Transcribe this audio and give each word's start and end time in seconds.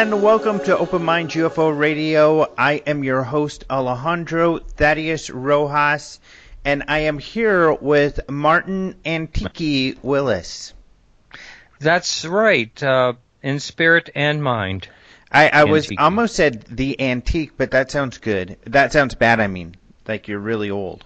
and 0.00 0.22
welcome 0.22 0.58
to 0.58 0.78
Open 0.78 1.04
Mind 1.04 1.28
UFO 1.32 1.78
Radio. 1.78 2.50
I 2.56 2.76
am 2.86 3.04
your 3.04 3.22
host 3.22 3.66
Alejandro 3.68 4.58
Thaddeus 4.58 5.28
Rojas, 5.28 6.20
and 6.64 6.84
I 6.88 7.00
am 7.00 7.18
here 7.18 7.74
with 7.74 8.18
Martin 8.30 8.94
Antiki 9.04 10.02
Willis. 10.02 10.72
That's 11.80 12.24
right, 12.24 12.82
uh, 12.82 13.12
in 13.42 13.60
spirit 13.60 14.08
and 14.14 14.42
mind. 14.42 14.88
I, 15.30 15.50
I 15.50 15.64
was 15.64 15.90
almost 15.98 16.34
said 16.34 16.62
the 16.62 16.98
antique, 16.98 17.52
but 17.58 17.72
that 17.72 17.90
sounds 17.90 18.16
good. 18.16 18.56
That 18.68 18.94
sounds 18.94 19.14
bad. 19.14 19.38
I 19.38 19.48
mean, 19.48 19.74
like 20.08 20.28
you're 20.28 20.38
really 20.38 20.70
old. 20.70 21.04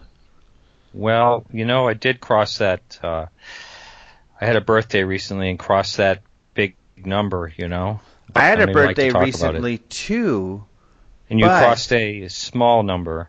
Well, 0.93 1.45
you 1.53 1.65
know, 1.65 1.89
I 1.89 1.95
did 1.95 2.21
cross 2.21 2.59
that. 2.59 3.01
Uh, 3.03 3.27
I 4.41 4.47
had 4.47 4.55
a 4.55 4.61
birthday 4.61 5.03
recently 5.03 5.51
and 5.51 5.59
crossed 5.59 5.97
that 5.97 6.23
big 6.55 6.77
number. 6.97 7.53
You 7.57 7.67
know. 7.67 7.99
I 8.37 8.45
had 8.47 8.59
a 8.61 8.63
I'd 8.63 8.67
like 8.67 8.75
to 8.75 8.75
birthday 8.75 9.09
talk 9.11 9.17
about 9.17 9.23
it. 9.23 9.27
recently 9.27 9.79
too. 9.79 10.65
and 11.31 11.39
you 11.39 11.47
but- 11.47 11.59
crossed 11.61 11.93
a 11.93 12.29
small 12.29 12.83
number. 12.83 13.29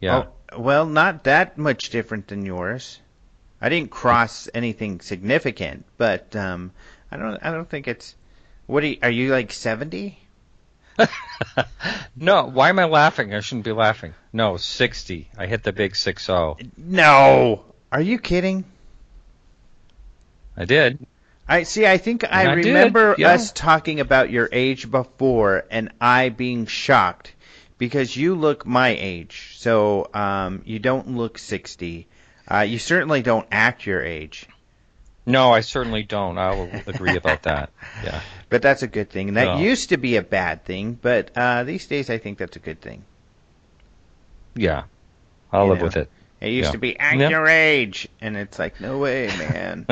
Yeah. 0.00 0.24
Oh, 0.52 0.58
well, 0.58 0.86
not 0.86 1.24
that 1.24 1.56
much 1.58 1.90
different 1.90 2.28
than 2.28 2.44
yours. 2.44 3.00
I 3.60 3.68
didn't 3.70 3.90
cross 3.90 4.48
anything 4.52 5.00
significant, 5.00 5.86
but 5.96 6.36
um, 6.36 6.70
I 7.10 7.16
don't. 7.16 7.38
I 7.42 7.50
don't 7.50 7.68
think 7.68 7.88
it's. 7.88 8.14
What 8.66 8.84
are 8.84 8.88
you, 8.88 8.98
are 9.02 9.10
you 9.10 9.30
like 9.32 9.52
seventy? 9.52 10.18
No, 12.18 12.44
why 12.46 12.70
am 12.70 12.78
I 12.78 12.84
laughing? 12.86 13.34
I 13.34 13.40
shouldn't 13.40 13.66
be 13.66 13.72
laughing. 13.72 14.14
No, 14.32 14.56
sixty. 14.56 15.28
I 15.36 15.46
hit 15.46 15.62
the 15.62 15.72
big 15.72 15.94
six 15.94 16.26
zero. 16.26 16.56
No. 16.76 17.64
Are 17.92 18.00
you 18.00 18.18
kidding? 18.18 18.64
I 20.56 20.64
did. 20.64 21.06
I 21.48 21.62
see. 21.62 21.86
I 21.86 21.98
think 21.98 22.24
I, 22.24 22.52
I 22.52 22.54
did, 22.56 22.66
remember 22.66 23.14
yeah. 23.18 23.30
us 23.30 23.52
talking 23.52 24.00
about 24.00 24.30
your 24.30 24.48
age 24.50 24.90
before, 24.90 25.64
and 25.70 25.92
I 26.00 26.28
being 26.30 26.66
shocked 26.66 27.34
because 27.78 28.16
you 28.16 28.34
look 28.34 28.66
my 28.66 28.88
age. 28.88 29.54
So 29.56 30.08
um, 30.12 30.62
you 30.64 30.78
don't 30.78 31.16
look 31.16 31.38
sixty. 31.38 32.08
Uh, 32.50 32.60
you 32.60 32.78
certainly 32.78 33.22
don't 33.22 33.46
act 33.50 33.86
your 33.86 34.02
age. 34.02 34.46
No, 35.24 35.52
I 35.52 35.60
certainly 35.60 36.04
don't. 36.04 36.38
I 36.38 36.50
will 36.54 36.70
agree 36.86 37.16
about 37.16 37.42
that. 37.42 37.70
Yeah. 38.02 38.20
But 38.48 38.62
that's 38.62 38.84
a 38.84 38.86
good 38.86 39.10
thing. 39.10 39.26
And 39.26 39.36
that 39.38 39.56
No. 39.56 39.58
used 39.58 39.88
to 39.88 39.96
be 39.96 40.14
a 40.14 40.22
bad 40.22 40.64
thing, 40.64 40.96
but 41.02 41.32
uh, 41.36 41.64
these 41.64 41.84
days 41.88 42.08
I 42.10 42.18
think 42.18 42.38
that's 42.38 42.54
a 42.54 42.60
good 42.60 42.80
thing. 42.80 43.04
Yeah. 44.54 44.84
I'll 45.52 45.64
You 45.64 45.70
live 45.70 45.78
know. 45.80 45.84
with 45.86 45.96
it. 45.96 46.10
It 46.40 46.48
used 46.50 46.66
Yeah. 46.68 46.72
to 46.72 46.78
be 46.78 46.98
act 46.98 47.18
Yeah. 47.18 47.28
your 47.30 47.46
age, 47.46 48.08
and 48.20 48.36
it's 48.36 48.58
like 48.58 48.80
no 48.80 48.98
way, 48.98 49.26
man. 49.28 49.86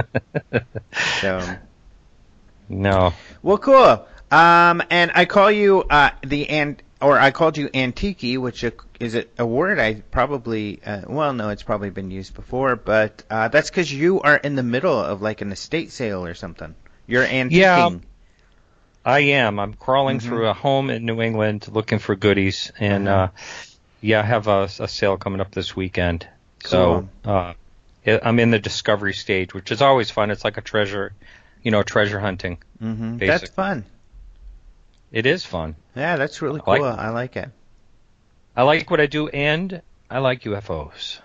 so 1.20 1.40
No. 2.68 3.12
well, 3.42 3.58
cool. 3.58 4.06
Um, 4.30 4.82
and 4.90 5.12
I 5.14 5.24
call 5.26 5.50
you 5.50 5.82
uh, 5.88 6.10
the 6.24 6.48
ant, 6.50 6.82
or 7.00 7.18
I 7.18 7.30
called 7.30 7.56
you 7.56 7.68
Antiki, 7.68 8.36
which 8.38 8.64
is 9.00 9.14
a, 9.14 9.24
a 9.38 9.46
word 9.46 9.78
I 9.78 9.94
probably, 10.10 10.80
uh, 10.84 11.02
well, 11.06 11.32
no, 11.32 11.50
it's 11.50 11.62
probably 11.62 11.90
been 11.90 12.10
used 12.10 12.34
before, 12.34 12.74
but 12.76 13.22
uh, 13.30 13.48
that's 13.48 13.70
because 13.70 13.92
you 13.92 14.20
are 14.22 14.36
in 14.36 14.54
the 14.54 14.62
middle 14.62 14.98
of 14.98 15.22
like 15.22 15.40
an 15.40 15.52
estate 15.52 15.92
sale 15.92 16.24
or 16.24 16.34
something. 16.34 16.74
You're 17.06 17.24
antiquing. 17.26 17.50
Yeah. 17.52 17.90
I 19.06 19.20
am. 19.20 19.58
I'm 19.60 19.74
crawling 19.74 20.18
Mhm. 20.18 20.22
through 20.22 20.48
a 20.48 20.54
home 20.54 20.88
in 20.88 21.04
New 21.04 21.20
England 21.20 21.68
looking 21.70 21.98
for 21.98 22.16
goodies, 22.16 22.72
and 22.80 23.06
uh, 23.06 23.28
yeah, 24.00 24.20
I 24.20 24.24
have 24.24 24.48
a, 24.48 24.62
a 24.80 24.88
sale 24.88 25.18
coming 25.18 25.40
up 25.42 25.52
this 25.52 25.76
weekend. 25.76 26.26
So 26.64 27.08
uh, 27.24 27.54
I'm 28.06 28.38
in 28.38 28.50
the 28.50 28.58
discovery 28.58 29.14
stage, 29.14 29.54
which 29.54 29.70
is 29.70 29.82
always 29.82 30.10
fun. 30.10 30.30
It's 30.30 30.44
like 30.44 30.56
a 30.56 30.62
treasure, 30.62 31.12
you 31.62 31.70
know, 31.70 31.82
treasure 31.82 32.20
hunting. 32.20 32.58
hmm 32.80 33.18
That's 33.18 33.50
fun. 33.50 33.84
It 35.12 35.26
is 35.26 35.44
fun. 35.44 35.76
Yeah, 35.94 36.16
that's 36.16 36.42
really 36.42 36.60
I 36.66 36.70
like 36.70 36.80
cool. 36.80 36.88
I 36.88 37.08
like 37.10 37.36
it. 37.36 37.50
I 38.56 38.62
like 38.62 38.90
what 38.90 39.00
I 39.00 39.06
do, 39.06 39.28
and 39.28 39.82
I 40.10 40.18
like 40.18 40.42
UFOs. 40.44 41.20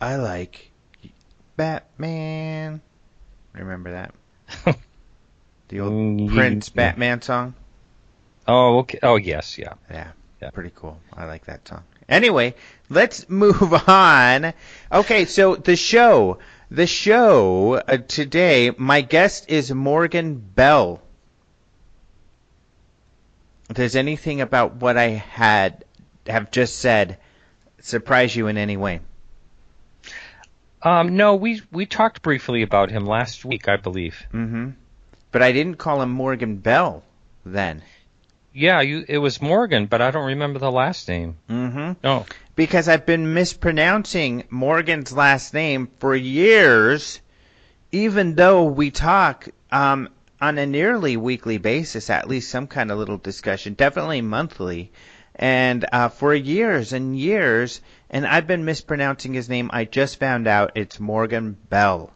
I 0.00 0.16
like 0.16 0.70
Batman. 1.56 2.80
Remember 3.54 3.90
that? 3.92 4.14
The 5.68 5.80
old 5.80 5.92
Mm, 5.92 6.30
Prince 6.30 6.68
yeah. 6.68 6.74
Batman 6.74 7.20
song? 7.20 7.54
Oh, 8.46 8.78
okay. 8.78 8.98
Oh, 9.02 9.16
yes, 9.16 9.58
yeah. 9.58 9.74
Yeah, 9.90 10.12
Yeah. 10.40 10.50
pretty 10.50 10.72
cool. 10.74 10.98
I 11.14 11.26
like 11.26 11.44
that 11.44 11.68
song. 11.68 11.84
Anyway, 12.08 12.54
let's 12.88 13.28
move 13.28 13.72
on. 13.88 14.52
Okay, 14.90 15.24
so 15.24 15.56
the 15.56 15.76
show. 15.76 16.38
The 16.70 16.86
show 16.86 17.74
uh, 17.76 17.96
today, 17.96 18.72
my 18.76 19.00
guest 19.00 19.46
is 19.48 19.72
Morgan 19.72 20.34
Beall. 20.36 21.00
Does 23.72 23.96
anything 23.96 24.40
about 24.42 24.76
what 24.76 24.98
I 24.98 25.08
had 25.08 25.84
have 26.26 26.50
just 26.50 26.78
said 26.78 27.18
surprise 27.80 28.36
you 28.36 28.48
in 28.48 28.58
any 28.58 28.76
way? 28.76 29.00
Um, 30.82 31.16
no, 31.16 31.34
we 31.34 31.62
we 31.72 31.86
talked 31.86 32.22
briefly 32.22 32.62
about 32.62 32.90
him 32.90 33.04
last 33.04 33.44
week, 33.44 33.68
I 33.68 33.76
believe. 33.76 34.26
Mm-hmm. 34.32 34.70
But 35.32 35.42
I 35.42 35.52
didn't 35.52 35.76
call 35.76 36.02
him 36.02 36.10
Morgan 36.10 36.56
Bell 36.56 37.02
then. 37.44 37.82
Yeah, 38.58 38.80
you. 38.80 39.04
It 39.08 39.18
was 39.18 39.40
Morgan, 39.40 39.86
but 39.86 40.02
I 40.02 40.10
don't 40.10 40.26
remember 40.26 40.58
the 40.58 40.72
last 40.72 41.08
name. 41.08 41.36
Mm-hmm. 41.48 41.92
No. 42.02 42.26
because 42.56 42.88
I've 42.88 43.06
been 43.06 43.32
mispronouncing 43.34 44.44
Morgan's 44.50 45.12
last 45.12 45.54
name 45.54 45.88
for 46.00 46.14
years, 46.16 47.20
even 47.92 48.34
though 48.34 48.64
we 48.64 48.90
talk 48.90 49.48
um, 49.70 50.08
on 50.40 50.58
a 50.58 50.66
nearly 50.66 51.16
weekly 51.16 51.58
basis, 51.58 52.10
at 52.10 52.28
least 52.28 52.50
some 52.50 52.66
kind 52.66 52.90
of 52.90 52.98
little 52.98 53.18
discussion, 53.18 53.74
definitely 53.74 54.20
monthly, 54.22 54.90
and 55.36 55.84
uh, 55.92 56.08
for 56.08 56.34
years 56.34 56.92
and 56.92 57.16
years, 57.18 57.80
and 58.10 58.26
I've 58.26 58.46
been 58.46 58.64
mispronouncing 58.64 59.34
his 59.34 59.48
name. 59.48 59.70
I 59.72 59.84
just 59.84 60.18
found 60.18 60.48
out 60.48 60.72
it's 60.74 60.98
Morgan 60.98 61.56
Bell. 61.70 62.12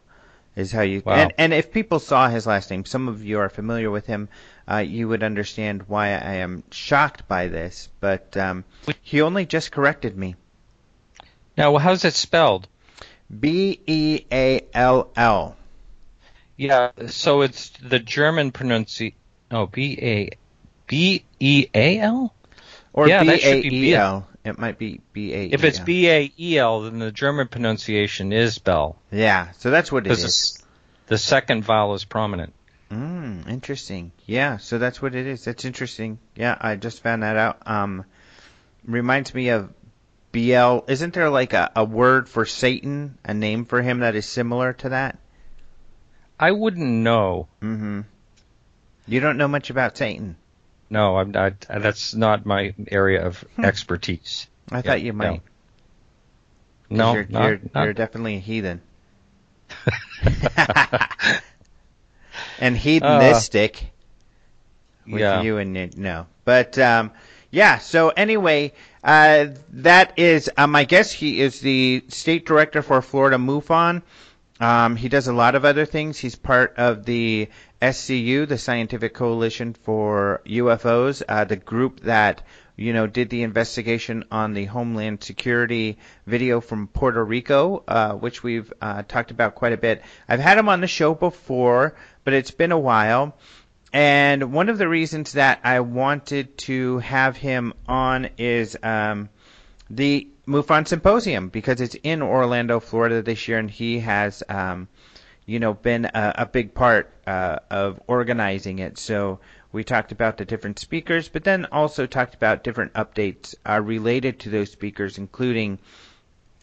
Is 0.55 0.71
how 0.71 0.83
you 0.83 1.03
Wow. 1.07 1.15
and 1.15 1.33
and 1.39 1.55
if 1.55 1.73
people 1.73 1.99
saw 1.99 2.29
his 2.29 2.47
last 2.47 2.71
name, 2.71 2.85
some 2.85 3.09
of 3.09 3.25
you 3.25 3.39
are 3.39 3.49
familiar 3.49 3.91
with 3.91 4.07
him. 4.07 4.29
Uh, 4.73 4.79
you 4.79 5.07
would 5.09 5.23
understand 5.23 5.83
why 5.87 6.07
I 6.07 6.37
am 6.37 6.63
shocked 6.71 7.29
by 7.29 7.49
this, 7.49 7.91
but 8.01 8.35
um, 8.39 8.65
he 9.03 9.21
only 9.21 9.45
just 9.45 9.71
corrected 9.71 10.17
me. 10.17 10.35
Now, 11.59 11.77
how's 11.77 12.07
it 12.07 12.15
spelled? 12.15 12.69
B 13.39 13.81
E 13.87 14.21
A 14.33 14.63
L 14.73 15.11
L. 15.15 15.57
Yeah, 16.57 16.93
so 17.09 17.43
it's 17.43 17.71
the 17.83 17.99
German 17.99 18.51
pronunciation. 18.51 19.17
Oh, 19.51 19.67
B 19.67 19.99
A 20.01 20.31
B 20.87 21.25
E 21.39 21.67
A 21.75 21.99
L. 21.99 22.35
Or 22.95 23.09
Yeah, 23.09 23.25
B 23.25 23.41
A 23.43 23.61
E 23.67 23.95
L. 23.95 24.27
It 24.43 24.59
might 24.59 24.79
be 24.79 25.03
B 25.13 25.35
A 25.35 25.43
E 25.43 25.45
L. 25.49 25.55
If 25.55 25.65
it's 25.65 25.81
B 25.81 26.09
A 26.09 26.33
E 26.39 26.59
L, 26.59 26.81
then 26.83 26.99
the 26.99 27.13
German 27.13 27.49
pronunciation 27.49 28.33
is 28.33 28.59
Bell 28.59 28.97
Yeah, 29.11 29.51
so 29.59 29.71
that's 29.71 29.93
what 29.93 30.07
it 30.07 30.13
is. 30.13 30.63
the 31.09 31.19
second 31.19 31.65
vowel 31.65 31.93
is 31.93 32.07
prominent. 32.07 32.55
Mm, 32.93 33.49
interesting. 33.49 34.13
Yeah, 34.27 34.59
so 34.59 34.79
that's 34.79 35.01
what 35.01 35.15
it 35.15 35.27
is. 35.27 35.45
That's 35.45 35.65
interesting. 35.65 36.19
Yeah, 36.37 36.57
I 36.61 36.77
just 36.77 37.03
found 37.03 37.23
that 37.23 37.37
out. 37.37 37.59
Um, 37.67 38.05
reminds 38.85 39.33
me 39.33 39.49
of 39.49 39.73
BL. 40.33 40.81
Isn't 40.89 41.15
there 41.15 41.31
like 41.31 41.55
a, 41.55 41.71
a 41.75 41.85
word 41.85 42.29
for 42.29 42.45
Satan, 42.45 43.17
a 43.25 43.33
name 43.33 43.65
for 43.65 43.81
him 43.81 44.01
that 44.01 44.15
is 44.15 44.27
similar 44.27 44.75
to 44.75 44.91
that? 44.91 45.19
I 46.39 46.51
wouldn't 46.51 46.87
know. 46.87 47.49
Mm-hmm. 47.63 48.01
You 49.07 49.21
don't 49.21 49.39
know 49.39 49.49
much 49.49 49.71
about 49.71 49.97
Satan. 49.97 50.37
No, 50.91 51.17
I'm 51.17 51.31
not. 51.31 51.61
That's 51.61 52.15
not 52.15 52.45
my 52.45 52.75
area 52.89 53.27
of 53.27 53.41
Hmm. 53.57 53.65
expertise. 53.65 54.47
I 54.71 54.77
Yeah, 54.77 54.83
thought 54.83 55.03
you 55.03 55.13
no. 55.15 55.41
No, 56.91 57.15
you're, 57.15 57.27
not- 57.27 57.43
you're, 57.49 57.61
not- 57.75 57.85
you're 57.85 57.93
definitely 57.95 58.37
a 58.37 58.41
heathen. 58.41 58.83
and 62.61 62.77
heathenistic 62.77 63.83
with 65.07 65.21
yeah. 65.21 65.43
you 65.43 65.59
and 65.59 65.77
it, 65.77 65.97
no. 65.97 66.27
But 66.45 66.79
um, 66.79 67.11
yeah. 67.51 67.79
So 67.79 68.11
anyway, 68.11 68.73
Uh, 69.05 69.49
that 69.73 70.13
is 70.17 70.49
uh, 70.57 70.69
my 70.69 70.85
guess. 70.85 71.11
He 71.11 71.41
is 71.41 71.61
the 71.61 72.05
state 72.09 72.47
director 72.47 72.83
for 72.83 73.03
Florida 73.03 73.37
MUFON. 73.37 74.03
Um, 74.61 74.95
he 74.95 75.09
does 75.09 75.27
a 75.27 75.33
lot 75.33 75.57
of 75.57 75.65
other 75.65 75.85
things. 75.87 76.19
He's 76.19 76.37
part 76.37 76.75
of 76.77 77.05
the 77.05 77.49
SCU, 77.81 78.47
the 78.47 78.59
Scientific 78.59 79.13
Coalition 79.13 79.75
for 79.75 80.41
UFOs, 80.47 81.23
uh, 81.29 81.45
the 81.45 81.57
group 81.57 82.01
that 82.01 82.43
you 82.77 82.93
know 82.93 83.07
did 83.07 83.31
the 83.31 83.43
investigation 83.43 84.25
on 84.31 84.55
the 84.55 84.65
Homeland 84.65 85.23
Security 85.23 85.99
video 86.27 86.61
from 86.61 86.89
Puerto 86.89 87.25
Rico, 87.25 87.83
uh, 87.87 88.13
which 88.13 88.43
we've 88.43 88.73
uh, 88.81 89.03
talked 89.03 89.31
about 89.31 89.55
quite 89.55 89.73
a 89.73 89.77
bit. 89.77 90.03
I've 90.29 90.41
had 90.41 90.59
him 90.59 90.69
on 90.69 90.81
the 90.81 90.87
show 90.87 91.15
before, 91.15 91.95
but 92.25 92.35
it's 92.35 92.51
been 92.51 92.73
a 92.73 92.79
while. 92.79 93.37
And 93.93 94.53
one 94.55 94.71
of 94.71 94.79
the 94.79 94.89
reasons 94.89 95.33
that 95.33 95.61
I 95.65 95.81
wanted 95.81 96.57
to 96.59 96.99
have 97.01 97.37
him 97.37 97.75
on 97.87 98.31
is 98.39 98.77
um, 98.83 99.29
the 99.91 100.29
MUFON 100.47 100.89
Symposium 100.89 101.49
because 101.49 101.81
it's 101.81 101.95
in 102.03 102.23
Orlando, 102.23 102.81
Florida 102.81 103.21
this 103.21 103.47
year, 103.47 103.59
and 103.59 103.71
he 103.71 104.01
has, 104.01 104.43
um, 104.49 104.89
you 105.45 105.61
know, 105.61 105.75
been 105.75 106.07
a, 106.07 106.35
a 106.39 106.47
big 106.47 106.73
part 106.73 107.13
uh, 107.27 107.59
of 107.71 108.01
organizing 108.07 108.79
it. 108.79 108.99
So 108.99 109.41
we 109.73 109.85
talked 109.85 110.13
about 110.13 110.37
the 110.37 110.45
different 110.45 110.79
speakers, 110.79 111.29
but 111.29 111.45
then 111.45 111.67
also 111.73 112.07
talked 112.07 112.35
about 112.35 112.63
different 112.63 112.93
updates 112.93 113.55
uh, 113.69 113.81
related 113.81 114.41
to 114.41 114.51
those 114.51 114.71
speakers, 114.71 115.19
including 115.19 115.79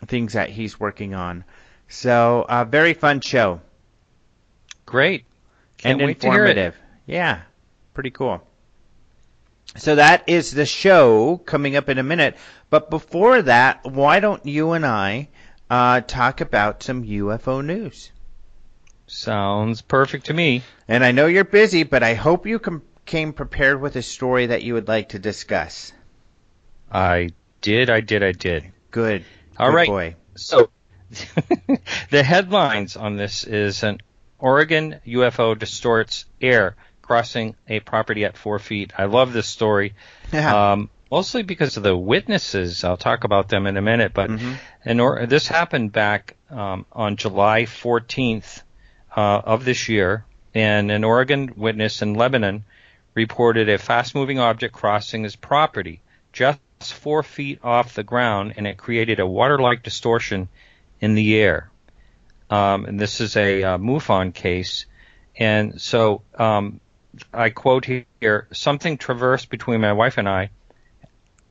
things 0.06 0.34
that 0.34 0.50
he's 0.50 0.80
working 0.80 1.16
on. 1.16 1.44
So, 1.88 2.46
a 2.48 2.54
uh, 2.54 2.64
very 2.66 2.94
fun 2.94 3.20
show. 3.22 3.62
Great. 4.86 5.26
Can't 5.78 6.02
and 6.02 6.12
informative. 6.12 6.76
Yeah, 7.08 7.42
pretty 7.94 8.12
cool. 8.12 8.42
So 9.76 9.96
that 9.96 10.24
is 10.28 10.52
the 10.52 10.66
show 10.66 11.38
coming 11.38 11.76
up 11.76 11.90
in 11.90 11.98
a 11.98 12.04
minute. 12.04 12.38
But 12.70 12.90
before 12.90 13.42
that, 13.44 13.86
why 13.86 14.20
don't 14.20 14.46
you 14.46 14.72
and 14.72 14.86
I 14.86 15.30
uh, 15.70 16.02
talk 16.02 16.42
about 16.42 16.84
some 16.84 17.04
UFO 17.04 17.64
news? 17.64 18.12
Sounds 19.08 19.82
perfect 19.82 20.28
to 20.28 20.34
me. 20.34 20.64
And 20.88 21.04
I 21.04 21.12
know 21.12 21.28
you're 21.28 21.44
busy, 21.44 21.84
but 21.84 22.04
I 22.04 22.14
hope 22.14 22.46
you 22.46 22.60
com- 22.60 22.84
came 23.10 23.34
prepared 23.34 23.82
with 23.82 23.96
a 23.96 24.04
story 24.04 24.46
that 24.46 24.62
you 24.62 24.76
would 24.76 24.88
like 24.88 25.10
to 25.10 25.20
discuss. 25.20 25.92
I 26.92 27.32
did, 27.60 27.90
I 27.90 28.02
did, 28.02 28.24
I 28.24 28.32
did. 28.32 28.72
Good. 28.92 29.26
All 29.58 29.70
Good 29.70 29.76
right. 29.76 29.88
Boy. 29.88 30.16
So 30.36 30.70
the 32.12 32.24
headlines 32.24 32.96
on 32.96 33.18
this 33.18 33.44
is 33.46 33.82
an 33.82 33.98
Oregon 34.38 35.02
UFO 35.08 35.58
distorts 35.58 36.26
air 36.40 36.76
crossing 37.02 37.56
a 37.68 37.80
property 37.80 38.26
at 38.26 38.38
four 38.38 38.60
feet. 38.60 38.94
I 38.96 39.06
love 39.06 39.34
this 39.34 39.48
story. 39.48 39.96
Yeah. 40.32 40.72
Um, 40.72 40.92
mostly 41.10 41.42
because 41.42 41.78
of 41.78 41.84
the 41.84 41.98
witnesses. 41.98 42.84
I'll 42.84 42.96
talk 42.96 43.24
about 43.24 43.50
them 43.50 43.66
in 43.66 43.76
a 43.76 43.82
minute. 43.82 44.14
But 44.14 44.30
mm-hmm. 44.30 44.54
in 44.86 45.00
or- 45.00 45.26
this 45.26 45.48
happened 45.48 45.92
back 45.92 46.36
um, 46.52 46.86
on 46.92 47.16
July 47.16 47.64
14th 47.64 48.62
uh, 49.18 49.42
of 49.44 49.66
this 49.66 49.90
year, 49.90 50.26
and 50.54 50.92
an 50.92 51.04
Oregon 51.04 51.54
witness 51.58 52.04
in 52.04 52.14
Lebanon 52.14 52.66
reported 53.14 53.70
a 53.70 53.78
fast-moving 53.78 54.40
object 54.40 54.74
crossing 54.74 55.24
his 55.24 55.36
property 55.36 56.02
just 56.32 56.60
four 56.82 57.24
feet 57.24 57.60
off 57.64 57.94
the 57.94 58.04
ground, 58.04 58.54
and 58.58 58.68
it 58.68 58.78
created 58.78 59.20
a 59.20 59.28
water-like 59.28 59.84
distortion 59.84 60.48
in 61.02 61.16
the 61.16 61.36
air. 61.38 61.70
Um, 62.50 62.86
and 62.86 63.00
this 63.00 63.22
is 63.22 63.36
a 63.36 63.64
uh, 63.64 63.78
MUFON 63.78 64.34
case. 64.34 64.86
And 65.38 65.80
so 65.80 66.22
um, 66.36 66.80
I 67.34 67.50
quote 67.50 67.86
here, 67.86 68.48
something 68.52 68.98
traversed 68.98 69.50
between 69.50 69.82
my 69.82 69.94
wife 69.94 70.18
and 70.18 70.28
I 70.28 70.50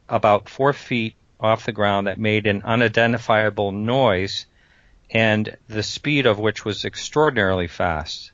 about 0.09 0.49
four 0.49 0.73
feet 0.73 1.15
off 1.41 1.67
the 1.67 1.73
ground 1.73 2.07
that 2.07 2.19
made 2.19 2.47
an 2.47 2.63
unidentifiable 2.63 3.73
noise 3.73 4.47
and 5.11 5.57
the 5.69 5.83
speed 5.83 6.27
of 6.27 6.39
which 6.39 6.65
was 6.65 6.85
extraordinarily 6.85 7.69
fast. 7.69 8.33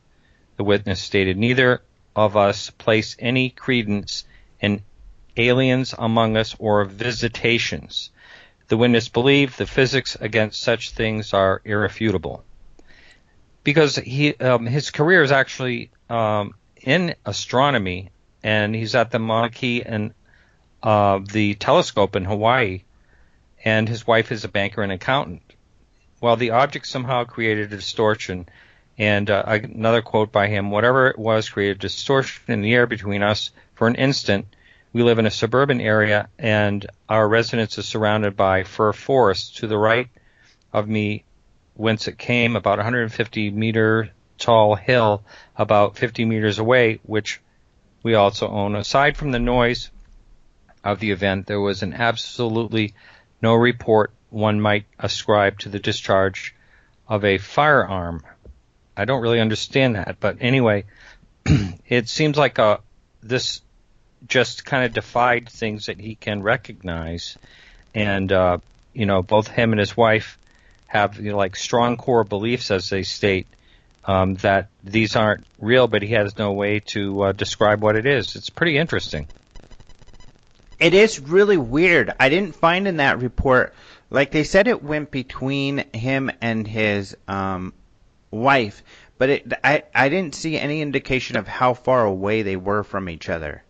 The 0.57 0.65
witness 0.65 1.01
stated 1.01 1.37
neither 1.37 1.83
of 2.17 2.37
us 2.37 2.71
place 2.71 3.17
any 3.19 3.51
credence 3.51 4.25
in 4.61 4.83
aliens 5.37 5.95
among 5.97 6.37
us 6.37 6.55
or 6.59 6.85
visitations. 6.85 8.11
The 8.69 8.77
witness 8.77 9.09
believed 9.09 9.59
the 9.59 9.67
physics 9.67 10.17
against 10.21 10.63
such 10.63 10.91
things 10.91 11.35
are 11.35 11.61
irrefutable. 11.65 12.45
Because 13.63 13.97
he, 13.97 14.35
um, 14.37 14.67
his 14.67 14.91
career 14.91 15.23
is 15.23 15.33
actually 15.33 15.91
um, 16.09 16.55
in 16.81 17.15
astronomy, 17.25 18.11
and 18.43 18.75
he's 18.75 18.95
at 18.95 19.11
the 19.11 19.19
Mauna 19.19 19.51
Kea 19.51 19.83
and 19.83 20.15
uh, 20.83 21.21
the 21.33 21.55
telescope 21.55 22.15
in 22.15 22.25
Hawaii, 22.25 22.83
and 23.65 23.89
his 23.89 24.07
wife 24.07 24.31
is 24.33 24.45
a 24.45 24.49
banker 24.49 24.83
and 24.83 24.93
accountant. 24.93 25.43
While 26.21 26.37
the 26.37 26.51
object 26.51 26.87
somehow 26.87 27.25
created 27.25 27.73
a 27.73 27.77
distortion, 27.77 28.47
and 28.99 29.31
uh, 29.31 29.43
another 29.47 30.03
quote 30.03 30.33
by 30.33 30.49
him: 30.49 30.71
"Whatever 30.71 31.09
it 31.09 31.19
was 31.19 31.49
created 31.49 31.79
distortion 31.79 32.43
in 32.49 32.63
the 32.63 32.75
air 32.75 32.87
between 32.87 33.23
us 33.23 33.51
for 33.75 33.87
an 33.87 33.95
instant." 33.97 34.47
We 34.93 35.03
live 35.03 35.19
in 35.19 35.27
a 35.27 35.31
suburban 35.31 35.81
area, 35.81 36.29
and 36.39 36.87
our 37.09 37.29
residence 37.29 37.79
is 37.79 37.87
surrounded 37.87 38.37
by 38.37 38.63
fir 38.63 38.93
forests. 38.93 39.59
To 39.59 39.67
the 39.67 39.79
right 39.79 40.09
of 40.73 40.89
me, 40.89 41.25
whence 41.75 42.07
it 42.07 42.17
came, 42.17 42.55
about 42.55 42.79
150 42.79 43.51
meter 43.51 44.11
tall 44.39 44.75
hill 44.75 45.25
about 45.57 45.97
50 45.97 46.25
meters 46.25 46.59
away, 46.59 47.01
which 47.03 47.41
we 48.03 48.15
also 48.15 48.49
own. 48.49 48.77
Aside 48.77 49.17
from 49.17 49.33
the 49.33 49.39
noise 49.39 49.91
of 50.83 51.01
the 51.01 51.11
event, 51.11 51.47
there 51.47 51.61
was 51.61 51.83
an 51.83 51.95
absolutely 51.95 52.95
no 53.41 53.55
report 53.55 54.13
one 54.31 54.61
might 54.61 54.85
ascribe 54.99 55.59
to 55.61 55.69
the 55.69 55.79
discharge 55.79 56.55
of 57.09 57.25
a 57.25 57.39
firearm. 57.39 58.23
I 58.97 59.05
don't 59.05 59.23
really 59.23 59.41
understand 59.41 59.97
that, 59.97 60.17
but 60.21 60.39
anyway, 60.41 60.85
it 61.89 62.09
seems 62.09 62.37
like 62.37 62.59
a, 62.59 62.65
uh, 62.65 62.77
this 63.23 63.61
just 64.29 64.65
kind 64.65 64.85
of 64.85 64.93
defied 64.93 65.49
things 65.49 65.87
that 65.87 66.01
he 66.01 66.15
can 66.15 66.43
recognize, 66.43 67.37
and 67.95 68.31
uh, 68.31 68.59
you 68.93 69.07
know, 69.07 69.23
both 69.23 69.49
him 69.49 69.73
and 69.73 69.81
his 69.81 69.97
wife 69.97 70.39
have 70.87 71.19
you 71.19 71.33
know, 71.33 71.37
like 71.37 71.57
strong 71.57 71.97
core 71.97 72.25
beliefs, 72.25 72.71
as 72.71 72.89
they 72.89 73.03
state, 73.03 73.47
um, 74.05 74.35
that 74.37 74.69
these 74.83 75.17
aren't 75.17 75.45
real, 75.59 75.89
but 75.89 76.03
he 76.03 76.13
has 76.15 76.39
no 76.39 76.53
way 76.53 76.81
to 76.81 77.25
uh, 77.25 77.33
describe 77.33 77.83
what 77.83 77.97
it 77.97 78.07
is. 78.07 78.37
It's 78.37 78.51
pretty 78.51 78.77
interesting. 78.77 79.27
It 80.79 80.95
is 80.95 81.21
really 81.21 81.57
weird. 81.57 82.13
I 82.19 82.29
didn't 82.29 82.55
find 82.55 82.87
in 82.87 82.99
that 82.99 83.21
report, 83.21 83.75
like 84.11 84.31
they 84.31 84.45
said, 84.45 84.69
it 84.69 84.83
went 84.83 85.11
between 85.11 85.85
him 85.93 86.31
and 86.41 86.67
his 86.67 87.17
um, 87.27 87.73
wife, 88.35 88.83
but 89.19 89.31
it, 89.31 89.53
I 89.63 89.85
I 89.95 90.09
didn't 90.09 90.35
see 90.35 90.59
any 90.59 90.81
indication 90.83 91.37
of 91.37 91.47
how 91.47 91.75
far 91.75 92.05
away 92.05 92.43
they 92.43 92.57
were 92.57 92.83
from 92.83 93.09
each 93.09 93.29
other. 93.29 93.63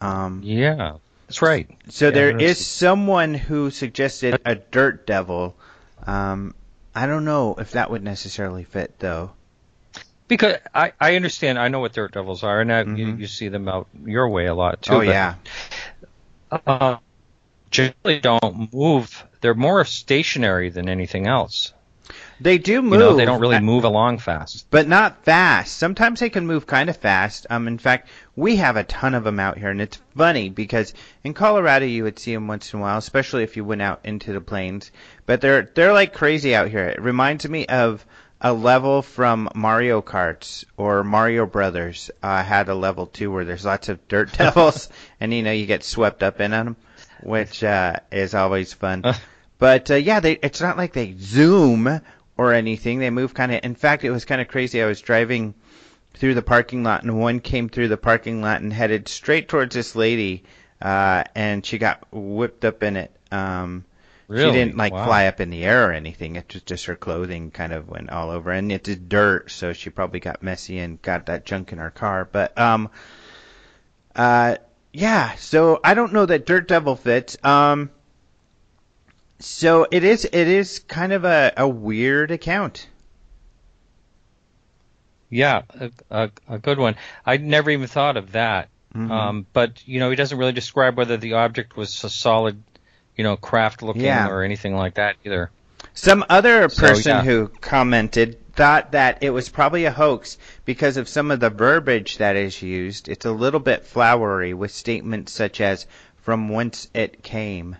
Um, 0.00 0.42
yeah, 0.44 0.96
that's 1.26 1.42
right. 1.42 1.68
So 1.88 2.06
yeah, 2.06 2.10
there 2.12 2.38
is 2.38 2.64
someone 2.64 3.34
who 3.34 3.70
suggested 3.70 4.40
a 4.44 4.54
dirt 4.54 5.06
devil. 5.06 5.56
Um, 6.06 6.54
I 6.94 7.06
don't 7.06 7.24
know 7.24 7.54
if 7.58 7.72
that 7.72 7.90
would 7.90 8.02
necessarily 8.02 8.64
fit 8.64 8.98
though. 8.98 9.32
Because 10.28 10.56
I, 10.74 10.92
I 11.00 11.14
understand, 11.14 11.58
I 11.58 11.68
know 11.68 11.78
what 11.78 11.92
dirt 11.92 12.12
devils 12.12 12.42
are, 12.42 12.60
and 12.60 12.72
I, 12.72 12.82
mm-hmm. 12.82 12.96
you, 12.96 13.16
you, 13.16 13.26
see 13.28 13.46
them 13.46 13.68
out 13.68 13.86
your 14.04 14.28
way 14.28 14.46
a 14.46 14.54
lot 14.54 14.82
too. 14.82 14.94
Oh 14.94 14.98
but, 14.98 15.06
yeah. 15.06 15.34
Uh, 16.50 16.96
generally 17.70 18.18
don't 18.18 18.72
move. 18.72 19.24
They're 19.40 19.54
more 19.54 19.84
stationary 19.84 20.70
than 20.70 20.88
anything 20.88 21.26
else. 21.28 21.72
They 22.40 22.58
do 22.58 22.82
move. 22.82 22.92
You 22.92 22.98
know, 22.98 23.16
they 23.16 23.24
don't 23.24 23.40
really 23.40 23.60
move 23.60 23.84
along 23.84 24.18
fast. 24.18 24.66
But 24.70 24.88
not 24.88 25.24
fast. 25.24 25.76
Sometimes 25.78 26.20
they 26.20 26.28
can 26.28 26.46
move 26.46 26.66
kind 26.66 26.90
of 26.90 26.96
fast. 26.96 27.46
Um, 27.48 27.66
in 27.66 27.78
fact, 27.78 28.08
we 28.34 28.56
have 28.56 28.76
a 28.76 28.84
ton 28.84 29.14
of 29.14 29.24
them 29.24 29.40
out 29.40 29.56
here, 29.56 29.70
and 29.70 29.80
it's 29.80 29.98
funny 30.14 30.50
because 30.50 30.92
in 31.24 31.32
Colorado 31.32 31.86
you 31.86 32.04
would 32.04 32.18
see 32.18 32.34
them 32.34 32.46
once 32.46 32.72
in 32.72 32.78
a 32.78 32.82
while, 32.82 32.98
especially 32.98 33.42
if 33.42 33.56
you 33.56 33.64
went 33.64 33.82
out 33.82 34.00
into 34.04 34.32
the 34.32 34.40
plains. 34.40 34.90
But 35.24 35.40
they're 35.40 35.70
they're 35.74 35.94
like 35.94 36.12
crazy 36.12 36.54
out 36.54 36.68
here. 36.68 36.86
It 36.88 37.00
reminds 37.00 37.48
me 37.48 37.66
of 37.66 38.04
a 38.40 38.52
level 38.52 39.00
from 39.00 39.48
Mario 39.54 40.02
Kart 40.02 40.64
or 40.76 41.02
Mario 41.02 41.46
Brothers 41.46 42.10
uh, 42.22 42.42
had 42.42 42.68
a 42.68 42.74
level 42.74 43.06
too 43.06 43.32
where 43.32 43.46
there's 43.46 43.64
lots 43.64 43.88
of 43.88 44.06
dirt 44.08 44.32
devils, 44.36 44.90
and 45.20 45.32
you 45.32 45.42
know 45.42 45.52
you 45.52 45.64
get 45.64 45.84
swept 45.84 46.22
up 46.22 46.40
in 46.40 46.50
them, 46.50 46.76
which 47.22 47.64
uh, 47.64 47.96
is 48.12 48.34
always 48.34 48.74
fun. 48.74 49.02
Uh. 49.04 49.14
But 49.58 49.90
uh, 49.90 49.94
yeah, 49.94 50.20
they, 50.20 50.32
it's 50.32 50.60
not 50.60 50.76
like 50.76 50.92
they 50.92 51.14
zoom 51.18 52.02
or 52.36 52.52
anything. 52.52 52.98
They 52.98 53.10
move 53.10 53.34
kind 53.34 53.52
of. 53.52 53.60
In 53.62 53.74
fact, 53.74 54.04
it 54.04 54.10
was 54.10 54.24
kind 54.24 54.40
of 54.40 54.48
crazy. 54.48 54.82
I 54.82 54.86
was 54.86 55.00
driving 55.00 55.54
through 56.14 56.34
the 56.34 56.42
parking 56.42 56.82
lot, 56.82 57.02
and 57.02 57.20
one 57.20 57.40
came 57.40 57.68
through 57.68 57.88
the 57.88 57.96
parking 57.96 58.40
lot 58.40 58.60
and 58.60 58.72
headed 58.72 59.08
straight 59.08 59.48
towards 59.48 59.74
this 59.74 59.94
lady, 59.94 60.44
uh, 60.80 61.24
and 61.34 61.64
she 61.64 61.78
got 61.78 62.06
whipped 62.10 62.64
up 62.64 62.82
in 62.82 62.96
it. 62.96 63.14
Um, 63.30 63.84
Really? 64.28 64.50
She 64.50 64.58
didn't 64.58 64.76
like 64.76 64.92
wow. 64.92 65.04
fly 65.04 65.26
up 65.26 65.40
in 65.40 65.50
the 65.50 65.64
air 65.64 65.88
or 65.88 65.92
anything. 65.92 66.34
It 66.34 66.52
was 66.52 66.62
just 66.62 66.86
her 66.86 66.96
clothing 66.96 67.52
kind 67.52 67.72
of 67.72 67.88
went 67.88 68.10
all 68.10 68.30
over, 68.30 68.50
and 68.50 68.72
it's 68.72 68.92
dirt, 68.96 69.50
so 69.50 69.72
she 69.72 69.90
probably 69.90 70.18
got 70.18 70.42
messy 70.42 70.78
and 70.78 71.00
got 71.00 71.26
that 71.26 71.46
junk 71.46 71.72
in 71.72 71.78
her 71.78 71.92
car. 71.92 72.28
But 72.30 72.58
um, 72.58 72.90
uh, 74.16 74.56
yeah. 74.92 75.34
So 75.36 75.78
I 75.84 75.94
don't 75.94 76.12
know 76.12 76.26
that 76.26 76.44
Dirt 76.44 76.66
Devil 76.66 76.96
fits. 76.96 77.36
Um, 77.44 77.90
So 79.38 79.86
it 79.90 80.04
is. 80.04 80.24
It 80.24 80.48
is 80.48 80.78
kind 80.80 81.12
of 81.12 81.24
a, 81.24 81.52
a 81.56 81.68
weird 81.68 82.30
account. 82.30 82.88
Yeah, 85.28 85.62
a, 85.78 85.90
a, 86.10 86.30
a 86.48 86.58
good 86.58 86.78
one. 86.78 86.96
I 87.24 87.36
never 87.36 87.70
even 87.70 87.86
thought 87.86 88.16
of 88.16 88.32
that. 88.32 88.68
Mm-hmm. 88.94 89.12
Um, 89.12 89.46
but 89.52 89.86
you 89.86 90.00
know, 90.00 90.08
he 90.08 90.16
doesn't 90.16 90.38
really 90.38 90.52
describe 90.52 90.96
whether 90.96 91.16
the 91.16 91.34
object 91.34 91.76
was 91.76 92.02
a 92.04 92.08
solid, 92.08 92.62
you 93.16 93.24
know, 93.24 93.36
craft 93.36 93.82
looking 93.82 94.02
yeah. 94.02 94.28
or 94.28 94.42
anything 94.42 94.74
like 94.74 94.94
that 94.94 95.16
either. 95.24 95.50
Some 95.92 96.24
other 96.28 96.68
person 96.68 97.02
so, 97.02 97.10
yeah. 97.10 97.22
who 97.22 97.48
commented 97.48 98.38
thought 98.54 98.92
that 98.92 99.18
it 99.22 99.30
was 99.30 99.50
probably 99.50 99.84
a 99.84 99.90
hoax 99.90 100.38
because 100.64 100.96
of 100.96 101.08
some 101.08 101.30
of 101.30 101.40
the 101.40 101.50
verbiage 101.50 102.16
that 102.18 102.36
is 102.36 102.62
used. 102.62 103.08
It's 103.08 103.26
a 103.26 103.32
little 103.32 103.60
bit 103.60 103.86
flowery 103.86 104.54
with 104.54 104.70
statements 104.70 105.32
such 105.32 105.60
as 105.60 105.86
"from 106.22 106.48
whence 106.48 106.88
it 106.94 107.22
came." 107.22 107.76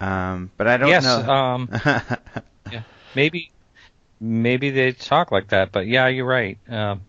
Um, 0.00 0.50
but 0.56 0.68
I 0.68 0.76
don't 0.76 0.88
yes, 0.88 1.04
know. 1.04 1.30
Um, 1.30 1.68
yeah, 2.72 2.82
maybe 3.14 3.50
maybe 4.20 4.70
they 4.70 4.92
talk 4.92 5.32
like 5.32 5.48
that, 5.48 5.72
but 5.72 5.86
yeah, 5.86 6.08
you're 6.08 6.26
right. 6.26 6.58
Um, 6.68 7.02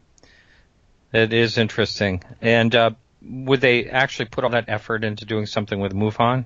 it 1.14 1.34
is 1.34 1.58
interesting. 1.58 2.24
And 2.42 2.74
uh, 2.76 2.92
would 3.22 3.62
they 3.62 3.90
actually 3.90 4.26
put 4.26 4.44
all 4.44 4.52
that 4.52 4.66
effort 4.68 5.04
into 5.04 5.26
doing 5.26 5.46
something 5.46 5.80
with 5.80 5.94
MUFON? 5.94 6.46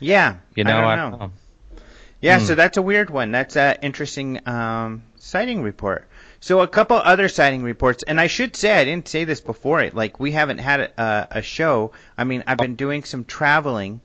Yeah, 0.00 0.36
you 0.54 0.64
know, 0.64 0.78
I 0.78 0.96
don't 0.96 1.18
know. 1.18 1.26
I, 1.26 1.78
yeah, 2.20 2.38
hmm. 2.38 2.46
so 2.46 2.54
that's 2.54 2.76
a 2.76 2.82
weird 2.82 3.10
one. 3.10 3.32
That's 3.32 3.56
an 3.56 3.76
interesting 3.82 4.46
um, 4.48 5.02
sighting 5.16 5.62
report. 5.62 6.08
So 6.40 6.60
a 6.60 6.68
couple 6.68 6.96
other 6.96 7.28
sighting 7.28 7.62
reports, 7.62 8.02
and 8.02 8.20
I 8.20 8.26
should 8.26 8.54
say 8.56 8.78
I 8.78 8.84
didn't 8.84 9.08
say 9.08 9.24
this 9.24 9.40
before. 9.40 9.88
Like 9.90 10.20
we 10.20 10.32
haven't 10.32 10.58
had 10.58 10.80
a, 10.80 11.28
a 11.30 11.42
show. 11.42 11.92
I 12.18 12.24
mean, 12.24 12.44
I've 12.46 12.58
been 12.58 12.76
doing 12.76 13.04
some 13.04 13.24
traveling 13.24 14.00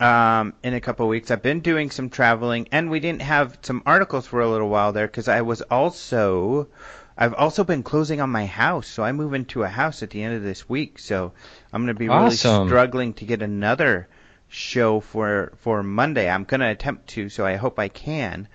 um, 0.00 0.54
in 0.62 0.74
a 0.74 0.80
couple 0.80 1.06
of 1.06 1.10
weeks. 1.10 1.30
I've 1.30 1.42
been 1.42 1.60
doing 1.60 1.90
some 1.90 2.10
traveling, 2.10 2.68
and 2.72 2.90
we 2.90 3.00
didn't 3.00 3.22
have 3.22 3.58
some 3.62 3.82
articles 3.84 4.26
for 4.26 4.40
a 4.40 4.48
little 4.48 4.68
while 4.68 4.92
there 4.92 5.06
because 5.06 5.28
I 5.28 5.42
was 5.42 5.62
also, 5.62 6.68
I've 7.16 7.34
also 7.34 7.64
been 7.64 7.82
closing 7.82 8.20
on 8.20 8.30
my 8.30 8.46
house. 8.46 8.86
So 8.86 9.02
I 9.02 9.12
move 9.12 9.34
into 9.34 9.62
a 9.62 9.68
house 9.68 10.02
at 10.02 10.10
the 10.10 10.22
end 10.22 10.36
of 10.36 10.42
this 10.42 10.68
week. 10.68 10.98
So 10.98 11.32
I'm 11.72 11.82
going 11.82 11.94
to 11.94 11.98
be 11.98 12.08
awesome. 12.08 12.50
really 12.50 12.68
struggling 12.68 13.14
to 13.14 13.24
get 13.24 13.42
another 13.42 14.08
show 14.48 15.00
for 15.00 15.52
for 15.58 15.82
Monday. 15.82 16.28
I'm 16.28 16.44
going 16.44 16.60
to 16.60 16.68
attempt 16.68 17.08
to, 17.08 17.28
so 17.28 17.44
I 17.44 17.56
hope 17.56 17.78
I 17.78 17.88
can. 17.88 18.48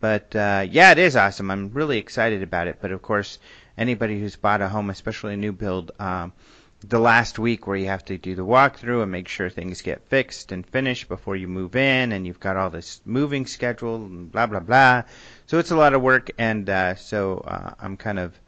But 0.00 0.34
uh, 0.34 0.66
yeah, 0.70 0.92
it 0.92 0.98
is 0.98 1.16
awesome. 1.16 1.50
I'm 1.50 1.70
really 1.72 1.98
excited 1.98 2.42
about 2.42 2.68
it. 2.68 2.78
But 2.80 2.92
of 2.92 3.02
course, 3.02 3.38
anybody 3.76 4.18
who's 4.20 4.36
bought 4.36 4.62
a 4.62 4.68
home, 4.68 4.90
especially 4.90 5.34
a 5.34 5.36
new 5.36 5.52
build. 5.52 5.92
Um, 5.98 6.32
the 6.82 6.98
last 6.98 7.38
week 7.38 7.66
where 7.66 7.76
you 7.76 7.86
have 7.86 8.04
to 8.06 8.16
do 8.16 8.34
the 8.34 8.44
walkthrough 8.44 9.02
and 9.02 9.12
make 9.12 9.28
sure 9.28 9.50
things 9.50 9.82
get 9.82 10.08
fixed 10.08 10.50
and 10.50 10.66
finished 10.66 11.08
before 11.08 11.36
you 11.36 11.46
move 11.46 11.76
in, 11.76 12.12
and 12.12 12.26
you've 12.26 12.40
got 12.40 12.56
all 12.56 12.70
this 12.70 13.00
moving 13.04 13.46
schedule 13.46 13.96
and 13.96 14.32
blah 14.32 14.46
blah 14.46 14.60
blah. 14.60 15.02
So 15.46 15.58
it's 15.58 15.70
a 15.70 15.76
lot 15.76 15.94
of 15.94 16.02
work, 16.02 16.30
and 16.38 16.68
uh, 16.68 16.94
so 16.94 17.38
uh, 17.38 17.74
I'm 17.78 17.96
kind 17.96 18.18
of 18.18 18.38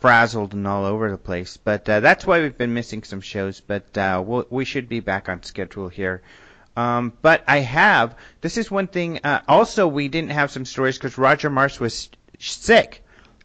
frazzled 0.00 0.52
and 0.52 0.66
all 0.66 0.84
over 0.84 1.10
the 1.10 1.18
place. 1.18 1.56
But 1.56 1.88
uh, 1.88 2.00
that's 2.00 2.26
why 2.26 2.40
we've 2.40 2.58
been 2.58 2.74
missing 2.74 3.02
some 3.02 3.20
shows. 3.20 3.60
But 3.60 3.96
uh, 3.96 4.22
we'll, 4.24 4.46
we 4.50 4.64
should 4.64 4.88
be 4.88 5.00
back 5.00 5.28
on 5.28 5.42
schedule 5.42 5.88
here. 5.88 6.22
Um, 6.76 7.12
but 7.22 7.42
I 7.48 7.58
have. 7.58 8.14
This 8.40 8.56
is 8.58 8.70
one 8.70 8.86
thing. 8.86 9.20
Uh, 9.24 9.40
also, 9.48 9.88
we 9.88 10.08
didn't 10.08 10.30
have 10.30 10.50
some 10.50 10.64
stories 10.64 10.98
because 10.98 11.18
Roger 11.18 11.50
Marsh 11.50 11.80
was 11.80 12.10
sick 12.38 13.02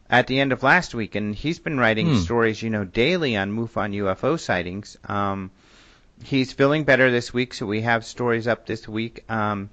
at 0.09 0.27
the 0.27 0.39
end 0.39 0.51
of 0.51 0.63
last 0.63 0.93
week, 0.93 1.15
and 1.15 1.33
he's 1.33 1.59
been 1.59 1.79
writing 1.79 2.07
hmm. 2.07 2.17
stories, 2.17 2.61
you 2.61 2.69
know, 2.69 2.83
daily 2.83 3.35
on 3.35 3.51
MUFON 3.51 3.95
UFO 3.95 4.39
sightings. 4.39 4.97
Um, 5.05 5.51
he's 6.23 6.53
feeling 6.53 6.83
better 6.83 7.11
this 7.11 7.33
week, 7.33 7.53
so 7.53 7.65
we 7.65 7.81
have 7.81 8.05
stories 8.05 8.47
up 8.47 8.65
this 8.65 8.87
week. 8.87 9.23
Um, 9.29 9.69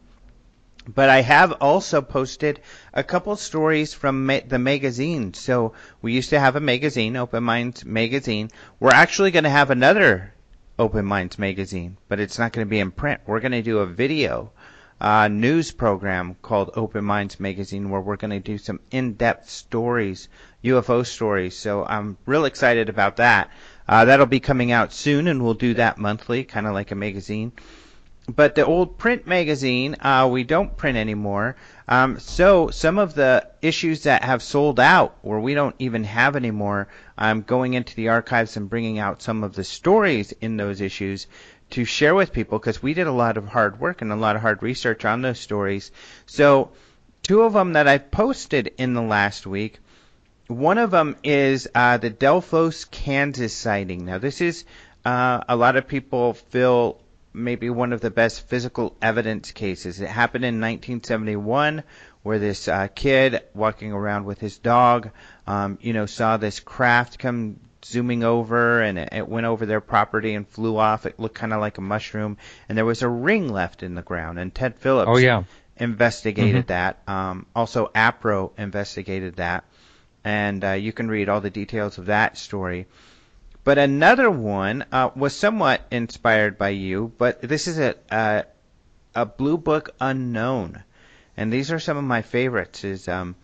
but 0.88 1.10
I 1.10 1.20
have 1.20 1.52
also 1.60 2.00
posted 2.00 2.60
a 2.94 3.04
couple 3.04 3.36
stories 3.36 3.92
from 3.92 4.26
ma- 4.26 4.40
the 4.46 4.58
magazine. 4.58 5.34
So 5.34 5.74
we 6.00 6.12
used 6.12 6.30
to 6.30 6.40
have 6.40 6.56
a 6.56 6.60
magazine, 6.60 7.16
Open 7.16 7.44
Minds 7.44 7.84
magazine. 7.84 8.50
We're 8.78 8.90
actually 8.90 9.30
going 9.30 9.44
to 9.44 9.50
have 9.50 9.70
another 9.70 10.32
Open 10.78 11.04
Minds 11.04 11.38
magazine, 11.38 11.98
but 12.08 12.18
it's 12.18 12.38
not 12.38 12.52
going 12.52 12.66
to 12.66 12.70
be 12.70 12.80
in 12.80 12.90
print. 12.90 13.20
We're 13.26 13.40
going 13.40 13.52
to 13.52 13.62
do 13.62 13.78
a 13.78 13.86
video 13.86 14.52
uh, 15.00 15.28
news 15.28 15.72
program 15.72 16.36
called 16.42 16.70
Open 16.74 17.04
Minds 17.04 17.40
Magazine, 17.40 17.90
where 17.90 18.00
we're 18.00 18.16
going 18.16 18.30
to 18.30 18.40
do 18.40 18.58
some 18.58 18.80
in-depth 18.90 19.48
stories, 19.48 20.28
UFO 20.62 21.06
stories. 21.06 21.56
So 21.56 21.84
I'm 21.84 22.18
real 22.26 22.44
excited 22.44 22.88
about 22.88 23.16
that. 23.16 23.50
Uh, 23.88 24.04
that'll 24.04 24.26
be 24.26 24.40
coming 24.40 24.72
out 24.72 24.92
soon, 24.92 25.26
and 25.26 25.42
we'll 25.42 25.54
do 25.54 25.74
that 25.74 25.98
monthly, 25.98 26.44
kind 26.44 26.66
of 26.66 26.74
like 26.74 26.90
a 26.90 26.94
magazine. 26.94 27.52
But 28.28 28.54
the 28.54 28.64
old 28.64 28.98
print 28.98 29.26
magazine, 29.26 29.96
uh, 30.00 30.28
we 30.30 30.44
don't 30.44 30.76
print 30.76 30.96
anymore. 30.96 31.56
Um, 31.88 32.20
so 32.20 32.68
some 32.68 32.98
of 32.98 33.14
the 33.14 33.48
issues 33.62 34.04
that 34.04 34.22
have 34.22 34.42
sold 34.42 34.78
out, 34.78 35.16
or 35.22 35.40
we 35.40 35.54
don't 35.54 35.74
even 35.80 36.04
have 36.04 36.36
anymore, 36.36 36.86
I'm 37.18 37.42
going 37.42 37.74
into 37.74 37.96
the 37.96 38.10
archives 38.10 38.56
and 38.56 38.70
bringing 38.70 38.98
out 38.98 39.22
some 39.22 39.42
of 39.42 39.54
the 39.54 39.64
stories 39.64 40.32
in 40.40 40.56
those 40.56 40.80
issues 40.80 41.26
to 41.70 41.84
share 41.84 42.14
with 42.14 42.32
people 42.32 42.58
because 42.58 42.82
we 42.82 42.94
did 42.94 43.06
a 43.06 43.12
lot 43.12 43.36
of 43.36 43.46
hard 43.46 43.80
work 43.80 44.02
and 44.02 44.12
a 44.12 44.16
lot 44.16 44.36
of 44.36 44.42
hard 44.42 44.62
research 44.62 45.04
on 45.04 45.22
those 45.22 45.38
stories. 45.38 45.90
So, 46.26 46.70
two 47.22 47.42
of 47.42 47.52
them 47.52 47.74
that 47.74 47.88
I 47.88 47.98
posted 47.98 48.72
in 48.78 48.94
the 48.94 49.02
last 49.02 49.46
week. 49.46 49.78
One 50.46 50.78
of 50.78 50.90
them 50.90 51.16
is 51.22 51.68
uh, 51.74 51.98
the 51.98 52.10
Delphos, 52.10 52.84
Kansas 52.90 53.54
sighting. 53.54 54.04
Now, 54.04 54.18
this 54.18 54.40
is 54.40 54.64
uh, 55.04 55.40
a 55.48 55.54
lot 55.54 55.76
of 55.76 55.86
people 55.86 56.34
feel 56.34 57.00
maybe 57.32 57.70
one 57.70 57.92
of 57.92 58.00
the 58.00 58.10
best 58.10 58.48
physical 58.48 58.96
evidence 59.00 59.52
cases. 59.52 60.00
It 60.00 60.08
happened 60.08 60.44
in 60.44 60.54
1971 60.56 61.84
where 62.22 62.38
this 62.38 62.68
uh, 62.68 62.88
kid 62.88 63.42
walking 63.54 63.92
around 63.92 64.24
with 64.24 64.40
his 64.40 64.58
dog, 64.58 65.10
um, 65.46 65.78
you 65.80 65.92
know, 65.92 66.06
saw 66.06 66.36
this 66.36 66.60
craft 66.60 67.18
come 67.18 67.60
zooming 67.90 68.24
over 68.24 68.80
and 68.80 68.98
it, 68.98 69.08
it 69.12 69.28
went 69.28 69.46
over 69.46 69.66
their 69.66 69.80
property 69.80 70.34
and 70.34 70.48
flew 70.48 70.76
off. 70.76 71.06
It 71.06 71.18
looked 71.18 71.34
kind 71.34 71.52
of 71.52 71.60
like 71.60 71.78
a 71.78 71.82
mushroom, 71.82 72.38
and 72.68 72.78
there 72.78 72.84
was 72.84 73.02
a 73.02 73.08
ring 73.08 73.48
left 73.48 73.82
in 73.82 73.94
the 73.94 74.02
ground. 74.02 74.38
And 74.38 74.54
Ted 74.54 74.76
Phillips 74.76 75.10
oh, 75.12 75.18
yeah. 75.18 75.44
investigated 75.76 76.66
mm-hmm. 76.66 76.68
that. 76.68 77.02
Um, 77.06 77.46
also, 77.54 77.90
APRO 77.94 78.52
investigated 78.56 79.36
that, 79.36 79.64
and 80.24 80.64
uh, 80.64 80.72
you 80.72 80.92
can 80.92 81.08
read 81.08 81.28
all 81.28 81.40
the 81.40 81.50
details 81.50 81.98
of 81.98 82.06
that 82.06 82.38
story. 82.38 82.86
But 83.62 83.78
another 83.78 84.30
one 84.30 84.86
uh, 84.90 85.10
was 85.14 85.34
somewhat 85.34 85.82
inspired 85.90 86.56
by 86.56 86.70
you, 86.70 87.12
but 87.18 87.42
this 87.42 87.68
is 87.68 87.78
a, 87.78 87.94
a 88.10 88.44
a 89.14 89.26
blue 89.26 89.58
book 89.58 89.90
unknown, 90.00 90.82
and 91.36 91.52
these 91.52 91.72
are 91.72 91.78
some 91.78 91.96
of 91.96 92.04
my 92.04 92.22
favorites. 92.22 92.84
Is 92.84 93.08
um, 93.08 93.34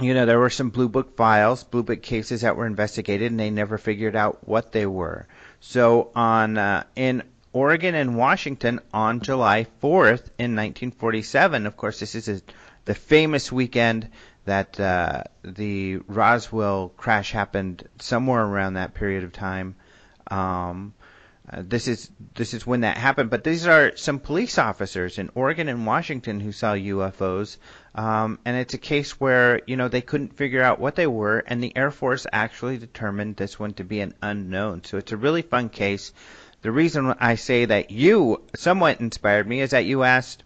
you 0.00 0.14
know, 0.14 0.26
there 0.26 0.38
were 0.38 0.50
some 0.50 0.70
Blue 0.70 0.88
Book 0.88 1.16
files, 1.16 1.64
Blue 1.64 1.82
Book 1.82 2.02
cases 2.02 2.40
that 2.40 2.56
were 2.56 2.66
investigated, 2.66 3.30
and 3.30 3.38
they 3.38 3.50
never 3.50 3.78
figured 3.78 4.16
out 4.16 4.46
what 4.46 4.72
they 4.72 4.86
were. 4.86 5.26
So 5.60 6.10
on 6.14 6.56
uh, 6.58 6.84
in 6.96 7.22
Oregon 7.52 7.94
and 7.94 8.16
Washington 8.16 8.80
on 8.92 9.20
July 9.20 9.66
4th 9.82 10.30
in 10.38 10.56
1947, 10.56 11.66
of 11.66 11.76
course, 11.76 12.00
this 12.00 12.14
is 12.14 12.28
a, 12.28 12.40
the 12.84 12.94
famous 12.94 13.52
weekend 13.52 14.08
that 14.44 14.80
uh, 14.80 15.24
the 15.42 15.98
Roswell 16.06 16.92
crash 16.96 17.32
happened 17.32 17.86
somewhere 18.00 18.42
around 18.42 18.74
that 18.74 18.94
period 18.94 19.24
of 19.24 19.32
time. 19.32 19.76
Um, 20.30 20.94
uh, 21.52 21.62
this 21.66 21.88
is 21.88 22.10
this 22.34 22.54
is 22.54 22.66
when 22.66 22.82
that 22.82 22.96
happened. 22.96 23.30
But 23.30 23.44
these 23.44 23.66
are 23.66 23.96
some 23.96 24.20
police 24.20 24.58
officers 24.58 25.18
in 25.18 25.30
Oregon 25.34 25.68
and 25.68 25.84
Washington 25.84 26.38
who 26.40 26.52
saw 26.52 26.74
UFOs, 26.74 27.56
um, 27.94 28.38
and 28.44 28.56
it's 28.56 28.74
a 28.74 28.78
case 28.78 29.20
where 29.20 29.60
you 29.66 29.76
know 29.76 29.88
they 29.88 30.00
couldn't 30.00 30.36
figure 30.36 30.62
out 30.62 30.80
what 30.80 30.96
they 30.96 31.06
were, 31.06 31.38
and 31.46 31.62
the 31.62 31.76
Air 31.76 31.90
Force 31.90 32.26
actually 32.32 32.78
determined 32.78 33.36
this 33.36 33.58
one 33.58 33.74
to 33.74 33.84
be 33.84 34.00
an 34.00 34.14
unknown. 34.22 34.84
So 34.84 34.98
it's 34.98 35.12
a 35.12 35.16
really 35.16 35.42
fun 35.42 35.68
case. 35.68 36.12
The 36.62 36.70
reason 36.70 37.14
I 37.18 37.36
say 37.36 37.64
that 37.64 37.90
you 37.90 38.42
somewhat 38.54 39.00
inspired 39.00 39.48
me 39.48 39.60
is 39.60 39.70
that 39.70 39.86
you 39.86 40.02
asked 40.02 40.42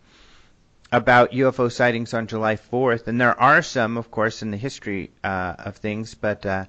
about 0.93 1.33
UFO 1.33 1.73
sightings 1.73 2.15
on 2.15 2.29
July 2.29 2.57
4th, 2.57 3.09
and 3.09 3.21
there 3.21 3.39
are 3.41 3.63
some, 3.63 3.97
of 3.97 4.13
course, 4.13 4.43
in 4.43 4.53
the 4.53 4.57
history 4.57 5.11
uh, 5.25 5.55
of 5.59 5.77
things, 5.77 6.15
but 6.15 6.47
uh, 6.47 6.67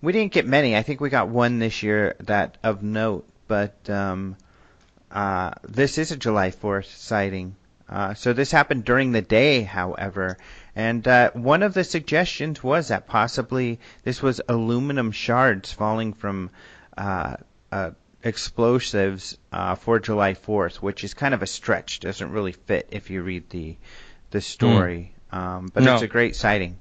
we 0.00 0.12
didn't 0.12 0.32
get 0.32 0.46
many. 0.46 0.76
I 0.76 0.82
think 0.82 1.00
we 1.00 1.10
got 1.10 1.28
one 1.28 1.60
this 1.60 1.84
year 1.84 2.16
that 2.20 2.58
of 2.64 2.82
note 2.82 3.24
but 3.52 3.90
um, 3.90 4.34
uh, 5.10 5.50
this 5.62 5.98
is 5.98 6.10
a 6.10 6.16
July 6.16 6.50
4th 6.50 6.86
sighting. 6.86 7.54
Uh, 7.92 8.14
so 8.14 8.32
this 8.32 8.50
happened 8.50 8.86
during 8.86 9.12
the 9.12 9.20
day, 9.20 9.62
however, 9.62 10.38
and 10.74 11.06
uh, 11.06 11.30
one 11.32 11.62
of 11.62 11.74
the 11.74 11.84
suggestions 11.84 12.62
was 12.62 12.88
that 12.88 13.06
possibly 13.06 13.78
this 14.02 14.22
was 14.22 14.40
aluminum 14.48 15.12
shards 15.12 15.70
falling 15.70 16.14
from 16.14 16.48
uh, 16.96 17.36
uh, 17.70 17.90
explosives 18.22 19.36
uh, 19.52 19.74
for 19.74 19.98
July 19.98 20.32
4th, 20.32 20.76
which 20.76 21.04
is 21.04 21.12
kind 21.12 21.34
of 21.34 21.42
a 21.42 21.46
stretch. 21.46 22.00
Doesn't 22.00 22.32
really 22.32 22.52
fit 22.52 22.88
if 22.90 23.10
you 23.10 23.22
read 23.22 23.50
the 23.50 23.76
the 24.30 24.40
story, 24.40 25.12
mm. 25.30 25.36
um, 25.36 25.70
but 25.74 25.82
no. 25.82 25.92
it's 25.92 26.02
a 26.02 26.08
great 26.08 26.34
sighting. 26.34 26.78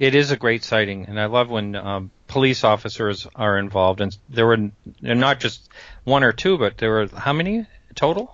It 0.00 0.16
is 0.16 0.32
a 0.32 0.36
great 0.36 0.64
sighting, 0.64 1.04
and 1.06 1.20
I 1.20 1.26
love 1.26 1.48
when 1.48 1.76
um, 1.76 2.10
police 2.26 2.64
officers 2.64 3.28
are 3.36 3.56
involved. 3.56 4.00
And 4.00 4.16
there 4.28 4.46
were 4.46 4.70
not 5.00 5.38
just 5.38 5.68
one 6.02 6.24
or 6.24 6.32
two, 6.32 6.58
but 6.58 6.78
there 6.78 6.90
were 6.90 7.06
how 7.06 7.32
many 7.32 7.66
total? 7.94 8.33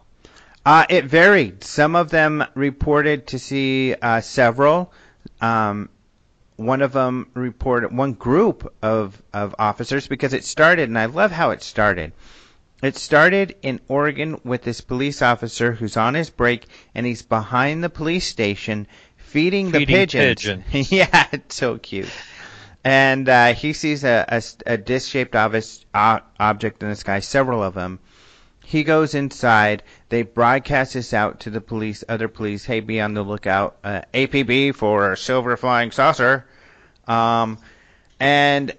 Uh, 0.65 0.85
it 0.89 1.07
varied. 1.07 1.65
Some 1.65 1.97
of 1.97 2.11
them 2.11 2.45
reported 2.55 3.29
to 3.29 3.39
see 3.39 3.95
uh, 3.95 4.21
several. 4.21 4.93
Um, 5.41 5.89
one 6.57 6.83
of 6.83 6.93
them 6.93 7.31
reported 7.33 7.97
one 7.97 8.13
group 8.13 8.71
of 8.83 9.23
of 9.33 9.55
officers 9.59 10.07
because 10.07 10.35
it 10.35 10.45
started, 10.45 10.89
and 10.89 10.99
I 10.99 11.07
love 11.07 11.31
how 11.31 11.51
it 11.51 11.63
started. 11.63 12.13
It 12.83 12.97
started 12.97 13.57
in 13.63 13.81
Oregon 13.89 14.41
with 14.45 14.63
this 14.63 14.81
police 14.81 15.21
officer 15.23 15.73
who's 15.73 15.97
on 15.97 16.15
his 16.15 16.31
break 16.31 16.67
and 16.95 17.05
he's 17.05 17.23
behind 17.23 17.85
the 17.85 17.91
police 17.91 18.27
station 18.27 18.87
feeding, 19.19 19.71
Feeding 19.71 19.87
the 19.87 19.87
pigeons. 19.87 20.65
yeah, 20.93 21.27
it's 21.33 21.57
so 21.57 21.77
cute. 21.79 22.09
And 22.83 23.29
uh, 23.29 23.53
he 23.53 23.75
sees 23.75 24.03
a, 24.05 24.25
a, 24.29 24.43
a 24.67 24.77
disc-shaped 24.79 25.37
obvious, 25.37 25.85
uh, 25.93 26.21
object 26.39 26.83
in 26.83 26.89
the 26.89 26.97
sky, 26.97 27.21
several 27.21 27.63
of 27.63 27.75
them. 27.75 27.99
He 28.71 28.85
goes 28.85 29.17
inside. 29.17 29.83
They 30.11 30.23
broadcast 30.23 30.95
this 30.95 31.13
out 31.13 31.41
to 31.41 31.51
the 31.51 31.61
police, 31.61 32.05
other 32.09 32.29
police. 32.29 32.65
Hey, 32.65 32.79
be 32.79 33.01
on 33.01 33.15
the 33.15 33.25
lookout. 33.25 33.79
Uh, 33.83 34.03
APB 34.15 34.77
for 34.77 35.11
a 35.11 35.17
silver 35.17 35.57
flying 35.57 35.91
saucer. 35.91 36.47
Um, 37.09 37.59
and 38.21 38.73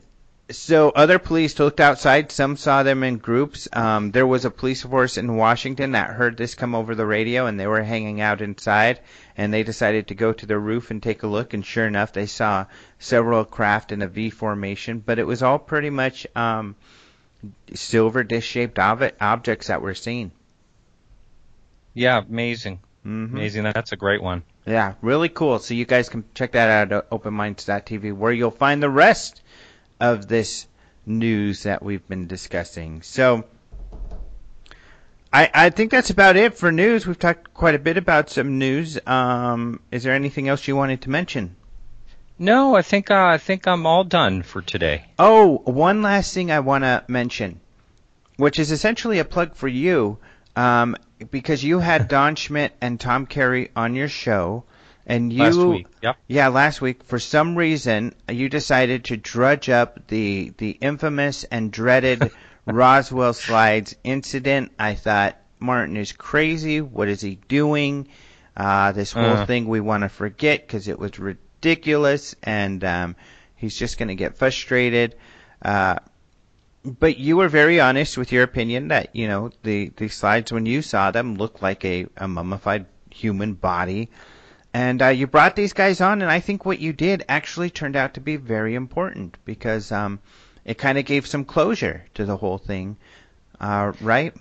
so 0.49 0.91
other 0.91 1.19
police 1.19 1.59
looked 1.59 1.81
outside. 1.81 2.31
Some 2.31 2.55
saw 2.55 2.83
them 2.83 3.03
in 3.03 3.17
groups. 3.17 3.67
Um, 3.73 4.11
there 4.11 4.25
was 4.25 4.45
a 4.45 4.49
police 4.49 4.81
force 4.81 5.17
in 5.17 5.35
Washington 5.35 5.91
that 5.91 6.11
heard 6.11 6.37
this 6.37 6.55
come 6.55 6.73
over 6.73 6.95
the 6.95 7.05
radio, 7.05 7.47
and 7.47 7.59
they 7.59 7.67
were 7.67 7.83
hanging 7.83 8.21
out 8.21 8.39
inside. 8.39 9.01
And 9.35 9.53
they 9.53 9.63
decided 9.63 10.07
to 10.07 10.15
go 10.15 10.31
to 10.31 10.45
the 10.45 10.57
roof 10.57 10.89
and 10.89 11.03
take 11.03 11.23
a 11.23 11.27
look. 11.27 11.53
And 11.53 11.65
sure 11.65 11.85
enough, 11.85 12.13
they 12.13 12.27
saw 12.27 12.65
several 12.97 13.43
craft 13.43 13.91
in 13.91 14.01
a 14.01 14.07
V 14.07 14.29
formation. 14.29 15.03
But 15.05 15.19
it 15.19 15.27
was 15.27 15.43
all 15.43 15.59
pretty 15.59 15.89
much 15.89 16.25
um, 16.33 16.77
silver 17.73 18.23
disc-shaped 18.23 18.77
ob- 18.79 19.13
objects 19.19 19.67
that 19.67 19.81
were 19.81 19.95
seen. 19.95 20.31
Yeah, 21.93 22.21
amazing. 22.27 22.79
hmm 23.03 23.25
Amazing. 23.35 23.63
That's 23.63 23.91
a 23.91 23.97
great 23.97 24.21
one. 24.21 24.43
Yeah, 24.65 24.93
really 25.01 25.29
cool. 25.29 25.59
So 25.59 25.73
you 25.73 25.85
guys 25.85 26.07
can 26.09 26.23
check 26.35 26.51
that 26.53 26.69
out 26.69 26.91
at 26.91 27.09
openminds.tv 27.09 28.13
where 28.15 28.31
you'll 28.31 28.51
find 28.51 28.81
the 28.81 28.89
rest 28.89 29.41
of 29.99 30.27
this 30.27 30.67
news 31.05 31.63
that 31.63 31.81
we've 31.83 32.07
been 32.07 32.27
discussing. 32.27 33.01
So 33.01 33.43
I, 35.33 35.49
I 35.53 35.69
think 35.71 35.91
that's 35.91 36.09
about 36.11 36.35
it 36.35 36.55
for 36.57 36.71
news. 36.71 37.07
We've 37.07 37.17
talked 37.17 37.53
quite 37.53 37.75
a 37.75 37.79
bit 37.79 37.97
about 37.97 38.29
some 38.29 38.57
news. 38.59 38.99
Um, 39.07 39.79
is 39.91 40.03
there 40.03 40.13
anything 40.13 40.47
else 40.47 40.67
you 40.67 40.75
wanted 40.75 41.01
to 41.03 41.09
mention? 41.09 41.55
No, 42.41 42.75
I 42.75 42.81
think 42.81 43.11
uh, 43.11 43.23
I 43.23 43.37
think 43.37 43.67
I'm 43.67 43.85
all 43.85 44.03
done 44.03 44.41
for 44.41 44.63
today. 44.63 45.05
Oh, 45.19 45.61
one 45.63 46.01
last 46.01 46.33
thing 46.33 46.49
I 46.51 46.61
want 46.61 46.83
to 46.83 47.03
mention, 47.07 47.59
which 48.37 48.57
is 48.57 48.71
essentially 48.71 49.19
a 49.19 49.25
plug 49.25 49.53
for 49.53 49.67
you, 49.67 50.17
um, 50.55 50.95
because 51.29 51.63
you 51.63 51.77
had 51.77 52.07
Don 52.15 52.35
Schmitt 52.35 52.73
and 52.81 52.99
Tom 52.99 53.27
Carey 53.27 53.69
on 53.75 53.93
your 53.93 54.09
show, 54.09 54.63
and 55.05 55.31
you 55.31 55.43
Last 55.43 55.57
week. 55.57 55.87
Yep. 56.01 56.17
Yeah, 56.27 56.47
last 56.47 56.81
week, 56.81 57.03
for 57.03 57.19
some 57.19 57.55
reason, 57.55 58.15
you 58.27 58.49
decided 58.49 59.05
to 59.05 59.17
drudge 59.17 59.69
up 59.69 60.07
the 60.07 60.51
the 60.57 60.71
infamous 60.71 61.43
and 61.43 61.71
dreaded 61.71 62.31
Roswell 62.65 63.33
slides 63.33 63.95
incident. 64.03 64.71
I 64.79 64.95
thought 64.95 65.37
Martin 65.59 65.95
is 65.95 66.11
crazy. 66.11 66.81
What 66.81 67.07
is 67.07 67.21
he 67.21 67.35
doing? 67.47 68.07
Uh, 68.57 68.93
this 68.93 69.11
whole 69.11 69.23
Uh. 69.37 69.45
thing 69.45 69.67
we 69.67 69.79
want 69.79 70.01
to 70.01 70.09
forget 70.09 70.65
because 70.65 70.87
it 70.87 70.97
was 70.97 71.19
ridiculous, 71.61 72.35
and 72.41 72.83
um, 72.83 73.15
he's 73.55 73.77
just 73.77 73.99
going 73.99 74.07
to 74.07 74.15
get 74.15 74.35
frustrated. 74.35 75.15
Uh, 75.61 75.95
but 76.83 77.17
you 77.19 77.37
were 77.37 77.47
very 77.47 77.79
honest 77.79 78.17
with 78.17 78.31
your 78.31 78.41
opinion 78.41 78.87
that 78.87 79.15
you 79.15 79.27
know 79.27 79.51
the 79.61 79.91
the 79.97 80.07
slides 80.07 80.51
when 80.51 80.65
you 80.65 80.81
saw 80.81 81.11
them 81.11 81.35
looked 81.35 81.61
like 81.61 81.85
a, 81.85 82.07
a 82.17 82.27
mummified 82.27 82.87
human 83.11 83.53
body. 83.53 84.09
And 84.73 85.01
uh, 85.01 85.09
you 85.09 85.27
brought 85.27 85.55
these 85.55 85.73
guys 85.73 85.99
on, 86.01 86.21
and 86.21 86.31
I 86.31 86.39
think 86.39 86.65
what 86.65 86.79
you 86.79 86.93
did 86.93 87.25
actually 87.27 87.69
turned 87.69 87.97
out 87.97 88.13
to 88.13 88.21
be 88.21 88.37
very 88.37 88.73
important 88.73 89.37
because 89.43 89.91
um, 89.91 90.19
it 90.63 90.77
kind 90.77 90.97
of 90.97 91.03
gave 91.05 91.27
some 91.27 91.43
closure 91.43 92.05
to 92.13 92.25
the 92.25 92.37
whole 92.37 92.57
thing, 92.57 92.95
uh, 93.59 93.91
right? 93.99 94.33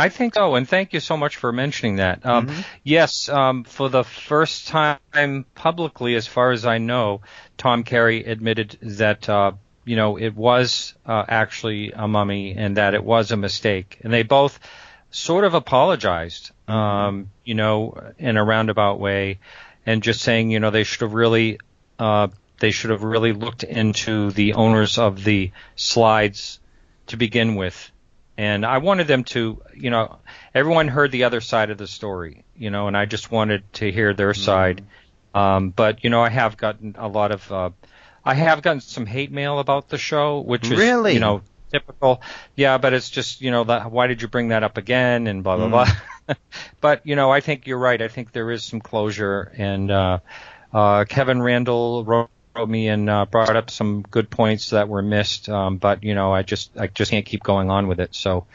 I 0.00 0.08
think 0.08 0.34
so, 0.34 0.54
and 0.54 0.66
thank 0.66 0.94
you 0.94 1.00
so 1.00 1.16
much 1.16 1.36
for 1.36 1.52
mentioning 1.52 1.96
that. 1.96 2.24
Um, 2.24 2.46
Mhm. 2.46 2.64
Yes, 2.82 3.28
um, 3.28 3.64
for 3.64 3.90
the 3.90 4.02
first 4.02 4.68
time 4.68 5.44
publicly, 5.54 6.14
as 6.14 6.26
far 6.26 6.52
as 6.52 6.64
I 6.64 6.78
know, 6.78 7.20
Tom 7.58 7.82
Carey 7.82 8.24
admitted 8.24 8.78
that 8.80 9.28
uh, 9.28 9.52
you 9.84 9.96
know 9.96 10.16
it 10.16 10.34
was 10.34 10.94
uh, 11.04 11.24
actually 11.28 11.92
a 11.92 12.08
mummy 12.08 12.54
and 12.56 12.78
that 12.78 12.94
it 12.94 13.04
was 13.04 13.30
a 13.30 13.36
mistake, 13.36 13.98
and 14.02 14.10
they 14.12 14.22
both 14.22 14.58
sort 15.10 15.44
of 15.44 15.52
apologized, 15.54 16.52
um, 16.66 17.30
you 17.44 17.54
know, 17.54 17.94
in 18.18 18.38
a 18.38 18.44
roundabout 18.44 18.98
way, 18.98 19.38
and 19.84 20.02
just 20.02 20.20
saying, 20.22 20.50
you 20.50 20.60
know, 20.60 20.70
they 20.70 20.84
should 20.84 21.02
have 21.02 21.14
really. 21.14 21.58
Uh, 21.98 22.28
they 22.60 22.70
should 22.70 22.90
have 22.90 23.02
really 23.02 23.32
looked 23.32 23.64
into 23.64 24.30
the 24.30 24.54
owners 24.54 24.98
of 24.98 25.24
the 25.24 25.50
slides 25.76 26.60
to 27.06 27.16
begin 27.16 27.54
with 27.54 27.90
and 28.40 28.64
I 28.64 28.78
wanted 28.78 29.06
them 29.06 29.24
to, 29.24 29.60
you 29.74 29.90
know, 29.90 30.18
everyone 30.54 30.88
heard 30.88 31.12
the 31.12 31.24
other 31.24 31.42
side 31.42 31.68
of 31.68 31.76
the 31.76 31.86
story, 31.86 32.46
you 32.54 32.70
know, 32.70 32.88
and 32.88 32.96
I 32.96 33.04
just 33.04 33.30
wanted 33.30 33.70
to 33.74 33.92
hear 33.92 34.14
their 34.14 34.32
side. 34.32 34.82
Um, 35.34 35.70
but 35.70 36.02
you 36.04 36.08
know, 36.08 36.22
I 36.22 36.30
have 36.30 36.56
gotten 36.56 36.94
a 36.98 37.06
lot 37.06 37.32
of, 37.32 37.52
uh, 37.52 37.70
I 38.24 38.32
have 38.34 38.62
gotten 38.62 38.80
some 38.80 39.04
hate 39.04 39.30
mail 39.30 39.58
about 39.58 39.90
the 39.90 39.98
show, 39.98 40.40
which 40.40 40.70
is, 40.70 40.78
Really? 40.78 41.14
you 41.14 41.20
know, 41.20 41.42
typical. 41.70 42.22
Yeah, 42.56 42.78
but 42.78 42.94
it's 42.94 43.10
just, 43.10 43.42
you 43.42 43.50
know, 43.50 43.64
that, 43.64 43.90
why 43.92 44.06
did 44.06 44.22
you 44.22 44.28
bring 44.28 44.48
that 44.48 44.62
up 44.62 44.78
again 44.78 45.26
and 45.26 45.44
blah 45.44 45.56
blah 45.56 45.68
Mm. 45.68 45.70
blah. 45.70 46.36
but 46.80 47.02
you 47.04 47.16
know, 47.16 47.30
I 47.30 47.40
think 47.40 47.66
you're 47.66 47.78
right. 47.78 48.00
I 48.00 48.08
think 48.08 48.32
there 48.32 48.50
is 48.50 48.64
some 48.64 48.80
closure, 48.80 49.52
and 49.58 49.90
uh, 49.90 50.18
uh, 50.72 51.04
Kevin 51.04 51.42
Randle 51.42 52.04
wrote 52.06 52.30
me 52.66 52.88
and 52.88 53.08
uh, 53.08 53.26
brought 53.26 53.56
up 53.56 53.70
some 53.70 54.02
good 54.02 54.30
points 54.30 54.70
that 54.70 54.88
were 54.88 55.02
missed. 55.02 55.48
Um, 55.48 55.78
but 55.78 56.02
you 56.02 56.14
know, 56.14 56.32
I 56.32 56.42
just 56.42 56.76
I 56.76 56.88
just 56.88 57.10
can't 57.10 57.26
keep 57.26 57.42
going 57.42 57.70
on 57.70 57.88
with 57.88 58.00
it. 58.00 58.14
So, 58.14 58.46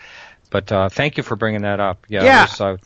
but 0.50 0.72
uh, 0.72 0.90
thank 0.90 1.18
you 1.18 1.24
for 1.24 1.36
bringing 1.36 1.62
that 1.62 1.80
up. 1.80 2.06
Yeah. 2.08 2.24
Yeah. 2.24 2.42
was, 2.44 2.62
uh, 2.62 2.78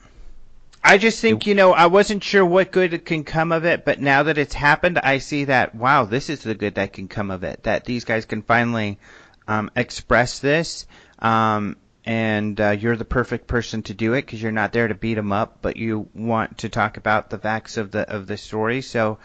I 0.82 0.98
just 0.98 1.20
think, 1.20 1.46
you 1.46 1.56
know, 1.56 1.74
I 1.74 1.88
wasn't 1.88 2.24
sure 2.24 2.46
what 2.46 2.72
good 2.72 3.04
can 3.06 3.26
come 3.26 3.52
of 3.52 3.66
it, 3.66 3.84
but 3.84 4.00
now 4.00 4.24
that 4.24 4.38
it's 4.38 4.54
happened, 4.54 4.98
I 4.98 5.18
see 5.18 5.46
that, 5.46 5.76
wow, 5.76 6.06
this 6.06 6.30
is 6.30 6.42
the 6.42 6.56
good 6.56 6.76
that 6.76 6.94
can 6.94 7.10
come 7.10 7.32
of 7.32 7.44
it. 7.44 7.64
That 7.64 7.84
these 7.84 8.06
guys 8.06 8.26
can 8.26 8.44
finally 8.44 8.98
um, 9.46 9.70
express 9.76 10.40
this. 10.40 10.86
Um, 11.20 11.76
and 12.06 12.60
uh, 12.62 12.70
you're 12.72 12.96
the 12.96 13.06
perfect 13.06 13.46
person 13.46 13.84
to 13.84 13.94
do 13.94 14.14
it 14.14 14.26
because 14.26 14.42
you're 14.42 14.52
not 14.54 14.72
there 14.72 14.88
to 14.88 14.96
beat 14.96 15.16
them 15.16 15.32
up, 15.34 15.60
but 15.62 15.76
you 15.76 16.08
want 16.16 16.60
to 16.60 16.70
talk 16.70 16.98
about 16.98 17.30
the 17.30 17.38
facts 17.38 17.78
of 17.78 17.92
the 17.92 18.10
of 18.10 18.26
the 18.26 18.38
story. 18.38 18.82
So 18.82 19.20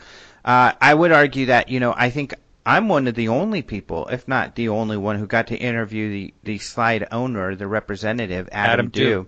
uh, 0.44 0.72
I 0.80 0.94
would 0.94 1.12
argue 1.12 1.46
that 1.46 1.68
you 1.68 1.80
know 1.80 1.94
I 1.96 2.10
think 2.10 2.34
I'm 2.66 2.88
one 2.88 3.08
of 3.08 3.14
the 3.14 3.28
only 3.28 3.62
people, 3.62 4.06
if 4.08 4.26
not 4.26 4.54
the 4.54 4.68
only 4.70 4.96
one, 4.96 5.18
who 5.18 5.26
got 5.26 5.48
to 5.48 5.56
interview 5.56 6.10
the 6.10 6.34
the 6.42 6.58
slide 6.58 7.06
owner, 7.12 7.54
the 7.54 7.66
representative, 7.66 8.48
Adam, 8.52 8.72
Adam 8.72 8.88
Dew. 8.88 9.26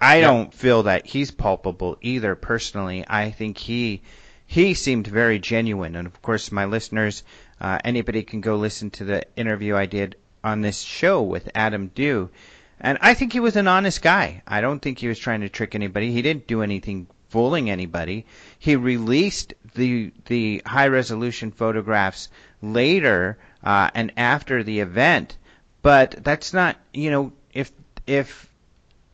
I 0.00 0.20
don't 0.20 0.52
feel 0.52 0.82
that 0.82 1.06
he's 1.06 1.30
culpable 1.30 1.96
either. 2.02 2.34
Personally, 2.34 3.04
I 3.08 3.30
think 3.30 3.56
he 3.56 4.02
he 4.46 4.74
seemed 4.74 5.06
very 5.06 5.38
genuine, 5.38 5.96
and 5.96 6.06
of 6.06 6.20
course, 6.22 6.52
my 6.52 6.66
listeners, 6.66 7.22
uh, 7.60 7.78
anybody 7.84 8.22
can 8.22 8.40
go 8.40 8.56
listen 8.56 8.90
to 8.90 9.04
the 9.04 9.22
interview 9.36 9.74
I 9.74 9.86
did 9.86 10.16
on 10.44 10.60
this 10.60 10.80
show 10.82 11.22
with 11.22 11.50
Adam 11.54 11.88
Dew. 11.88 12.30
And 12.78 12.98
I 13.00 13.14
think 13.14 13.32
he 13.32 13.40
was 13.40 13.56
an 13.56 13.66
honest 13.68 14.02
guy. 14.02 14.42
I 14.46 14.60
don't 14.60 14.80
think 14.80 14.98
he 14.98 15.08
was 15.08 15.18
trying 15.18 15.40
to 15.40 15.48
trick 15.48 15.74
anybody. 15.74 16.12
He 16.12 16.20
didn't 16.20 16.46
do 16.46 16.62
anything 16.62 17.06
fooling 17.28 17.68
anybody. 17.70 18.24
He 18.58 18.76
released 18.76 19.54
the 19.74 20.12
the 20.26 20.62
high 20.66 20.88
resolution 20.88 21.50
photographs 21.50 22.28
later 22.62 23.38
uh, 23.62 23.90
and 23.94 24.12
after 24.16 24.62
the 24.62 24.80
event, 24.80 25.36
but 25.82 26.22
that's 26.22 26.52
not 26.52 26.76
you 26.92 27.10
know 27.10 27.32
if 27.52 27.72
if 28.06 28.48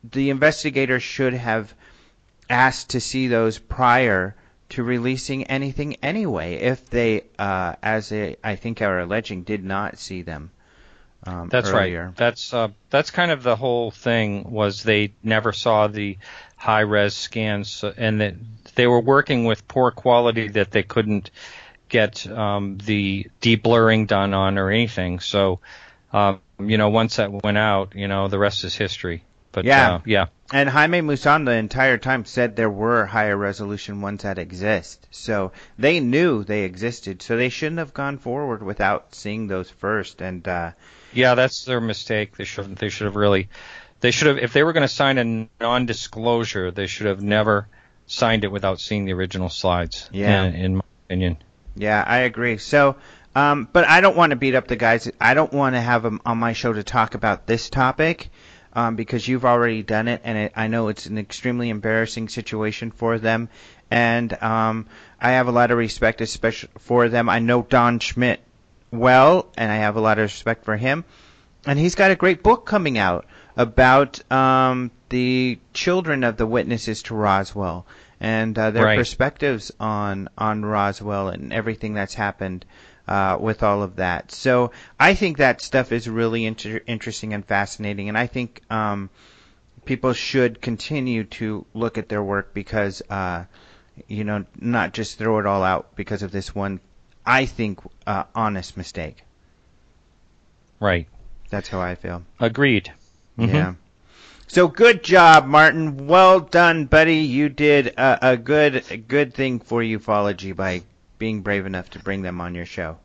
the 0.05 0.31
investigator 0.31 0.98
should 1.01 1.35
have 1.35 1.75
asked 2.51 2.90
to 2.90 3.01
see 3.01 3.29
those 3.29 3.59
prior 3.59 4.35
to 4.68 4.83
releasing 4.83 5.44
anything 5.44 5.96
anyway 6.03 6.55
if 6.55 6.88
they 6.90 7.22
uh, 7.38 7.75
as 7.83 8.09
they, 8.09 8.37
I 8.42 8.57
think 8.57 8.81
are 8.83 9.01
alleging 9.01 9.42
did 9.42 9.64
not 9.64 9.98
see 9.98 10.22
them. 10.22 10.51
Um, 11.24 11.48
That's 11.48 11.70
earlier. 11.70 12.06
right. 12.06 12.16
That's 12.16 12.52
uh, 12.52 12.68
that's 12.90 13.11
kind 13.12 13.30
of 13.30 13.42
the 13.42 13.54
whole 13.56 13.90
thing 13.92 14.50
was 14.50 14.82
they 14.82 15.12
never 15.22 15.52
saw 15.52 15.87
the 15.87 16.18
high 16.56 16.80
res 16.80 17.14
scans 17.14 17.85
uh, 17.85 17.92
and 17.96 18.20
that 18.20 18.35
they 18.74 18.87
were 18.87 19.00
working 19.00 19.44
with 19.44 19.68
poor 19.68 19.90
quality 19.92 20.48
that 20.48 20.70
they 20.72 20.82
couldn't 20.82 21.30
get 21.88 22.26
um, 22.26 22.78
the 22.78 23.28
deblurring 23.40 24.06
done 24.06 24.35
on 24.35 24.58
or 24.58 24.70
anything. 24.70 25.20
So 25.20 25.61
um, 26.12 26.40
you 26.58 26.76
know 26.76 26.88
once 26.88 27.16
that 27.16 27.30
went 27.30 27.58
out, 27.58 27.94
you 27.94 28.08
know 28.08 28.26
the 28.28 28.38
rest 28.38 28.64
is 28.64 28.74
history. 28.74 29.24
But 29.52 29.66
Yeah. 29.66 29.94
uh, 29.94 30.00
yeah, 30.06 30.26
And 30.52 30.68
Jaime 30.68 31.02
Maussan 31.02 31.44
the 31.44 31.52
entire 31.52 31.98
time 31.98 32.24
said 32.24 32.56
there 32.56 32.70
were 32.70 33.04
higher 33.06 33.37
resolution 33.37 34.00
ones 34.00 34.22
that 34.22 34.38
exist. 34.38 35.06
So 35.11 35.52
they 35.78 36.00
knew 36.00 36.42
they 36.42 36.62
existed. 36.64 37.22
So 37.22 37.37
they 37.37 37.48
shouldn't 37.50 37.78
have 37.78 37.92
gone 37.94 38.18
forward 38.18 38.62
without 38.62 39.14
seeing 39.14 39.46
those 39.46 39.70
first. 39.70 40.20
And 40.22 40.48
uh, 40.48 40.72
yeah, 41.12 41.35
that's 41.35 41.64
their 41.64 41.81
mistake. 41.81 42.37
They 42.37 42.44
should 42.44 42.77
they 42.77 42.88
should 42.88 43.07
have 43.07 43.16
really 43.16 43.48
They 44.01 44.11
should 44.11 44.27
have, 44.27 44.38
if 44.38 44.53
they 44.53 44.64
were 44.64 44.72
going 44.72 44.83
to 44.83 44.88
sign 44.88 45.16
a 45.18 45.48
non-disclosure, 45.62 46.72
they 46.72 46.88
should 46.88 47.07
have 47.07 47.22
never 47.22 47.68
signed 48.07 48.42
it 48.42 48.51
without 48.51 48.81
seeing 48.81 49.05
the 49.05 49.12
original 49.12 49.48
slides. 49.48 50.11
Yeah. 50.12 50.42
In, 50.42 50.55
in 50.55 50.77
my 50.77 50.83
opinion. 51.07 51.37
Yeah, 51.77 52.03
I 52.05 52.18
agree. 52.18 52.59
So, 52.59 52.96
um, 53.37 53.68
but 53.72 53.87
I 53.87 54.01
don't 54.01 54.16
want 54.16 54.31
to 54.31 54.37
beat 54.37 54.57
up 54.57 54.66
the 54.66 54.77
guys. 54.77 55.09
I 55.20 55.35
don't 55.35 55.53
want 55.53 55.77
to 55.77 55.81
have 55.81 56.03
them 56.03 56.20
on 56.27 56.38
my 56.38 56.53
show 56.53 56.72
to 56.72 56.83
talk 56.83 57.14
about 57.14 57.46
this 57.46 57.70
topic. 57.70 58.31
Um, 58.75 58.96
because 58.96 59.29
you've 59.29 59.44
already 59.44 59.83
done 59.83 60.09
it, 60.09 60.22
and 60.25 60.38
it, 60.38 60.53
I 60.57 60.66
know 60.66 60.88
it's 60.88 61.05
an 61.05 61.18
extremely 61.18 61.68
embarrassing 61.68 62.31
situation 62.31 62.90
for 62.90 63.18
them, 63.18 63.51
and 63.90 64.33
um, 64.42 64.87
I 65.20 65.33
have 65.33 65.46
a 65.46 65.53
lot 65.53 65.70
of 65.70 65.77
respect, 65.77 66.22
especially 66.22 66.70
for 66.79 67.11
them. 67.11 67.29
I 67.29 67.38
know 67.38 67.61
Don 67.61 67.98
Schmitt 67.98 68.40
well, 68.92 69.48
and 69.57 69.72
I 69.72 69.76
have 69.76 69.96
a 69.96 70.00
lot 70.00 70.18
of 70.18 70.22
respect 70.24 70.64
for 70.64 70.76
him, 70.76 71.05
and 71.66 71.78
he's 71.78 71.94
got 71.94 72.11
a 72.11 72.16
great 72.16 72.42
book 72.42 72.66
coming 72.66 72.98
out 72.98 73.26
about 73.57 74.20
um, 74.31 74.90
the 75.09 75.59
children 75.74 76.22
of 76.24 76.37
the 76.37 76.46
witnesses 76.46 77.02
to 77.05 77.14
Roswell 77.14 77.87
and 78.20 78.57
uh, 78.59 78.70
their 78.70 78.85
Right. 78.85 78.98
perspectives 78.98 79.72
on 79.81 80.28
on 80.38 80.64
Roswell 80.64 81.28
and 81.28 81.52
everything 81.52 81.94
that's 81.94 82.14
happened 82.14 82.64
uh, 83.09 83.37
with 83.40 83.62
all 83.62 83.83
of 83.83 83.96
that. 83.96 84.31
So 84.31 84.70
I 85.00 85.14
think 85.14 85.38
that 85.38 85.61
stuff 85.61 85.90
is 85.90 86.09
really 86.09 86.44
inter- 86.44 86.81
interesting 86.87 87.35
and 87.35 87.44
fascinating, 87.44 88.09
and 88.09 88.16
I 88.16 88.26
think 88.26 88.62
um, 88.70 89.11
people 89.85 90.12
should 90.12 90.61
continue 90.61 91.24
to 91.24 91.66
look 91.74 91.98
at 91.98 92.09
their 92.09 92.22
work 92.22 92.55
because 92.55 93.02
uh, 93.11 93.44
you 94.07 94.24
know 94.24 94.44
not 94.61 94.92
just 94.92 95.18
throw 95.18 95.38
it 95.38 95.46
all 95.46 95.62
out 95.62 95.96
because 95.96 96.22
of 96.22 96.31
this 96.31 96.55
one. 96.55 96.81
I 97.24 97.46
think 97.46 97.80
uh, 98.06 98.24
honest 98.35 98.76
mistake. 98.76 99.22
Right. 100.80 101.06
That's 101.50 101.68
how 101.68 101.80
I 101.80 101.94
feel. 101.94 102.22
Agreed. 102.40 102.92
Mhm. 103.38 103.52
Yeah. 103.52 103.74
So 104.48 104.68
good 104.68 105.02
job, 105.02 105.46
Martin. 105.46 106.06
Well 106.06 106.40
done, 106.40 106.87
buddy. 106.87 107.18
You 107.18 107.48
did 107.48 107.88
a, 107.88 108.32
a 108.32 108.37
good 108.37 108.85
a 108.90 108.96
good 108.96 109.32
thing 109.35 109.61
for 109.61 109.80
ufology 109.82 110.54
by 110.54 110.82
being 111.18 111.42
brave 111.42 111.64
enough 111.66 111.90
to 111.90 111.98
bring 112.00 112.22
them 112.22 112.40
on 112.40 112.54
your 112.54 112.66
show. 112.66 112.98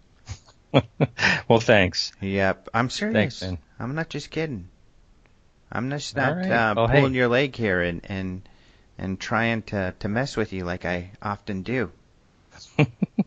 well, 1.48 1.60
thanks. 1.60 2.12
Yep, 2.22 2.70
I'm 2.74 2.90
serious. 2.90 3.14
Thanks, 3.14 3.42
man. 3.42 3.58
I'm 3.80 3.96
not 3.96 4.10
just 4.10 4.30
kidding. 4.32 4.68
I'm 5.72 5.90
just 5.90 6.16
not 6.16 6.36
right. 6.38 6.52
uh, 6.52 6.74
Well, 6.76 6.88
hey. 6.88 7.00
pulling 7.00 7.14
your 7.14 7.28
leg 7.28 7.56
here 7.56 7.82
and 7.82 8.02
and 8.06 8.48
and 8.98 9.20
trying 9.20 9.62
to 9.64 9.94
to 10.00 10.08
mess 10.10 10.36
with 10.36 10.52
you 10.52 10.66
like 10.66 10.84
I 10.86 11.12
often 11.22 11.62
do. 11.62 11.92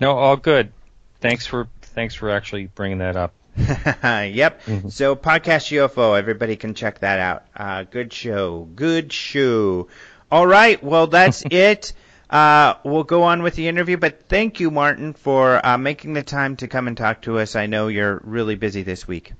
No, 0.00 0.16
all 0.16 0.36
good. 0.36 0.72
Thanks 1.20 1.46
for 1.46 1.68
thanks 1.82 2.14
for 2.14 2.30
actually 2.30 2.66
bringing 2.66 2.98
that 2.98 3.16
up. 3.16 3.32
yep. 3.56 4.62
Mhm. 4.64 4.92
So 4.92 5.16
podcast 5.16 5.70
UFO, 5.76 6.16
everybody 6.16 6.56
can 6.56 6.74
check 6.74 7.00
that 7.00 7.18
out. 7.18 7.44
Uh, 7.56 7.82
good 7.84 8.12
show. 8.12 8.68
Good 8.74 9.12
show. 9.12 9.88
All 10.30 10.46
right. 10.46 10.82
Well, 10.82 11.08
that's 11.08 11.42
it. 11.50 11.92
Uh, 12.30 12.74
we'll 12.84 13.04
go 13.04 13.22
on 13.22 13.42
with 13.42 13.54
the 13.54 13.66
interview, 13.68 13.96
but 13.96 14.28
thank 14.28 14.60
you, 14.60 14.70
Martin, 14.70 15.14
for 15.14 15.64
uh, 15.64 15.78
making 15.78 16.12
the 16.12 16.22
time 16.22 16.56
to 16.56 16.68
come 16.68 16.86
and 16.86 16.96
talk 16.96 17.22
to 17.22 17.38
us. 17.38 17.56
I 17.56 17.66
know 17.66 17.88
you're 17.88 18.20
really 18.22 18.54
busy 18.54 18.82
this 18.82 19.08
week. 19.08 19.32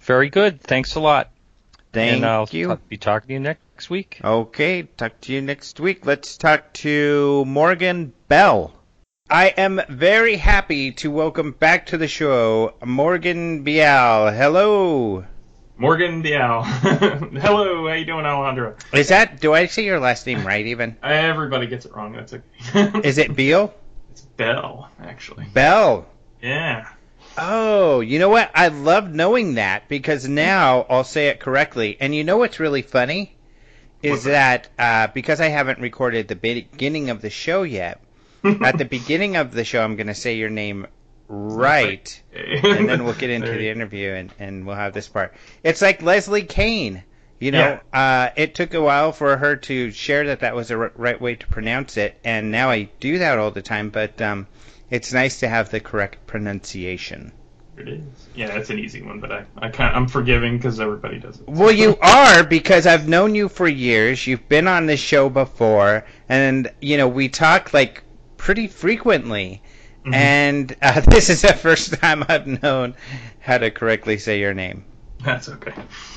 Very 0.00 0.30
good. 0.30 0.60
Thanks 0.60 0.94
a 0.94 1.00
lot. 1.00 1.30
Thank 1.92 2.16
and 2.16 2.26
I'll 2.26 2.48
you. 2.50 2.68
t- 2.76 2.82
be 2.88 2.96
talking 2.96 3.28
to 3.28 3.32
you 3.34 3.40
next 3.40 3.90
week. 3.90 4.20
Okay, 4.22 4.82
talk 4.82 5.20
to 5.22 5.32
you 5.32 5.42
next 5.42 5.80
week. 5.80 6.06
Let's 6.06 6.36
talk 6.36 6.72
to 6.74 7.44
Morgan 7.44 8.12
Beall. 8.28 8.72
I 9.34 9.46
am 9.46 9.80
very 9.88 10.36
happy 10.36 10.92
to 10.92 11.10
welcome 11.10 11.50
back 11.50 11.86
to 11.86 11.98
the 11.98 12.06
show 12.06 12.74
Morgan 12.84 13.64
Beall. 13.64 14.30
Hello. 14.30 15.24
Morgan 15.76 16.22
Dial. 16.22 16.62
Hello, 16.62 17.88
how 17.88 17.94
you 17.94 18.04
doing, 18.04 18.26
Alejandro? 18.26 18.76
Is 18.92 19.08
that, 19.08 19.40
do 19.40 19.52
I 19.52 19.66
say 19.66 19.84
your 19.84 19.98
last 19.98 20.24
name 20.24 20.46
right 20.46 20.64
even? 20.64 20.96
Everybody 21.02 21.66
gets 21.66 21.84
it 21.84 21.92
wrong. 21.96 22.12
That's 22.12 22.32
okay. 22.32 23.00
Is 23.08 23.18
it 23.18 23.34
Beal? 23.34 23.74
It's 24.12 24.20
Bell, 24.20 24.88
actually. 25.00 25.46
Bell. 25.46 26.06
Yeah. 26.40 26.88
Oh, 27.36 27.98
you 27.98 28.20
know 28.20 28.28
what? 28.28 28.52
I 28.54 28.68
love 28.68 29.12
knowing 29.12 29.54
that 29.54 29.88
because 29.88 30.28
now 30.28 30.86
I'll 30.88 31.02
say 31.02 31.26
it 31.26 31.40
correctly. 31.40 31.96
And 31.98 32.14
you 32.14 32.22
know 32.22 32.36
what's 32.36 32.60
really 32.60 32.82
funny? 32.82 33.34
Is 34.00 34.10
What's 34.12 34.24
that 34.26 34.68
uh, 34.78 35.08
because 35.08 35.40
I 35.40 35.48
haven't 35.48 35.80
recorded 35.80 36.28
the 36.28 36.36
beginning 36.36 37.10
of 37.10 37.20
the 37.20 37.30
show 37.30 37.64
yet, 37.64 38.00
at 38.44 38.78
the 38.78 38.84
beginning 38.84 39.36
of 39.36 39.52
the 39.52 39.64
show 39.64 39.82
I'm 39.82 39.96
going 39.96 40.08
to 40.08 40.14
say 40.14 40.34
your 40.34 40.50
name 40.50 40.86
right. 41.28 42.22
and 42.34 42.88
then 42.88 43.04
we'll 43.04 43.14
get 43.14 43.30
into 43.30 43.50
the 43.50 43.68
interview 43.70 44.10
and, 44.10 44.32
and 44.38 44.66
we'll 44.66 44.76
have 44.76 44.92
this 44.92 45.08
part. 45.08 45.34
It's 45.62 45.82
like 45.82 46.02
Leslie 46.02 46.44
Kean. 46.44 47.02
You 47.40 47.50
know, 47.50 47.80
uh, 47.92 48.30
it 48.36 48.54
took 48.54 48.72
a 48.72 48.80
while 48.80 49.12
for 49.12 49.36
her 49.36 49.56
to 49.56 49.90
share 49.90 50.28
that 50.28 50.40
that 50.40 50.54
was 50.54 50.68
the 50.68 50.78
r- 50.78 50.92
right 50.94 51.20
way 51.20 51.34
to 51.34 51.46
pronounce 51.48 51.96
it, 51.96 52.18
and 52.24 52.50
now 52.50 52.70
I 52.70 52.88
do 53.00 53.18
that 53.18 53.38
all 53.38 53.50
the 53.50 53.60
time. 53.60 53.90
But 53.90 54.22
um, 54.22 54.46
it's 54.88 55.12
nice 55.12 55.40
to 55.40 55.48
have 55.48 55.68
the 55.70 55.80
correct 55.80 56.26
pronunciation. 56.26 57.32
It 57.76 57.88
is. 57.88 58.04
Yeah, 58.36 58.56
it's 58.56 58.70
an 58.70 58.78
easy 58.78 59.02
one, 59.02 59.18
but 59.18 59.32
I, 59.32 59.44
I 59.58 59.68
can't, 59.68 59.94
I'm 59.94 60.06
forgiving 60.06 60.56
because 60.56 60.78
everybody 60.78 61.18
does 61.18 61.40
it. 61.40 61.48
Well, 61.48 61.72
you 61.72 61.98
are 62.00 62.44
because 62.44 62.86
I've 62.86 63.08
known 63.08 63.34
you 63.34 63.48
for 63.48 63.66
years. 63.66 64.26
You've 64.26 64.48
been 64.48 64.68
on 64.68 64.86
this 64.86 65.00
show 65.00 65.28
before, 65.28 66.06
and 66.28 66.70
you 66.80 66.96
know 66.96 67.08
we 67.08 67.28
talk 67.28 67.74
like 67.74 68.03
pretty 68.44 68.68
frequently. 68.68 69.62
Mhm. 70.04 70.14
And 70.14 70.76
uh, 70.82 71.00
this 71.06 71.30
is 71.30 71.40
the 71.40 71.54
first 71.54 71.94
time 71.94 72.24
I've 72.28 72.46
known 72.46 72.94
how 73.40 73.56
to 73.56 73.70
correctly 73.70 74.18
say 74.18 74.38
your 74.38 74.52
name. 74.52 74.84
That's 75.24 75.48
okay. 75.48 75.72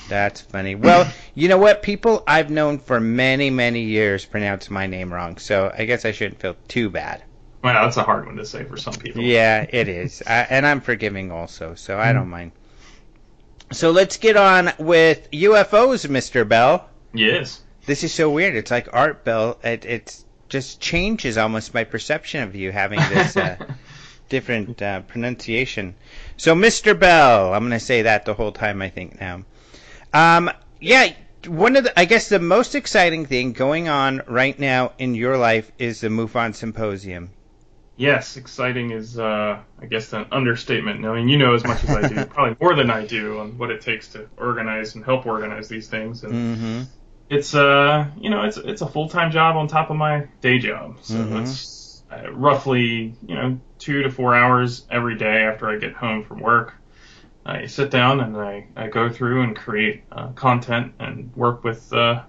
That's 0.10 0.42
funny. 0.42 0.76
Well, 0.76 1.10
you 1.34 1.48
know 1.48 1.58
what? 1.58 1.82
People 1.82 2.24
I've 2.28 2.50
known 2.50 2.80
for 2.80 3.00
many, 3.00 3.50
many 3.50 3.82
years 3.82 4.26
pronounce 4.26 4.70
my 4.70 4.86
name 4.86 5.14
wrong, 5.14 5.38
so 5.38 5.74
I 5.78 5.86
guess 5.86 6.04
I 6.04 6.12
shouldn't 6.12 6.42
feel 6.42 6.58
too 6.68 6.90
bad. 6.90 7.24
Well, 7.64 7.74
that's 7.74 7.96
a 7.96 8.04
hard 8.04 8.26
one 8.26 8.36
to 8.36 8.46
say 8.46 8.66
for 8.66 8.76
some 8.76 8.96
people. 8.96 9.22
Yeah, 9.22 9.66
it 9.70 9.88
is. 9.88 10.22
I, 10.28 10.48
and 10.50 10.68
I'm 10.68 10.82
forgiving 10.82 11.32
also, 11.32 11.76
so 11.76 11.98
I 11.98 12.12
don't 12.12 12.28
mind. 12.28 12.52
So 13.72 13.92
let's 13.92 14.18
get 14.18 14.36
on 14.36 14.74
with 14.78 15.32
UFOs, 15.32 16.06
Mr. 16.10 16.48
Bell. 16.48 16.90
Yes. 17.14 17.62
This 17.86 18.04
is 18.04 18.14
so 18.14 18.30
weird. 18.30 18.56
It's 18.56 18.72
like 18.72 18.90
Art 18.92 19.24
Bell. 19.24 19.58
It 19.64 19.86
it's 19.86 20.26
just 20.50 20.80
changes 20.80 21.38
almost 21.38 21.74
my 21.74 21.84
perception 21.84 22.44
of 22.44 22.56
you 22.56 22.72
having 22.72 23.00
this 23.00 23.36
uh, 23.38 23.58
different 24.30 24.82
uh, 24.82 25.02
pronunciation. 25.02 25.96
So, 26.38 26.56
Mr. 26.56 26.98
Bell, 26.98 27.54
I'm 27.54 27.62
going 27.62 27.72
to 27.72 27.80
say 27.80 28.04
that 28.04 28.26
the 28.26 28.34
whole 28.34 28.52
time. 28.52 28.82
I 28.82 28.90
think 28.90 29.20
now. 29.20 29.44
Um, 30.14 30.50
yeah, 30.80 31.14
one 31.48 31.76
of 31.76 31.84
the 31.84 32.00
I 32.00 32.06
guess 32.06 32.30
the 32.30 32.40
most 32.40 32.76
exciting 32.76 33.26
thing 33.26 33.54
going 33.54 33.88
on 33.90 34.22
right 34.28 34.58
now 34.58 34.94
in 34.98 35.16
your 35.16 35.38
life 35.38 35.72
is 35.78 36.02
the 36.02 36.10
MUFON 36.10 36.56
Symposium. 36.56 37.32
Yes, 38.00 38.38
exciting 38.38 38.92
is, 38.92 39.18
uh, 39.18 39.58
I 39.82 39.86
guess, 39.88 40.14
an 40.14 40.28
understatement. 40.32 41.04
I 41.04 41.16
mean, 41.16 41.30
you 41.30 41.38
know 41.38 41.56
as 41.56 41.64
much 41.64 41.84
as 41.84 41.90
I 41.90 42.08
do, 42.08 42.26
probably 42.30 42.56
more 42.62 42.76
than 42.76 42.92
I 42.92 43.08
do, 43.08 43.40
on 43.40 43.58
what 43.58 43.72
it 43.72 43.82
takes 43.82 44.10
to 44.10 44.30
organize 44.38 44.94
and 44.94 45.04
help 45.04 45.26
organize 45.26 45.68
these 45.68 45.88
things. 45.88 46.24
And 46.24 46.34
Mm-hmm. 46.34 46.82
It's, 47.30 47.54
uh, 47.56 48.08
you 48.20 48.30
know, 48.30 48.44
it's 48.44 48.58
it's 48.58 48.82
a 48.82 48.88
full 48.88 49.10
time 49.10 49.32
job 49.32 49.56
on 49.58 49.68
top 49.68 49.90
of 49.90 49.98
my 49.98 50.28
day 50.42 50.60
job. 50.60 50.98
So 51.02 51.20
Mhm. 51.20 51.42
it's 51.42 52.04
uh, 52.12 52.32
roughly, 52.32 53.16
you 53.22 53.36
know, 53.36 53.60
two 53.80 54.04
to 54.04 54.10
four 54.10 54.36
hours 54.36 54.86
every 54.90 55.18
day 55.18 55.44
after 55.44 55.70
I 55.70 55.78
get 55.78 55.94
home 55.94 56.24
from 56.24 56.40
work. 56.40 56.74
I 57.46 57.66
sit 57.68 57.92
down 57.92 58.20
and 58.20 58.36
I, 58.38 58.68
I 58.76 58.88
go 58.88 59.10
through 59.10 59.44
and 59.44 59.56
create 59.56 60.04
uh, 60.12 60.30
content 60.34 60.94
and 61.00 61.34
work 61.36 61.64
with, 61.64 61.92
uh, 61.94 62.24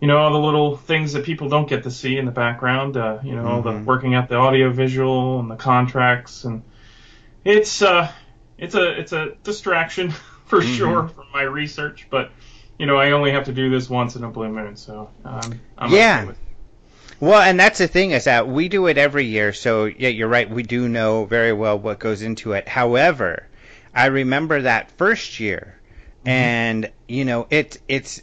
you 0.00 0.08
know, 0.08 0.18
all 0.18 0.32
the 0.32 0.38
little 0.40 0.76
things 0.76 1.12
that 1.12 1.24
people 1.24 1.48
don't 1.48 1.68
get 1.68 1.84
to 1.84 1.90
see 1.90 2.18
in 2.18 2.24
the 2.24 2.32
background. 2.32 2.96
Uh, 2.96 3.18
you 3.24 3.34
know, 3.34 3.46
all 3.46 3.62
the 3.62 3.70
Mhm. 3.72 3.84
working 3.84 4.14
out 4.14 4.28
the 4.28 4.36
audio 4.36 4.70
visual 4.70 5.40
and 5.40 5.50
the 5.50 5.56
contracts, 5.56 6.44
and 6.44 6.62
it's 7.44 7.82
uh, 7.82 8.10
it's 8.58 8.74
a 8.74 8.98
it's 9.00 9.12
a 9.12 9.34
distraction 9.42 10.10
for 10.46 10.60
Mhm. 10.60 10.76
sure 10.76 11.08
from 11.08 11.24
my 11.32 11.42
research. 11.42 12.08
But 12.10 12.30
you 12.78 12.86
know, 12.86 12.96
I 12.96 13.10
only 13.12 13.30
have 13.32 13.44
to 13.44 13.52
do 13.52 13.70
this 13.70 13.88
once 13.90 14.16
in 14.16 14.24
a 14.24 14.30
blue 14.30 14.50
moon, 14.50 14.76
so 14.76 15.10
um, 15.24 15.60
I'm 15.78 15.92
Yeah. 15.92 15.94
okay 15.94 16.24
with 16.24 16.38
Well, 17.20 17.40
and 17.42 17.58
that's 17.60 17.78
the 17.78 17.88
thing 17.88 18.12
is 18.12 18.24
that 18.24 18.48
we 18.48 18.68
do 18.68 18.86
it 18.86 18.98
every 18.98 19.24
year, 19.26 19.52
so 19.52 19.84
yeah, 19.86 20.08
you're 20.08 20.28
right. 20.28 20.48
We 20.50 20.62
do 20.62 20.88
know 20.88 21.24
very 21.26 21.52
well 21.52 21.78
what 21.78 21.98
goes 21.98 22.22
into 22.22 22.52
it. 22.52 22.68
However, 22.68 23.48
I 23.94 24.06
remember 24.06 24.62
that 24.62 24.92
first 24.98 25.40
year, 25.40 25.80
and 26.24 26.90
you 27.08 27.24
know, 27.24 27.46
it 27.50 27.78
it's 27.88 28.22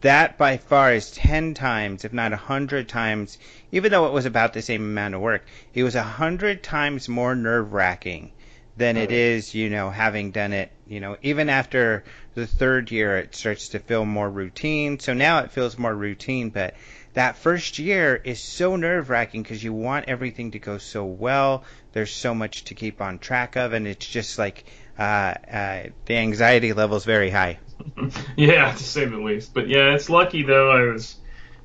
that 0.00 0.38
by 0.38 0.56
far 0.58 0.92
is 0.92 1.10
ten 1.10 1.54
times, 1.54 2.04
if 2.04 2.12
not 2.12 2.32
a 2.32 2.36
hundred 2.36 2.88
times, 2.88 3.38
even 3.72 3.90
though 3.92 4.06
it 4.06 4.12
was 4.12 4.26
about 4.26 4.52
the 4.54 4.62
same 4.62 4.82
amount 4.82 5.14
of 5.14 5.20
work, 5.20 5.46
it 5.74 5.82
was 5.84 5.94
a 5.94 6.02
hundred 6.02 6.62
times 6.62 7.08
more 7.08 7.34
nerve 7.34 7.72
wracking 7.72 8.32
than 8.76 8.96
it 8.96 9.10
Right. 9.10 9.12
is, 9.12 9.54
you 9.54 9.70
know, 9.70 9.90
having 9.90 10.30
done 10.32 10.52
it, 10.52 10.72
you 10.92 11.00
know, 11.00 11.16
even 11.22 11.48
after 11.48 12.04
the 12.34 12.46
third 12.46 12.90
year, 12.90 13.16
it 13.16 13.34
starts 13.34 13.70
to 13.70 13.78
feel 13.78 14.04
more 14.04 14.28
routine. 14.28 14.98
So 14.98 15.14
now 15.14 15.38
it 15.38 15.50
feels 15.50 15.78
more 15.78 15.94
routine, 15.94 16.50
but 16.50 16.74
that 17.14 17.38
first 17.38 17.78
year 17.78 18.14
is 18.14 18.40
so 18.40 18.76
nerve 18.76 19.08
wracking 19.08 19.42
because 19.42 19.64
you 19.64 19.72
want 19.72 20.10
everything 20.10 20.50
to 20.50 20.58
go 20.58 20.76
so 20.76 21.06
well. 21.06 21.64
There's 21.92 22.12
so 22.12 22.34
much 22.34 22.64
to 22.64 22.74
keep 22.74 23.00
on 23.00 23.18
track 23.18 23.56
of, 23.56 23.72
and 23.72 23.86
it's 23.86 24.06
just 24.06 24.38
like 24.38 24.66
uh, 24.98 25.02
uh, 25.50 25.82
the 26.04 26.16
anxiety 26.16 26.74
level 26.74 26.98
is 26.98 27.06
very 27.06 27.30
high. 27.30 27.58
yeah, 28.36 28.72
to 28.72 28.84
say 28.84 29.06
the 29.06 29.16
least. 29.16 29.54
But 29.54 29.68
yeah, 29.68 29.94
it's 29.94 30.10
lucky 30.10 30.42
though. 30.42 30.70
I 30.70 30.92
was, 30.92 31.16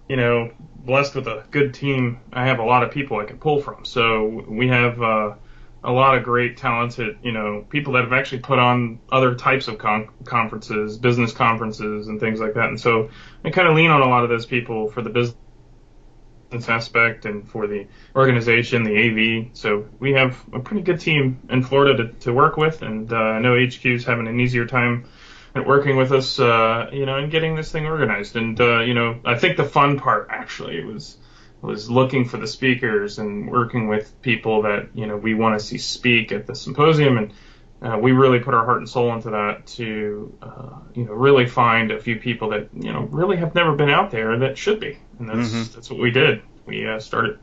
you 0.08 0.16
know, 0.16 0.52
blessed 0.58 1.16
with 1.16 1.28
a 1.28 1.44
good 1.52 1.74
team. 1.74 2.22
I 2.32 2.46
have 2.46 2.60
a 2.60 2.66
lot 2.66 2.84
of 2.84 2.92
people 2.92 3.18
I 3.18 3.26
can 3.26 3.40
pull 3.40 3.62
from. 3.62 3.84
So 3.84 4.46
we 4.48 4.70
have 4.70 5.02
uh, 5.02 5.34
a 5.88 5.92
lot 5.92 6.18
of 6.18 6.24
great, 6.24 6.58
talented, 6.58 7.18
you 7.24 7.32
know, 7.32 7.66
people 7.70 7.94
that 7.94 8.04
have 8.04 8.12
actually 8.12 8.40
put 8.40 8.60
on 8.60 9.00
other 9.10 9.36
types 9.36 9.70
of 9.70 9.78
con- 9.78 10.10
conferences, 10.26 10.98
business 10.98 11.32
conferences, 11.32 12.10
and 12.10 12.20
things 12.20 12.42
like 12.42 12.56
that. 12.56 12.68
And 12.68 12.80
so 12.80 13.10
I 13.46 13.52
kind 13.52 13.70
of 13.70 13.76
lean 13.76 13.90
on 13.90 14.02
a 14.02 14.10
lot 14.10 14.26
of 14.26 14.30
those 14.30 14.46
people 14.46 14.92
for 14.92 15.02
the 15.02 15.10
business 15.10 15.38
aspect 16.68 17.24
and 17.26 17.50
for 17.50 17.68
the 17.68 17.88
organization, 18.18 18.84
the 18.84 19.48
AV. 19.48 19.58
So 19.58 19.88
we 19.98 20.12
have 20.12 20.38
a 20.52 20.60
pretty 20.60 20.84
good 20.84 21.00
team 21.00 21.40
in 21.50 21.64
Florida 21.64 22.04
to, 22.04 22.14
to 22.26 22.34
work 22.34 22.58
with, 22.58 22.82
and 22.82 23.12
uh, 23.14 23.16
I 23.16 23.40
know 23.40 23.56
HQ 23.58 23.86
is 23.86 24.04
having 24.04 24.28
an 24.28 24.42
easier 24.42 24.66
time 24.66 25.06
at 25.56 25.66
working 25.66 25.96
with 25.96 26.12
us, 26.12 26.38
uh, 26.38 26.90
you 26.92 27.06
know, 27.06 27.18
and 27.18 27.32
getting 27.32 27.56
this 27.56 27.72
thing 27.72 27.86
organized. 27.86 28.36
And 28.36 28.60
uh, 28.60 28.82
you 28.82 28.94
know, 28.94 29.22
I 29.24 29.38
think 29.40 29.56
the 29.56 29.64
fun 29.64 30.00
part 30.00 30.28
actually 30.32 30.84
was 30.84 31.18
was 31.62 31.90
looking 31.90 32.26
for 32.26 32.38
the 32.38 32.48
speakers 32.48 33.20
and 33.20 33.50
working 33.50 33.88
with 33.88 34.22
people 34.22 34.64
that 34.64 34.90
you 34.94 35.08
know 35.08 35.18
we 35.18 35.34
want 35.34 35.60
to 35.60 35.66
see 35.66 35.78
speak 35.78 36.32
at 36.32 36.48
the 36.48 36.56
symposium 36.56 37.18
and. 37.18 37.34
Uh, 37.80 37.96
we 37.96 38.12
really 38.12 38.40
put 38.40 38.56
our 38.56 38.66
heart 38.66 38.80
and 38.80 38.90
soul 38.90 39.14
into 39.14 39.30
that 39.30 39.68
to, 39.68 40.36
uh, 40.42 40.80
you 40.96 41.06
know, 41.06 41.14
really 41.14 41.46
find 41.46 41.92
a 41.92 42.00
few 42.00 42.20
people 42.20 42.50
that 42.50 42.68
you 42.74 42.92
know 42.92 43.02
really 43.12 43.38
have 43.38 43.54
never 43.54 43.76
been 43.76 43.92
out 43.92 44.10
there 44.10 44.40
that 44.40 44.58
should 44.58 44.80
be 44.80 44.98
and 45.20 45.30
that's 45.30 45.50
mm-hmm. 45.50 45.74
that's 45.74 45.90
what 45.90 46.00
we 46.00 46.12
did. 46.12 46.42
We 46.66 46.88
uh, 46.88 47.00
started 47.00 47.40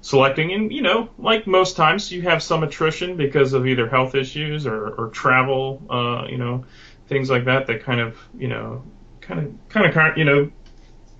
selecting, 0.00 0.52
and 0.52 0.72
you 0.72 0.82
know, 0.82 1.08
like 1.18 1.46
most 1.46 1.76
times, 1.76 2.10
you 2.10 2.22
have 2.22 2.42
some 2.42 2.62
attrition 2.62 3.16
because 3.16 3.52
of 3.52 3.66
either 3.66 3.88
health 3.88 4.14
issues 4.14 4.66
or, 4.66 4.88
or 4.88 5.08
travel, 5.08 5.82
uh, 5.90 6.26
you 6.28 6.38
know, 6.38 6.64
things 7.08 7.30
like 7.30 7.44
that 7.46 7.66
that 7.66 7.84
kind 7.84 8.00
of 8.00 8.18
you 8.36 8.48
know, 8.48 8.84
kind 9.20 9.40
of 9.40 9.68
kind 9.68 9.86
of 9.86 10.16
you 10.16 10.24
know, 10.24 10.50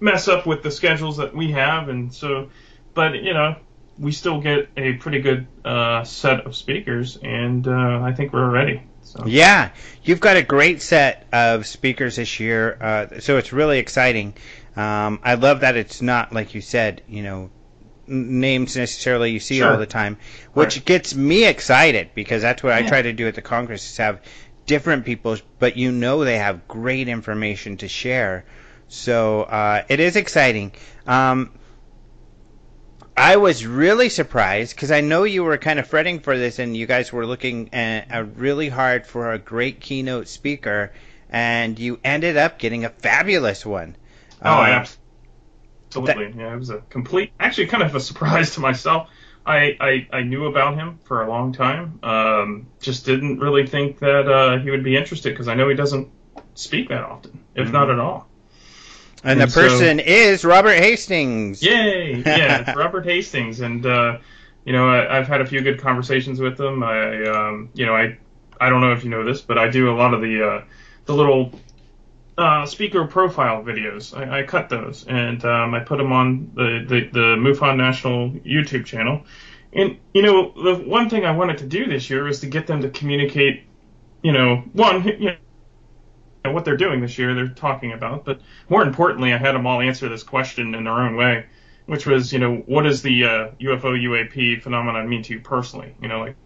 mess 0.03 0.29
up 0.29 0.47
with 0.47 0.63
the 0.63 0.71
schedules 0.71 1.17
that 1.17 1.35
we 1.35 1.53
have, 1.53 1.89
and 1.89 2.13
so, 2.13 2.51
but 2.95 3.15
you 3.15 3.35
know. 3.35 3.57
We 3.99 4.11
still 4.11 4.41
get 4.41 4.71
a 4.75 4.95
pretty 4.95 5.21
good 5.21 5.47
uh, 5.67 6.03
set 6.03 6.47
of 6.47 6.57
speakers, 6.57 7.19
and 7.23 7.69
uh, 7.69 8.01
I 8.03 8.15
think 8.15 8.33
we're 8.33 8.49
ready. 8.49 8.83
So. 9.03 9.25
Yeah, 9.27 9.71
you've 10.03 10.19
got 10.19 10.39
a 10.39 10.43
great 10.43 10.81
set 10.81 11.27
of 11.31 11.67
speakers 11.67 12.17
this 12.17 12.41
year, 12.41 12.79
uh, 12.81 13.21
so 13.21 13.37
it's 13.37 13.53
really 13.53 13.79
exciting. 13.79 14.35
Um, 14.77 15.21
I 15.23 15.35
love 15.35 15.61
that 15.61 15.77
it's 15.77 16.01
not 16.01 16.33
like 16.33 16.55
you 16.55 16.63
said, 16.63 17.03
you 17.07 17.23
know, 17.23 17.51
names 18.07 18.77
necessarily 18.77 19.31
you 19.31 19.41
see 19.41 19.59
sure. 19.59 19.71
all 19.71 19.79
the 19.79 19.87
time, 19.87 20.19
which 20.55 20.77
right. 20.77 20.85
gets 20.85 21.15
me 21.15 21.45
excited 21.45 22.11
because 22.15 22.43
that's 22.43 22.63
what 22.63 22.71
yeah. 22.71 22.87
I 22.87 22.89
try 22.89 23.03
to 23.03 23.13
do 23.13 23.29
at 23.29 23.35
the 23.35 23.43
Congress 23.43 23.91
is 23.91 23.97
have 23.99 24.23
different 24.67 25.05
people, 25.05 25.37
but 25.59 25.77
you 25.77 25.93
know 25.93 26.25
they 26.25 26.39
have 26.39 26.67
great 26.69 27.09
information 27.09 27.77
to 27.79 27.89
share. 27.89 28.45
So 28.93 29.45
uh, 29.45 29.85
it 29.89 30.01
is 30.01 30.17
exciting. 30.17 30.73
Um, 31.07 31.51
I 33.17 33.37
was 33.39 33.67
really 33.67 34.11
surprised 34.11 34.77
because 34.77 34.91
I 34.91 35.01
know 35.01 35.25
you 35.25 35.45
were 35.45 35.57
kind 35.57 35.79
of 35.79 35.87
fretting 35.87 36.21
for 36.21 36.37
this, 36.37 36.59
and 36.59 36.77
you 36.77 36.85
guys 36.85 37.11
were 37.11 37.25
looking 37.25 37.73
at, 37.73 38.15
uh, 38.15 38.25
really 38.37 38.69
hard 38.69 39.07
for 39.07 39.33
a 39.33 39.39
great 39.39 39.81
keynote 39.81 40.29
speaker, 40.29 40.93
and 41.31 41.79
you 41.79 42.01
ended 42.05 42.37
up 42.37 42.59
getting 42.59 42.85
a 42.85 42.91
fabulous 42.91 43.65
one. 43.65 43.97
Oh, 44.43 44.61
um, 44.61 44.85
absolutely. 45.87 46.33
That, 46.33 46.37
yeah, 46.37 46.55
it 46.55 46.59
was 46.59 46.69
a 46.69 46.83
complete, 46.91 47.33
actually, 47.41 47.69
kind 47.69 47.83
of 47.83 47.95
a 47.95 48.01
surprise 48.11 48.55
to 48.57 48.61
myself. 48.61 49.09
I, 49.47 49.75
I, 49.81 50.19
I 50.19 50.23
knew 50.23 50.45
about 50.45 50.75
him 50.75 50.99
for 51.05 51.23
a 51.23 51.29
long 51.31 51.55
time. 51.55 51.99
Um, 52.03 52.67
just 52.83 53.07
didn't 53.07 53.41
really 53.41 53.67
think 53.67 54.01
that 54.01 54.29
uh, 54.31 54.59
he 54.59 54.71
would 54.71 54.85
be 54.85 54.99
interested 54.99 55.31
because 55.31 55.49
I 55.49 55.55
know 55.55 55.71
he 55.71 55.75
doesn't 55.75 56.11
speak 56.53 56.91
that 56.91 57.03
often, 57.03 57.43
if 57.55 57.65
mm-hmm. 57.65 57.73
not 57.73 57.91
at 57.91 57.99
all. 57.99 58.29
And, 59.25 59.41
and 59.41 59.51
the 59.51 59.55
person 59.55 59.99
so, 59.99 60.05
is 60.05 60.45
Robert 60.45 60.77
Hastings. 60.77 61.63
Yay! 61.63 62.23
Yeah, 62.27 62.73
Robert 62.73 63.05
Hastings, 63.05 63.61
and 63.61 63.87
uh, 63.87 64.19
you 64.65 64.73
know 64.73 64.89
I, 64.89 65.15
have 65.15 65.29
had 65.29 65.41
a 65.41 65.47
few 65.47 65.61
good 65.61 65.81
conversations 65.81 66.41
with 66.41 66.59
him. 66.61 66.83
I 66.83 67.25
um, 67.29 67.71
you 67.75 67.87
know 67.87 67.95
I 67.95 68.19
I 68.61 68.69
don't 68.69 68.81
know 68.81 68.93
if 68.93 69.05
you 69.05 69.11
know 69.11 69.25
this, 69.25 69.41
but 69.41 69.59
I 69.59 69.69
do 69.69 69.91
a 69.91 69.95
lot 69.95 70.13
of 70.13 70.21
the 70.21 70.45
uh, 70.45 70.65
the 71.07 71.15
little 71.15 71.53
uh, 72.39 72.67
speaker 72.67 73.07
profile 73.07 73.63
videos. 73.63 74.17
I, 74.17 74.41
I 74.41 74.43
cut 74.43 74.69
those 74.69 75.07
and 75.07 75.45
um, 75.45 75.75
I 75.75 75.81
put 75.81 75.99
them 75.99 76.13
on 76.13 76.51
the, 76.55 76.85
the, 76.87 77.01
the 77.13 77.37
MUFON 77.37 77.77
National 77.77 78.31
YouTube 78.31 78.85
channel. 78.85 79.25
And, 79.73 79.99
you 80.13 80.23
know, 80.23 80.53
the 80.53 80.83
one 80.85 81.09
thing 81.09 81.25
I 81.25 81.33
wanted 81.33 81.59
to 81.59 81.67
do 81.67 81.87
this 81.87 82.11
year 82.11 82.25
was 82.25 82.41
to 82.41 82.47
get 82.47 82.67
them 82.67 82.83
to 82.83 82.91
communicate, 82.91 83.65
you 84.23 84.33
know, 84.33 84.57
one, 84.73 85.05
you 85.05 85.37
know, 86.45 86.53
what 86.53 86.65
they're 86.65 86.77
doing 86.77 87.01
this 87.01 87.19
year, 87.19 87.35
they're 87.35 87.49
talking 87.49 87.93
about, 87.93 88.25
but 88.25 88.41
more 88.69 88.83
importantly, 88.83 89.33
I 89.33 89.39
had 89.39 89.55
them 89.55 89.67
all 89.67 89.81
answer 89.81 90.09
this 90.09 90.23
question 90.23 90.75
in 90.75 90.85
their 90.85 90.93
own 90.93 91.17
way, 91.17 91.47
which 91.87 92.07
was, 92.07 92.33
you 92.33 92.39
know, 92.39 92.57
what 92.67 92.83
does 92.83 93.03
the 93.03 93.25
uh, 93.25 93.51
UFO 93.61 93.97
UAP 94.01 94.63
phenomenon 94.63 95.09
mean 95.09 95.23
to 95.25 95.35
you 95.35 95.41
personally? 95.41 95.95
You 96.01 96.09
know, 96.09 96.21
like, 96.21 96.37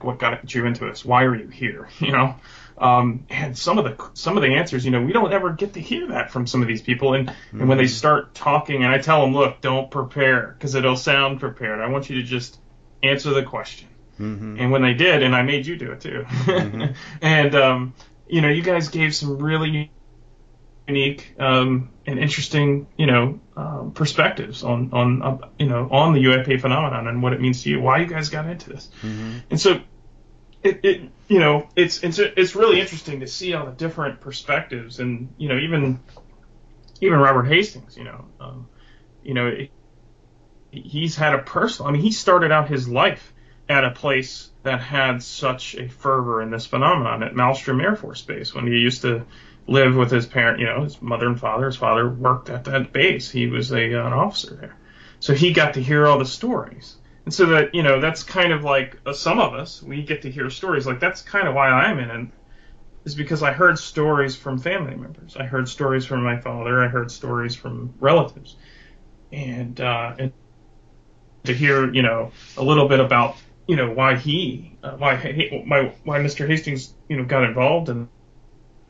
what 0.00 0.18
got 0.18 0.54
you 0.54 0.66
into 0.66 0.84
this? 0.84 1.04
Why 1.04 1.24
are 1.24 1.34
you 1.34 1.48
here? 1.48 1.88
You 2.00 2.12
know, 2.12 2.36
um, 2.78 3.26
and 3.30 3.56
some 3.56 3.78
of 3.78 3.84
the 3.84 4.10
some 4.14 4.36
of 4.36 4.42
the 4.42 4.50
answers, 4.50 4.84
you 4.84 4.90
know, 4.90 5.00
we 5.00 5.12
don't 5.12 5.32
ever 5.32 5.52
get 5.52 5.74
to 5.74 5.80
hear 5.80 6.08
that 6.08 6.30
from 6.30 6.46
some 6.46 6.60
of 6.60 6.68
these 6.68 6.82
people. 6.82 7.14
And 7.14 7.28
mm-hmm. 7.28 7.60
and 7.60 7.68
when 7.68 7.78
they 7.78 7.84
mm-hmm. 7.84 7.92
start 7.92 8.34
talking, 8.34 8.84
and 8.84 8.92
I 8.92 8.98
tell 8.98 9.22
them, 9.22 9.34
look, 9.34 9.60
don't 9.60 9.90
prepare 9.90 10.54
because 10.58 10.74
it'll 10.74 10.96
sound 10.96 11.40
prepared. 11.40 11.80
I 11.80 11.88
want 11.88 12.10
you 12.10 12.16
to 12.16 12.22
just 12.22 12.58
answer 13.02 13.30
the 13.30 13.42
question. 13.42 13.88
Mm-hmm. 14.20 14.56
And 14.58 14.72
when 14.72 14.82
they 14.82 14.94
did, 14.94 15.22
and 15.22 15.34
I 15.34 15.42
made 15.42 15.66
you 15.66 15.76
do 15.76 15.92
it 15.92 16.00
too, 16.00 16.24
mm-hmm. 16.26 16.92
and 17.22 17.54
um, 17.54 17.94
you 18.28 18.40
know, 18.40 18.48
you 18.48 18.62
guys 18.62 18.88
gave 18.88 19.14
some 19.14 19.38
really 19.38 19.90
unique 20.86 21.34
um, 21.38 21.90
and 22.06 22.18
interesting, 22.18 22.86
you 22.96 23.06
know, 23.06 23.40
um, 23.56 23.92
perspectives 23.92 24.62
on 24.62 24.90
on 24.92 25.22
uh, 25.22 25.38
you 25.58 25.66
know 25.66 25.88
on 25.90 26.12
the 26.12 26.22
UAP 26.24 26.60
phenomenon 26.60 27.06
and 27.06 27.22
what 27.22 27.32
it 27.32 27.40
means 27.40 27.62
to 27.62 27.70
you, 27.70 27.80
why 27.80 27.98
you 27.98 28.06
guys 28.06 28.28
got 28.28 28.46
into 28.46 28.70
this, 28.70 28.88
mm-hmm. 29.02 29.38
and 29.50 29.60
so 29.60 29.80
it, 30.62 30.80
it 30.84 31.10
you 31.28 31.38
know 31.38 31.68
it's 31.76 32.02
it's 32.02 32.18
it's 32.18 32.54
really 32.54 32.80
interesting 32.80 33.20
to 33.20 33.26
see 33.26 33.54
all 33.54 33.66
the 33.66 33.72
different 33.72 34.20
perspectives 34.20 35.00
and 35.00 35.32
you 35.38 35.48
know 35.48 35.58
even 35.58 36.00
even 37.00 37.18
Robert 37.18 37.44
Hastings 37.44 37.96
you 37.96 38.04
know 38.04 38.24
um, 38.40 38.68
you 39.22 39.34
know 39.34 39.46
it, 39.48 39.70
he's 40.70 41.16
had 41.16 41.34
a 41.34 41.38
personal 41.38 41.88
I 41.88 41.92
mean 41.92 42.02
he 42.02 42.12
started 42.12 42.52
out 42.52 42.68
his 42.68 42.88
life 42.88 43.32
at 43.68 43.84
a 43.84 43.90
place 43.90 44.50
that 44.66 44.80
had 44.80 45.22
such 45.22 45.74
a 45.76 45.88
fervor 45.88 46.42
in 46.42 46.50
this 46.50 46.66
phenomenon 46.66 47.22
at 47.22 47.34
Malmstrom 47.34 47.82
Air 47.82 47.96
Force 47.96 48.22
Base 48.22 48.54
when 48.54 48.66
he 48.66 48.74
used 48.74 49.02
to 49.02 49.24
live 49.68 49.96
with 49.96 50.10
his 50.10 50.26
parent 50.26 50.60
you 50.60 50.66
know 50.66 50.84
his 50.84 51.00
mother 51.00 51.26
and 51.26 51.40
father. 51.40 51.66
His 51.66 51.76
father 51.76 52.08
worked 52.08 52.50
at 52.50 52.64
that 52.64 52.92
base. 52.92 53.30
He 53.30 53.46
was 53.46 53.72
a 53.72 53.92
an 53.92 54.12
officer 54.12 54.54
there. 54.54 54.76
So 55.20 55.34
he 55.34 55.52
got 55.52 55.74
to 55.74 55.82
hear 55.82 56.06
all 56.06 56.18
the 56.18 56.26
stories. 56.26 56.96
And 57.24 57.34
so 57.34 57.46
that 57.46 57.74
you 57.74 57.82
know 57.82 58.00
that's 58.00 58.22
kind 58.22 58.52
of 58.52 58.64
like 58.64 58.98
uh, 59.06 59.12
some 59.12 59.38
of 59.38 59.54
us 59.54 59.82
we 59.82 60.02
get 60.02 60.22
to 60.22 60.30
hear 60.30 60.50
stories. 60.50 60.86
Like 60.86 61.00
that's 61.00 61.22
kind 61.22 61.48
of 61.48 61.54
why 61.54 61.68
I'm 61.68 61.98
in 61.98 62.10
it 62.10 62.28
is 63.04 63.14
because 63.14 63.42
I 63.42 63.52
heard 63.52 63.78
stories 63.78 64.36
from 64.36 64.58
family 64.58 64.96
members. 64.96 65.36
I 65.36 65.44
heard 65.44 65.68
stories 65.68 66.04
from 66.04 66.22
my 66.22 66.40
father. 66.40 66.82
I 66.82 66.88
heard 66.88 67.10
stories 67.10 67.54
from 67.54 67.94
relatives. 68.00 68.56
And 69.32 69.80
uh, 69.80 70.14
and 70.18 70.32
to 71.44 71.54
hear 71.54 71.92
you 71.92 72.02
know 72.02 72.32
a 72.56 72.64
little 72.64 72.88
bit 72.88 73.00
about 73.00 73.36
you 73.66 73.76
know 73.76 73.90
why 73.90 74.16
he 74.16 74.76
uh, 74.82 74.92
why 74.92 75.16
why 75.66 75.94
why 76.04 76.18
Mr. 76.18 76.46
Hastings 76.46 76.92
you 77.08 77.16
know 77.16 77.24
got 77.24 77.44
involved 77.44 77.88
in 77.88 78.08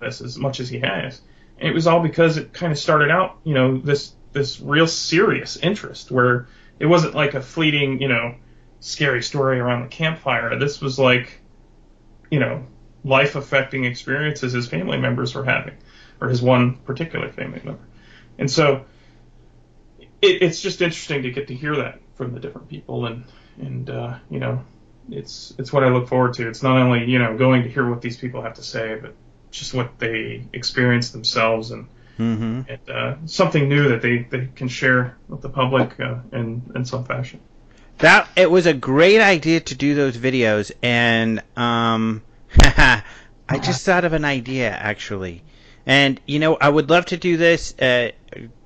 this 0.01 0.21
as 0.21 0.37
much 0.39 0.61
as 0.61 0.69
he 0.69 0.79
has 0.81 1.21
and 1.59 1.69
it 1.69 1.73
was 1.73 1.87
all 1.87 2.01
because 2.01 2.37
it 2.37 2.53
kind 2.53 2.73
of 2.73 2.79
started 2.79 3.11
out 3.11 3.39
you 3.45 3.55
know 3.55 3.79
this 3.79 4.13
this 4.33 4.61
real 4.61 4.87
serious 4.87 5.57
interest 5.57 6.11
where 6.11 6.47
it 6.79 6.87
wasn't 6.87 7.15
like 7.15 7.35
a 7.35 7.41
fleeting, 7.41 8.01
you 8.01 8.09
know, 8.09 8.35
scary 8.81 9.23
story 9.23 9.59
around 9.59 9.83
the 9.83 9.89
campfire. 9.89 10.59
This 10.59 10.81
was 10.81 10.99
like, 10.99 11.41
you 12.31 12.39
know, 12.39 12.65
life 13.03 13.35
affecting 13.35 13.85
experiences 13.85 14.53
his 14.53 14.69
family 14.69 14.99
members 14.99 15.35
were 15.35 15.45
having, 15.45 15.75
or 16.21 16.29
his 16.29 16.43
one 16.43 16.77
particular 16.79 17.33
family 17.33 17.63
member. 17.65 17.83
And 18.39 18.51
so 18.51 18.85
it, 20.21 20.43
it's 20.43 20.61
just 20.61 20.83
interesting 20.83 21.23
to 21.23 21.31
get 21.31 21.49
to 21.49 21.55
hear 21.55 21.77
that 21.77 22.01
from 22.15 22.35
the 22.35 22.41
different 22.41 22.69
people 22.69 23.07
and, 23.07 23.25
and, 23.59 23.89
uh, 23.91 24.17
you 24.31 24.39
know, 24.39 24.65
it's, 25.11 25.55
it's 25.59 25.73
what 25.73 25.85
I 25.85 25.89
look 25.89 26.09
forward 26.09 26.35
to. 26.35 26.49
It's 26.49 26.63
not 26.63 26.77
only, 26.77 27.05
you 27.05 27.19
know, 27.19 27.37
going 27.37 27.63
to 27.63 27.69
hear 27.69 27.89
what 27.89 28.03
these 28.03 28.17
people 28.17 28.43
have 28.43 28.55
to 28.55 28.63
say, 28.63 28.99
but 29.01 29.15
just 29.51 29.75
what 29.75 29.99
they 29.99 30.47
experience 30.53 31.11
themselves 31.11 31.71
and, 31.71 31.89
mm-hmm. 32.19 32.63
and 32.69 32.91
uh, 32.91 33.17
something 33.27 33.69
new 33.69 33.89
that 33.91 34.03
they, 34.03 34.19
they 34.19 34.49
can 34.55 34.69
share 34.69 35.17
with 35.29 35.41
the 35.41 35.49
public 35.49 35.99
uh, 36.01 36.17
in 36.33 36.63
in 36.75 36.85
some 36.85 37.05
fashion. 37.05 37.41
That 37.99 38.29
it 38.37 38.51
was 38.51 38.67
a 38.67 38.75
great 38.75 39.21
idea 39.21 39.61
to 39.61 39.75
do 39.75 39.95
those 39.95 40.17
videos, 40.17 40.71
and 40.83 41.43
um, 41.57 42.23
I 42.61 43.03
just 43.63 43.87
thought 43.87 44.05
of 44.05 44.13
an 44.13 44.25
idea 44.25 44.71
actually. 44.71 45.43
And 45.87 46.21
you 46.27 46.39
know, 46.41 46.57
I 46.61 46.69
would 46.69 46.91
love 46.91 47.07
to 47.07 47.17
do 47.17 47.37
this. 47.37 47.75
Uh, 47.79 48.11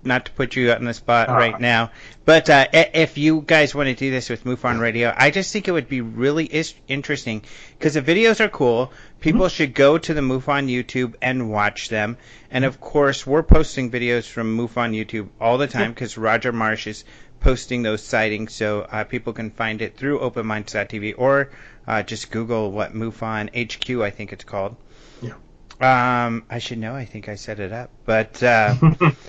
not 0.02 0.24
to 0.24 0.32
put 0.32 0.56
you 0.56 0.72
on 0.72 0.84
the 0.84 0.94
spot 0.94 1.28
Ah. 1.28 1.36
right 1.36 1.60
now, 1.60 1.90
but 2.24 2.48
uh, 2.48 2.66
if 2.72 3.18
you 3.18 3.44
guys 3.46 3.74
want 3.74 3.88
to 3.88 3.94
do 3.94 4.10
this 4.10 4.30
with 4.30 4.44
MUFON 4.44 4.80
Radio, 4.80 5.12
I 5.14 5.30
just 5.30 5.52
think 5.52 5.68
it 5.68 5.72
would 5.72 5.88
be 5.88 6.00
really 6.00 6.46
is- 6.46 6.72
interesting 6.88 7.44
because 7.78 7.92
the 7.94 8.00
videos 8.02 8.40
are 8.40 8.48
cool. 8.48 8.90
People 9.20 9.48
should 9.50 9.74
go 9.74 9.98
to 9.98 10.14
the 10.14 10.22
MUFON 10.22 10.68
YouTube 10.70 11.14
and 11.20 11.50
watch 11.50 11.90
them. 11.90 12.16
And 12.50 12.64
of 12.64 12.80
course, 12.80 13.26
we're 13.26 13.42
posting 13.42 13.90
videos 13.90 14.26
from 14.26 14.56
MUFON 14.56 14.92
YouTube 14.96 15.28
all 15.38 15.58
the 15.58 15.66
time 15.68 15.90
because 15.92 16.16
Roger 16.16 16.50
Marsh 16.52 16.86
is 16.86 17.04
posting 17.40 17.82
those 17.82 18.02
sightings, 18.02 18.54
so 18.54 18.80
uh, 18.90 19.04
people 19.04 19.34
can 19.34 19.50
find 19.50 19.82
it 19.82 19.96
through 19.98 20.20
OpenMinds.tv 20.20 21.14
or 21.18 21.50
uh, 21.86 22.02
just 22.02 22.30
Google 22.30 22.72
what 22.72 22.94
MUFON 22.94 23.50
HQ 23.54 24.00
I 24.02 24.08
think 24.10 24.32
it's 24.32 24.44
called. 24.44 24.76
Yeah. 25.20 25.34
Um, 25.80 26.44
I 26.50 26.58
should 26.58 26.78
know. 26.78 26.94
I 26.94 27.04
think 27.04 27.28
I 27.28 27.34
set 27.36 27.60
it 27.60 27.72
up, 27.72 27.90
but. 28.04 28.42
Uh, 28.42 28.74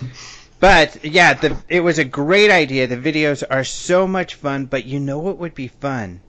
but 0.60 1.04
yeah, 1.06 1.34
the, 1.34 1.58
it 1.70 1.80
was 1.82 1.98
a 2.00 2.06
great 2.06 2.52
idea. 2.52 2.88
The 2.88 2.98
videos 2.98 3.44
are 3.50 3.64
so 3.64 4.06
much 4.08 4.36
fun, 4.36 4.66
but 4.66 4.86
you 4.86 5.00
know 5.00 5.20
what 5.20 5.38
would 5.38 5.56
be 5.56 5.70
fun? 5.70 6.22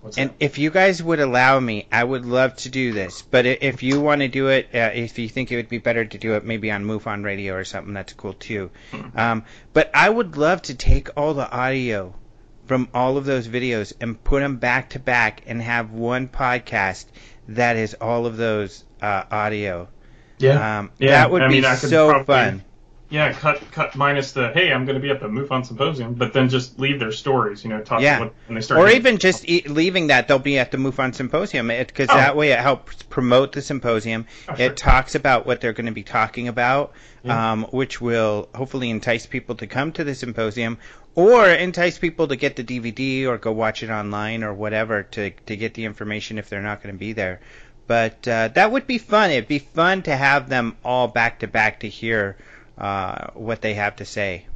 What's 0.00 0.18
And 0.18 0.30
that? 0.30 0.36
if 0.38 0.58
you 0.58 0.70
guys 0.70 1.02
would 1.02 1.18
allow 1.18 1.58
me, 1.58 1.86
I 1.90 2.04
would 2.04 2.24
love 2.24 2.54
to 2.56 2.68
do 2.68 2.92
this. 2.92 3.22
But 3.22 3.46
if 3.46 3.82
you 3.82 4.00
want 4.00 4.20
to 4.20 4.28
do 4.28 4.48
it, 4.48 4.68
uh, 4.74 4.90
if 4.94 5.18
you 5.18 5.28
think 5.28 5.50
it 5.50 5.56
would 5.56 5.68
be 5.68 5.78
better 5.78 6.04
to 6.04 6.18
do 6.18 6.34
it 6.34 6.44
maybe 6.44 6.70
on 6.70 6.84
MUFON 6.84 7.24
Radio 7.24 7.54
or 7.54 7.64
something, 7.64 7.94
that's 7.94 8.12
cool 8.12 8.34
too. 8.34 8.70
Um, 9.14 9.44
but 9.72 9.90
I 9.94 10.08
would 10.08 10.36
love 10.36 10.62
to 10.62 10.74
take 10.74 11.08
all 11.16 11.34
the 11.34 11.50
audio 11.50 12.14
from 12.66 12.88
all 12.94 13.16
of 13.16 13.24
those 13.24 13.48
videos 13.48 13.92
and 14.00 14.22
put 14.22 14.40
them 14.40 14.56
back 14.56 14.90
to 14.90 14.98
back 14.98 15.42
and 15.46 15.60
have 15.60 15.90
one 15.92 16.28
podcast 16.28 17.06
that 17.48 17.76
is 17.76 17.94
all 18.00 18.24
of 18.26 18.36
those 18.36 18.84
uh, 19.04 19.24
audio. 19.30 19.88
yeah. 20.38 20.78
Um, 20.78 20.90
Yeah, 20.98 21.10
that 21.10 21.30
would 21.30 21.42
I 21.42 21.48
be 21.48 21.60
mean, 21.60 21.64
could 21.78 21.90
so 21.90 22.08
probably- 22.10 22.24
fun. 22.34 22.64
Yeah, 23.10 23.32
cut 23.32 23.60
cut 23.70 23.94
minus 23.94 24.32
the 24.32 24.48
hey, 24.54 24.72
I'm 24.72 24.86
going 24.86 24.96
to 24.96 25.00
be 25.00 25.10
at 25.10 25.20
the 25.20 25.28
MUFON 25.28 25.64
symposium, 25.64 26.14
but 26.14 26.32
then 26.32 26.48
just 26.48 26.80
leave 26.80 26.98
their 26.98 27.12
stories. 27.12 27.62
You 27.62 27.70
know, 27.70 27.80
talk 27.80 28.00
Yeah. 28.00 28.18
what, 28.18 28.34
when 28.48 28.56
they 28.56 28.60
start. 28.60 28.80
Or 28.80 28.88
even 28.88 29.18
just 29.18 29.48
e- 29.48 29.62
leaving 29.68 30.08
that 30.08 30.26
they'll 30.26 30.40
be 30.40 30.58
at 30.58 30.72
the 30.72 30.78
MUFON 30.78 31.14
symposium 31.14 31.68
because 31.68 32.08
Oh. 32.10 32.16
that 32.16 32.34
way 32.34 32.50
it 32.50 32.58
helps 32.58 33.02
promote 33.04 33.52
the 33.52 33.62
symposium. 33.62 34.26
Oh, 34.48 34.56
sure. 34.56 34.66
It 34.66 34.76
talks 34.76 35.14
about 35.14 35.46
what 35.46 35.60
they're 35.60 35.74
going 35.74 35.86
to 35.86 35.92
be 35.92 36.02
talking 36.02 36.48
about, 36.48 36.92
Yeah. 37.22 37.52
um, 37.52 37.64
which 37.70 38.00
will 38.00 38.48
hopefully 38.54 38.90
entice 38.90 39.26
people 39.26 39.54
to 39.56 39.66
come 39.68 39.92
to 39.92 40.02
the 40.02 40.14
symposium 40.16 40.78
or 41.14 41.46
entice 41.48 41.98
people 41.98 42.26
to 42.28 42.36
get 42.36 42.56
the 42.56 42.64
DVD 42.64 43.26
or 43.28 43.38
go 43.38 43.52
watch 43.52 43.84
it 43.84 43.90
online 43.90 44.42
or 44.42 44.52
whatever 44.54 45.04
to 45.04 45.30
to 45.46 45.56
get 45.56 45.74
the 45.74 45.84
information 45.84 46.38
if 46.38 46.48
they're 46.48 46.62
not 46.62 46.82
going 46.82 46.92
to 46.92 46.98
be 46.98 47.12
there. 47.12 47.38
But 47.86 48.26
uh, 48.26 48.48
that 48.48 48.72
would 48.72 48.86
be 48.86 48.98
fun. 48.98 49.30
It'd 49.30 49.48
be 49.48 49.58
fun 49.58 50.02
to 50.02 50.16
have 50.16 50.48
them 50.48 50.76
all 50.84 51.08
back 51.08 51.40
to 51.40 51.46
back 51.46 51.80
to 51.80 51.88
hear 51.88 52.36
uh, 52.78 53.28
what 53.34 53.60
they 53.60 53.74
have 53.74 53.96
to 53.96 54.04
say. 54.04 54.46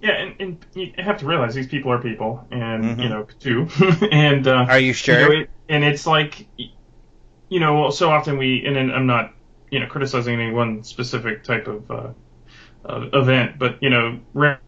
Yeah, 0.00 0.12
and, 0.12 0.40
and 0.40 0.66
you 0.74 0.92
have 0.98 1.18
to 1.18 1.26
realize 1.26 1.54
these 1.54 1.68
people 1.68 1.90
are 1.90 1.98
people, 1.98 2.46
and 2.50 2.84
Mhm. 2.84 3.02
you 3.02 3.08
know, 3.08 3.26
too. 3.40 3.68
and 4.12 4.46
uh, 4.46 4.66
Are 4.68 4.78
you 4.78 4.92
sure? 4.92 5.20
You 5.20 5.28
know, 5.28 5.40
it, 5.42 5.50
and 5.68 5.84
it's 5.84 6.06
like, 6.06 6.46
you 7.48 7.60
know, 7.60 7.90
so 7.90 8.10
often 8.10 8.38
we, 8.38 8.64
and 8.66 8.76
then 8.76 8.90
I'm 8.90 9.06
not, 9.06 9.32
you 9.70 9.80
know, 9.80 9.86
criticizing 9.86 10.38
any 10.40 10.52
one 10.52 10.84
specific 10.84 11.44
type 11.44 11.66
of 11.66 11.90
uh, 11.90 12.12
uh, 12.88 13.08
event, 13.14 13.58
but 13.58 13.78
you 13.82 13.90
know, 13.90 14.20
rare- 14.34 14.60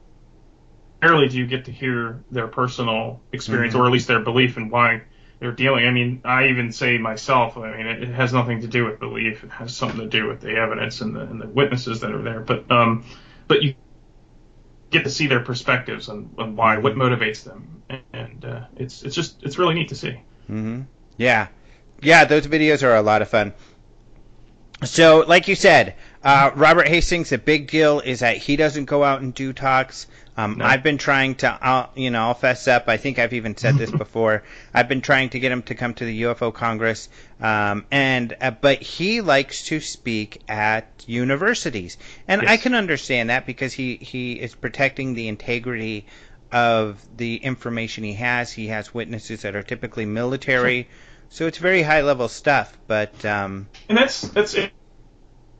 rarely 1.03 1.29
do 1.29 1.38
you 1.38 1.47
get 1.47 1.66
to 1.66 1.73
hear 1.73 2.25
their 2.31 2.49
personal 2.49 3.21
experience, 3.33 3.75
Mhm. 3.75 3.81
or 3.81 3.87
at 3.87 3.92
least 3.92 4.09
their 4.09 4.21
belief 4.21 4.57
in 4.57 4.71
why 4.71 5.03
they're 5.40 5.53
dealing. 5.53 5.87
I 5.87 5.90
mean, 5.90 6.20
I 6.24 6.48
even 6.48 6.72
say 6.72 6.98
myself, 6.98 7.57
I 7.57 7.77
mean, 7.77 7.87
it, 7.87 8.03
it 8.05 8.14
has 8.14 8.33
nothing 8.33 8.62
to 8.62 8.66
do 8.66 8.85
with 8.85 8.98
belief; 8.98 9.44
it 9.44 9.51
has 9.51 9.77
something 9.77 10.01
to 10.01 10.07
do 10.09 10.27
with 10.29 10.40
the 10.40 10.57
evidence 10.57 11.01
and 11.01 11.14
the, 11.14 11.20
and 11.20 11.40
the 11.40 11.46
witnesses 11.48 12.01
that 12.01 12.12
are 12.12 12.22
there. 12.22 12.40
But, 12.40 12.70
um, 12.70 13.05
but 13.46 13.62
you 13.62 13.74
get 14.90 15.05
to 15.05 15.11
see 15.11 15.27
their 15.27 15.40
perspectives 15.40 16.09
on, 16.09 16.31
on 16.38 16.57
why, 16.57 16.79
what 16.79 16.94
motivates 16.94 17.44
them, 17.44 17.83
and 18.12 18.44
uh, 18.44 18.64
it's 18.77 19.03
it's 19.03 19.14
just 19.14 19.42
it's 19.42 19.59
really 19.59 19.74
neat 19.74 19.88
to 19.88 19.94
see. 19.94 20.20
hmm 20.46 20.83
Yeah, 21.16 21.48
yeah, 22.01 22.24
those 22.24 22.46
videos 22.46 22.83
are 22.83 22.96
a 22.96 23.03
lot 23.03 23.22
of 23.22 23.29
fun. 23.29 23.53
So, 24.85 25.24
like 25.27 25.48
you 25.48 25.57
said, 25.57 25.94
uh, 26.22 26.53
Robert 26.55 26.87
Hastings, 26.88 27.31
the 27.31 27.38
big 27.38 27.68
deal 27.68 28.01
is 28.01 28.20
that 28.20 28.37
he 28.37 28.57
doesn't 28.57 28.85
go 28.85 29.03
out 29.03 29.22
and 29.22 29.35
do 29.35 29.53
talks. 29.53 30.07
Um, 30.38 30.59
No. 30.59 30.64
I've 30.64 30.85
been 30.85 30.98
trying 30.98 31.35
to, 31.37 31.59
I'll, 31.61 31.90
you 31.96 32.11
know, 32.11 32.20
I'll 32.20 32.35
fess 32.35 32.68
up. 32.68 32.85
I 32.88 32.96
think 32.96 33.18
I've 33.18 33.33
even 33.33 33.57
said 33.57 33.74
this 33.77 33.90
before. 34.05 34.44
I've 34.72 34.88
been 34.88 35.01
trying 35.01 35.31
to 35.31 35.40
get 35.40 35.51
him 35.51 35.62
to 35.64 35.74
come 35.74 35.94
to 35.94 36.05
the 36.05 36.22
UFO 36.22 36.55
Congress, 36.55 37.09
um, 37.40 37.85
and 37.90 38.37
uh, 38.40 38.53
but 38.53 38.81
he 38.81 39.20
likes 39.20 39.64
to 39.64 39.81
speak 39.81 40.42
at 40.48 40.87
universities, 41.09 41.98
and 42.29 42.48
I 42.48 42.57
can 42.57 42.74
understand 42.74 43.31
that 43.31 43.46
because 43.46 43.72
he 43.72 43.96
he 43.96 44.35
is 44.35 44.55
protecting 44.55 45.14
the 45.14 45.27
integrity 45.27 46.07
of 46.53 47.05
the 47.16 47.37
information 47.37 48.05
he 48.05 48.14
has. 48.14 48.53
He 48.53 48.68
has 48.68 48.94
witnesses 48.94 49.42
that 49.42 49.57
are 49.57 49.62
typically 49.64 50.07
military, 50.07 50.88
so 51.31 51.46
it's 51.48 51.59
very 51.59 51.83
high 51.83 52.03
level 52.03 52.29
stuff. 52.29 52.79
But 52.87 53.24
um, 53.24 53.66
And 53.88 53.98
that's 53.98 54.20
that's 54.29 54.55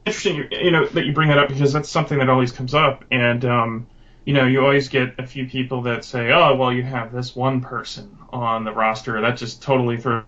interesting, 0.07 0.37
you- 0.37 0.49
you 0.67 0.71
know, 0.71 0.87
that 0.87 1.05
you 1.05 1.13
bring 1.13 1.31
that 1.31 1.39
up 1.39 1.49
because 1.49 1.73
that's 1.73 1.91
something 1.91 2.19
that 2.19 2.29
always 2.29 2.53
comes 2.53 2.75
up, 2.75 3.05
and 3.11 3.45
um, 3.45 3.87
you 4.29 4.35
know, 4.35 4.45
you 4.45 4.61
always 4.61 4.91
get 4.91 5.19
a 5.19 5.27
few 5.27 5.47
people 5.47 5.81
that 5.85 6.05
say, 6.05 6.33
"Oh, 6.33 6.55
well, 6.55 6.71
you 6.71 6.83
have 6.83 7.13
this 7.13 7.35
one 7.35 7.63
person 7.63 8.19
on 8.29 8.63
the 8.63 8.73
roster 8.73 9.19
that 9.23 9.39
just 9.39 9.63
totally 9.63 9.97
throws 9.97 10.25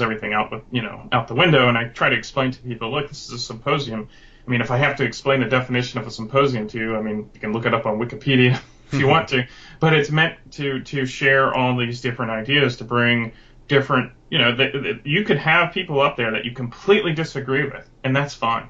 everything 0.00 0.32
out 0.32 0.50
the 0.50 0.60
you 0.72 0.82
know 0.82 1.08
out 1.12 1.28
the 1.28 1.36
window." 1.36 1.68
And 1.68 1.78
I 1.78 1.84
try 1.84 2.08
to 2.08 2.16
explain 2.16 2.50
to 2.50 2.60
people, 2.62 2.90
"Look, 2.90 3.08
this 3.08 3.28
is 3.28 3.32
a 3.34 3.38
symposium. 3.38 4.08
I 4.44 4.50
mean, 4.50 4.60
if 4.60 4.72
I 4.72 4.78
have 4.78 4.96
to 4.96 5.04
explain 5.04 5.38
the 5.38 5.48
definition 5.48 6.00
of 6.00 6.06
a 6.08 6.10
symposium 6.10 6.66
to 6.66 6.78
you, 6.78 6.96
I 6.96 7.00
mean, 7.00 7.30
you 7.32 7.38
can 7.38 7.52
look 7.52 7.64
it 7.64 7.74
up 7.74 7.86
on 7.86 8.00
Wikipedia 8.00 8.60
if 8.92 8.98
you 8.98 9.06
want 9.06 9.28
to, 9.28 9.46
but 9.78 9.92
it's 9.92 10.10
meant 10.10 10.34
to 10.54 10.80
to 10.80 11.06
share 11.06 11.54
all 11.54 11.76
these 11.76 12.00
different 12.00 12.32
ideas 12.32 12.78
to 12.78 12.84
bring 12.84 13.30
different, 13.68 14.14
you 14.30 14.38
know, 14.38 14.98
you 15.04 15.22
could 15.22 15.38
have 15.38 15.72
people 15.72 16.00
up 16.00 16.16
there 16.16 16.32
that 16.32 16.44
you 16.44 16.50
completely 16.50 17.12
disagree 17.12 17.62
with, 17.62 17.88
and 18.02 18.16
that's 18.16 18.34
fine. 18.34 18.66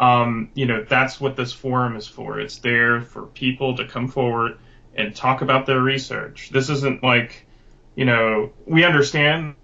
Um, 0.00 0.50
you 0.54 0.64
know, 0.64 0.82
that's 0.82 1.20
what 1.20 1.36
this 1.36 1.52
forum 1.52 1.94
is 1.94 2.06
for. 2.06 2.40
It's 2.40 2.58
there 2.58 3.02
for 3.02 3.26
people 3.26 3.76
to 3.76 3.86
come 3.86 4.08
forward 4.08 4.58
and 4.94 5.14
talk 5.14 5.42
about 5.42 5.66
their 5.66 5.80
research. 5.80 6.48
This 6.50 6.70
isn't 6.70 7.02
like, 7.02 7.46
you 7.94 8.06
know, 8.06 8.50
we 8.64 8.84
understand 8.84 9.56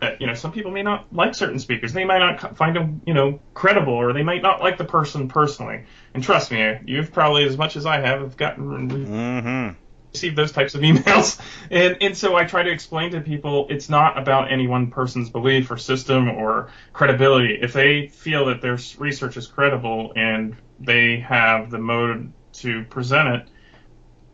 that, 0.00 0.20
you 0.20 0.26
know, 0.26 0.34
some 0.34 0.52
people 0.52 0.70
may 0.70 0.82
not 0.82 1.06
like 1.12 1.34
certain 1.34 1.58
speakers. 1.58 1.94
They 1.94 2.04
might 2.04 2.18
not 2.18 2.58
find 2.58 2.76
them, 2.76 3.00
you 3.06 3.14
know, 3.14 3.40
credible, 3.54 3.94
or 3.94 4.12
they 4.12 4.22
might 4.22 4.42
not 4.42 4.60
like 4.60 4.76
the 4.76 4.84
person 4.84 5.28
personally. 5.28 5.84
And 6.12 6.22
trust 6.22 6.50
me, 6.50 6.78
you've 6.84 7.10
probably, 7.12 7.44
as 7.46 7.56
much 7.56 7.76
as 7.76 7.86
I 7.86 8.00
have, 8.00 8.20
have 8.20 8.36
gotten 8.36 8.90
mhm. 8.90 9.76
Receive 10.14 10.34
those 10.36 10.52
types 10.52 10.74
of 10.74 10.80
emails. 10.82 11.40
And 11.70 11.96
and 12.00 12.16
so 12.16 12.36
I 12.36 12.44
try 12.44 12.62
to 12.62 12.70
explain 12.70 13.12
to 13.12 13.20
people 13.20 13.66
it's 13.70 13.88
not 13.88 14.18
about 14.18 14.50
any 14.52 14.66
one 14.66 14.90
person's 14.90 15.30
belief 15.30 15.70
or 15.70 15.76
system 15.76 16.28
or 16.28 16.70
credibility. 16.92 17.58
If 17.60 17.72
they 17.72 18.08
feel 18.08 18.46
that 18.46 18.60
their 18.62 18.78
research 18.98 19.36
is 19.36 19.46
credible 19.46 20.12
and 20.16 20.56
they 20.80 21.18
have 21.20 21.70
the 21.70 21.78
mode 21.78 22.32
to 22.54 22.84
present 22.84 23.28
it, 23.28 23.48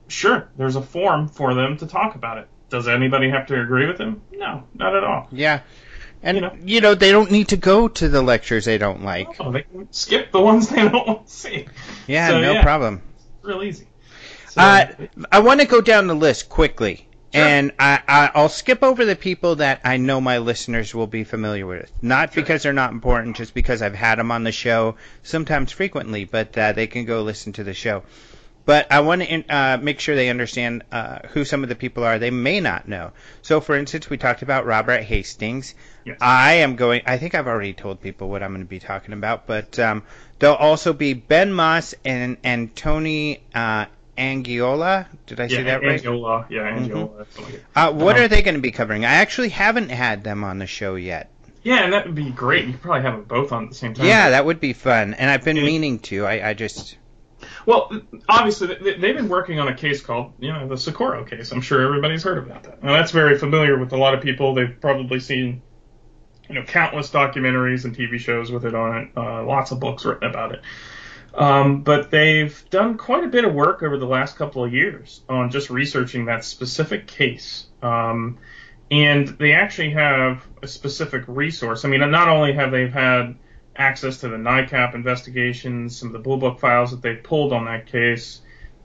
sure, 0.09 0.49
there's 0.57 0.77
a 0.77 0.83
forum 0.83 1.29
for 1.29 1.55
them 1.55 1.77
to 1.79 1.87
talk 1.87 2.15
about 2.15 2.39
it. 2.39 2.49
Does 2.71 2.89
anybody 2.89 3.31
have 3.31 3.47
to 3.49 3.61
agree 3.61 3.87
with 3.87 3.99
them? 3.99 4.23
No, 4.33 4.65
not 4.75 4.97
at 4.97 5.05
all. 5.05 5.29
yeah, 5.31 5.61
and 6.23 6.37
You 6.37 6.41
know. 6.41 6.57
you 6.65 6.81
know 6.81 6.95
they 6.95 7.13
don't 7.13 7.31
need 7.31 7.49
to 7.49 7.57
go 7.57 7.89
to 7.89 8.09
the 8.09 8.23
lectures 8.23 8.65
they 8.65 8.79
don't 8.79 9.05
like. 9.05 9.29
Oh, 9.41 9.53
they 9.53 9.63
can 9.63 9.93
skip 9.93 10.33
the 10.33 10.41
ones 10.41 10.69
they 10.71 10.89
don't 10.89 11.07
want 11.07 11.27
to 11.27 11.33
see. 11.33 11.67
Yeah, 12.07 12.29
So, 12.29 12.41
no 12.41 12.53
yeah. 12.53 12.63
problem. 12.63 13.03
It's 13.17 13.45
real 13.45 13.63
easy. 13.63 13.87
So, 14.55 14.61
Uh, 14.61 14.87
I 15.33 15.41
want 15.41 15.61
to 15.61 15.67
go 15.67 15.81
down 15.81 16.07
the 16.07 16.15
list 16.15 16.49
quickly, 16.49 17.09
Sure. 17.35 17.43
and 17.45 17.73
I, 17.81 18.01
I, 18.07 18.31
I'll 18.37 18.49
skip 18.49 18.85
over 18.85 19.05
the 19.05 19.17
people 19.17 19.57
that 19.57 19.81
I 19.85 19.97
know 19.97 20.21
my 20.21 20.39
listeners 20.39 20.95
will 20.95 21.09
be 21.09 21.25
familiar 21.25 21.67
with. 21.67 21.91
Not 22.01 22.33
Sure. 22.33 22.41
because 22.43 22.63
they're 22.63 22.73
not 22.73 22.93
important, 22.93 23.37
just 23.37 23.53
because 23.53 23.83
I've 23.83 23.97
had 23.97 24.21
them 24.21 24.31
on 24.31 24.45
the 24.45 24.53
show 24.53 24.95
sometimes 25.25 25.73
frequently, 25.73 26.25
but 26.25 26.57
uh, 26.57 26.71
they 26.71 26.87
can 26.87 27.05
go 27.05 27.23
listen 27.23 27.53
to 27.55 27.65
the 27.65 27.75
show. 27.75 28.05
But 28.65 28.87
I 28.93 29.01
want 29.01 29.23
to 29.25 29.45
uh, 29.49 29.77
make 29.83 29.99
sure 29.99 30.15
they 30.15 30.31
understand 30.31 30.85
uh, 30.93 31.19
who 31.33 31.45
some 31.45 31.65
of 31.65 31.69
the 31.69 31.75
people 31.75 32.05
are 32.05 32.21
they 32.21 32.31
may 32.31 32.61
not 32.61 32.87
know. 32.87 33.11
So, 33.43 33.61
for 33.61 33.75
instance, 33.75 34.09
we 34.09 34.19
talked 34.19 34.43
about 34.43 34.67
Robert 34.67 35.03
Hastings. 35.03 35.75
Yes. 36.05 36.17
I 36.21 36.55
am 36.55 36.77
going. 36.77 37.03
I 37.07 37.19
think 37.19 37.35
I've 37.35 37.49
already 37.49 37.75
told 37.75 38.01
people 38.01 38.29
what 38.31 38.43
I'm 38.43 38.53
going 38.53 38.63
to 38.65 38.69
be 38.69 38.79
talking 38.79 39.13
about, 39.15 39.47
but 39.49 39.79
um, 39.81 40.05
there'll 40.39 40.55
also 40.57 40.93
be 40.93 41.13
Ben 41.13 41.53
Moss 41.53 41.95
and 42.05 42.37
and 42.45 42.75
Tony 42.77 43.41
uh, 43.55 43.87
Angiola. 44.19 45.07
Did 45.27 45.41
I 45.41 45.49
say 45.49 45.57
yeah, 45.59 45.63
that 45.65 45.83
right? 45.83 46.01
Angiola. 46.03 46.49
Yeah, 46.51 46.71
Angiola. 46.71 47.19
that's 47.19 47.39
what 47.39 47.49
I. 47.75 47.89
Uh, 47.89 47.93
what 47.93 48.17
Uh-huh. 48.17 48.25
are 48.25 48.29
they 48.29 48.43
going 48.43 48.55
to 48.55 48.61
be 48.61 48.71
covering? 48.71 49.05
I 49.05 49.15
actually 49.15 49.49
haven't 49.51 49.91
had 49.91 50.25
them 50.25 50.45
on 50.45 50.59
the 50.59 50.67
show 50.67 50.95
yet. 50.95 51.31
Yeah, 51.63 51.83
and 51.85 51.93
that 51.93 52.07
would 52.07 52.15
be 52.15 52.31
great. 52.31 52.67
You 52.67 52.73
could 52.73 52.83
probably 52.83 53.03
have 53.03 53.15
them 53.15 53.25
both 53.25 53.51
on 53.53 53.65
at 53.65 53.69
the 53.71 53.75
same 53.75 53.95
time. 53.95 54.07
Yeah, 54.07 54.31
that 54.31 54.45
would 54.45 54.61
be 54.61 54.73
fun, 54.75 55.15
and 55.15 55.31
I've 55.31 55.45
been 55.45 55.57
Yeah. 55.57 55.65
meaning 55.65 55.99
to. 56.01 56.27
I, 56.27 56.51
I 56.51 56.55
just 56.55 56.97
Well, 57.67 57.91
obviously, 58.29 58.69
they- 58.75 58.95
they've 58.99 59.17
been 59.17 59.29
working 59.29 59.59
on 59.61 59.69
a 59.69 59.75
case 59.75 60.01
called, 60.03 60.33
you 60.39 60.53
know, 60.53 60.69
the 60.69 60.77
Socorro 60.77 61.25
case. 61.25 61.51
I'm 61.53 61.61
sure 61.63 61.81
everybody's 61.83 62.23
heard 62.23 62.39
about 62.39 62.65
that. 62.65 62.83
Now, 62.83 62.93
that's 62.93 63.11
very 63.13 63.39
familiar 63.39 63.79
with 63.79 63.93
a 63.93 63.97
lot 63.97 64.15
of 64.15 64.21
people. 64.23 64.55
They've 64.55 64.77
probably 64.81 65.21
seen 65.21 65.63
you 66.49 66.55
know, 66.57 66.63
countless 66.63 67.11
documentaries 67.11 67.87
and 67.87 67.97
TV 67.97 68.19
shows 68.19 68.53
with 68.53 68.67
it 68.67 68.75
on 68.75 68.99
it, 68.99 69.09
uh, 69.17 69.43
lots 69.45 69.71
of 69.71 69.81
books 69.81 70.05
written 70.05 70.29
about 70.29 70.53
it. 70.53 70.61
Um, 71.37 71.83
but 71.83 72.11
they've 72.11 72.65
done 72.71 72.97
quite 72.97 73.25
a 73.25 73.29
bit 73.29 73.45
of 73.45 73.53
work 73.53 73.83
over 73.83 73.99
the 73.99 74.07
last 74.07 74.37
couple 74.37 74.65
of 74.65 74.73
years 74.73 75.23
on 75.29 75.51
just 75.51 75.69
researching 75.69 76.27
that 76.27 76.45
specific 76.45 77.09
case. 77.09 77.67
Um, 77.83 78.39
and 78.91 79.29
they 79.29 79.53
actually 79.53 79.91
have 79.91 80.47
a 80.63 80.69
specific 80.69 81.25
resource. 81.27 81.85
I 81.85 81.89
mean, 81.89 82.09
not 82.11 82.29
only 82.29 82.53
have 82.53 82.71
they 82.71 82.89
had 82.89 83.35
access 83.75 84.19
to 84.19 84.29
the 84.29 84.37
NICAP 84.37 84.95
investigations, 84.95 85.99
some 85.99 86.09
of 86.09 86.13
the 86.13 86.21
Blue 86.21 86.37
Book 86.37 86.61
files 86.61 86.93
that 86.93 87.03
they've 87.03 87.23
pulled 87.23 87.53
on 87.53 87.65
that 87.65 87.87
case, 87.87 88.41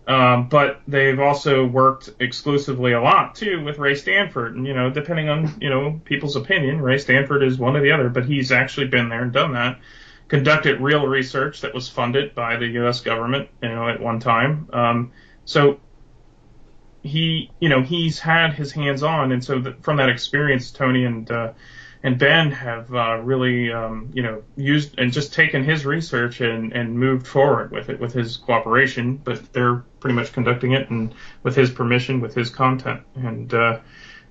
um, 0.08 0.50
but 0.50 0.82
they've 0.88 1.20
also 1.20 1.68
worked 1.68 2.10
exclusively 2.20 2.94
a 2.94 3.02
lot 3.02 3.36
too 3.36 3.64
with 3.64 3.78
Ray 3.78 3.94
Stanford. 3.94 4.56
And 4.56 4.66
you 4.66 4.74
know, 4.74 4.90
depending 4.90 5.30
on 5.30 5.56
you 5.62 5.70
know 5.70 6.02
people's 6.04 6.36
opinion, 6.36 6.82
Ray 6.82 6.98
Stanford 6.98 7.44
is 7.44 7.60
one 7.60 7.78
or 7.78 7.82
the 7.82 7.92
other, 7.92 8.10
but 8.10 8.26
he's 8.26 8.52
actually 8.52 8.88
been 8.88 9.10
there 9.10 9.22
and 9.22 9.32
done 9.32 9.54
that. 9.54 9.78
Conducted 10.30 10.80
real 10.80 11.06
research 11.06 11.62
that 11.62 11.74
was 11.74 11.90
funded 11.90 12.34
by 12.34 12.56
the 12.56 12.68
U.S. 12.68 13.02
government, 13.02 13.50
you 13.62 13.70
know, 13.70 13.90
at 13.90 14.00
one 14.00 14.20
time. 14.20 14.70
Um, 14.72 15.12
so 15.44 15.80
he, 17.04 17.52
you 17.60 17.70
know, 17.70 17.82
he's 17.82 18.20
had 18.20 18.54
his 18.54 18.72
hands 18.72 19.04
on, 19.04 19.32
and 19.32 19.44
so 19.44 19.60
the, 19.60 19.74
from 19.82 19.98
that 19.98 20.10
experience, 20.10 20.72
Tony 20.72 21.06
and 21.06 21.30
uh, 21.32 21.54
and 22.04 22.18
Ben 22.18 22.52
have 22.52 22.94
uh, 22.94 23.18
really, 23.18 23.72
um, 23.74 24.10
you 24.14 24.24
know, 24.24 24.42
used 24.56 24.98
and 24.98 25.12
just 25.12 25.34
taken 25.34 25.64
his 25.64 25.86
research 25.86 26.40
and, 26.40 26.72
and 26.72 26.98
moved 26.98 27.28
forward 27.28 27.72
with 27.72 27.90
it 27.90 28.00
with 28.00 28.14
his 28.14 28.38
cooperation. 28.38 29.18
But 29.18 29.52
they're 29.52 29.84
pretty 30.00 30.16
much 30.16 30.32
conducting 30.32 30.72
it 30.74 30.90
and 30.90 31.14
with 31.44 31.56
his 31.56 31.70
permission, 31.70 32.22
with 32.22 32.34
his 32.34 32.50
content, 32.50 33.02
and 33.16 33.54
uh, 33.54 33.80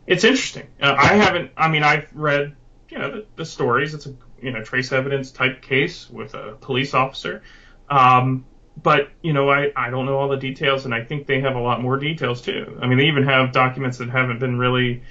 it's 0.08 0.24
interesting. 0.24 0.66
Uh, 0.80 0.94
I 0.98 1.14
haven't, 1.14 1.50
I 1.56 1.68
mean, 1.68 1.82
I've 1.82 2.08
read, 2.14 2.56
you 2.88 2.98
know, 2.98 3.10
the, 3.10 3.26
the, 3.36 3.44
stories. 3.44 3.92
It's 3.92 4.06
a 4.06 4.14
you 4.40 4.50
know 4.50 4.62
trace 4.62 4.92
evidence 4.92 5.30
type 5.30 5.62
case 5.62 6.08
with 6.08 6.34
a 6.34 6.56
police 6.60 6.94
officer. 6.94 7.42
Um, 7.88 8.44
but 8.80 9.10
you 9.22 9.32
know, 9.32 9.50
I, 9.50 9.72
I 9.74 9.90
don't 9.90 10.06
know 10.06 10.18
all 10.18 10.28
the 10.28 10.36
details, 10.36 10.84
and 10.84 10.94
I 10.94 11.04
think 11.04 11.26
they 11.26 11.40
have 11.40 11.56
a 11.56 11.60
lot 11.60 11.82
more 11.82 11.96
details 11.96 12.42
too. 12.42 12.78
I 12.80 12.86
mean, 12.86 12.98
they 12.98 13.06
even 13.06 13.24
have 13.24 13.52
documents 13.52 13.98
that 13.98 14.08
haven't 14.08 14.38
been 14.38 14.58
really 14.58 15.02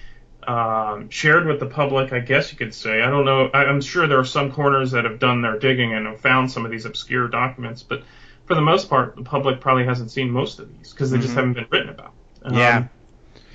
um, 0.48 1.10
shared 1.10 1.46
with 1.46 1.60
the 1.60 1.66
public, 1.66 2.14
I 2.14 2.20
guess 2.20 2.52
you 2.52 2.58
could 2.58 2.74
say. 2.74 3.02
I 3.02 3.10
don't 3.10 3.26
know. 3.26 3.50
I'm 3.54 3.82
sure 3.82 4.08
there 4.08 4.20
are 4.20 4.26
some 4.26 4.52
corners 4.52 4.92
that 4.92 5.04
have 5.04 5.20
done 5.20 5.42
their 5.42 5.60
digging 5.60 5.94
and 5.94 6.08
have 6.08 6.22
found 6.22 6.52
some 6.52 6.64
of 6.64 6.72
these 6.72 6.86
obscure 6.86 7.28
documents, 7.28 7.84
but 7.84 8.04
for 8.46 8.56
the 8.56 8.62
most 8.62 8.90
part, 8.90 9.16
the 9.18 9.24
public 9.24 9.60
probably 9.60 9.84
hasn't 9.84 10.10
seen 10.10 10.32
most 10.32 10.60
of 10.60 10.70
these 10.78 10.94
because 10.94 11.12
they 11.12 11.18
mm-hmm. 11.18 11.24
just 11.24 11.36
haven't 11.36 11.54
been 11.54 11.68
written 11.70 11.90
about. 11.90 12.14
Um, 12.44 12.56
yeah. 12.56 12.88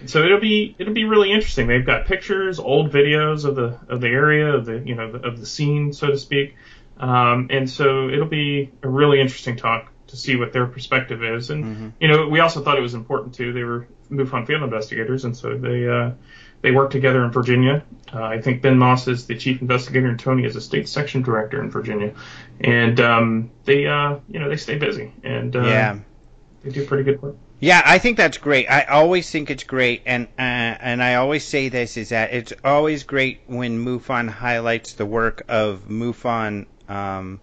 So 0.07 0.22
it'll 0.22 0.40
be 0.40 0.74
it'll 0.78 0.94
be 0.94 1.05
really 1.05 1.32
interesting. 1.32 1.66
They've 1.66 1.84
got 1.84 2.07
pictures, 2.07 2.59
old 2.59 2.90
videos 2.90 3.44
of 3.44 3.57
the 3.57 3.78
of 3.88 4.00
the 4.00 4.09
area 4.09 4.55
of 4.55 4.66
the 4.66 4.78
you 4.78 4.94
know 4.94 5.05
of 5.05 5.38
the 5.38 5.46
scene, 5.46 5.92
so 5.92 6.09
to 6.09 6.18
speak, 6.18 6.57
um, 6.98 7.48
and 7.50 7.68
so 7.68 8.09
it'll 8.09 8.26
be 8.26 8.70
a 8.82 8.88
really 8.88 9.20
interesting 9.20 9.57
talk 9.57 9.92
to 10.09 10.16
see 10.16 10.36
what 10.36 10.53
their 10.53 10.66
perspective 10.66 11.24
is. 11.24 11.50
And 11.50 11.64
mm-hmm. 11.64 11.88
you 12.00 12.09
know, 12.09 12.28
we 12.28 12.40
also 12.40 12.62
thought 12.62 12.78
it 12.78 12.82
was 12.82 12.94
important 12.94 13.34
too. 13.34 13.53
They 13.53 13.64
were 13.64 13.86
MUFON 14.11 14.46
field 14.46 14.62
investigators, 14.62 15.24
and 15.24 15.36
so 15.36 15.57
they 15.57 15.88
uh, 15.88 16.12
they 16.61 16.70
work 16.70 16.90
together 16.90 17.24
in 17.24 17.30
Virginia. 17.30 17.82
Uh, 18.12 18.22
I 18.22 18.40
think 18.40 18.62
Ben 18.62 18.78
Moss 18.78 19.09
is 19.09 19.26
the 19.26 19.36
chief 19.36 19.61
investigator, 19.61 20.09
and 20.09 20.18
Tony 20.18 20.44
is 20.44 20.55
a 20.55 20.61
state 20.61 20.88
section 20.88 21.22
director 21.22 21.62
in 21.62 21.70
Virginia. 21.70 22.14
And 22.61 23.00
um, 23.00 23.50
they, 23.64 23.86
uh, 23.86 24.18
you 24.28 24.38
know, 24.38 24.48
they 24.48 24.57
stay 24.57 24.78
busy, 24.78 25.12
and 25.24 25.57
uh, 25.57 25.64
yeah, 25.64 25.98
they 26.62 26.70
do 26.70 26.86
pretty 26.86 27.05
good 27.05 27.20
work. 27.20 27.36
Yeah, 27.62 27.80
I 27.84 27.98
think 27.98 28.16
that's 28.16 28.38
great. 28.38 28.68
I 28.68 28.82
always 28.82 29.30
think 29.30 29.48
it's 29.48 29.62
great, 29.62 30.02
and 30.04 30.26
uh, 30.36 30.82
and 30.82 31.00
I 31.00 31.14
always 31.14 31.44
say 31.44 31.68
this 31.68 31.96
is 31.96 32.08
that 32.08 32.34
it's 32.34 32.52
always 32.64 33.04
great 33.04 33.42
when 33.46 33.78
MUFON 33.84 34.28
highlights 34.28 34.94
the 34.94 35.06
work 35.06 35.44
of 35.48 35.88
MUFON 35.88 36.66
um, 36.88 37.38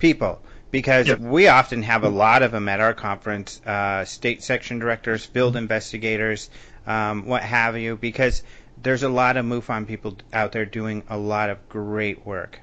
people 0.00 0.42
because 0.72 1.06
yep. 1.06 1.20
we 1.20 1.46
often 1.46 1.84
have 1.84 2.02
a 2.02 2.08
lot 2.08 2.42
of 2.42 2.50
them 2.50 2.68
at 2.68 2.80
our 2.80 2.94
conference, 2.94 3.64
uh, 3.64 4.04
state 4.04 4.42
section 4.42 4.80
directors, 4.80 5.24
field 5.24 5.54
investigators, 5.54 6.50
um, 6.88 7.24
what 7.26 7.44
have 7.44 7.78
you, 7.78 7.96
because 7.96 8.42
there's 8.82 9.04
a 9.04 9.08
lot 9.08 9.36
of 9.36 9.46
MUFON 9.46 9.86
people 9.86 10.16
out 10.32 10.50
there 10.50 10.66
doing 10.66 11.04
a 11.08 11.16
lot 11.16 11.48
of 11.48 11.68
great 11.68 12.26
work. 12.26 12.58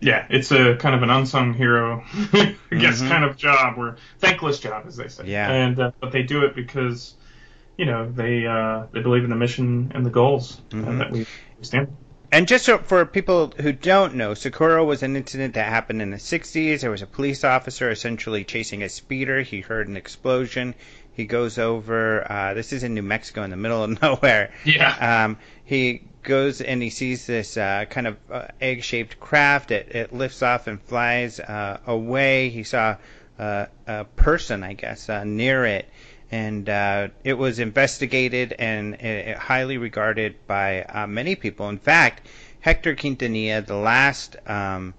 Yeah, 0.00 0.26
it's 0.28 0.52
a 0.52 0.76
kind 0.76 0.94
of 0.94 1.02
an 1.02 1.10
unsung 1.10 1.54
hero, 1.54 2.04
I 2.14 2.56
guess, 2.70 3.00
mm-hmm. 3.00 3.08
kind 3.08 3.24
of 3.24 3.36
job, 3.36 3.78
or 3.78 3.96
thankless 4.18 4.58
job, 4.58 4.84
as 4.86 4.96
they 4.96 5.08
say. 5.08 5.24
Yeah. 5.26 5.50
And 5.50 5.78
uh, 5.78 5.92
but 6.00 6.12
they 6.12 6.22
do 6.22 6.44
it 6.44 6.54
because, 6.54 7.14
you 7.76 7.86
know, 7.86 8.10
they 8.10 8.46
uh, 8.46 8.86
they 8.92 9.00
believe 9.00 9.24
in 9.24 9.30
the 9.30 9.36
mission 9.36 9.92
and 9.94 10.04
the 10.04 10.10
goals 10.10 10.60
mm-hmm. 10.70 10.98
that 10.98 11.10
we 11.10 11.26
stand. 11.62 11.96
And 12.32 12.48
just 12.48 12.64
so 12.64 12.78
for 12.78 13.06
people 13.06 13.52
who 13.58 13.72
don't 13.72 14.16
know, 14.16 14.34
Socorro 14.34 14.84
was 14.84 15.02
an 15.02 15.16
incident 15.16 15.54
that 15.54 15.68
happened 15.68 16.02
in 16.02 16.10
the 16.10 16.16
60s. 16.16 16.80
There 16.80 16.90
was 16.90 17.02
a 17.02 17.06
police 17.06 17.44
officer 17.44 17.90
essentially 17.90 18.44
chasing 18.44 18.82
a 18.82 18.88
speeder. 18.88 19.42
He 19.42 19.60
heard 19.60 19.88
an 19.88 19.96
explosion. 19.96 20.74
He 21.12 21.24
goes 21.24 21.56
over. 21.56 22.30
Uh, 22.30 22.54
this 22.54 22.72
is 22.72 22.82
in 22.82 22.94
New 22.94 23.02
Mexico, 23.02 23.42
in 23.42 23.50
the 23.50 23.56
middle 23.56 23.82
of 23.82 24.02
nowhere. 24.02 24.52
Yeah. 24.64 25.24
Um, 25.24 25.38
he 25.64 26.02
goes 26.26 26.60
and 26.60 26.82
he 26.82 26.90
sees 26.90 27.24
this 27.26 27.56
uh, 27.56 27.86
kind 27.88 28.06
of 28.08 28.16
uh, 28.30 28.48
egg-shaped 28.60 29.18
craft. 29.18 29.70
It, 29.70 29.94
it 29.94 30.12
lifts 30.12 30.42
off 30.42 30.66
and 30.66 30.82
flies 30.82 31.40
uh, 31.40 31.78
away. 31.86 32.50
He 32.50 32.64
saw 32.64 32.96
uh, 33.38 33.66
a 33.86 34.04
person, 34.04 34.62
I 34.62 34.74
guess, 34.74 35.08
uh, 35.08 35.24
near 35.24 35.64
it, 35.64 35.88
and 36.30 36.68
uh, 36.68 37.08
it 37.24 37.34
was 37.34 37.58
investigated 37.60 38.54
and 38.58 38.94
it, 38.94 39.28
it 39.28 39.38
highly 39.38 39.78
regarded 39.78 40.34
by 40.46 40.84
many 41.08 41.36
people. 41.36 41.68
In 41.68 41.78
fact, 41.78 42.26
Hector 42.60 42.94
Quintanilla, 42.96 43.64
the 43.64 43.76
last 43.76 44.36
um, 44.46 44.94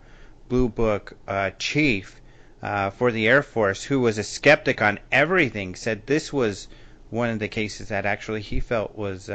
Blue 0.47 0.69
Book 0.69 1.17
chief, 1.59 2.21
for 2.61 3.11
the 3.11 3.28
Air 3.28 3.43
Force, 3.43 3.84
who 3.84 3.99
was 3.99 4.17
a 4.17 4.23
skeptic 4.23 4.82
on 4.82 4.99
everything, 5.11 5.75
said 5.75 6.07
this 6.07 6.32
was 6.32 6.67
one 7.09 7.30
of 7.30 7.39
the 7.39 7.49
cases 7.49 7.89
that 7.89 8.05
actually 8.05 8.41
he 8.41 8.59
felt 8.61 8.95
was 8.95 9.30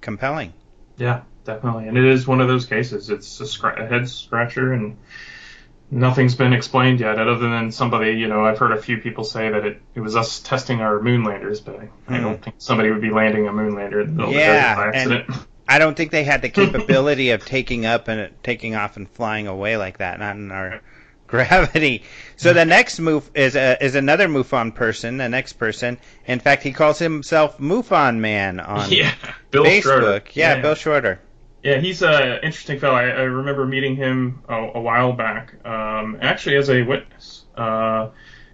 compelling. 0.00 0.52
Yeah, 0.96 1.22
definitely, 1.44 1.88
and 1.88 1.98
it 1.98 2.04
is 2.04 2.26
one 2.26 2.40
of 2.40 2.48
those 2.48 2.66
cases. 2.66 3.10
It's 3.10 3.40
a, 3.40 3.46
scr- 3.46 3.68
a 3.68 3.86
head 3.86 4.08
scratcher, 4.08 4.72
and 4.72 4.96
nothing's 5.90 6.34
been 6.34 6.52
explained 6.52 7.00
yet, 7.00 7.18
other 7.18 7.48
than 7.48 7.72
somebody. 7.72 8.12
You 8.12 8.28
know, 8.28 8.44
I've 8.44 8.58
heard 8.58 8.72
a 8.72 8.80
few 8.80 8.98
people 8.98 9.24
say 9.24 9.50
that 9.50 9.64
it, 9.64 9.80
it 9.94 10.00
was 10.00 10.16
us 10.16 10.40
testing 10.40 10.80
our 10.80 11.00
moon 11.00 11.24
landers, 11.24 11.60
but 11.60 11.80
I, 11.80 11.88
I 12.08 12.20
don't 12.20 12.36
hmm. 12.36 12.42
think 12.42 12.56
somebody 12.58 12.90
would 12.90 13.02
be 13.02 13.10
landing 13.10 13.48
a 13.48 13.52
moon 13.52 13.74
lander 13.74 14.00
in 14.00 14.08
the 14.08 14.12
middle 14.12 14.32
yeah, 14.32 14.72
of 14.72 14.76
the 14.76 14.82
by 14.82 14.96
accident. 14.96 15.30
I 15.66 15.78
don't 15.78 15.96
think 15.96 16.10
they 16.10 16.24
had 16.24 16.42
the 16.42 16.50
capability 16.50 17.30
of 17.30 17.44
taking 17.44 17.86
up 17.86 18.08
and 18.08 18.30
taking 18.42 18.74
off 18.74 18.98
and 18.98 19.08
flying 19.08 19.46
away 19.46 19.78
like 19.78 19.98
that. 19.98 20.18
Not 20.20 20.36
in 20.36 20.52
our 20.52 20.82
gravity. 21.34 22.02
So 22.36 22.52
the 22.52 22.64
next 22.64 23.00
move 23.00 23.28
is 23.34 23.56
a, 23.56 23.82
is 23.84 23.94
another 23.94 24.28
MUFON 24.28 24.74
person, 24.74 25.18
the 25.18 25.28
next 25.28 25.54
person. 25.54 25.98
In 26.26 26.40
fact, 26.40 26.62
he 26.62 26.72
calls 26.72 26.98
himself 26.98 27.58
MUFON 27.58 28.18
Man 28.18 28.60
on 28.60 28.90
yeah, 28.90 29.14
Bill 29.50 29.64
Facebook. 29.64 30.34
Yeah, 30.34 30.56
yeah, 30.56 30.62
Bill 30.62 30.74
Schroeder. 30.74 31.20
Yeah, 31.62 31.78
he's 31.78 32.02
an 32.02 32.40
interesting 32.42 32.78
fellow. 32.78 32.94
I, 32.94 33.08
I 33.08 33.22
remember 33.22 33.66
meeting 33.66 33.96
him 33.96 34.42
a, 34.48 34.72
a 34.74 34.80
while 34.80 35.14
back, 35.14 35.54
um, 35.64 36.18
actually 36.20 36.56
as 36.56 36.68
a 36.68 36.82
witness. 36.82 37.44
Uh, 37.56 38.10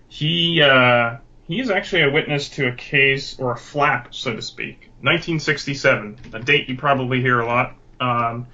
he 0.09 0.62
uh, 0.62 1.16
he's 1.47 1.70
actually 1.70 2.03
a 2.03 2.11
witness 2.11 2.51
to 2.51 2.68
a 2.68 2.72
case 2.72 3.39
or 3.39 3.53
a 3.53 3.57
flap, 3.57 4.14
so 4.14 4.35
to 4.35 4.43
speak, 4.43 4.91
1967, 5.01 6.18
a 6.33 6.39
date 6.39 6.68
you 6.68 6.76
probably 6.76 7.20
hear 7.20 7.41
a 7.41 7.47
lot. 7.47 7.74
Um, 7.99 8.47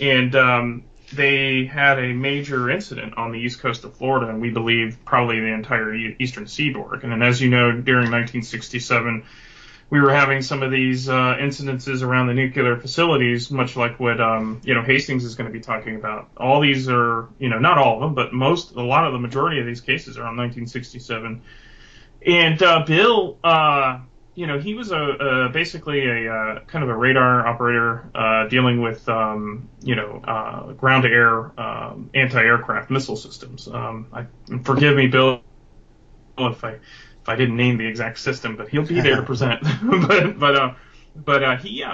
and 0.00 0.34
um, 0.34 0.84
they 1.12 1.64
had 1.64 1.98
a 1.98 2.12
major 2.12 2.70
incident 2.70 3.16
on 3.16 3.32
the 3.32 3.38
east 3.38 3.60
coast 3.60 3.84
of 3.84 3.94
Florida, 3.94 4.28
and 4.28 4.40
we 4.40 4.50
believe 4.50 4.98
probably 5.04 5.40
the 5.40 5.52
entire 5.52 5.94
eastern 5.94 6.46
seaboard. 6.46 7.02
And 7.02 7.22
as 7.22 7.40
you 7.40 7.50
know, 7.50 7.72
during 7.72 8.10
1967, 8.10 9.24
we 9.90 10.00
were 10.00 10.12
having 10.12 10.40
some 10.40 10.62
of 10.62 10.70
these 10.70 11.08
uh, 11.08 11.36
incidences 11.40 12.02
around 12.02 12.28
the 12.28 12.34
nuclear 12.34 12.76
facilities, 12.76 13.50
much 13.50 13.76
like 13.76 13.98
what 13.98 14.20
um, 14.20 14.60
you 14.64 14.74
know 14.74 14.82
Hastings 14.82 15.24
is 15.24 15.34
going 15.34 15.48
to 15.48 15.52
be 15.52 15.60
talking 15.60 15.96
about. 15.96 16.28
All 16.36 16.60
these 16.60 16.88
are, 16.88 17.28
you 17.40 17.48
know, 17.48 17.58
not 17.58 17.76
all 17.76 17.96
of 17.96 18.00
them, 18.00 18.14
but 18.14 18.32
most, 18.32 18.72
a 18.76 18.82
lot 18.82 19.04
of 19.04 19.12
the 19.12 19.18
majority 19.18 19.58
of 19.58 19.66
these 19.66 19.80
cases 19.80 20.16
are 20.16 20.22
on 20.22 20.36
1967. 20.36 21.42
And 22.24 22.62
uh, 22.62 22.84
Bill, 22.86 23.38
uh, 23.42 24.00
you 24.34 24.46
know, 24.46 24.58
he 24.58 24.74
was 24.74 24.92
a, 24.92 24.96
a 24.96 25.48
basically 25.48 26.06
a 26.06 26.32
uh, 26.32 26.60
kind 26.66 26.84
of 26.84 26.90
a 26.90 26.96
radar 26.96 27.46
operator 27.46 28.08
uh, 28.14 28.48
dealing 28.48 28.80
with, 28.80 29.08
um, 29.08 29.68
you 29.82 29.96
know, 29.96 30.22
uh, 30.24 30.72
ground 30.72 31.02
to 31.02 31.08
air 31.08 31.60
um, 31.60 32.10
anti-aircraft 32.14 32.90
missile 32.90 33.16
systems. 33.16 33.66
Um, 33.68 34.06
I, 34.12 34.26
forgive 34.62 34.96
me, 34.96 35.08
Bill, 35.08 35.42
if 36.38 36.62
I 36.64 36.70
if 36.72 37.28
I 37.28 37.36
didn't 37.36 37.56
name 37.56 37.76
the 37.76 37.86
exact 37.86 38.18
system, 38.18 38.56
but 38.56 38.68
he'll 38.68 38.86
be 38.86 39.00
there 39.00 39.16
to 39.16 39.22
present. 39.22 39.62
but 39.82 40.38
but 40.38 40.56
uh, 40.56 40.74
but 41.16 41.42
uh, 41.42 41.56
he 41.56 41.84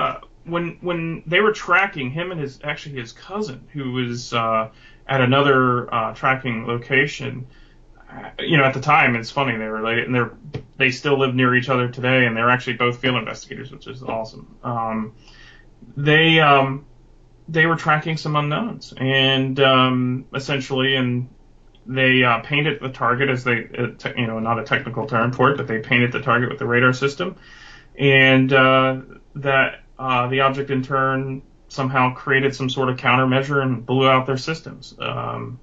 when 0.45 0.78
when 0.82 1.22
they 1.26 1.41
were 1.41 1.53
tracking 1.53 2.11
him 2.11 2.30
and 2.30 2.41
his 2.41 2.61
actually 2.62 3.01
his 3.01 3.12
cousin 3.12 3.66
who 3.72 3.93
was 3.93 4.32
at 4.34 4.70
another 5.09 6.12
tracking 6.14 6.66
location 6.66 7.47
you 8.38 8.57
know, 8.57 8.64
at 8.64 8.74
the 8.74 8.80
time, 8.80 9.16
it's 9.16 9.30
funny 9.30 9.57
they 9.57 9.64
were 9.64 9.80
related, 9.80 10.04
and 10.04 10.14
they're 10.14 10.32
they 10.76 10.90
still 10.90 11.18
live 11.18 11.34
near 11.34 11.54
each 11.54 11.68
other 11.68 11.88
today, 11.88 12.26
and 12.26 12.36
they're 12.36 12.50
actually 12.50 12.74
both 12.74 12.98
field 12.98 13.16
investigators, 13.16 13.70
which 13.70 13.86
is 13.86 14.02
awesome. 14.02 14.57
Um, 14.62 15.14
they 15.96 16.40
um, 16.40 16.86
they 17.48 17.66
were 17.66 17.76
tracking 17.76 18.16
some 18.16 18.36
unknowns, 18.36 18.92
and 18.96 19.59
um, 19.61 20.26
essentially, 20.34 20.96
and 20.96 21.28
they 21.86 22.24
uh, 22.24 22.40
painted 22.40 22.80
the 22.80 22.90
target 22.90 23.28
as 23.30 23.44
they, 23.44 23.68
uh, 23.78 23.86
te- 23.96 24.20
you 24.20 24.26
know, 24.26 24.38
not 24.38 24.59
a 24.59 24.64
technical 24.64 25.07
term 25.07 25.32
for 25.32 25.50
it, 25.50 25.57
but 25.57 25.66
they 25.66 25.78
painted 25.78 26.12
the 26.12 26.20
target 26.20 26.50
with 26.50 26.59
the 26.59 26.66
radar 26.66 26.92
system, 26.92 27.36
and 27.98 28.52
uh, 28.52 29.00
that 29.36 29.80
uh, 29.98 30.26
the 30.28 30.40
object 30.40 30.70
in 30.70 30.82
turn 30.82 31.42
somehow 31.68 32.14
created 32.14 32.54
some 32.54 32.70
sort 32.70 32.88
of 32.88 32.96
countermeasure 32.96 33.62
and 33.62 33.84
blew 33.84 34.09
out 34.09 34.26
their 34.26 34.36
systems. 34.36 34.94
Um, 34.98 35.59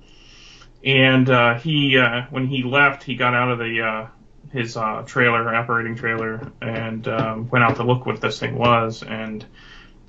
and 0.83 1.29
uh, 1.29 1.59
he, 1.59 1.97
uh, 1.97 2.23
when 2.29 2.47
he 2.47 2.63
left, 2.63 3.03
he 3.03 3.15
got 3.15 3.33
out 3.33 3.51
of 3.51 3.59
the 3.59 3.81
uh, 3.81 4.07
his 4.51 4.77
uh, 4.77 5.03
trailer, 5.05 5.53
operating 5.53 5.95
trailer, 5.95 6.51
and 6.61 7.07
um, 7.07 7.49
went 7.49 7.63
out 7.63 7.77
to 7.77 7.83
look 7.83 8.05
what 8.05 8.21
this 8.21 8.39
thing 8.39 8.57
was, 8.57 9.01
and 9.01 9.45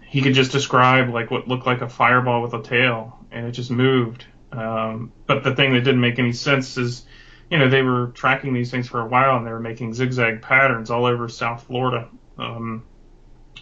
he 0.07 0.21
could 0.21 0.35
just 0.35 0.53
describe 0.53 1.09
like 1.09 1.31
what 1.31 1.49
looked 1.49 1.67
like 1.67 1.81
a 1.81 1.89
fireball 1.89 2.43
with 2.43 2.55
a 2.55 2.63
tail, 2.63 3.19
and 3.31 3.47
it 3.47 3.53
just 3.53 3.71
moved. 3.71 4.25
Um, 4.53 5.13
but 5.27 5.45
the 5.45 5.55
thing 5.55 5.73
that 5.75 5.81
didn't 5.81 6.01
make 6.01 6.19
any 6.19 6.33
sense 6.33 6.77
is, 6.77 7.05
you 7.51 7.59
know, 7.59 7.69
they 7.69 7.83
were 7.83 8.09
tracking 8.09 8.53
these 8.53 8.71
things 8.71 8.89
for 8.89 9.01
a 9.01 9.07
while, 9.07 9.37
and 9.37 9.47
they 9.47 9.53
were 9.53 9.61
making 9.61 9.95
zigzag 9.95 10.43
patterns 10.43 10.91
all 10.91 11.07
over 11.07 11.29
South 11.29 11.65
Florida. 11.65 12.09
Um, 12.37 12.85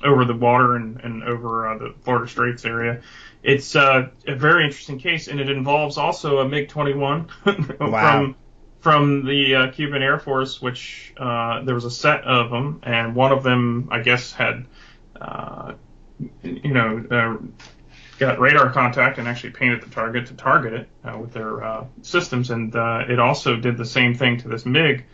over 0.05 0.25
the 0.25 0.35
water 0.35 0.77
and, 0.77 1.01
and 1.01 1.23
over 1.23 1.69
uh, 1.69 1.79
the 1.79 1.95
Florida 2.03 2.29
Straits 2.29 2.65
area. 2.65 3.03
It's 3.43 3.75
uh, 3.75 4.09
a 4.27 4.35
very 4.37 4.65
interesting 4.65 4.99
case, 4.99 5.29
and 5.29 5.41
it 5.41 5.49
involves 5.49 5.99
also 5.99 6.39
a 6.39 6.49
MiG 6.49 6.69
21 6.69 7.29
from 7.79 8.37
from 8.81 9.25
the 9.25 9.55
uh, 9.55 9.71
Cuban 9.71 10.03
Air 10.03 10.19
Force, 10.19 10.61
which 10.61 11.15
uh, 11.17 11.63
there 11.63 11.75
was 11.75 11.85
a 11.85 11.91
set 11.91 12.25
of 12.25 12.51
them, 12.51 12.81
and 12.83 13.15
one 13.15 13.33
of 13.33 13.43
them, 13.45 13.89
I 13.93 14.01
guess, 14.01 14.33
had 14.33 14.67
uh, 15.21 15.75
you 16.43 16.73
know 16.73 17.05
uh, 17.11 17.37
got 18.19 18.39
radar 18.39 18.71
contact 18.71 19.19
and 19.19 19.27
actually 19.27 19.51
painted 19.51 19.83
the 19.83 19.91
target 19.91 20.27
to 20.27 20.35
target 20.35 20.73
it 20.73 20.89
uh, 21.05 21.19
with 21.19 21.33
their 21.33 21.65
uh, 21.65 21.85
systems, 22.03 22.51
and 22.51 22.75
uh, 22.77 23.05
it 23.09 23.19
also 23.19 23.57
did 23.57 23.77
the 23.77 23.87
same 23.87 24.15
thing 24.15 24.39
to 24.39 24.49
this 24.49 24.65
MiG, 24.65 25.05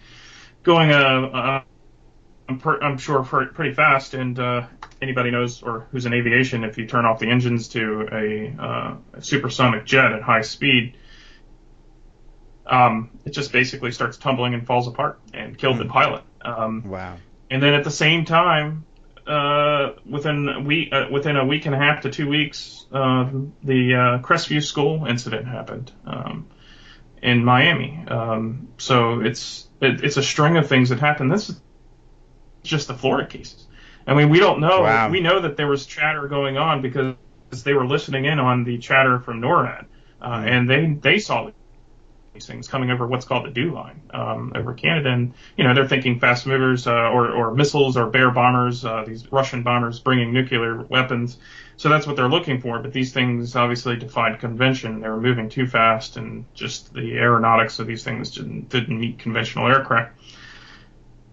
going 0.62 0.90
a, 0.90 0.96
a 0.96 1.64
I'm, 2.48 2.58
per, 2.58 2.78
I'm 2.80 2.98
sure 2.98 3.22
pretty 3.24 3.74
fast, 3.74 4.14
and 4.14 4.38
uh, 4.38 4.66
anybody 5.00 5.30
knows 5.30 5.62
or 5.62 5.86
who's 5.90 6.06
in 6.06 6.12
aviation, 6.12 6.64
if 6.64 6.78
you 6.78 6.86
turn 6.86 7.04
off 7.04 7.18
the 7.18 7.28
engines 7.28 7.68
to 7.68 8.08
a, 8.12 8.62
uh, 8.62 8.96
a 9.14 9.22
supersonic 9.22 9.84
jet 9.84 10.12
at 10.12 10.22
high 10.22 10.42
speed, 10.42 10.96
um, 12.66 13.10
it 13.24 13.30
just 13.30 13.52
basically 13.52 13.92
starts 13.92 14.16
tumbling 14.16 14.54
and 14.54 14.66
falls 14.66 14.86
apart 14.88 15.18
and 15.32 15.56
kills 15.56 15.76
mm. 15.76 15.80
the 15.80 15.84
hmm. 15.84 15.90
pilot. 15.90 16.24
Um, 16.42 16.88
wow. 16.88 17.16
And 17.50 17.62
then 17.62 17.74
at 17.74 17.84
the 17.84 17.90
same 17.90 18.24
time, 18.24 18.84
uh, 19.26 19.92
within 20.08 20.48
a 20.48 20.60
week, 20.60 20.92
uh, 20.92 21.06
within 21.10 21.36
a 21.36 21.44
week 21.44 21.66
and 21.66 21.74
a 21.74 21.78
half 21.78 22.02
to 22.02 22.10
two 22.10 22.28
weeks, 22.28 22.86
uh, 22.92 23.30
the 23.62 23.94
uh, 23.94 24.18
Crestview 24.22 24.62
School 24.62 25.06
incident 25.06 25.46
happened 25.46 25.92
um, 26.06 26.48
in 27.22 27.44
Miami. 27.44 28.04
Um, 28.08 28.68
so 28.78 29.20
it's 29.20 29.68
it, 29.80 30.02
it's 30.02 30.16
a 30.16 30.22
string 30.22 30.56
of 30.56 30.68
things 30.68 30.88
that 30.88 31.00
happened. 31.00 31.30
This 31.30 31.50
is 31.50 31.60
just 32.62 32.88
the 32.88 32.94
Florida 32.94 33.28
cases. 33.28 33.67
I 34.08 34.14
mean, 34.14 34.30
we 34.30 34.40
don't 34.40 34.60
know. 34.60 34.80
Wow. 34.80 35.10
We 35.10 35.20
know 35.20 35.40
that 35.40 35.56
there 35.58 35.66
was 35.66 35.84
chatter 35.84 36.26
going 36.28 36.56
on 36.56 36.80
because 36.80 37.14
they 37.62 37.74
were 37.74 37.86
listening 37.86 38.24
in 38.24 38.38
on 38.38 38.64
the 38.64 38.78
chatter 38.78 39.20
from 39.20 39.40
NORAD, 39.42 39.84
uh, 40.20 40.30
mm-hmm. 40.30 40.48
and 40.48 40.70
they 40.70 40.86
they 40.94 41.18
saw 41.18 41.50
these 42.32 42.46
things 42.46 42.68
coming 42.68 42.90
over 42.90 43.06
what's 43.06 43.26
called 43.26 43.44
the 43.44 43.50
DEW 43.50 43.74
line 43.74 44.00
um, 44.14 44.52
over 44.54 44.72
Canada, 44.72 45.10
and 45.10 45.34
you 45.58 45.64
know 45.64 45.74
they're 45.74 45.86
thinking 45.86 46.20
fast 46.20 46.46
movers 46.46 46.86
uh, 46.86 46.92
or 46.92 47.30
or 47.30 47.54
missiles 47.54 47.98
or 47.98 48.06
bear 48.06 48.30
bombers, 48.30 48.82
uh, 48.82 49.04
these 49.06 49.30
Russian 49.30 49.62
bombers 49.62 50.00
bringing 50.00 50.32
nuclear 50.32 50.82
weapons. 50.84 51.36
So 51.76 51.90
that's 51.90 52.06
what 52.06 52.16
they're 52.16 52.30
looking 52.30 52.62
for. 52.62 52.80
But 52.80 52.94
these 52.94 53.12
things 53.12 53.54
obviously 53.56 53.96
defied 53.96 54.40
convention. 54.40 55.00
They 55.00 55.08
were 55.08 55.20
moving 55.20 55.50
too 55.50 55.66
fast, 55.66 56.16
and 56.16 56.46
just 56.54 56.94
the 56.94 57.18
aeronautics 57.18 57.78
of 57.78 57.86
these 57.86 58.04
things 58.04 58.30
didn't, 58.30 58.70
didn't 58.70 58.98
meet 58.98 59.18
conventional 59.18 59.68
aircraft 59.68 60.17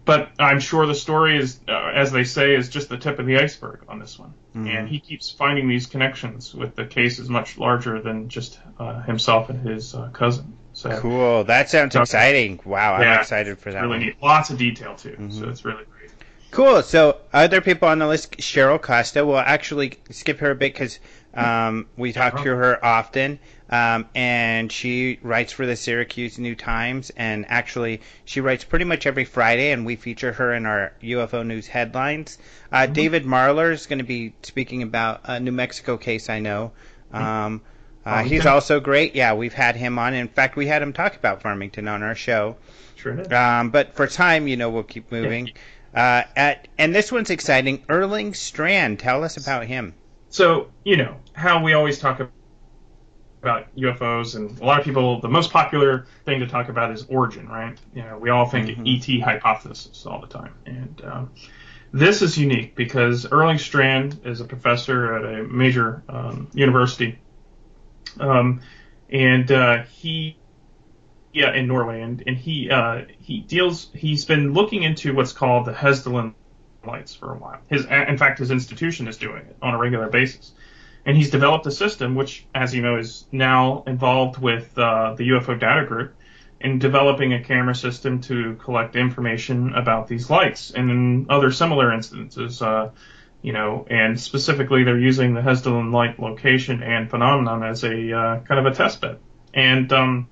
but 0.06 0.30
I'm 0.39 0.60
sure 0.60 0.86
the 0.86 0.95
story 0.95 1.38
is, 1.38 1.60
uh, 1.68 1.91
as 1.93 2.12
they 2.12 2.24
say, 2.24 2.56
is 2.56 2.70
just 2.70 2.89
the 2.89 2.97
tip 2.97 3.18
of 3.20 3.26
the 3.26 3.38
iceberg 3.38 3.82
on 3.89 3.99
this 3.99 4.18
one. 4.20 4.34
Mm-hmm. 4.56 4.68
And 4.68 4.88
he 4.88 4.99
keeps 4.99 5.32
finding 5.32 5.68
these 5.68 5.88
connections 5.88 6.53
with 6.53 6.76
the 6.76 6.86
cases 6.86 7.28
much 7.28 7.58
larger 7.58 8.01
than 8.01 8.30
just 8.30 8.60
uh, 8.80 9.01
himself 9.01 9.49
and 9.49 9.68
his 9.68 9.95
uh, 9.95 10.10
cousin. 10.14 10.58
So 10.74 10.99
cool. 10.99 11.43
That 11.45 11.70
sounds 11.70 11.95
exciting. 11.95 12.60
Wow, 12.66 12.99
yeah, 12.99 13.14
I'm 13.14 13.20
excited 13.22 13.58
for 13.58 13.72
that. 13.72 13.82
Really 13.82 13.89
one. 13.89 13.99
neat. 13.99 14.16
Lots 14.22 14.49
of 14.49 14.58
detail 14.58 14.95
too. 14.95 15.12
Mm-hmm. 15.12 15.32
So 15.32 15.49
it's 15.49 15.66
really 15.66 15.86
great. 15.86 16.12
Cool. 16.51 16.84
So 16.84 17.18
other 17.34 17.62
people 17.62 17.88
on 17.88 17.99
the 17.99 18.08
list, 18.08 18.38
Cheryl 18.38 18.82
Costa. 18.82 19.26
We'll 19.26 19.39
actually 19.39 19.97
skip 20.12 20.39
her 20.39 20.51
a 20.51 20.56
bit 20.56 20.74
because 20.74 20.99
um, 21.36 21.88
we 21.98 22.14
talk 22.14 22.44
to 22.44 22.56
her 22.56 22.84
often. 22.84 23.40
Um, 23.68 24.08
and 24.14 24.72
she 24.72 25.18
writes 25.24 25.52
for 25.52 25.66
the 25.66 25.76
Syracuse 25.76 26.38
New 26.38 26.56
Times, 26.56 27.12
and 27.18 27.46
actually 27.50 28.02
she 28.24 28.40
writes 28.40 28.64
pretty 28.64 28.86
much 28.86 29.08
every 29.08 29.26
Friday, 29.26 29.72
and 29.72 29.86
we 29.86 29.96
feature 29.96 30.34
her 30.34 30.54
in 30.54 30.68
our 30.68 30.94
UFO 31.02 31.46
news 31.46 31.68
headlines. 31.68 32.38
Uh, 32.72 32.82
mm-hmm. 32.82 32.94
David 32.94 33.26
Marler 33.26 33.72
is 33.72 33.88
going 33.88 33.98
to 33.98 34.06
be 34.06 34.34
speaking 34.44 34.84
about 34.84 35.22
a 35.24 35.40
New 35.40 35.52
Mexico 35.52 35.98
case 35.98 36.30
I 36.30 36.40
know. 36.40 36.74
Mm-hmm. 37.12 37.26
Um, 37.26 37.62
uh, 38.06 38.22
he's 38.22 38.46
also 38.46 38.80
great. 38.80 39.16
Yeah, 39.16 39.34
we've 39.34 39.54
had 39.54 39.76
him 39.76 39.98
on. 39.98 40.14
In 40.14 40.28
fact, 40.28 40.56
we 40.56 40.68
had 40.68 40.84
him 40.84 40.94
talk 40.94 41.16
about 41.16 41.42
Farmington 41.42 41.88
on 41.88 42.04
our 42.04 42.14
show. 42.14 42.58
Sure. 42.96 43.34
Um, 43.34 43.72
but 43.72 43.96
for 43.96 44.06
time, 44.06 44.48
you 44.48 44.58
know, 44.58 44.70
we'll 44.70 44.84
keep 44.84 45.12
moving. 45.12 45.52
Uh, 45.96 46.24
at 46.36 46.68
and 46.78 46.94
this 46.94 47.12
one's 47.12 47.32
exciting. 47.32 47.84
Erling 47.90 48.36
Strand, 48.36 49.00
tell 49.00 49.24
us 49.24 49.38
about 49.38 49.66
him. 49.66 49.96
So 50.36 50.70
you 50.84 50.98
know 50.98 51.16
how 51.32 51.64
we 51.64 51.72
always 51.72 51.98
talk 51.98 52.20
about 53.42 53.74
UFOs, 53.78 54.36
and 54.36 54.60
a 54.60 54.66
lot 54.66 54.80
of 54.80 54.84
people, 54.84 55.22
the 55.22 55.30
most 55.30 55.50
popular 55.50 56.08
thing 56.26 56.42
to 56.42 56.48
talk 56.48 56.68
about 56.68 56.92
is 56.92 57.06
origin, 57.08 57.48
right? 57.48 57.80
You 57.94 58.02
know, 58.02 58.18
we 58.18 58.32
all 58.32 58.46
think 58.46 58.68
mm-hmm. 58.68 58.84
ET 58.86 59.24
hypothesis 59.24 60.06
all 60.06 60.20
the 60.20 60.28
time, 60.28 60.54
and 60.66 61.02
um, 61.06 61.32
this 61.94 62.22
is 62.22 62.38
unique 62.38 62.76
because 62.76 63.26
Erling 63.32 63.60
Strand 63.60 64.20
is 64.26 64.42
a 64.42 64.44
professor 64.44 65.16
at 65.16 65.40
a 65.40 65.44
major 65.44 66.04
um, 66.10 66.50
university, 66.54 67.18
um, 68.20 68.60
and 69.10 69.50
uh, 69.50 69.84
he, 69.84 70.36
yeah, 71.32 71.54
in 71.54 71.66
Norway, 71.66 72.02
and 72.02 72.22
and 72.28 72.36
he 72.36 72.70
uh, 72.70 73.04
he 73.22 73.40
deals, 73.40 73.90
he's 73.94 74.26
been 74.26 74.52
looking 74.52 74.84
into 74.84 75.16
what's 75.16 75.32
called 75.32 75.66
the 75.66 75.72
Hessdalen 75.72 76.34
lights 76.86 77.16
for 77.16 77.34
a 77.34 77.38
while. 77.38 77.60
His, 77.68 77.86
in 77.86 78.18
fact, 78.18 78.40
his 78.40 78.52
institution 78.52 79.08
is 79.08 79.18
doing 79.18 79.46
it 79.46 79.58
on 79.62 79.74
a 79.74 79.78
regular 79.78 80.10
basis 80.10 80.54
and 81.06 81.16
he's 81.16 81.30
developed 81.30 81.66
a 81.68 81.72
system 81.72 82.16
which, 82.16 82.46
as 82.56 82.74
you 82.74 82.82
know, 82.82 82.98
is 82.98 83.26
now 83.32 83.84
involved 83.86 84.38
with 84.40 84.78
uh, 84.78 85.14
the 85.16 85.30
UFO 85.30 85.60
Data 85.60 85.86
Group 85.86 86.16
in 86.60 86.80
developing 86.80 87.34
a 87.34 87.44
camera 87.44 87.76
system 87.76 88.22
to 88.22 88.56
collect 88.56 88.96
information 88.96 89.76
about 89.76 90.08
these 90.08 90.30
lights 90.30 90.72
and 90.72 91.30
other 91.30 91.52
similar 91.52 91.94
instances. 91.94 92.62
Uh, 92.62 92.90
you 93.44 93.54
know, 93.54 93.86
and 93.88 94.20
specifically 94.20 94.84
they're 94.84 94.98
using 94.98 95.36
the 95.36 95.42
Hessdalen 95.42 95.94
light 95.94 96.20
location 96.20 96.82
and 96.82 97.08
phenomenon 97.12 97.62
as 97.62 97.84
a 97.84 98.12
uh, 98.12 98.40
kind 98.40 98.66
of 98.66 98.66
a 98.66 98.76
test 98.76 99.02
bed. 99.02 99.20
And 99.54 99.94
um, 99.94 100.28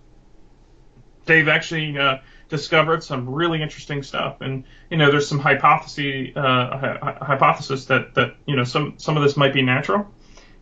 they've 1.26 1.48
actually 1.48 1.96
uh, 1.96 2.18
discovered 2.54 3.04
some 3.04 3.28
really 3.28 3.64
interesting 3.64 4.04
stuff. 4.04 4.42
And 4.42 4.64
you 4.92 4.98
know, 4.98 5.10
there's 5.10 5.28
some 5.28 5.40
hypothesis 5.40 6.38
uh, 6.38 7.18
hypothesis 7.20 7.86
that 7.86 8.14
that 8.14 8.36
you 8.46 8.56
know 8.56 8.64
some 8.64 8.94
some 8.98 9.18
of 9.18 9.24
this 9.24 9.36
might 9.36 9.54
be 9.54 9.64
natural 9.64 10.08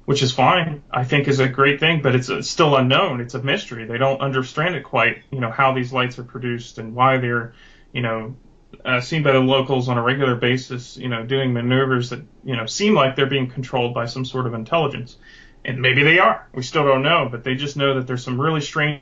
which 0.05 0.23
is 0.23 0.31
fine. 0.31 0.83
I 0.91 1.03
think 1.03 1.27
is 1.27 1.39
a 1.39 1.47
great 1.47 1.79
thing, 1.79 2.01
but 2.01 2.15
it's, 2.15 2.29
it's 2.29 2.49
still 2.49 2.75
unknown. 2.75 3.21
It's 3.21 3.33
a 3.33 3.41
mystery. 3.41 3.85
They 3.85 3.97
don't 3.97 4.19
understand 4.19 4.75
it 4.75 4.83
quite. 4.83 5.23
You 5.31 5.39
know 5.39 5.51
how 5.51 5.73
these 5.73 5.93
lights 5.93 6.17
are 6.19 6.23
produced 6.23 6.77
and 6.79 6.95
why 6.95 7.17
they're, 7.17 7.53
you 7.93 8.01
know, 8.01 8.35
uh, 8.83 9.01
seen 9.01 9.23
by 9.23 9.31
the 9.31 9.39
locals 9.39 9.89
on 9.89 9.97
a 9.97 10.01
regular 10.01 10.35
basis. 10.35 10.97
You 10.97 11.09
know, 11.09 11.23
doing 11.23 11.53
maneuvers 11.53 12.09
that 12.09 12.21
you 12.43 12.55
know 12.55 12.65
seem 12.65 12.93
like 12.93 13.15
they're 13.15 13.25
being 13.37 13.49
controlled 13.49 13.93
by 13.93 14.05
some 14.05 14.25
sort 14.25 14.47
of 14.47 14.53
intelligence, 14.53 15.17
and 15.63 15.81
maybe 15.81 16.03
they 16.03 16.19
are. 16.19 16.47
We 16.53 16.63
still 16.63 16.83
don't 16.83 17.03
know, 17.03 17.29
but 17.29 17.43
they 17.43 17.55
just 17.55 17.77
know 17.77 17.95
that 17.95 18.07
there's 18.07 18.23
some 18.23 18.41
really 18.41 18.61
strange 18.61 19.01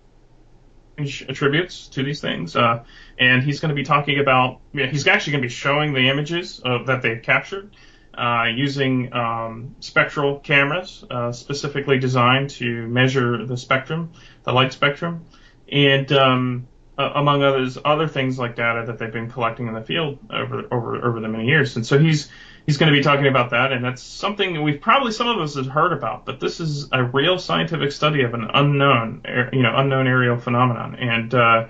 attributes 1.28 1.88
to 1.89 2.04
these 2.04 2.22
things. 2.22 2.56
Uh, 2.56 2.84
and 3.18 3.43
he's 3.43 3.60
going 3.60 3.70
to 3.70 3.76
be 3.76 3.84
talking 3.84 4.20
about. 4.20 4.60
He's 4.74 5.08
actually 5.08 5.32
going 5.34 5.43
to 5.43 5.47
be 5.47 5.54
showing 5.54 5.93
the 5.93 6.10
images 6.10 6.60
of, 6.64 6.88
that 6.88 7.02
they've 7.02 7.22
captured 7.22 7.72
uh, 8.14 8.45
using 8.54 9.14
um, 9.14 9.76
spectral 9.80 10.39
cameras 10.39 11.04
uh, 11.10 11.32
specifically 11.32 12.00
designed 12.00 12.50
to 12.50 12.88
measure 12.88 13.45
the 13.45 13.58
spectrum, 13.58 14.12
the 14.43 14.52
light 14.52 14.74
spectrum, 14.74 15.26
and 15.72 16.12
um, 16.12 16.68
among 16.97 17.43
others, 17.43 17.78
other 17.84 18.08
things 18.08 18.38
like 18.38 18.56
data 18.56 18.84
that 18.88 19.00
they've 19.00 19.14
been 19.14 19.32
collecting 19.32 19.68
in 19.68 19.74
the 19.74 19.82
field 19.82 20.20
over 20.30 20.64
over 20.72 21.06
over 21.06 21.20
the 21.22 21.30
many 21.30 21.45
years. 21.45 21.76
And 21.76 21.86
so 21.86 21.97
he's 21.97 22.30
he's 22.66 22.78
going 22.78 22.91
to 22.91 22.97
be 22.97 23.03
talking 23.03 23.28
about 23.28 23.51
that, 23.51 23.72
and 23.72 23.84
that's 23.84 24.01
something 24.01 24.62
we've 24.64 24.82
probably 24.82 25.12
some 25.12 25.28
of 25.28 25.38
us 25.39 25.55
have 25.55 25.68
heard 25.68 25.93
about, 25.93 26.26
but 26.26 26.39
this 26.39 26.60
is 26.60 26.89
a 26.91 27.03
real 27.03 27.38
scientific 27.38 27.91
study 27.91 28.24
of 28.24 28.34
an 28.34 28.49
unknown, 28.53 29.24
you 29.53 29.64
know, 29.64 29.76
unknown 29.76 30.07
aerial 30.07 30.38
phenomenon, 30.38 30.95
and 30.95 31.34
uh, 31.34 31.68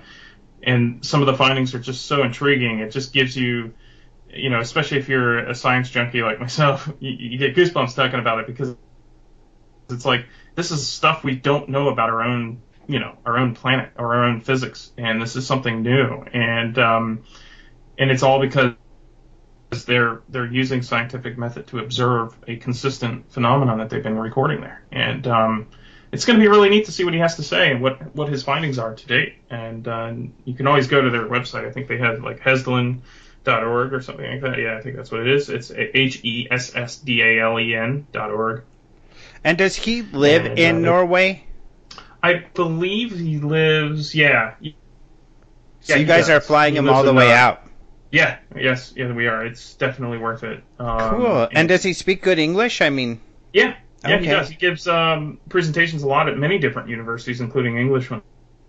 and 0.62 1.04
some 1.04 1.20
of 1.20 1.26
the 1.26 1.34
findings 1.34 1.74
are 1.74 1.80
just 1.80 2.06
so 2.06 2.22
intriguing. 2.22 2.80
It 2.80 2.90
just 2.90 3.12
gives 3.12 3.36
you 3.36 3.74
you 4.32 4.50
know, 4.50 4.60
especially 4.60 4.98
if 4.98 5.08
you're 5.08 5.38
a 5.38 5.54
science 5.54 5.90
junkie 5.90 6.22
like 6.22 6.40
myself, 6.40 6.90
you, 7.00 7.10
you 7.10 7.38
get 7.38 7.54
goosebumps 7.54 7.94
talking 7.94 8.20
about 8.20 8.40
it 8.40 8.46
because 8.46 8.74
it's 9.88 10.04
like 10.04 10.26
this 10.54 10.70
is 10.70 10.86
stuff 10.86 11.24
we 11.24 11.34
don't 11.34 11.68
know 11.68 11.88
about 11.88 12.10
our 12.10 12.22
own, 12.22 12.62
you 12.86 12.98
know, 12.98 13.16
our 13.24 13.38
own 13.38 13.54
planet 13.54 13.90
or 13.96 14.14
our 14.14 14.24
own 14.24 14.40
physics, 14.40 14.92
and 14.96 15.20
this 15.20 15.36
is 15.36 15.46
something 15.46 15.82
new, 15.82 16.22
and 16.32 16.78
um, 16.78 17.24
and 17.98 18.10
it's 18.10 18.22
all 18.22 18.40
because 18.40 18.74
they're 19.70 20.20
they're 20.28 20.46
using 20.46 20.82
scientific 20.82 21.38
method 21.38 21.66
to 21.68 21.78
observe 21.78 22.34
a 22.48 22.56
consistent 22.56 23.32
phenomenon 23.32 23.78
that 23.78 23.90
they've 23.90 24.02
been 24.02 24.18
recording 24.18 24.60
there, 24.60 24.82
and 24.90 25.26
um, 25.26 25.68
it's 26.12 26.24
going 26.24 26.38
to 26.38 26.42
be 26.42 26.48
really 26.48 26.68
neat 26.68 26.86
to 26.86 26.92
see 26.92 27.04
what 27.04 27.14
he 27.14 27.20
has 27.20 27.36
to 27.36 27.42
say 27.42 27.70
and 27.70 27.80
what 27.80 28.14
what 28.14 28.28
his 28.28 28.42
findings 28.42 28.78
are 28.78 28.94
to 28.94 29.06
date. 29.06 29.34
And 29.48 29.86
uh, 29.86 30.12
you 30.44 30.54
can 30.54 30.66
always 30.66 30.88
go 30.88 31.00
to 31.00 31.10
their 31.10 31.26
website. 31.28 31.66
I 31.68 31.70
think 31.72 31.86
they 31.88 31.98
have 31.98 32.22
like 32.22 32.40
Hessdalen.org 32.40 33.92
or 33.92 34.00
something 34.02 34.28
like 34.28 34.40
that. 34.42 34.58
Yeah, 34.58 34.76
I 34.76 34.82
think 34.82 34.96
that's 34.96 35.10
what 35.12 35.20
it 35.20 35.28
is. 35.28 35.48
It's 35.48 35.70
H 35.70 36.20
E 36.24 36.48
S 36.50 36.74
S 36.74 36.96
D 36.96 37.22
A 37.22 37.40
L 37.40 37.58
E 37.60 37.74
N 37.74 38.06
dot 38.12 38.30
org. 38.30 38.64
And 39.44 39.56
does 39.56 39.76
he 39.76 40.02
live 40.02 40.44
And, 40.46 40.58
in 40.58 40.76
uh, 40.76 40.80
Norway? 40.80 41.44
I 42.22 42.44
believe 42.54 43.12
he 43.18 43.38
lives. 43.38 44.14
Yeah. 44.14 44.54
So 44.60 45.94
Yeah, 45.94 45.96
you 45.96 46.06
guys 46.06 46.26
does. 46.26 46.30
are 46.30 46.40
flying 46.40 46.74
He 46.74 46.78
him 46.78 46.88
all 46.90 47.02
the 47.04 47.14
way 47.14 47.32
uh, 47.32 47.36
out. 47.36 47.62
Yeah. 48.12 48.38
Yes. 48.56 48.92
Yeah, 48.96 49.12
we 49.12 49.26
are. 49.28 49.44
It's 49.46 49.74
definitely 49.74 50.18
worth 50.18 50.42
it. 50.42 50.62
Um, 50.78 50.98
Cool. 51.10 51.48
And 51.52 51.68
does 51.68 51.82
he 51.82 51.92
speak 51.92 52.22
good 52.22 52.38
English? 52.38 52.80
I 52.80 52.90
mean, 52.90 53.20
yeah. 53.52 53.74
Yeah, 54.04 54.14
Okay. 54.16 54.24
he 54.24 54.30
does. 54.30 54.48
He 54.48 54.56
gives 54.56 54.86
um, 54.88 55.38
presentations 55.50 56.02
a 56.02 56.06
lot 56.08 56.28
at 56.28 56.38
many 56.38 56.58
different 56.58 56.88
universities, 56.88 57.40
including 57.40 57.76
English 57.76 58.10
ones. 58.10 58.22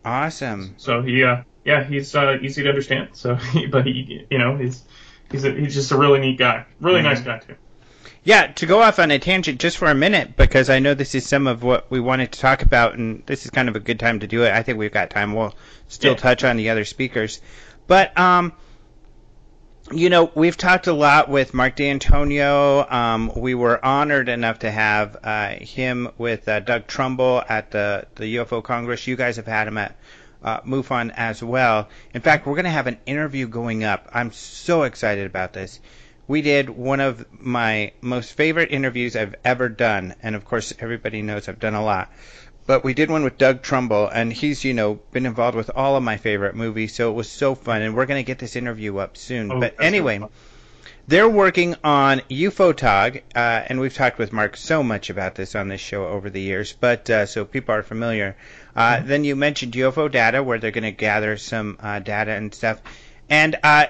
awesome. 0.03 0.73
So 0.77 1.01
he, 1.01 1.23
uh, 1.23 1.43
yeah, 1.63 1.83
he's 1.85 2.13
uh, 2.15 2.37
easy 2.41 2.63
to 2.63 2.69
understand. 2.69 3.09
So, 3.13 3.37
but 3.71 3.85
he, 3.85 4.25
you 4.29 4.37
know, 4.37 4.57
he's 4.57 4.83
he's 5.31 5.45
a, 5.45 5.51
he's 5.51 5.73
just 5.73 5.91
a 5.91 5.97
really 5.97 6.19
neat 6.19 6.37
guy, 6.37 6.65
really 6.81 6.99
Mm-hmm. 6.99 7.07
nice 7.07 7.21
guy 7.21 7.39
too. 7.39 7.55
Yeah, 8.23 8.47
to 8.47 8.65
go 8.67 8.81
off 8.81 8.99
on 8.99 9.09
a 9.09 9.17
tangent 9.17 9.59
just 9.59 9.77
for 9.77 9.89
a 9.89 9.95
minute, 9.95 10.35
because 10.35 10.69
I 10.69 10.77
know 10.79 10.93
this 10.93 11.15
is 11.15 11.25
some 11.25 11.47
of 11.47 11.63
what 11.63 11.89
we 11.89 11.99
wanted 11.99 12.31
to 12.33 12.39
talk 12.39 12.61
about, 12.61 12.95
and 12.95 13.23
this 13.25 13.45
is 13.45 13.51
kind 13.51 13.67
of 13.69 13.75
a 13.75 13.79
good 13.79 13.99
time 13.99 14.19
to 14.19 14.27
do 14.27 14.43
it. 14.43 14.51
I 14.51 14.61
think 14.61 14.77
we've 14.77 14.91
got 14.91 15.09
time. 15.09 15.33
We'll 15.33 15.55
still 15.87 16.11
Yeah. 16.11 16.17
touch 16.17 16.43
on 16.43 16.57
the 16.57 16.69
other 16.69 16.85
speakers. 16.85 17.41
But, 17.87 18.15
um, 18.19 18.53
you 19.93 20.09
know, 20.09 20.31
we've 20.35 20.57
talked 20.57 20.87
a 20.87 20.93
lot 20.93 21.29
with 21.29 21.53
Mark 21.53 21.75
D'Antonio. 21.75 22.85
Um, 22.89 23.31
we 23.35 23.55
were 23.55 23.83
honored 23.83 24.29
enough 24.29 24.59
to 24.59 24.71
have 24.71 25.17
uh, 25.23 25.49
him 25.55 26.09
with 26.17 26.47
uh, 26.47 26.59
Doug 26.61 26.87
Trumbull 26.87 27.43
at 27.47 27.71
the, 27.71 28.05
the 28.15 28.37
UFO 28.37 28.63
Congress. 28.63 29.07
You 29.07 29.15
guys 29.15 29.35
have 29.35 29.47
had 29.47 29.67
him 29.67 29.77
at 29.77 29.95
uh, 30.43 30.61
MUFON 30.61 31.13
as 31.15 31.43
well. 31.43 31.89
In 32.13 32.21
fact, 32.21 32.45
we're 32.45 32.55
going 32.55 32.65
to 32.65 32.71
have 32.71 32.87
an 32.87 32.99
interview 33.05 33.47
going 33.47 33.83
up. 33.83 34.09
I'm 34.13 34.31
so 34.31 34.83
excited 34.83 35.25
about 35.25 35.53
this 35.53 35.79
we 36.31 36.41
did 36.41 36.69
one 36.69 37.01
of 37.01 37.25
my 37.41 37.91
most 37.99 38.31
favorite 38.31 38.71
interviews 38.71 39.17
I've 39.17 39.35
ever 39.43 39.67
done, 39.67 40.15
and 40.23 40.33
of 40.33 40.45
course 40.45 40.73
everybody 40.79 41.21
knows 41.21 41.49
I've 41.49 41.59
done 41.59 41.73
a 41.73 41.83
lot. 41.83 42.09
But 42.65 42.83
we 42.83 42.93
did 42.93 43.09
one 43.09 43.23
with 43.23 43.37
Doug 43.37 43.61
Trumbull, 43.61 44.07
and 44.07 44.31
he's 44.31 44.63
you 44.63 44.73
know 44.73 44.99
been 45.11 45.25
involved 45.25 45.57
with 45.57 45.71
all 45.75 45.95
of 45.95 46.03
my 46.03 46.17
favorite 46.17 46.55
movies, 46.55 46.93
so 46.93 47.09
it 47.09 47.13
was 47.13 47.29
so 47.29 47.55
fun. 47.55 47.81
And 47.81 47.95
we're 47.95 48.05
gonna 48.05 48.23
get 48.23 48.39
this 48.39 48.55
interview 48.55 48.97
up 48.97 49.17
soon. 49.17 49.51
Oh, 49.51 49.59
but 49.59 49.75
anyway, 49.81 50.21
they're 51.07 51.27
working 51.29 51.75
on 51.83 52.19
UFOTOG, 52.29 53.21
uh, 53.35 53.39
and 53.67 53.79
we've 53.79 53.93
talked 53.93 54.17
with 54.17 54.31
Mark 54.31 54.55
so 54.55 54.83
much 54.83 55.09
about 55.09 55.35
this 55.35 55.55
on 55.55 55.67
this 55.67 55.81
show 55.81 56.07
over 56.07 56.29
the 56.29 56.41
years, 56.41 56.73
but 56.79 57.09
uh, 57.09 57.25
so 57.25 57.43
people 57.45 57.75
are 57.75 57.83
familiar. 57.83 58.35
Uh, 58.75 58.97
Mm-hmm. 58.97 59.07
Then 59.07 59.23
you 59.25 59.35
mentioned 59.35 59.73
UFO 59.73 60.09
data, 60.09 60.41
where 60.43 60.57
they're 60.59 60.71
going 60.71 60.83
to 60.85 60.91
gather 60.91 61.35
some 61.37 61.77
uh, 61.81 61.99
data 61.99 62.31
and 62.31 62.53
stuff. 62.53 62.79
And 63.29 63.57
uh, 63.63 63.87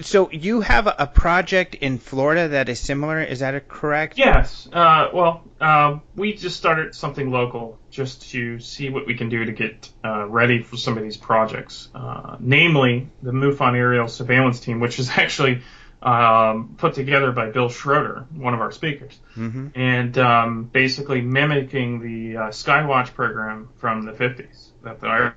so 0.00 0.30
you 0.30 0.60
have 0.62 0.86
a, 0.86 1.06
project 1.06 1.74
in 1.74 1.98
Florida 1.98 2.48
that 2.48 2.68
is 2.68 2.80
similar. 2.80 3.22
Is 3.22 3.40
that 3.40 3.68
correct? 3.68 4.16
Yes. 4.16 4.68
Uh, 4.72 5.08
well, 5.12 5.44
uh, 5.60 5.98
we 6.16 6.32
just 6.32 6.56
started 6.56 6.94
something 6.94 7.30
local 7.30 7.78
just 7.90 8.30
to 8.30 8.58
see 8.58 8.88
what 8.88 9.06
we 9.06 9.14
can 9.14 9.28
do 9.28 9.44
to 9.44 9.52
get 9.52 9.90
uh, 10.04 10.26
ready 10.26 10.62
for 10.62 10.76
some 10.76 10.96
of 10.96 11.02
these 11.02 11.16
projects. 11.16 11.88
Uh, 11.94 12.36
namely, 12.40 13.08
the 13.22 13.32
MUFON 13.32 13.76
aerial 13.76 14.08
surveillance 14.08 14.60
team, 14.60 14.80
which 14.80 14.98
is 14.98 15.10
actually 15.16 15.62
um, 16.00 16.74
put 16.78 16.94
together 16.94 17.30
by 17.30 17.50
Bill 17.50 17.68
Schroeder, 17.68 18.26
one 18.34 18.54
of 18.54 18.60
our 18.60 18.72
speakers, 18.72 19.18
Mm-hmm. 19.36 19.68
and 19.74 20.18
um, 20.18 20.64
basically 20.64 21.22
mimicking 21.22 22.00
the 22.00 22.36
uh, 22.36 22.48
Skywatch 22.48 23.14
program 23.14 23.70
from 23.78 24.02
the 24.02 24.12
50s 24.12 24.68
that 24.82 25.00
the 25.00 25.32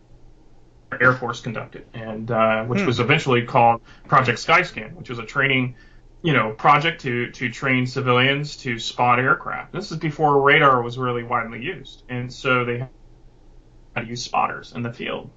Air, 0.99 1.13
Force 1.13 1.41
conducted, 1.41 1.87
and 1.93 2.29
uh, 2.31 2.63
which 2.65 2.81
Hmm. 2.81 2.87
was 2.87 2.99
eventually 2.99 3.43
called 3.45 3.81
Project 4.07 4.39
Skyscan, 4.39 4.93
which 4.93 5.09
was 5.09 5.19
a 5.19 5.25
training 5.25 5.75
you 6.21 6.33
know, 6.33 6.53
project 6.53 7.01
to 7.01 7.31
to 7.31 7.49
train 7.51 7.85
civilians 7.85 8.57
to 8.57 8.79
spot 8.79 9.19
aircraft. 9.19 9.71
This 9.73 9.91
is 9.91 9.97
before 9.97 10.41
radar 10.41 10.81
was 10.81 10.97
really 10.97 11.23
widely 11.23 11.61
used, 11.61 12.03
and 12.09 12.33
so 12.33 12.65
they 12.65 12.79
had 12.79 14.01
to 14.01 14.07
use 14.07 14.23
spotters 14.23 14.73
in 14.73 14.81
the 14.81 14.91
field 14.93 15.31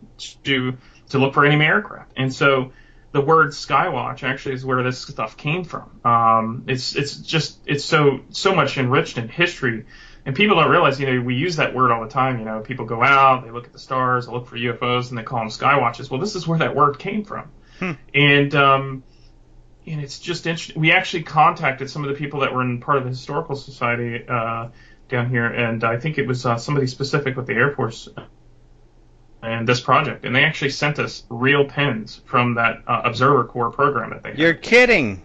to 0.44 0.78
to 1.10 1.18
look 1.18 1.34
for 1.34 1.44
enemy 1.44 1.64
aircraft. 1.66 2.12
And 2.16 2.32
so 2.32 2.72
the 3.12 3.20
word 3.20 3.48
Skywatch 3.50 4.22
actually 4.22 4.54
is 4.54 4.64
where 4.64 4.82
this 4.82 5.00
stuff 5.00 5.36
came 5.36 5.64
from. 5.64 6.00
Um, 6.04 6.64
it's 6.68 6.94
it's 6.96 7.16
just 7.18 7.60
it's 7.66 7.84
so 7.84 8.20
so 8.30 8.54
much 8.54 8.78
enriched 8.78 9.18
in 9.18 9.28
history. 9.28 9.86
And 10.28 10.36
people 10.36 10.56
don't 10.56 10.70
realize, 10.70 11.00
you 11.00 11.06
know, 11.06 11.22
we 11.22 11.36
use 11.36 11.56
that 11.56 11.74
word 11.74 11.90
all 11.90 12.02
the 12.02 12.10
time. 12.10 12.38
You 12.38 12.44
know, 12.44 12.60
people 12.60 12.84
go 12.84 13.02
out, 13.02 13.46
they 13.46 13.50
look 13.50 13.64
at 13.64 13.72
the 13.72 13.78
stars, 13.78 14.26
they 14.26 14.32
look 14.32 14.46
for 14.46 14.58
UFOs, 14.58 15.08
and 15.08 15.16
they 15.16 15.22
call 15.22 15.38
them 15.38 15.48
skywatches. 15.48 16.10
Well, 16.10 16.20
this 16.20 16.34
is 16.34 16.46
where 16.46 16.58
that 16.58 16.76
word 16.76 16.98
came 16.98 17.24
from. 17.24 17.50
Hmm. 17.78 17.92
And 18.12 18.54
um, 18.54 19.04
and 19.86 20.02
it's 20.02 20.18
just 20.18 20.46
interesting. 20.46 20.78
We 20.78 20.92
actually 20.92 21.22
contacted 21.22 21.88
some 21.88 22.04
of 22.04 22.10
the 22.10 22.14
people 22.14 22.40
that 22.40 22.52
were 22.52 22.60
in 22.60 22.78
part 22.78 22.98
of 22.98 23.04
the 23.04 23.08
historical 23.08 23.56
society 23.56 24.22
uh, 24.28 24.68
down 25.08 25.30
here, 25.30 25.46
and 25.46 25.82
I 25.82 25.98
think 25.98 26.18
it 26.18 26.26
was 26.26 26.44
uh, 26.44 26.58
somebody 26.58 26.88
specific 26.88 27.34
with 27.34 27.46
the 27.46 27.54
Air 27.54 27.74
Force 27.74 28.06
and 29.42 29.66
this 29.66 29.80
project, 29.80 30.26
and 30.26 30.36
they 30.36 30.44
actually 30.44 30.72
sent 30.72 30.98
us 30.98 31.24
real 31.30 31.64
pins 31.64 32.20
from 32.26 32.56
that 32.56 32.82
uh, 32.86 33.00
Observer 33.06 33.44
Corps 33.44 33.70
program 33.70 34.10
that 34.10 34.22
they. 34.22 34.34
You're 34.34 34.52
kidding. 34.52 35.22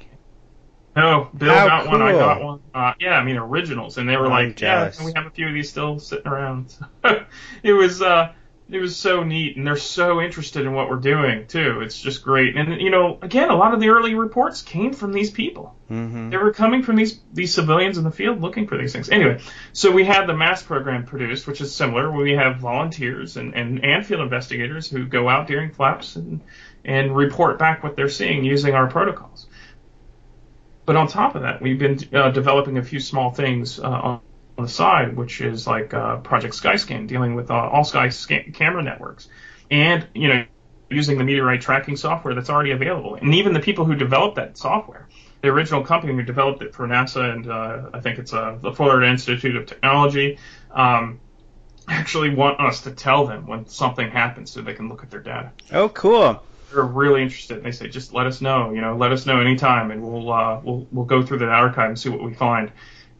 No, 0.95 1.29
Bill 1.35 1.53
How 1.53 1.67
got 1.67 1.87
one, 1.87 2.01
I 2.01 2.11
got 2.11 2.43
one. 2.43 2.59
Uh, 2.73 2.93
yeah, 2.99 3.17
I 3.17 3.23
mean 3.23 3.37
originals, 3.37 3.97
and 3.97 4.07
they 4.07 4.15
were 4.15 4.25
I'm 4.25 4.31
like, 4.31 4.61
yeah, 4.61 4.79
jealous. 4.79 4.97
and 4.97 5.07
we 5.07 5.13
have 5.15 5.25
a 5.25 5.31
few 5.31 5.47
of 5.47 5.53
these 5.53 5.69
still 5.69 5.99
sitting 5.99 6.27
around. 6.27 6.75
it 7.63 7.73
was 7.73 8.01
uh, 8.01 8.33
it 8.69 8.79
was 8.79 8.95
so 8.95 9.23
neat, 9.23 9.57
and 9.57 9.65
they're 9.65 9.75
so 9.75 10.21
interested 10.21 10.65
in 10.65 10.73
what 10.73 10.89
we're 10.89 10.97
doing 10.97 11.47
too. 11.47 11.81
It's 11.81 11.99
just 11.99 12.23
great, 12.23 12.55
and 12.55 12.79
you 12.79 12.91
know, 12.91 13.17
again, 13.21 13.49
a 13.49 13.55
lot 13.55 13.73
of 13.73 13.79
the 13.79 13.89
early 13.89 14.13
reports 14.13 14.61
came 14.61 14.93
from 14.93 15.13
these 15.13 15.31
people. 15.31 15.75
Mm-hmm. 15.89 16.29
They 16.29 16.37
were 16.37 16.53
coming 16.53 16.83
from 16.83 16.95
these 16.95 17.19
these 17.33 17.53
civilians 17.53 17.97
in 17.97 18.03
the 18.03 18.11
field 18.11 18.41
looking 18.41 18.67
for 18.67 18.77
these 18.77 18.93
things. 18.93 19.09
Anyway, 19.09 19.41
so 19.73 19.91
we 19.91 20.05
had 20.05 20.27
the 20.27 20.35
mass 20.35 20.61
program 20.61 21.05
produced, 21.05 21.47
which 21.47 21.59
is 21.59 21.73
similar. 21.73 22.11
We 22.11 22.33
have 22.33 22.57
volunteers 22.57 23.35
and, 23.37 23.53
and, 23.55 23.83
and 23.83 24.05
field 24.05 24.21
investigators 24.21 24.89
who 24.89 25.05
go 25.05 25.27
out 25.27 25.47
during 25.47 25.71
flaps 25.71 26.15
and 26.15 26.41
and 26.85 27.15
report 27.15 27.59
back 27.59 27.83
what 27.83 27.95
they're 27.95 28.09
seeing 28.09 28.43
using 28.43 28.75
our 28.75 28.87
protocols. 28.87 29.47
But 30.85 30.95
on 30.95 31.07
top 31.07 31.35
of 31.35 31.43
that, 31.43 31.61
we've 31.61 31.79
been 31.79 31.99
uh, 32.13 32.31
developing 32.31 32.77
a 32.77 32.83
few 32.83 32.99
small 32.99 33.31
things 33.31 33.79
uh, 33.79 33.83
on, 33.83 34.21
on 34.57 34.65
the 34.65 34.69
side, 34.69 35.15
which 35.15 35.41
is 35.41 35.65
like 35.65 35.93
uh, 35.93 36.17
Project 36.17 36.53
Skyscan, 36.55 37.07
dealing 37.07 37.35
with 37.35 37.49
uh, 37.49 37.53
all 37.53 37.83
sky 37.83 38.09
scan- 38.09 38.51
camera 38.53 38.83
networks, 38.83 39.29
and 39.71 40.07
you 40.13 40.27
know 40.27 40.45
using 40.89 41.17
the 41.17 41.23
meteorite 41.23 41.61
tracking 41.61 41.95
software 41.95 42.35
that's 42.35 42.49
already 42.49 42.71
available. 42.71 43.15
And 43.15 43.33
even 43.35 43.53
the 43.53 43.59
people 43.59 43.85
who 43.85 43.95
developed 43.95 44.35
that 44.35 44.57
software, 44.57 45.07
the 45.41 45.49
original 45.49 45.83
company 45.83 46.13
who 46.13 46.21
developed 46.23 46.61
it 46.61 46.73
for 46.73 46.87
NASA 46.87 47.33
and 47.33 47.49
uh, 47.49 47.89
I 47.93 47.99
think 47.99 48.19
it's 48.19 48.33
uh, 48.33 48.57
the 48.61 48.71
Florida 48.71 49.09
Institute 49.09 49.55
of 49.55 49.65
Technology, 49.65 50.37
um, 50.71 51.19
actually 51.87 52.33
want 52.33 52.59
us 52.59 52.81
to 52.81 52.91
tell 52.91 53.25
them 53.25 53.47
when 53.47 53.67
something 53.67 54.09
happens 54.09 54.51
so 54.51 54.61
they 54.61 54.73
can 54.73 54.87
look 54.87 55.03
at 55.03 55.11
their 55.11 55.19
data. 55.19 55.51
Oh, 55.71 55.89
cool. 55.89 56.43
They're 56.73 56.83
really 56.83 57.21
interested. 57.21 57.57
and 57.57 57.65
They 57.65 57.71
say, 57.71 57.87
just 57.87 58.13
let 58.13 58.25
us 58.27 58.41
know, 58.41 58.71
you 58.73 58.81
know, 58.81 58.95
let 58.97 59.11
us 59.11 59.25
know 59.25 59.39
anytime, 59.39 59.91
and 59.91 60.01
we'll 60.01 60.31
uh, 60.31 60.59
we'll 60.63 60.87
we'll 60.91 61.05
go 61.05 61.23
through 61.23 61.39
the 61.39 61.47
archive 61.47 61.89
and 61.89 61.99
see 61.99 62.09
what 62.09 62.23
we 62.23 62.33
find. 62.33 62.71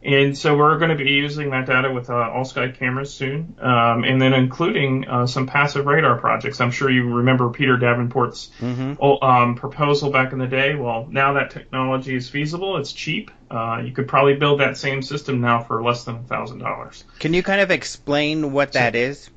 And 0.02 0.36
so 0.36 0.54
we're 0.54 0.76
going 0.76 0.90
to 0.90 1.02
be 1.02 1.10
using 1.12 1.48
that 1.52 1.64
data 1.64 1.90
with 1.90 2.10
uh, 2.10 2.14
all 2.30 2.44
sky 2.44 2.68
cameras 2.68 3.10
soon, 3.14 3.56
um, 3.58 4.04
and 4.04 4.20
then 4.20 4.34
including 4.34 5.08
uh, 5.08 5.26
some 5.26 5.46
passive 5.46 5.86
radar 5.86 6.18
projects. 6.18 6.60
I'm 6.60 6.70
sure 6.72 6.90
you 6.90 7.14
remember 7.14 7.48
Peter 7.48 7.78
Davenport's 7.78 8.50
Mm-hmm. 8.60 9.02
um, 9.24 9.54
proposal 9.54 10.10
back 10.10 10.32
in 10.34 10.38
the 10.38 10.46
day. 10.46 10.74
Well, 10.74 11.06
now 11.10 11.32
that 11.34 11.52
technology 11.52 12.14
is 12.16 12.28
feasible, 12.28 12.76
it's 12.76 12.92
cheap. 12.92 13.30
Uh, 13.50 13.80
you 13.82 13.92
could 13.92 14.06
probably 14.06 14.34
build 14.34 14.60
that 14.60 14.76
same 14.76 15.00
system 15.00 15.40
now 15.40 15.62
for 15.62 15.82
less 15.82 16.04
than 16.04 16.16
a 16.16 16.22
thousand 16.24 16.58
dollars. 16.58 17.04
Can 17.18 17.32
you 17.32 17.42
kind 17.42 17.62
of 17.62 17.70
explain 17.70 18.52
what 18.52 18.72
that 18.72 18.94
is? 18.94 19.30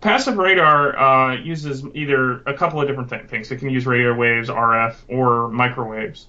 Passive 0.00 0.36
radar 0.36 0.96
uh, 0.96 1.36
uses 1.36 1.84
either 1.94 2.40
a 2.42 2.54
couple 2.54 2.80
of 2.80 2.86
different 2.86 3.10
th- 3.10 3.26
things. 3.26 3.50
It 3.50 3.56
can 3.56 3.70
use 3.70 3.84
radio 3.84 4.14
waves, 4.14 4.48
RF, 4.48 4.94
or 5.08 5.48
microwaves, 5.48 6.26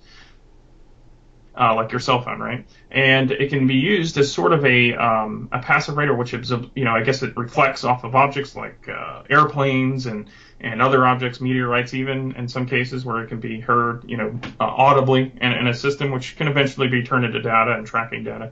uh, 1.55 1.75
like 1.75 1.91
your 1.91 1.99
cell 1.99 2.21
phone, 2.23 2.39
right? 2.39 2.65
And 2.89 3.29
it 3.29 3.49
can 3.51 3.67
be 3.67 3.75
used 3.75 4.17
as 4.17 4.31
sort 4.31 4.53
of 4.53 4.65
a 4.65 4.95
um, 4.95 5.49
a 5.51 5.59
passive 5.59 5.97
radar, 5.97 6.15
which 6.15 6.31
absor- 6.31 6.71
you 6.75 6.83
know 6.83 6.95
I 6.95 7.03
guess 7.03 7.21
it 7.21 7.37
reflects 7.37 7.83
off 7.83 8.03
of 8.03 8.15
objects 8.15 8.55
like 8.55 8.89
uh, 8.89 9.23
airplanes 9.29 10.07
and 10.07 10.29
and 10.59 10.81
other 10.81 11.05
objects, 11.05 11.39
meteorites, 11.39 11.93
even 11.93 12.33
in 12.35 12.47
some 12.47 12.65
cases 12.65 13.05
where 13.05 13.23
it 13.23 13.27
can 13.27 13.39
be 13.39 13.59
heard, 13.59 14.03
you 14.09 14.17
know, 14.17 14.39
uh, 14.59 14.65
audibly 14.65 15.31
in, 15.39 15.51
in 15.53 15.67
a 15.67 15.73
system, 15.73 16.11
which 16.11 16.35
can 16.35 16.47
eventually 16.47 16.87
be 16.87 17.03
turned 17.03 17.23
into 17.23 17.41
data 17.41 17.73
and 17.73 17.87
tracking 17.87 18.23
data. 18.23 18.51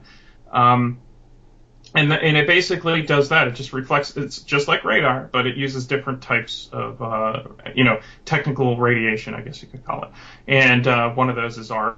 Um, 0.50 1.00
and 1.94 2.12
and 2.12 2.36
it 2.36 2.46
basically 2.46 3.02
does 3.02 3.30
that. 3.30 3.48
It 3.48 3.54
just 3.54 3.72
reflects. 3.72 4.16
It's 4.16 4.40
just 4.40 4.68
like 4.68 4.84
radar, 4.84 5.28
but 5.32 5.46
it 5.46 5.56
uses 5.56 5.86
different 5.86 6.22
types 6.22 6.68
of 6.72 7.00
uh, 7.00 7.44
you 7.74 7.84
know 7.84 8.00
technical 8.24 8.76
radiation, 8.76 9.34
I 9.34 9.40
guess 9.40 9.62
you 9.62 9.68
could 9.68 9.84
call 9.84 10.04
it. 10.04 10.10
And 10.46 10.86
uh, 10.86 11.10
one 11.10 11.30
of 11.30 11.36
those 11.36 11.58
is 11.58 11.70
RF. 11.70 11.96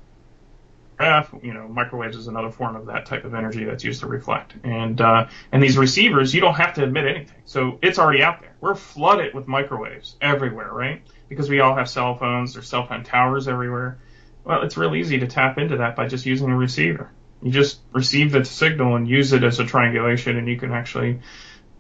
You 1.43 1.55
know, 1.55 1.67
microwaves 1.67 2.17
is 2.17 2.27
another 2.27 2.51
form 2.51 2.77
of 2.77 2.87
that 2.87 3.07
type 3.07 3.25
of 3.25 3.35
energy 3.35 3.65
that's 3.65 3.83
used 3.83 4.01
to 4.01 4.07
reflect. 4.07 4.55
And 4.65 5.01
uh, 5.01 5.29
and 5.51 5.63
these 5.63 5.77
receivers, 5.77 6.35
you 6.35 6.41
don't 6.41 6.55
have 6.55 6.75
to 6.75 6.85
admit 6.85 7.07
anything, 7.07 7.43
so 7.45 7.79
it's 7.83 7.99
already 7.99 8.23
out 8.23 8.41
there. 8.41 8.55
We're 8.61 8.75
flooded 8.75 9.35
with 9.35 9.49
microwaves 9.49 10.17
everywhere, 10.21 10.73
right? 10.73 11.03
Because 11.29 11.49
we 11.49 11.61
all 11.61 11.75
have 11.75 11.89
cell 11.89 12.17
phones. 12.17 12.55
There's 12.55 12.69
cell 12.69 12.87
phone 12.87 13.05
towers 13.05 13.49
everywhere. 13.49 13.99
Well, 14.45 14.63
it's 14.63 14.77
real 14.77 14.95
easy 14.95 15.19
to 15.19 15.27
tap 15.27 15.59
into 15.59 15.79
that 15.79 15.97
by 15.97 16.07
just 16.07 16.27
using 16.27 16.51
a 16.51 16.57
receiver 16.57 17.11
you 17.43 17.51
just 17.51 17.81
receive 17.93 18.33
the 18.33 18.45
signal 18.45 18.97
and 18.97 19.09
use 19.09 19.33
it 19.33 19.43
as 19.45 19.59
a 19.61 19.65
triangulation, 19.65 20.37
and 20.37 20.49
you 20.49 20.59
can 20.59 20.73
actually 20.73 21.21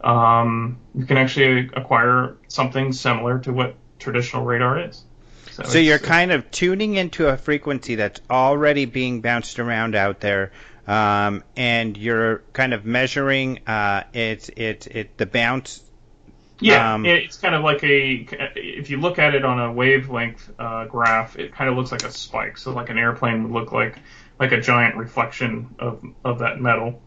um, 0.02 0.78
you 0.94 1.04
can 1.04 1.16
actually 1.16 1.70
acquire 1.74 2.36
something 2.48 2.92
similar 2.92 3.38
to 3.40 3.52
what 3.52 3.74
traditional 3.98 4.44
radar 4.44 4.88
is. 4.88 5.04
So, 5.52 5.64
so 5.64 5.78
you're 5.78 5.98
kind 5.98 6.32
of 6.32 6.50
tuning 6.50 6.94
into 6.94 7.28
a 7.28 7.36
frequency 7.36 7.96
that's 7.96 8.20
already 8.30 8.86
being 8.86 9.20
bounced 9.20 9.58
around 9.58 9.94
out 9.94 10.20
there, 10.20 10.52
um, 10.86 11.44
and 11.56 11.96
you're 11.96 12.38
kind 12.52 12.72
of 12.72 12.84
measuring 12.84 13.60
uh, 13.66 14.04
it, 14.12 14.48
it, 14.56 14.86
it, 14.86 15.18
the 15.18 15.26
bounce. 15.26 15.84
Yeah, 16.60 16.94
um, 16.94 17.06
it's 17.06 17.38
kind 17.38 17.54
of 17.54 17.62
like 17.62 17.82
a. 17.82 18.26
If 18.54 18.90
you 18.90 18.98
look 18.98 19.18
at 19.18 19.34
it 19.34 19.44
on 19.44 19.60
a 19.60 19.72
wavelength 19.72 20.50
uh, 20.58 20.86
graph, 20.86 21.38
it 21.38 21.54
kind 21.54 21.70
of 21.70 21.76
looks 21.76 21.90
like 21.90 22.04
a 22.04 22.12
spike. 22.12 22.58
So 22.58 22.72
like 22.72 22.90
an 22.90 22.98
airplane 22.98 23.42
would 23.42 23.52
look 23.52 23.72
like 23.72 23.98
like 24.40 24.52
a 24.52 24.60
giant 24.60 24.96
reflection 24.96 25.76
of 25.78 26.02
of 26.24 26.38
that 26.40 26.60
metal, 26.60 27.00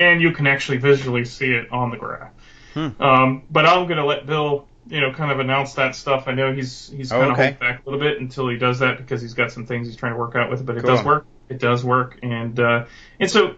and 0.00 0.20
you 0.20 0.32
can 0.32 0.46
actually 0.46 0.78
visually 0.78 1.24
see 1.24 1.52
it 1.52 1.72
on 1.72 1.90
the 1.90 1.96
graph. 1.96 2.32
Hmm. 2.74 2.88
Um, 3.00 3.42
but 3.50 3.64
I'm 3.64 3.86
going 3.86 3.98
to 3.98 4.04
let 4.04 4.26
Bill, 4.26 4.66
you 4.88 5.00
know, 5.00 5.12
kind 5.12 5.30
of 5.30 5.38
announce 5.38 5.74
that 5.74 5.94
stuff. 5.94 6.24
I 6.26 6.32
know 6.32 6.52
he's 6.52 6.90
he's 6.90 7.10
kind 7.10 7.30
oh, 7.30 7.32
okay. 7.32 7.32
of 7.32 7.36
holding 7.36 7.60
back 7.60 7.86
a 7.86 7.90
little 7.90 8.04
bit 8.04 8.20
until 8.20 8.48
he 8.48 8.58
does 8.58 8.80
that 8.80 8.98
because 8.98 9.22
he's 9.22 9.34
got 9.34 9.52
some 9.52 9.64
things 9.64 9.86
he's 9.86 9.96
trying 9.96 10.12
to 10.12 10.18
work 10.18 10.34
out 10.34 10.50
with 10.50 10.60
it. 10.60 10.66
But 10.66 10.76
it 10.76 10.84
cool. 10.84 10.96
does 10.96 11.04
work. 11.04 11.26
It 11.48 11.60
does 11.60 11.84
work, 11.84 12.18
and 12.22 12.58
uh, 12.58 12.86
and 13.20 13.30
so 13.30 13.54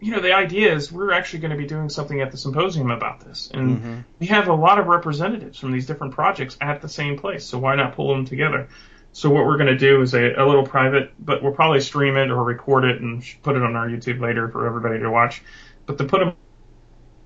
you 0.00 0.12
know, 0.12 0.20
the 0.20 0.32
idea 0.34 0.74
is 0.74 0.92
we're 0.92 1.12
actually 1.12 1.40
going 1.40 1.52
to 1.52 1.56
be 1.56 1.66
doing 1.66 1.88
something 1.88 2.20
at 2.20 2.30
the 2.30 2.36
symposium 2.36 2.90
about 2.90 3.20
this. 3.20 3.50
And 3.52 3.78
mm-hmm. 3.78 4.00
we 4.18 4.26
have 4.26 4.48
a 4.48 4.54
lot 4.54 4.78
of 4.78 4.86
representatives 4.86 5.58
from 5.58 5.72
these 5.72 5.86
different 5.86 6.14
projects 6.14 6.56
at 6.60 6.82
the 6.82 6.88
same 6.88 7.18
place. 7.18 7.44
So 7.46 7.58
why 7.58 7.76
not 7.76 7.94
pull 7.94 8.14
them 8.14 8.26
together? 8.26 8.68
So 9.16 9.30
what 9.30 9.46
we're 9.46 9.56
going 9.56 9.68
to 9.68 9.78
do 9.78 10.02
is 10.02 10.12
a, 10.12 10.34
a 10.34 10.44
little 10.44 10.66
private, 10.66 11.10
but 11.18 11.42
we'll 11.42 11.54
probably 11.54 11.80
stream 11.80 12.18
it 12.18 12.30
or 12.30 12.44
record 12.44 12.84
it 12.84 13.00
and 13.00 13.24
put 13.42 13.56
it 13.56 13.62
on 13.62 13.74
our 13.74 13.88
YouTube 13.88 14.20
later 14.20 14.46
for 14.50 14.66
everybody 14.66 14.98
to 14.98 15.10
watch. 15.10 15.42
But 15.86 15.96
to 15.96 16.04
put 16.04 16.18
them 16.18 16.34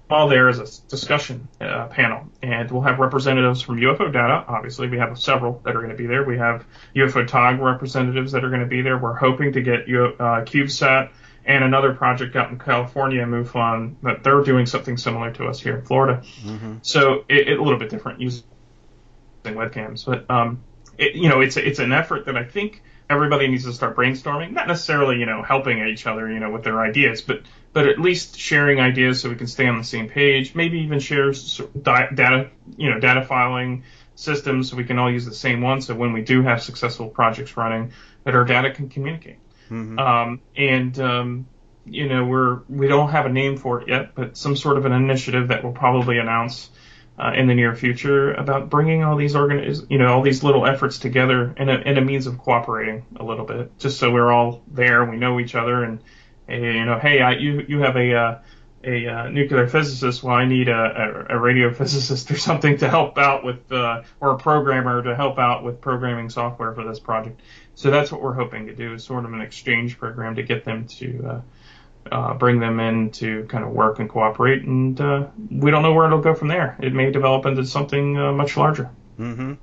all 0.09 0.29
there 0.29 0.49
is 0.49 0.61
a 0.61 0.89
discussion 0.89 1.49
uh, 1.61 1.89
panel, 1.89 2.29
and 2.45 2.71
we'll 2.71 2.83
have 2.83 3.01
representatives 3.01 3.61
from 3.61 3.79
UFO 3.79 4.13
Data. 4.13 4.45
Obviously, 4.47 4.89
we 4.89 4.99
have 4.99 5.19
several 5.19 5.61
that 5.65 5.75
are 5.75 5.81
going 5.81 5.91
to 5.91 5.97
be 5.97 6.07
there. 6.07 6.23
We 6.23 6.39
have 6.39 6.65
UFO 6.95 7.27
TOG 7.27 7.59
representatives 7.59 8.31
that 8.33 8.45
are 8.45 8.51
going 8.51 8.61
to 8.61 8.69
be 8.69 8.83
there. 8.83 8.97
We're 8.97 9.17
hoping 9.17 9.55
to 9.55 9.61
get 9.61 9.81
uh, 9.81 10.45
CubeSat 10.45 11.11
and 11.45 11.65
another 11.65 11.93
project 11.95 12.37
out 12.37 12.53
in 12.53 12.59
California, 12.61 13.27
MUFON, 13.27 13.97
but 14.01 14.23
they're 14.23 14.43
doing 14.43 14.67
something 14.67 14.97
similar 14.97 15.33
to 15.33 15.47
us 15.47 15.59
here 15.59 15.79
in 15.79 15.85
Florida. 15.85 16.23
Mm-hmm. 16.45 16.75
So 16.83 17.25
it, 17.29 17.49
it, 17.49 17.59
a 17.59 17.63
little 17.65 17.81
bit 17.81 17.91
different 17.91 18.21
using 18.21 18.45
webcams, 19.45 20.07
but 20.07 20.31
um, 20.31 20.63
it, 21.01 21.15
you 21.15 21.29
know, 21.29 21.41
it's 21.41 21.57
it's 21.57 21.79
an 21.79 21.93
effort 21.93 22.27
that 22.27 22.37
I 22.37 22.45
think 22.45 22.83
everybody 23.09 23.49
needs 23.49 23.65
to 23.65 23.73
start 23.73 23.97
brainstorming. 23.97 24.53
Not 24.53 24.69
necessarily, 24.69 25.19
you 25.19 25.27
know, 25.27 25.43
helping 25.43 25.85
each 25.89 26.07
other, 26.07 26.31
you 26.31 26.39
know, 26.39 26.51
with 26.51 26.63
their 26.63 26.81
ideas, 26.81 27.23
but 27.23 27.43
but 27.73 27.89
at 27.89 27.99
least 27.99 28.39
sharing 28.39 28.81
ideas 28.81 29.21
so 29.21 29.31
we 29.31 29.37
can 29.37 29.47
stay 29.47 29.67
on 29.67 29.79
the 29.79 29.85
same 29.85 30.09
page. 30.09 30.55
Maybe 30.55 30.81
even 30.81 31.01
share 31.01 31.33
data, 31.83 32.51
you 32.77 32.91
know, 32.91 33.01
data 33.01 33.25
filing 33.25 33.85
systems 34.15 34.71
so 34.71 34.77
we 34.77 34.85
can 34.85 34.99
all 34.99 35.11
use 35.11 35.25
the 35.25 35.35
same 35.35 35.63
one. 35.63 35.81
So 35.81 35.95
when 35.95 36.13
we 36.13 36.21
do 36.21 36.43
have 36.43 36.63
successful 36.63 37.09
projects 37.09 37.57
running, 37.57 37.93
that 38.25 38.35
our 38.35 38.45
data 38.45 38.71
can 38.71 38.91
communicate. 38.91 39.39
Mm-hmm. 39.71 39.99
Um, 39.99 40.41
and 40.55 41.01
um, 41.01 41.47
you 41.87 42.09
know, 42.09 42.27
we're 42.27 42.61
we 42.69 42.89
don't 42.89 43.11
have 43.11 43.25
a 43.25 43.31
name 43.31 43.57
for 43.57 43.81
it 43.81 43.89
yet, 43.89 44.15
but 44.15 44.37
some 44.37 44.55
sort 44.55 44.77
of 44.77 44.85
an 44.85 44.93
initiative 44.93 45.49
that 45.49 45.65
we'll 45.65 45.73
probably 45.73 46.19
announce 46.19 46.69
uh, 47.21 47.33
in 47.41 47.47
the 47.47 47.55
near 47.55 47.75
future 47.75 48.33
about 48.35 48.71
bringing 48.71 49.05
all 49.05 49.17
these 49.17 49.35
organiz- 49.35 49.87
you 49.91 49.99
know, 49.99 50.09
all 50.15 50.23
these 50.23 50.43
little 50.43 50.65
efforts 50.67 50.99
together 50.99 51.55
in 51.57 51.69
a, 51.69 51.77
in 51.91 51.99
a 51.99 52.01
means 52.01 52.27
of 52.27 52.39
cooperating 52.39 53.05
a 53.17 53.25
little 53.25 53.45
bit, 53.45 53.79
just 53.79 53.99
so 53.99 54.11
we're 54.11 54.33
all 54.33 54.63
there, 54.69 55.05
we 55.05 55.17
know 55.17 55.39
each 55.39 55.55
other, 55.55 55.85
and, 55.85 56.01
and 56.49 56.65
you 56.65 56.85
know, 56.87 56.99
hey, 56.99 57.21
I, 57.21 57.33
you 57.33 57.65
you 57.69 57.81
have 57.81 57.97
a 57.97 58.15
uh, 58.15 58.39
a 58.83 59.07
uh, 59.07 59.29
nuclear 59.29 59.69
physicist, 59.69 60.23
well, 60.23 60.35
I 60.35 60.47
need 60.47 60.69
a, 60.69 61.27
a, 61.31 61.37
a 61.37 61.39
radio 61.39 61.73
physicist 61.75 62.31
or 62.31 62.39
something 62.39 62.79
to 62.79 62.89
help 62.89 63.19
out 63.19 63.45
with, 63.45 63.71
uh, 63.71 64.03
or 64.21 64.31
a 64.31 64.39
programmer 64.39 65.03
to 65.03 65.15
help 65.15 65.39
out 65.39 65.65
with 65.65 65.83
programming 65.83 66.31
software 66.31 66.73
for 66.73 66.85
this 66.85 66.99
project. 66.99 67.43
So 67.75 67.91
that's 67.91 68.11
what 68.11 68.23
we're 68.23 68.33
hoping 68.33 68.69
to 68.69 68.75
do, 68.75 68.95
is 68.95 69.05
sort 69.05 69.27
of 69.27 69.35
an 69.35 69.43
exchange 69.43 69.99
program 69.99 70.37
to 70.37 70.43
get 70.43 70.65
them 70.65 70.87
to 70.99 71.43
uh, 72.11 72.35
bring 72.35 72.61
them 72.61 72.81
in 72.81 73.11
to 73.13 73.45
kind 73.45 73.65
of 73.65 73.71
work 73.71 73.99
and 73.99 74.09
cooperate, 74.09 74.63
and 74.63 75.01
uh, 75.01 75.27
we 75.51 75.71
don't 75.71 75.83
know 75.83 75.93
where 75.93 76.07
it'll 76.07 76.21
go 76.21 76.35
from 76.35 76.49
there. 76.49 76.77
It 76.81 76.93
may 76.93 77.11
develop 77.11 77.47
into 77.47 77.65
something 77.65 78.19
uh, 78.19 78.33
much 78.33 78.57
larger. 78.57 78.91
Mm-hmm. 79.19 79.55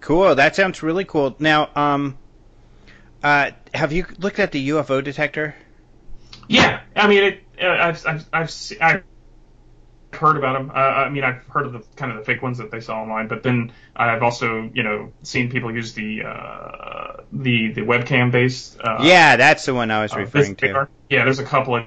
Cool. 0.00 0.34
That 0.34 0.56
sounds 0.56 0.82
really 0.82 1.04
cool. 1.04 1.36
Now, 1.38 1.70
um, 1.74 2.18
uh, 3.22 3.50
have 3.74 3.92
you 3.92 4.06
looked 4.18 4.38
at 4.38 4.52
the 4.52 4.68
UFO 4.70 5.02
detector? 5.02 5.54
Yeah, 6.48 6.80
I 6.94 7.08
mean, 7.08 7.24
it, 7.24 7.42
uh, 7.60 7.66
I've, 7.66 8.06
I've, 8.06 8.28
I've, 8.32 8.72
I've 8.80 9.04
heard 10.12 10.36
about 10.36 10.54
them. 10.54 10.70
Uh, 10.70 10.78
I 10.78 11.08
mean, 11.08 11.24
I've 11.24 11.44
heard 11.46 11.66
of 11.66 11.72
the 11.72 11.82
kind 11.96 12.12
of 12.12 12.18
the 12.18 12.24
fake 12.24 12.42
ones 12.42 12.58
that 12.58 12.70
they 12.70 12.80
sell 12.80 12.96
online, 12.96 13.28
but 13.28 13.42
then 13.42 13.72
I've 13.94 14.22
also, 14.22 14.70
you 14.72 14.82
know, 14.82 15.12
seen 15.22 15.50
people 15.50 15.72
use 15.74 15.94
the 15.94 16.22
uh, 16.24 17.22
the 17.32 17.72
the 17.72 17.82
webcam 17.82 18.30
based. 18.30 18.78
Uh, 18.80 18.98
yeah, 19.02 19.36
that's 19.36 19.66
the 19.66 19.74
one 19.74 19.90
I 19.90 20.02
was 20.02 20.12
uh, 20.12 20.18
referring 20.18 20.56
to. 20.56 20.88
Yeah, 21.10 21.24
there's 21.24 21.38
a 21.38 21.44
couple 21.44 21.76
of 21.76 21.86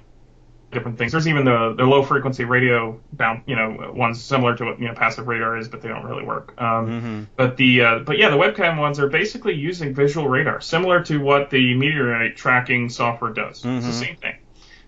different 0.72 0.97
things. 0.97 1.11
There's 1.11 1.28
even 1.28 1.45
the 1.45 1.74
the 1.78 1.84
low 1.84 2.03
frequency 2.03 2.45
radio 2.45 2.99
bound, 3.13 3.43
you 3.47 3.55
know, 3.55 3.91
ones 3.93 4.22
similar 4.22 4.55
to 4.55 4.65
what 4.65 4.80
you 4.80 4.88
know 4.88 4.93
passive 4.93 5.28
radar 5.28 5.57
is, 5.57 5.67
but 5.67 5.82
they 5.82 5.89
don't 5.89 6.05
really 6.05 6.24
work. 6.24 6.53
Um, 6.61 6.88
mm-hmm. 6.88 7.24
But 7.36 7.57
the 7.57 7.82
uh, 7.82 7.99
but 7.99 8.17
yeah, 8.17 8.30
the 8.30 8.38
webcam 8.38 8.78
ones 8.78 8.99
are 8.99 9.09
basically 9.09 9.55
using 9.55 9.93
visual 9.93 10.28
radar, 10.28 10.61
similar 10.61 11.03
to 11.03 11.17
what 11.20 11.49
the 11.49 11.76
meteorite 11.76 12.38
tracking 12.38 12.89
software 12.89 13.34
does. 13.34 13.61
Mm-hmm. 13.61 13.78
It's 13.78 13.86
the 13.86 13.91
mm-hmm. 13.91 14.03
same 14.03 14.15
thing. 14.17 14.36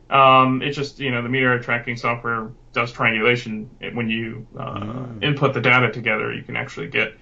Um, 0.10 0.62
it's 0.62 0.76
just 0.76 1.00
you 1.00 1.12
know 1.12 1.22
the 1.22 1.30
meteorite 1.30 1.64
tracking 1.64 1.98
software 1.98 2.52
does 2.74 2.92
triangulation. 2.92 3.70
When 3.94 4.10
you 4.10 4.48
uh, 4.58 4.80
mm. 4.80 5.24
input 5.24 5.54
the 5.54 5.62
data 5.62 5.92
together, 5.92 6.34
you 6.34 6.44
can 6.44 6.56
actually 6.56 6.88
get 6.88 7.14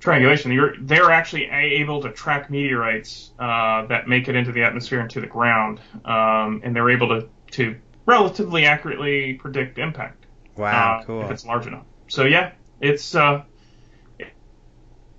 triangulation. 0.00 0.52
You're, 0.52 0.74
they're 0.80 1.10
actually 1.10 1.46
able 1.46 2.02
to 2.02 2.12
track 2.12 2.50
meteorites 2.50 3.32
uh, 3.38 3.86
that 3.86 4.08
make 4.08 4.28
it 4.28 4.36
into 4.36 4.52
the 4.52 4.62
atmosphere 4.62 5.00
and 5.00 5.10
to 5.10 5.20
the 5.20 5.26
ground, 5.26 5.80
um, 6.04 6.60
and 6.64 6.74
they're 6.74 6.90
able 6.90 7.08
to 7.08 7.28
to 7.52 7.76
relatively 8.06 8.66
accurately 8.66 9.34
predict 9.34 9.78
impact. 9.78 10.26
Wow, 10.56 11.00
uh, 11.00 11.04
cool. 11.04 11.22
If 11.22 11.30
it's 11.30 11.46
large 11.46 11.66
enough. 11.66 11.86
So 12.08 12.24
yeah, 12.24 12.52
it's 12.80 13.14
uh, 13.14 13.44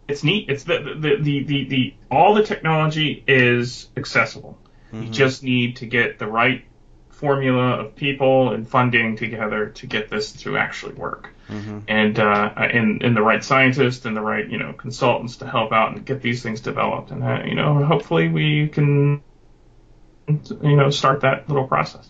it's 0.08 0.24
neat. 0.24 0.49
It's 0.49 0.64
the 0.64 0.80
the, 0.99 1.16
the 1.20 1.43
the 1.43 1.66
the 1.66 1.93
all 2.12 2.34
the 2.36 2.43
technology 2.43 3.24
is 3.28 3.89
accessible. 3.97 4.60
Mm-hmm. 4.91 5.03
You 5.03 5.10
just 5.10 5.43
need 5.43 5.78
to 5.78 5.88
get 5.88 6.20
the 6.20 6.28
right 6.28 6.66
formula 7.16 7.80
of 7.80 7.95
people 7.95 8.51
and 8.51 8.68
funding 8.68 9.16
together 9.16 9.70
to 9.70 9.88
get 9.88 10.09
this 10.09 10.34
to 10.34 10.57
actually 10.57 10.93
work. 10.93 11.30
Mm-hmm. 11.49 11.80
And, 11.88 12.20
uh, 12.20 12.53
and, 12.55 13.03
and 13.03 13.16
the 13.16 13.22
right 13.22 13.43
scientists 13.43 14.05
and 14.05 14.18
the 14.18 14.22
right, 14.22 14.49
you 14.49 14.57
know, 14.57 14.74
consultants 14.74 15.38
to 15.38 15.47
help 15.47 15.72
out 15.72 15.95
and 15.95 16.05
get 16.05 16.22
these 16.22 16.43
things 16.43 16.61
developed. 16.61 17.11
And, 17.11 17.24
uh, 17.24 17.43
you 17.45 17.55
know, 17.55 17.84
hopefully 17.86 18.28
we 18.28 18.68
can, 18.68 19.24
you 20.28 20.76
know, 20.76 20.89
start 20.89 21.22
that 21.22 21.47
little 21.47 21.68
process. 21.68 22.09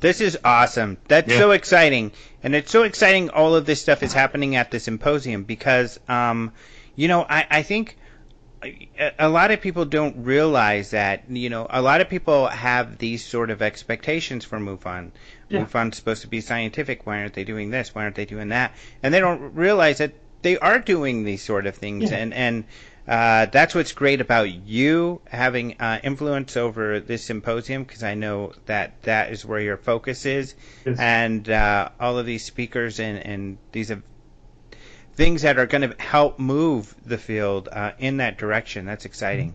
This 0.00 0.20
is 0.20 0.38
awesome. 0.44 0.98
That's 1.08 1.30
yeah. 1.30 1.38
so 1.38 1.52
exciting. 1.52 2.12
And 2.42 2.54
it's 2.54 2.70
so 2.70 2.82
exciting 2.82 3.30
all 3.30 3.54
of 3.54 3.64
this 3.64 3.80
stuff 3.80 4.02
is 4.02 4.12
happening 4.12 4.56
at 4.56 4.70
the 4.70 4.78
symposium 4.78 5.44
because, 5.44 5.98
um, 6.08 6.52
you 6.94 7.08
know, 7.08 7.22
I, 7.22 7.46
I 7.50 7.62
think 7.62 7.96
a 9.18 9.28
lot 9.28 9.50
of 9.50 9.60
people 9.60 9.84
don't 9.84 10.24
realize 10.24 10.90
that 10.90 11.24
you 11.28 11.50
know 11.50 11.66
a 11.68 11.82
lot 11.82 12.00
of 12.00 12.08
people 12.08 12.46
have 12.46 12.98
these 12.98 13.24
sort 13.24 13.50
of 13.50 13.62
expectations 13.62 14.44
for 14.44 14.58
MUFON. 14.58 15.10
Yeah. 15.48 15.64
MUFON's 15.64 15.96
supposed 15.96 16.22
to 16.22 16.28
be 16.28 16.40
scientific. 16.40 17.06
Why 17.06 17.20
aren't 17.20 17.34
they 17.34 17.44
doing 17.44 17.70
this? 17.70 17.94
Why 17.94 18.04
aren't 18.04 18.16
they 18.16 18.24
doing 18.24 18.48
that? 18.48 18.74
And 19.02 19.12
they 19.12 19.20
don't 19.20 19.54
realize 19.54 19.98
that 19.98 20.12
they 20.42 20.58
are 20.58 20.78
doing 20.78 21.24
these 21.24 21.42
sort 21.42 21.66
of 21.66 21.74
things. 21.74 22.10
Yeah. 22.10 22.18
And 22.18 22.34
and 22.34 22.64
uh, 23.06 23.46
that's 23.46 23.74
what's 23.74 23.92
great 23.92 24.20
about 24.20 24.50
you 24.50 25.20
having 25.28 25.76
uh, 25.78 26.00
influence 26.02 26.56
over 26.56 27.00
this 27.00 27.24
symposium 27.24 27.84
because 27.84 28.02
I 28.02 28.14
know 28.14 28.52
that 28.66 29.02
that 29.02 29.30
is 29.30 29.44
where 29.44 29.60
your 29.60 29.76
focus 29.76 30.24
is, 30.24 30.54
yes. 30.86 30.98
and 30.98 31.48
uh, 31.50 31.90
all 32.00 32.18
of 32.18 32.24
these 32.24 32.44
speakers 32.44 33.00
and 33.00 33.18
and 33.18 33.58
these 33.72 33.92
things 35.14 35.42
that 35.42 35.58
are 35.58 35.66
going 35.66 35.88
to 35.88 36.02
help 36.02 36.38
move 36.38 36.94
the 37.04 37.18
field 37.18 37.68
uh, 37.70 37.92
in 37.98 38.18
that 38.18 38.38
direction. 38.38 38.84
That's 38.84 39.04
exciting. 39.04 39.54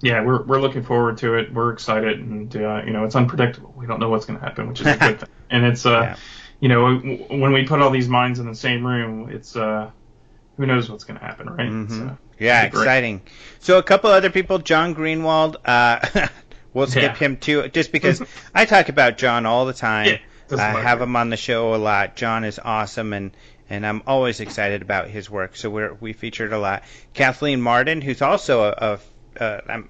yeah, 0.00 0.22
we're 0.22 0.42
we're 0.42 0.60
looking 0.60 0.82
forward 0.82 1.18
to 1.18 1.34
it. 1.34 1.52
We're 1.52 1.72
excited, 1.72 2.20
and 2.20 2.54
uh, 2.56 2.82
you 2.84 2.92
know, 2.92 3.04
it's 3.04 3.16
unpredictable. 3.16 3.72
We 3.76 3.86
don't 3.86 4.00
know 4.00 4.10
what's 4.10 4.26
going 4.26 4.38
to 4.38 4.44
happen, 4.44 4.68
which 4.68 4.80
is 4.80 4.86
a 4.86 4.96
good 4.96 5.20
thing. 5.20 5.28
And 5.50 5.64
it's 5.64 5.86
uh, 5.86 6.00
yeah. 6.00 6.16
you 6.60 6.68
know, 6.68 6.96
when 6.96 7.52
we 7.52 7.66
put 7.66 7.80
all 7.80 7.90
these 7.90 8.08
minds 8.08 8.38
in 8.38 8.46
the 8.46 8.54
same 8.54 8.86
room, 8.86 9.30
it's 9.30 9.56
uh, 9.56 9.90
who 10.56 10.66
knows 10.66 10.90
what's 10.90 11.04
going 11.04 11.18
to 11.18 11.24
happen, 11.24 11.48
right? 11.48 11.68
Mm-hmm. 11.68 12.08
So, 12.08 12.18
yeah, 12.38 12.64
exciting. 12.64 13.22
So 13.60 13.78
a 13.78 13.82
couple 13.82 14.10
other 14.10 14.30
people, 14.30 14.58
John 14.58 14.94
Greenewald. 14.94 15.56
Uh, 15.64 16.28
we'll 16.74 16.86
skip 16.86 17.02
yeah. 17.02 17.14
him 17.14 17.36
too, 17.36 17.68
just 17.68 17.92
because 17.92 18.22
I 18.54 18.64
talk 18.64 18.88
about 18.88 19.16
John 19.16 19.46
all 19.46 19.66
the 19.66 19.72
time. 19.72 20.18
Yeah, 20.50 20.56
I 20.56 20.80
have 20.80 21.00
him 21.00 21.16
on 21.16 21.30
the 21.30 21.36
show 21.36 21.74
a 21.74 21.76
lot. 21.76 22.16
John 22.16 22.44
is 22.44 22.58
awesome, 22.62 23.12
and 23.12 23.34
and 23.70 23.86
I'm 23.86 24.02
always 24.06 24.40
excited 24.40 24.82
about 24.82 25.08
his 25.08 25.30
work. 25.30 25.56
So 25.56 25.70
we're 25.70 25.94
we 25.94 26.12
featured 26.12 26.52
a 26.52 26.58
lot. 26.58 26.84
Kathleen 27.12 27.60
Marden, 27.60 28.00
who's 28.00 28.22
also 28.22 28.64
a, 28.64 29.00
I'm 29.68 29.88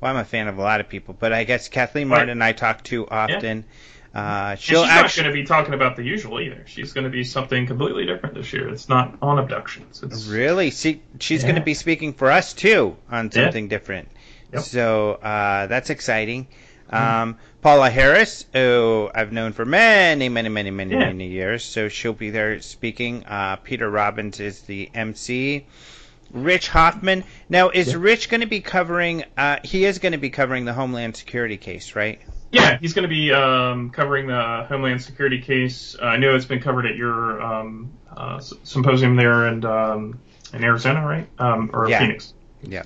well, 0.00 0.12
I'm 0.12 0.16
a 0.18 0.24
fan 0.24 0.48
of 0.48 0.58
a 0.58 0.62
lot 0.62 0.80
of 0.80 0.88
people, 0.88 1.16
but 1.18 1.32
I 1.32 1.44
guess 1.44 1.68
Kathleen 1.68 2.08
Marden 2.08 2.30
and 2.30 2.44
I 2.44 2.52
talk 2.52 2.82
to 2.84 3.08
often. 3.08 3.58
Yeah. 3.58 3.70
Uh, 4.14 4.54
she'll 4.54 4.82
she's 4.82 4.90
actually, 4.90 5.24
not 5.24 5.28
going 5.28 5.36
to 5.36 5.42
be 5.42 5.46
talking 5.46 5.74
about 5.74 5.96
the 5.96 6.04
usual 6.04 6.40
either. 6.40 6.62
She's 6.66 6.92
going 6.92 7.02
to 7.02 7.10
be 7.10 7.24
something 7.24 7.66
completely 7.66 8.06
different 8.06 8.36
this 8.36 8.52
year. 8.52 8.68
It's 8.68 8.88
not 8.88 9.18
on 9.20 9.40
abductions. 9.40 10.04
It's, 10.04 10.26
really? 10.26 10.70
See, 10.70 11.02
she's 11.18 11.42
yeah. 11.42 11.48
going 11.48 11.60
to 11.60 11.64
be 11.64 11.74
speaking 11.74 12.12
for 12.12 12.30
us 12.30 12.52
too 12.52 12.96
on 13.10 13.32
something 13.32 13.64
yeah. 13.64 13.70
different. 13.70 14.08
Yep. 14.52 14.62
So 14.62 15.12
uh, 15.14 15.66
that's 15.66 15.90
exciting. 15.90 16.46
Mm-hmm. 16.92 17.22
Um, 17.22 17.38
Paula 17.64 17.88
Harris, 17.88 18.44
who 18.52 19.10
I've 19.14 19.32
known 19.32 19.54
for 19.54 19.64
many, 19.64 20.28
many, 20.28 20.50
many, 20.50 20.70
many, 20.70 20.92
yeah. 20.92 20.98
many 20.98 21.28
years, 21.28 21.64
so 21.64 21.88
she'll 21.88 22.12
be 22.12 22.28
there 22.28 22.60
speaking. 22.60 23.24
Uh, 23.24 23.56
Peter 23.56 23.90
Robbins 23.90 24.38
is 24.38 24.60
the 24.60 24.90
MC. 24.92 25.64
Rich 26.30 26.68
Hoffman. 26.68 27.24
Now, 27.48 27.70
is 27.70 27.92
yeah. 27.92 27.96
Rich 28.00 28.28
going 28.28 28.42
to 28.42 28.46
be 28.46 28.60
covering? 28.60 29.24
Uh, 29.34 29.60
he 29.64 29.86
is 29.86 29.98
going 29.98 30.12
to 30.12 30.18
be 30.18 30.28
covering 30.28 30.66
the 30.66 30.74
Homeland 30.74 31.16
Security 31.16 31.56
case, 31.56 31.96
right? 31.96 32.20
Yeah, 32.52 32.76
he's 32.76 32.92
going 32.92 33.04
to 33.04 33.08
be 33.08 33.32
um, 33.32 33.88
covering 33.88 34.26
the 34.26 34.66
Homeland 34.68 35.00
Security 35.00 35.40
case. 35.40 35.96
Uh, 35.98 36.04
I 36.04 36.16
know 36.18 36.34
it's 36.34 36.44
been 36.44 36.60
covered 36.60 36.84
at 36.84 36.96
your 36.96 37.40
um, 37.40 37.90
uh, 38.14 38.40
symposium 38.40 39.16
there 39.16 39.48
in, 39.48 39.64
um, 39.64 40.20
in 40.52 40.64
Arizona, 40.64 41.06
right? 41.06 41.26
Um, 41.38 41.70
or 41.72 41.88
yeah. 41.88 42.00
Phoenix. 42.00 42.34
Yeah. 42.62 42.82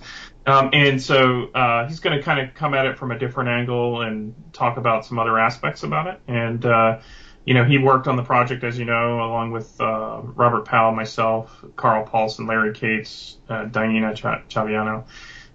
Um, 0.48 0.70
and 0.72 1.02
so 1.02 1.50
uh, 1.54 1.86
he's 1.86 2.00
going 2.00 2.16
to 2.16 2.22
kind 2.22 2.40
of 2.40 2.54
come 2.54 2.72
at 2.72 2.86
it 2.86 2.96
from 2.96 3.10
a 3.10 3.18
different 3.18 3.50
angle 3.50 4.02
and 4.02 4.34
talk 4.52 4.78
about 4.78 5.04
some 5.04 5.18
other 5.18 5.38
aspects 5.38 5.82
about 5.82 6.06
it. 6.06 6.20
And 6.26 6.64
uh, 6.64 7.00
you 7.44 7.54
know, 7.54 7.64
he 7.64 7.78
worked 7.78 8.08
on 8.08 8.16
the 8.16 8.22
project, 8.22 8.62
as 8.64 8.78
you 8.78 8.84
know, 8.84 9.20
along 9.20 9.52
with 9.52 9.80
uh, 9.80 10.20
Robert 10.22 10.66
Powell, 10.66 10.92
myself, 10.92 11.64
Carl 11.76 12.04
Paulson, 12.04 12.46
Larry 12.46 12.74
Cates, 12.74 13.38
uh, 13.48 13.64
Diana 13.64 14.14
Ch- 14.14 14.22
Chaviano, 14.22 15.04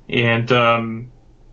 and 0.09 0.51
um, 0.51 1.11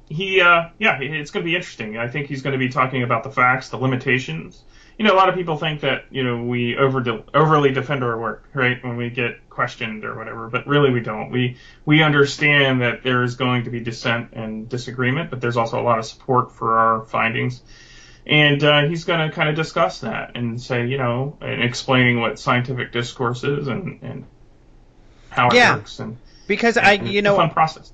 he, 0.08 0.40
uh, 0.40 0.70
yeah, 0.78 0.98
it's 1.00 1.30
going 1.30 1.44
to 1.44 1.50
be 1.50 1.56
interesting. 1.56 1.98
I 1.98 2.08
think 2.08 2.26
he's 2.26 2.42
going 2.42 2.52
to 2.52 2.58
be 2.58 2.68
talking 2.68 3.02
about 3.02 3.22
the 3.22 3.30
facts, 3.30 3.68
the 3.68 3.76
limitations. 3.76 4.64
You 5.00 5.06
know, 5.06 5.14
a 5.14 5.16
lot 5.16 5.30
of 5.30 5.34
people 5.34 5.56
think 5.56 5.80
that 5.80 6.04
you 6.10 6.22
know 6.22 6.44
we 6.44 6.76
over 6.76 7.00
de- 7.00 7.24
overly 7.32 7.72
defend 7.72 8.04
our 8.04 8.20
work, 8.20 8.50
right, 8.52 8.84
when 8.84 8.98
we 8.98 9.08
get 9.08 9.48
questioned 9.48 10.04
or 10.04 10.14
whatever, 10.14 10.50
but 10.50 10.66
really 10.66 10.90
we 10.90 11.00
don't. 11.00 11.30
We 11.30 11.56
we 11.86 12.02
understand 12.02 12.82
that 12.82 13.02
there 13.02 13.22
is 13.22 13.34
going 13.34 13.64
to 13.64 13.70
be 13.70 13.80
dissent 13.80 14.34
and 14.34 14.68
disagreement, 14.68 15.30
but 15.30 15.40
there's 15.40 15.56
also 15.56 15.80
a 15.80 15.84
lot 15.84 15.98
of 15.98 16.04
support 16.04 16.52
for 16.52 16.76
our 16.76 17.06
findings. 17.06 17.62
And 18.26 18.62
uh, 18.62 18.88
he's 18.88 19.04
going 19.04 19.26
to 19.26 19.34
kind 19.34 19.48
of 19.48 19.56
discuss 19.56 20.00
that 20.00 20.32
and 20.34 20.60
say, 20.60 20.86
you 20.86 20.98
know, 20.98 21.38
and 21.40 21.62
explaining 21.62 22.20
what 22.20 22.38
scientific 22.38 22.92
discourse 22.92 23.42
is 23.42 23.68
and, 23.68 24.02
and 24.02 24.26
how 25.30 25.48
it 25.48 25.54
yeah, 25.54 25.76
works. 25.76 25.98
And 25.98 26.18
because 26.46 26.76
and, 26.76 26.86
I, 26.86 26.92
you 26.92 27.22
know, 27.22 27.36
fun 27.36 27.48
process. 27.48 27.90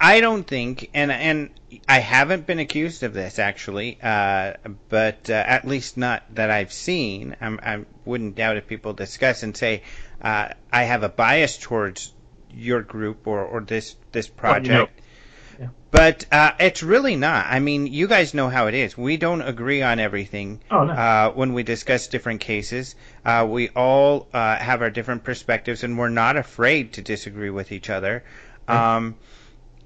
I 0.00 0.20
don't 0.20 0.46
think, 0.46 0.88
and 0.94 1.12
and 1.12 1.50
I 1.88 1.98
haven't 1.98 2.46
been 2.46 2.58
accused 2.58 3.02
of 3.02 3.12
this 3.12 3.38
actually, 3.38 3.98
uh, 4.02 4.54
but 4.88 5.30
uh, 5.30 5.32
at 5.32 5.66
least 5.66 5.96
not 5.96 6.22
that 6.34 6.50
I've 6.50 6.72
seen. 6.72 7.36
I'm, 7.40 7.60
I 7.62 7.84
would 8.04 8.20
not 8.20 8.34
doubt 8.34 8.56
if 8.56 8.66
people 8.66 8.92
discuss 8.92 9.42
and 9.42 9.56
say 9.56 9.82
uh, 10.20 10.48
I 10.72 10.84
have 10.84 11.02
a 11.02 11.08
bias 11.08 11.58
towards 11.58 12.12
your 12.52 12.82
group 12.82 13.26
or, 13.26 13.44
or 13.44 13.60
this 13.60 13.96
this 14.12 14.28
project. 14.28 14.70
Oh, 14.70 15.58
no. 15.58 15.64
yeah. 15.64 15.68
But 15.90 16.26
uh, 16.32 16.52
it's 16.60 16.82
really 16.82 17.16
not. 17.16 17.46
I 17.48 17.60
mean, 17.60 17.86
you 17.86 18.06
guys 18.06 18.34
know 18.34 18.48
how 18.48 18.66
it 18.66 18.74
is. 18.74 18.96
We 18.96 19.16
don't 19.16 19.42
agree 19.42 19.82
on 19.82 19.98
everything 19.98 20.60
oh, 20.70 20.84
no. 20.84 20.92
uh, 20.92 21.32
when 21.32 21.52
we 21.52 21.62
discuss 21.62 22.08
different 22.08 22.40
cases. 22.40 22.94
Uh, 23.24 23.46
we 23.48 23.68
all 23.70 24.28
uh, 24.32 24.56
have 24.56 24.82
our 24.82 24.90
different 24.90 25.24
perspectives, 25.24 25.84
and 25.84 25.98
we're 25.98 26.08
not 26.08 26.36
afraid 26.36 26.94
to 26.94 27.02
disagree 27.02 27.50
with 27.50 27.72
each 27.72 27.90
other. 27.90 28.24
Um, 28.68 29.16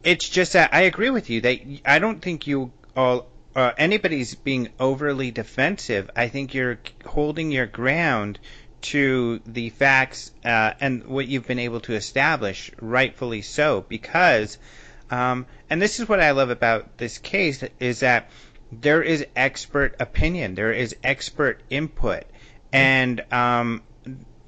it's 0.02 0.28
just 0.28 0.54
that 0.54 0.72
I 0.72 0.82
agree 0.82 1.10
with 1.10 1.30
you 1.30 1.40
that 1.42 1.58
I 1.84 1.98
don't 1.98 2.20
think 2.20 2.46
you 2.46 2.72
all 2.96 3.26
uh, 3.54 3.72
anybody's 3.76 4.34
being 4.34 4.68
overly 4.78 5.30
defensive. 5.30 6.10
I 6.14 6.28
think 6.28 6.54
you're 6.54 6.78
holding 7.04 7.50
your 7.50 7.66
ground 7.66 8.38
to 8.82 9.40
the 9.44 9.70
facts 9.70 10.30
uh, 10.44 10.72
and 10.80 11.06
what 11.06 11.26
you've 11.26 11.46
been 11.46 11.58
able 11.58 11.80
to 11.80 11.94
establish, 11.94 12.70
rightfully 12.80 13.42
so, 13.42 13.84
because, 13.88 14.56
um, 15.10 15.46
and 15.68 15.82
this 15.82 16.00
is 16.00 16.08
what 16.08 16.20
I 16.20 16.30
love 16.30 16.50
about 16.50 16.96
this 16.96 17.18
case 17.18 17.62
is 17.78 18.00
that 18.00 18.30
there 18.72 19.02
is 19.02 19.26
expert 19.34 19.96
opinion, 19.98 20.54
there 20.54 20.72
is 20.72 20.94
expert 21.02 21.60
input, 21.68 22.24
and 22.72 23.20
um, 23.32 23.82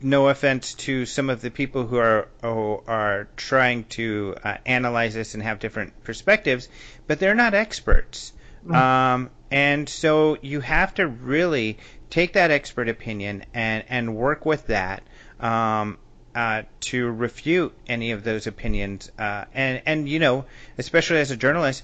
no 0.04 0.28
offense 0.28 0.74
to 0.74 1.06
some 1.06 1.30
of 1.30 1.40
the 1.40 1.50
people 1.50 1.86
who 1.86 1.98
are 1.98 2.28
who 2.42 2.82
are 2.86 3.28
trying 3.36 3.84
to 3.84 4.34
uh, 4.42 4.56
analyze 4.66 5.14
this 5.14 5.34
and 5.34 5.42
have 5.42 5.58
different 5.58 6.04
perspectives, 6.04 6.68
but 7.06 7.18
they're 7.18 7.34
not 7.34 7.54
experts. 7.54 8.32
Mm-hmm. 8.64 8.74
Um, 8.74 9.30
and 9.50 9.88
so 9.88 10.38
you 10.40 10.60
have 10.60 10.94
to 10.94 11.06
really 11.06 11.78
take 12.10 12.34
that 12.34 12.50
expert 12.50 12.88
opinion 12.88 13.44
and 13.54 13.84
and 13.88 14.16
work 14.16 14.46
with 14.46 14.66
that 14.68 15.02
um, 15.40 15.98
uh, 16.34 16.62
to 16.80 17.10
refute 17.10 17.74
any 17.86 18.12
of 18.12 18.24
those 18.24 18.46
opinions. 18.46 19.10
Uh, 19.18 19.44
and 19.52 19.82
and 19.86 20.08
you 20.08 20.18
know, 20.18 20.46
especially 20.78 21.20
as 21.20 21.30
a 21.30 21.36
journalist, 21.36 21.82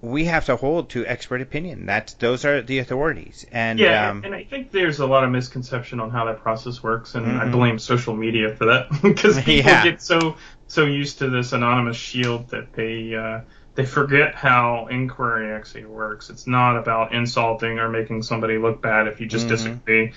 we 0.00 0.26
have 0.26 0.46
to 0.46 0.56
hold 0.56 0.90
to 0.90 1.04
expert 1.06 1.40
opinion. 1.40 1.86
That's 1.86 2.14
those 2.14 2.44
are 2.44 2.62
the 2.62 2.78
authorities. 2.78 3.44
And 3.50 3.78
yeah, 3.78 4.10
um, 4.10 4.24
and 4.24 4.34
I 4.34 4.44
think 4.44 4.70
there's 4.70 5.00
a 5.00 5.06
lot 5.06 5.24
of 5.24 5.30
misconception 5.30 5.98
on 5.98 6.10
how 6.10 6.26
that 6.26 6.40
process 6.40 6.82
works, 6.82 7.14
and 7.14 7.26
mm-hmm. 7.26 7.40
I 7.40 7.48
blame 7.48 7.78
social 7.78 8.14
media 8.14 8.54
for 8.54 8.66
that 8.66 8.88
because 9.02 9.36
people 9.42 9.70
yeah. 9.70 9.84
get 9.84 10.00
so 10.00 10.36
so 10.68 10.84
used 10.84 11.18
to 11.18 11.30
this 11.30 11.52
anonymous 11.52 11.96
shield 11.96 12.48
that 12.48 12.72
they 12.74 13.14
uh, 13.14 13.40
they 13.74 13.84
forget 13.84 14.34
how 14.34 14.86
inquiry 14.88 15.52
actually 15.52 15.86
works. 15.86 16.30
It's 16.30 16.46
not 16.46 16.76
about 16.76 17.12
insulting 17.12 17.78
or 17.78 17.88
making 17.88 18.22
somebody 18.22 18.58
look 18.58 18.80
bad 18.80 19.08
if 19.08 19.20
you 19.20 19.26
just 19.26 19.46
mm-hmm. 19.46 19.54
disagree. 19.54 20.12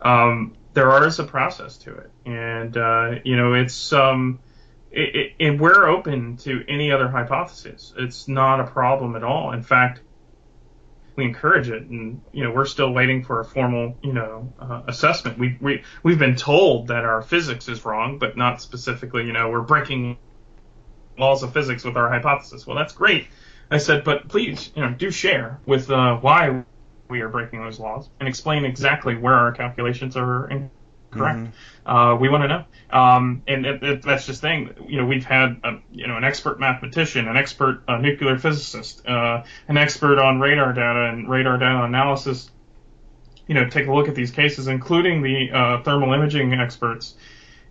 Um, 0.00 0.54
there 0.74 1.06
is 1.06 1.18
a 1.18 1.24
process 1.24 1.76
to 1.78 1.94
it, 1.94 2.10
and 2.24 2.76
uh, 2.76 3.14
you 3.24 3.36
know 3.36 3.54
it's 3.54 3.92
um 3.92 4.40
it, 4.90 5.32
it, 5.38 5.60
we're 5.60 5.86
open 5.86 6.36
to 6.38 6.64
any 6.68 6.90
other 6.90 7.08
hypothesis. 7.08 7.94
It's 7.96 8.26
not 8.26 8.60
a 8.60 8.64
problem 8.64 9.16
at 9.16 9.22
all. 9.22 9.52
In 9.52 9.62
fact, 9.62 10.00
we 11.16 11.24
encourage 11.24 11.68
it, 11.68 11.82
and 11.82 12.20
you 12.32 12.44
know 12.44 12.50
we're 12.50 12.64
still 12.64 12.92
waiting 12.92 13.22
for 13.22 13.40
a 13.40 13.44
formal 13.44 13.96
you 14.02 14.12
know 14.12 14.52
uh, 14.58 14.82
assessment. 14.88 15.38
We 15.38 15.56
we 15.60 15.82
we've 16.02 16.18
been 16.18 16.36
told 16.36 16.88
that 16.88 17.04
our 17.04 17.22
physics 17.22 17.68
is 17.68 17.84
wrong, 17.84 18.18
but 18.18 18.36
not 18.36 18.62
specifically. 18.62 19.26
You 19.26 19.32
know 19.32 19.50
we're 19.50 19.60
breaking 19.62 20.18
laws 21.18 21.42
of 21.42 21.52
physics 21.52 21.84
with 21.84 21.96
our 21.96 22.08
hypothesis. 22.08 22.66
Well, 22.66 22.76
that's 22.76 22.94
great. 22.94 23.28
I 23.70 23.78
said, 23.78 24.02
but 24.02 24.28
please, 24.28 24.72
you 24.74 24.82
know, 24.82 24.90
do 24.90 25.10
share 25.10 25.60
with 25.66 25.90
uh, 25.90 26.16
why 26.16 26.64
we 27.08 27.20
are 27.20 27.28
breaking 27.28 27.62
those 27.62 27.78
laws 27.78 28.08
and 28.18 28.28
explain 28.28 28.64
exactly 28.64 29.16
where 29.16 29.34
our 29.34 29.52
calculations 29.52 30.16
are 30.16 30.46
correct. 31.10 31.38
Mm-hmm. 31.38 31.90
Uh, 31.90 32.14
we 32.16 32.28
want 32.28 32.44
to 32.44 32.48
know. 32.48 32.64
Um, 32.92 33.42
and 33.46 33.66
it, 33.66 33.82
it, 33.82 34.02
that's 34.02 34.26
just 34.26 34.40
thing. 34.40 34.74
You 34.88 34.98
know, 34.98 35.06
we've 35.06 35.24
had 35.24 35.60
a, 35.62 35.78
you 35.92 36.06
know 36.06 36.16
an 36.16 36.24
expert 36.24 36.58
mathematician, 36.58 37.28
an 37.28 37.36
expert 37.36 37.82
uh, 37.88 37.98
nuclear 37.98 38.38
physicist, 38.38 39.06
uh, 39.06 39.44
an 39.68 39.76
expert 39.76 40.18
on 40.18 40.40
radar 40.40 40.72
data 40.72 41.10
and 41.12 41.28
radar 41.28 41.58
data 41.58 41.82
analysis. 41.82 42.50
You 43.46 43.54
know, 43.54 43.68
take 43.68 43.86
a 43.86 43.92
look 43.92 44.08
at 44.08 44.14
these 44.14 44.30
cases, 44.30 44.68
including 44.68 45.22
the 45.22 45.50
uh, 45.52 45.82
thermal 45.82 46.12
imaging 46.12 46.52
experts. 46.54 47.14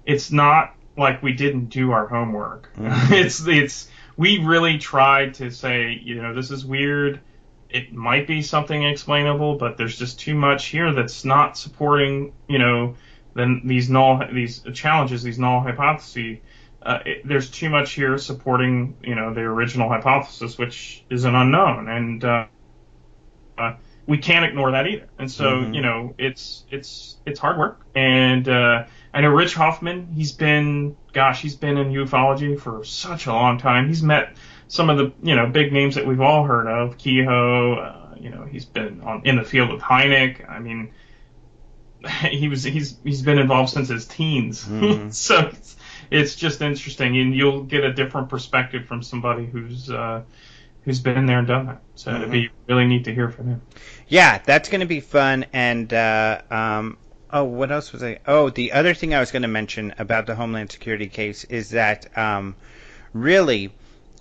It's 0.06 0.32
not 0.32 0.76
like 0.98 1.24
we 1.24 1.34
didn't 1.34 1.66
do 1.66 1.92
our 1.92 2.08
homework. 2.08 2.70
Mm-hmm. 2.76 3.14
it's 3.14 3.48
it's 3.48 3.90
we 4.18 4.40
really 4.40 4.78
tried 4.78 5.36
to 5.36 5.50
say, 5.50 6.00
you 6.04 6.22
know, 6.22 6.34
this 6.34 6.52
is 6.52 6.66
weird. 6.66 7.22
It 7.70 7.94
might 7.94 8.28
be 8.28 8.42
something 8.42 8.84
explainable, 8.84 9.56
but 9.56 9.78
there's 9.78 9.98
just 9.98 10.20
too 10.20 10.36
much 10.36 10.66
here 10.66 10.92
that's 10.92 11.24
not 11.24 11.58
supporting, 11.58 12.34
you 12.48 12.58
know, 12.58 12.96
then 13.40 13.62
these 13.66 13.90
null 13.90 14.22
these 14.32 14.62
challenges, 14.74 15.24
these 15.24 15.40
null 15.40 15.62
hypotheses, 15.62 16.40
uh, 16.82 17.00
it, 17.06 17.28
there's 17.28 17.50
too 17.50 17.70
much 17.70 17.94
here 17.94 18.18
supporting 18.18 18.98
you 19.04 19.16
know 19.16 19.34
the 19.34 19.42
original 19.42 19.90
hypothesis, 19.90 20.58
which 20.58 21.04
is 21.10 21.26
an 21.26 21.36
unknown, 21.36 21.88
and 21.90 22.24
uh, 22.24 22.46
uh, 23.58 23.76
we 24.08 24.18
can't 24.18 24.46
ignore 24.46 24.72
that 24.72 24.88
either. 24.88 25.08
And 25.18 25.32
so 25.32 25.46
mm-hmm. 25.46 25.74
you 25.74 25.82
know 25.82 26.16
it's 26.18 26.66
it's 26.70 27.18
it's 27.26 27.40
hard 27.40 27.58
work, 27.58 27.82
and 27.96 28.48
uh, 28.48 28.86
I 29.14 29.22
know 29.22 29.30
Rich 29.30 29.56
Hoffman. 29.56 30.08
He's 30.14 30.32
been 30.32 30.96
gosh, 31.14 31.42
he's 31.42 31.56
been 31.56 31.78
in 31.78 31.92
ufology 31.92 32.60
for 32.60 32.84
such 32.84 33.28
a 33.28 33.34
long 33.34 33.58
time. 33.58 33.88
He's 33.88 34.04
met 34.04 34.36
some 34.68 34.90
of 34.90 34.98
the 34.98 35.12
you 35.22 35.36
know 35.36 35.48
big 35.48 35.74
names 35.74 35.96
that 35.96 36.06
we've 36.06 36.22
all 36.22 36.44
heard 36.44 36.68
of, 36.68 36.98
Keyhoe. 36.98 37.74
Uh, 37.76 38.16
you 38.20 38.30
know, 38.30 38.44
he's 38.44 38.66
been 38.66 39.02
on 39.02 39.22
in 39.26 39.36
the 39.36 39.44
field 39.44 39.72
with 39.72 39.82
Hynek. 39.82 40.50
I 40.50 40.60
mean, 40.60 40.92
he 42.30 42.48
was 42.48 42.64
he's 42.64 42.98
he's 43.04 43.22
been 43.22 43.40
involved 43.40 43.72
since 43.72 43.90
his 43.90 44.06
teens. 44.06 44.66
Mm-hmm. 44.66 45.10
so 45.12 45.48
it's, 45.48 45.76
it's, 46.10 46.36
just 46.36 46.62
interesting, 46.62 47.18
and 47.18 47.36
you'll 47.36 47.64
get 47.64 47.84
a 47.84 47.94
different 47.94 48.30
perspective 48.30 48.86
from 48.86 49.04
somebody 49.04 49.46
who's 49.46 49.90
uh, 49.90 50.24
who's 50.86 51.00
been 51.00 51.26
there 51.26 51.40
and 51.40 51.48
done 51.48 51.66
that. 51.68 51.82
So 51.96 52.12
mm-hmm. 52.12 52.22
it'd 52.22 52.32
be 52.32 52.50
really 52.68 52.86
neat 52.86 53.06
to 53.06 53.14
hear 53.14 53.30
from 53.30 53.48
him. 53.48 53.62
Yeah, 54.08 54.40
that's 54.46 54.70
going 54.70 54.80
to 54.80 54.88
be 54.88 55.02
fun. 55.02 55.46
And 55.52 55.94
uh, 55.94 56.42
um, 56.50 56.98
oh, 57.32 57.44
what 57.44 57.72
else 57.72 57.92
was 57.92 58.02
I? 58.02 58.20
Oh, 58.26 58.50
the 58.50 58.72
other 58.72 58.94
thing 58.94 59.14
I 59.14 59.20
was 59.20 59.32
going 59.32 59.42
to 59.42 59.50
mention 59.50 59.94
about 60.00 60.26
the 60.26 60.36
Homeland 60.36 60.72
Security 60.72 61.08
case 61.08 61.44
is 61.46 61.72
that 61.72 62.18
um, 62.18 62.56
really. 63.14 63.74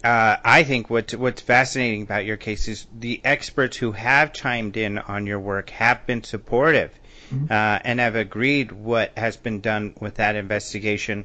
Uh, 0.05 0.37
I 0.45 0.63
think 0.63 0.91
what, 0.91 1.13
what's 1.17 1.43
fascinating 1.43 2.03
about 2.03 2.25
your 2.25 2.37
case 2.37 2.69
is 2.69 2.87
the 2.97 3.21
experts 3.25 3.77
who 3.77 3.91
have 3.91 4.33
chimed 4.33 4.77
in 4.77 4.97
on 4.97 5.27
your 5.27 5.41
work 5.41 5.71
have 5.71 6.07
been 6.07 6.23
supportive 6.23 6.93
mm-hmm. 7.33 7.47
uh, 7.51 7.79
and 7.85 8.01
have 8.01 8.17
agreed 8.17 8.73
what 8.73 9.17
has 9.17 9.37
been 9.37 9.61
done 9.61 9.95
with 10.01 10.17
that 10.17 10.37
investigation. 10.37 11.25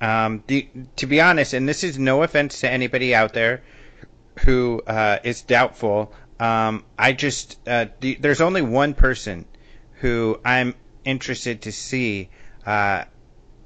Um, 0.00 0.42
the, 0.46 0.68
to 0.96 1.06
be 1.06 1.20
honest, 1.20 1.54
and 1.54 1.68
this 1.68 1.82
is 1.82 1.98
no 1.98 2.22
offense 2.22 2.60
to 2.60 2.70
anybody 2.70 3.14
out 3.14 3.32
there 3.32 3.62
who 4.44 4.82
uh, 4.86 5.18
is 5.24 5.42
doubtful, 5.42 6.12
um, 6.38 6.84
I 6.98 7.12
just 7.12 7.58
uh, 7.66 7.86
the, 8.00 8.16
there's 8.16 8.40
only 8.40 8.62
one 8.62 8.94
person 8.94 9.46
who 10.00 10.38
I'm 10.44 10.74
interested 11.04 11.62
to 11.62 11.72
see 11.72 12.28
uh, 12.66 13.04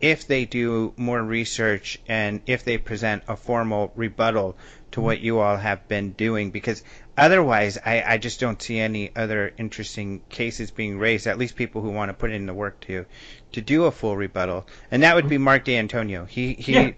if 0.01 0.27
they 0.27 0.45
do 0.45 0.95
more 0.97 1.23
research 1.23 2.01
and 2.07 2.41
if 2.47 2.65
they 2.65 2.79
present 2.79 3.25
a 3.29 3.37
formal 3.37 3.93
rebuttal 3.97 4.57
to 4.93 5.01
what 5.01 5.21
you 5.21 5.39
all 5.39 5.57
have 5.57 5.87
been 5.89 6.13
doing 6.13 6.51
because 6.51 6.83
otherwise 7.17 7.79
I, 7.85 8.03
I 8.07 8.19
just 8.19 8.41
don't 8.41 8.61
see 8.61 8.79
any 8.79 9.11
other 9.15 9.53
interesting 9.59 10.21
cases 10.29 10.71
being 10.71 10.99
raised 10.99 11.27
at 11.27 11.39
least 11.39 11.57
people 11.57 11.83
who 11.83 11.91
want 11.91 12.09
to 12.09 12.15
put 12.15 12.31
in 12.31 12.47
the 12.47 12.55
work 12.55 12.81
to 12.81 13.07
to 13.53 13.61
do 13.61 13.85
a 13.85 13.91
full 13.91 14.17
rebuttal. 14.17 14.67
And 14.91 15.03
that 15.03 15.15
would 15.15 15.29
be 15.29 15.39
Mark 15.39 15.65
D'Antonio. 15.65 16.25
He 16.25 16.55
he 16.55 16.73
yeah. 16.73 16.91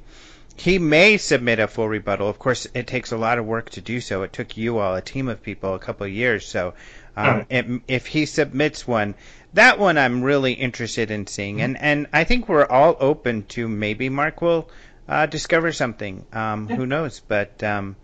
he 0.57 0.79
may 0.79 1.17
submit 1.17 1.59
a 1.59 1.69
full 1.69 1.89
rebuttal. 1.89 2.29
Of 2.29 2.39
course 2.39 2.67
it 2.75 2.87
takes 2.87 3.13
a 3.13 3.17
lot 3.17 3.39
of 3.39 3.47
work 3.47 3.71
to 3.71 3.81
do 3.81 4.01
so. 4.01 4.23
It 4.23 4.33
took 4.33 4.57
you 4.57 4.79
all 4.79 4.95
a 4.95 5.03
team 5.03 5.29
of 5.29 5.43
people 5.43 5.75
a 5.75 5.79
couple 5.79 6.07
of 6.07 6.13
years. 6.13 6.47
So 6.47 6.75
um, 7.17 7.47
it, 7.51 7.67
if 7.89 8.07
he 8.07 8.27
submits 8.27 8.87
one 8.87 9.15
that 9.55 9.79
one 9.79 9.99
I'm 9.99 10.23
really 10.23 10.53
interested 10.53 11.11
in 11.11 11.27
seeing. 11.27 11.61
And 11.61 11.77
and 11.79 12.07
I 12.13 12.25
think 12.25 12.49
we're 12.49 12.67
all 12.67 12.97
open 13.01 13.45
to 13.51 13.69
maybe 13.69 14.09
Mark 14.09 14.41
will 14.41 14.71
uh, 15.09 15.27
discover 15.27 15.73
something. 15.73 16.25
Um, 16.33 16.69
yeah. 16.69 16.77
Who 16.77 16.87
knows? 16.87 17.21
But 17.21 17.63
um, 17.63 17.97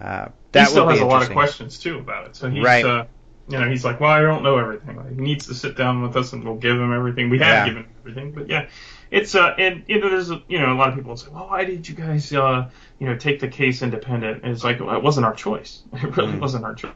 uh, 0.00 0.28
that 0.52 0.60
he 0.60 0.66
still 0.66 0.88
has 0.88 1.00
a 1.00 1.06
lot 1.06 1.22
of 1.22 1.30
questions 1.30 1.78
too 1.78 1.98
about 1.98 2.26
it. 2.28 2.36
So 2.36 2.50
he's, 2.50 2.64
right. 2.64 2.84
uh, 2.84 3.04
you 3.48 3.58
know, 3.58 3.68
he's 3.68 3.84
like, 3.84 4.00
well, 4.00 4.10
I 4.10 4.20
don't 4.20 4.42
know 4.42 4.58
everything. 4.58 4.96
Like, 4.96 5.10
he 5.10 5.20
needs 5.20 5.46
to 5.46 5.54
sit 5.54 5.76
down 5.76 6.02
with 6.02 6.16
us, 6.16 6.32
and 6.32 6.44
we'll 6.44 6.56
give 6.56 6.76
him 6.76 6.92
everything. 6.92 7.30
We 7.30 7.38
have 7.38 7.66
yeah. 7.66 7.74
given 7.74 7.86
everything, 8.00 8.32
but 8.32 8.48
yeah, 8.48 8.68
it's 9.10 9.34
uh, 9.34 9.54
and 9.58 9.84
you 9.86 10.00
know, 10.00 10.10
there's 10.10 10.30
you 10.48 10.58
know, 10.58 10.72
a 10.72 10.76
lot 10.76 10.88
of 10.88 10.96
people 10.96 11.16
say, 11.16 11.28
well, 11.30 11.48
why 11.48 11.64
did 11.64 11.88
you 11.88 11.94
guys, 11.94 12.32
uh, 12.32 12.68
you 12.98 13.06
know, 13.06 13.16
take 13.16 13.40
the 13.40 13.48
case 13.48 13.82
independent? 13.82 14.42
And 14.42 14.52
it's 14.52 14.64
like, 14.64 14.80
well, 14.80 14.96
it 14.96 15.02
wasn't 15.02 15.26
our 15.26 15.34
choice. 15.34 15.82
It 15.92 16.16
really 16.16 16.32
mm. 16.32 16.40
wasn't 16.40 16.64
our 16.64 16.74
choice. 16.74 16.92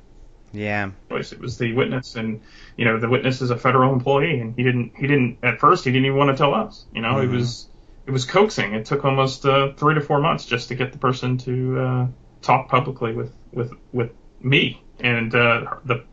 Yeah. 0.53 0.91
It 1.09 1.41
was 1.41 1.59
the 1.59 1.73
witness, 1.75 2.17
and 2.17 2.41
you 2.77 2.85
know, 2.85 2.99
the 2.99 3.09
witness 3.09 3.41
is 3.41 3.51
a 3.51 3.57
federal 3.57 3.93
employee, 3.93 4.41
and 4.41 4.55
he 4.57 4.65
didn't, 4.65 4.93
he 4.97 5.07
didn't 5.07 5.39
at 5.43 5.61
first, 5.61 5.85
he 5.85 5.93
didn't 5.93 6.07
even 6.07 6.19
want 6.19 6.31
to 6.31 6.37
tell 6.37 6.55
us. 6.55 6.85
You 6.93 7.03
know, 7.03 7.15
mm-hmm. 7.15 7.33
it 7.33 7.37
was 7.37 7.69
it 8.07 8.11
was 8.11 8.25
coaxing. 8.25 8.75
It 8.75 8.87
took 8.87 9.05
almost 9.05 9.45
uh, 9.45 9.73
three 9.75 9.95
to 9.95 10.01
four 10.01 10.21
months 10.21 10.45
just 10.45 10.69
to 10.69 10.75
get 10.75 10.93
the 10.93 10.99
person 10.99 11.39
to 11.39 11.81
uh, 11.81 12.07
talk 12.43 12.69
publicly 12.69 13.13
with 13.13 13.33
with 13.53 13.73
with 13.93 14.13
me 14.41 14.83
and 14.99 15.35
uh, 15.35 15.77
the 15.85 16.05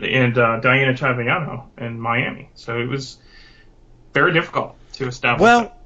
and 0.00 0.36
uh, 0.36 0.60
Diana 0.60 0.94
Chaviano 0.94 1.66
in 1.78 2.00
Miami. 2.00 2.50
So 2.54 2.80
it 2.80 2.88
was 2.88 3.18
very 4.12 4.32
difficult 4.32 4.76
to 4.94 5.06
establish. 5.06 5.42
Well. 5.42 5.60
That. 5.60 5.80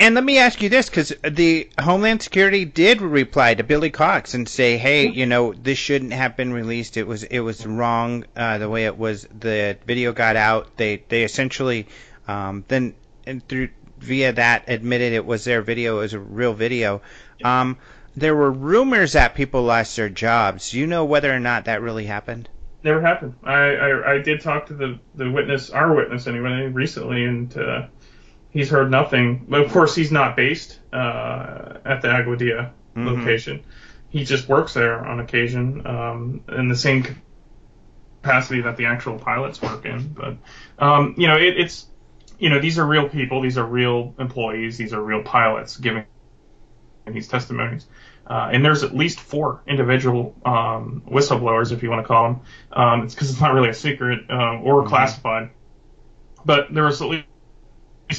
And 0.00 0.14
let 0.14 0.22
me 0.22 0.38
ask 0.38 0.62
you 0.62 0.68
this, 0.68 0.88
because 0.88 1.12
the 1.28 1.68
Homeland 1.76 2.22
Security 2.22 2.64
did 2.64 3.02
reply 3.02 3.54
to 3.54 3.64
Billy 3.64 3.90
Cox 3.90 4.32
and 4.34 4.48
say, 4.48 4.78
"Hey, 4.78 5.08
you 5.08 5.26
know, 5.26 5.52
this 5.52 5.76
shouldn't 5.76 6.12
have 6.12 6.36
been 6.36 6.52
released. 6.52 6.96
It 6.96 7.04
was 7.04 7.24
it 7.24 7.40
was 7.40 7.66
wrong 7.66 8.24
uh, 8.36 8.58
the 8.58 8.68
way 8.68 8.84
it 8.84 8.96
was. 8.96 9.26
The 9.40 9.76
video 9.84 10.12
got 10.12 10.36
out. 10.36 10.76
They 10.76 11.02
they 11.08 11.24
essentially 11.24 11.88
um, 12.28 12.64
then 12.68 12.94
and 13.26 13.46
through 13.48 13.70
via 13.98 14.32
that 14.32 14.64
admitted 14.68 15.12
it 15.12 15.26
was 15.26 15.44
their 15.44 15.62
video, 15.62 15.98
it 15.98 16.00
was 16.00 16.14
a 16.14 16.20
real 16.20 16.54
video. 16.54 17.02
Um, 17.44 17.78
there 18.16 18.34
were 18.34 18.50
rumors 18.50 19.12
that 19.12 19.34
people 19.34 19.62
lost 19.62 19.96
their 19.96 20.08
jobs. 20.08 20.70
Do 20.70 20.78
you 20.78 20.86
know 20.86 21.04
whether 21.04 21.32
or 21.32 21.40
not 21.40 21.66
that 21.66 21.82
really 21.82 22.06
happened? 22.06 22.48
Never 22.82 23.00
happened. 23.00 23.34
I, 23.42 23.54
I, 23.54 24.12
I 24.14 24.18
did 24.18 24.40
talk 24.40 24.66
to 24.66 24.74
the, 24.74 24.98
the 25.14 25.30
witness, 25.30 25.70
our 25.70 25.94
witness 25.94 26.26
anyway, 26.26 26.66
recently, 26.66 27.24
and 27.24 27.56
uh, 27.56 27.86
he's 28.50 28.70
heard 28.70 28.90
nothing. 28.90 29.46
But 29.48 29.62
of 29.62 29.72
course, 29.72 29.94
he's 29.94 30.12
not 30.12 30.36
based 30.36 30.78
uh, 30.92 31.78
at 31.84 32.02
the 32.02 32.08
Aguadilla 32.08 32.70
mm-hmm. 32.96 33.06
location. 33.06 33.64
He 34.10 34.24
just 34.24 34.48
works 34.48 34.74
there 34.74 35.04
on 35.04 35.20
occasion 35.20 35.86
um, 35.86 36.44
in 36.48 36.68
the 36.68 36.76
same 36.76 37.04
capacity 38.22 38.62
that 38.62 38.76
the 38.76 38.86
actual 38.86 39.18
pilots 39.18 39.60
work 39.60 39.84
in. 39.84 40.08
But 40.08 40.36
um, 40.78 41.14
you 41.18 41.28
know, 41.28 41.36
it, 41.36 41.58
it's 41.58 41.86
you 42.38 42.50
know, 42.50 42.60
these 42.60 42.78
are 42.78 42.86
real 42.86 43.08
people. 43.08 43.42
These 43.42 43.58
are 43.58 43.66
real 43.66 44.14
employees. 44.18 44.78
These 44.78 44.92
are 44.92 45.02
real 45.02 45.22
pilots 45.22 45.76
giving 45.76 46.04
these 47.06 47.28
testimonies. 47.28 47.86
Uh, 48.26 48.50
and 48.52 48.64
there's 48.64 48.82
at 48.82 48.94
least 48.94 49.18
four 49.18 49.62
individual 49.66 50.34
um, 50.44 51.02
whistleblowers, 51.08 51.72
if 51.72 51.82
you 51.82 51.90
want 51.90 52.02
to 52.04 52.06
call 52.06 52.24
them. 52.24 52.40
Um, 52.72 53.02
it's 53.04 53.14
because 53.14 53.30
it's 53.30 53.40
not 53.40 53.54
really 53.54 53.70
a 53.70 53.74
secret 53.74 54.30
uh, 54.30 54.58
or 54.60 54.80
mm-hmm. 54.80 54.88
classified. 54.88 55.50
But 56.44 56.72
there 56.72 56.84
was 56.84 57.00
at 57.00 57.08
least 57.08 57.24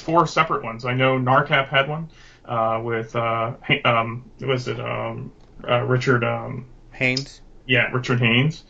four 0.03 0.27
separate 0.27 0.63
ones. 0.63 0.85
I 0.85 0.95
know 0.95 1.17
NARCAP 1.17 1.69
had 1.69 1.87
one 1.87 2.09
uh, 2.45 2.81
with 2.83 3.15
uh, 3.15 3.53
um, 3.85 4.29
was 4.41 4.67
it 4.67 4.79
um, 4.79 5.31
uh, 5.67 5.81
Richard 5.83 6.23
um, 6.23 6.65
Haines? 6.91 7.41
Yeah, 7.67 7.91
Richard 7.91 8.19
Haines. 8.19 8.63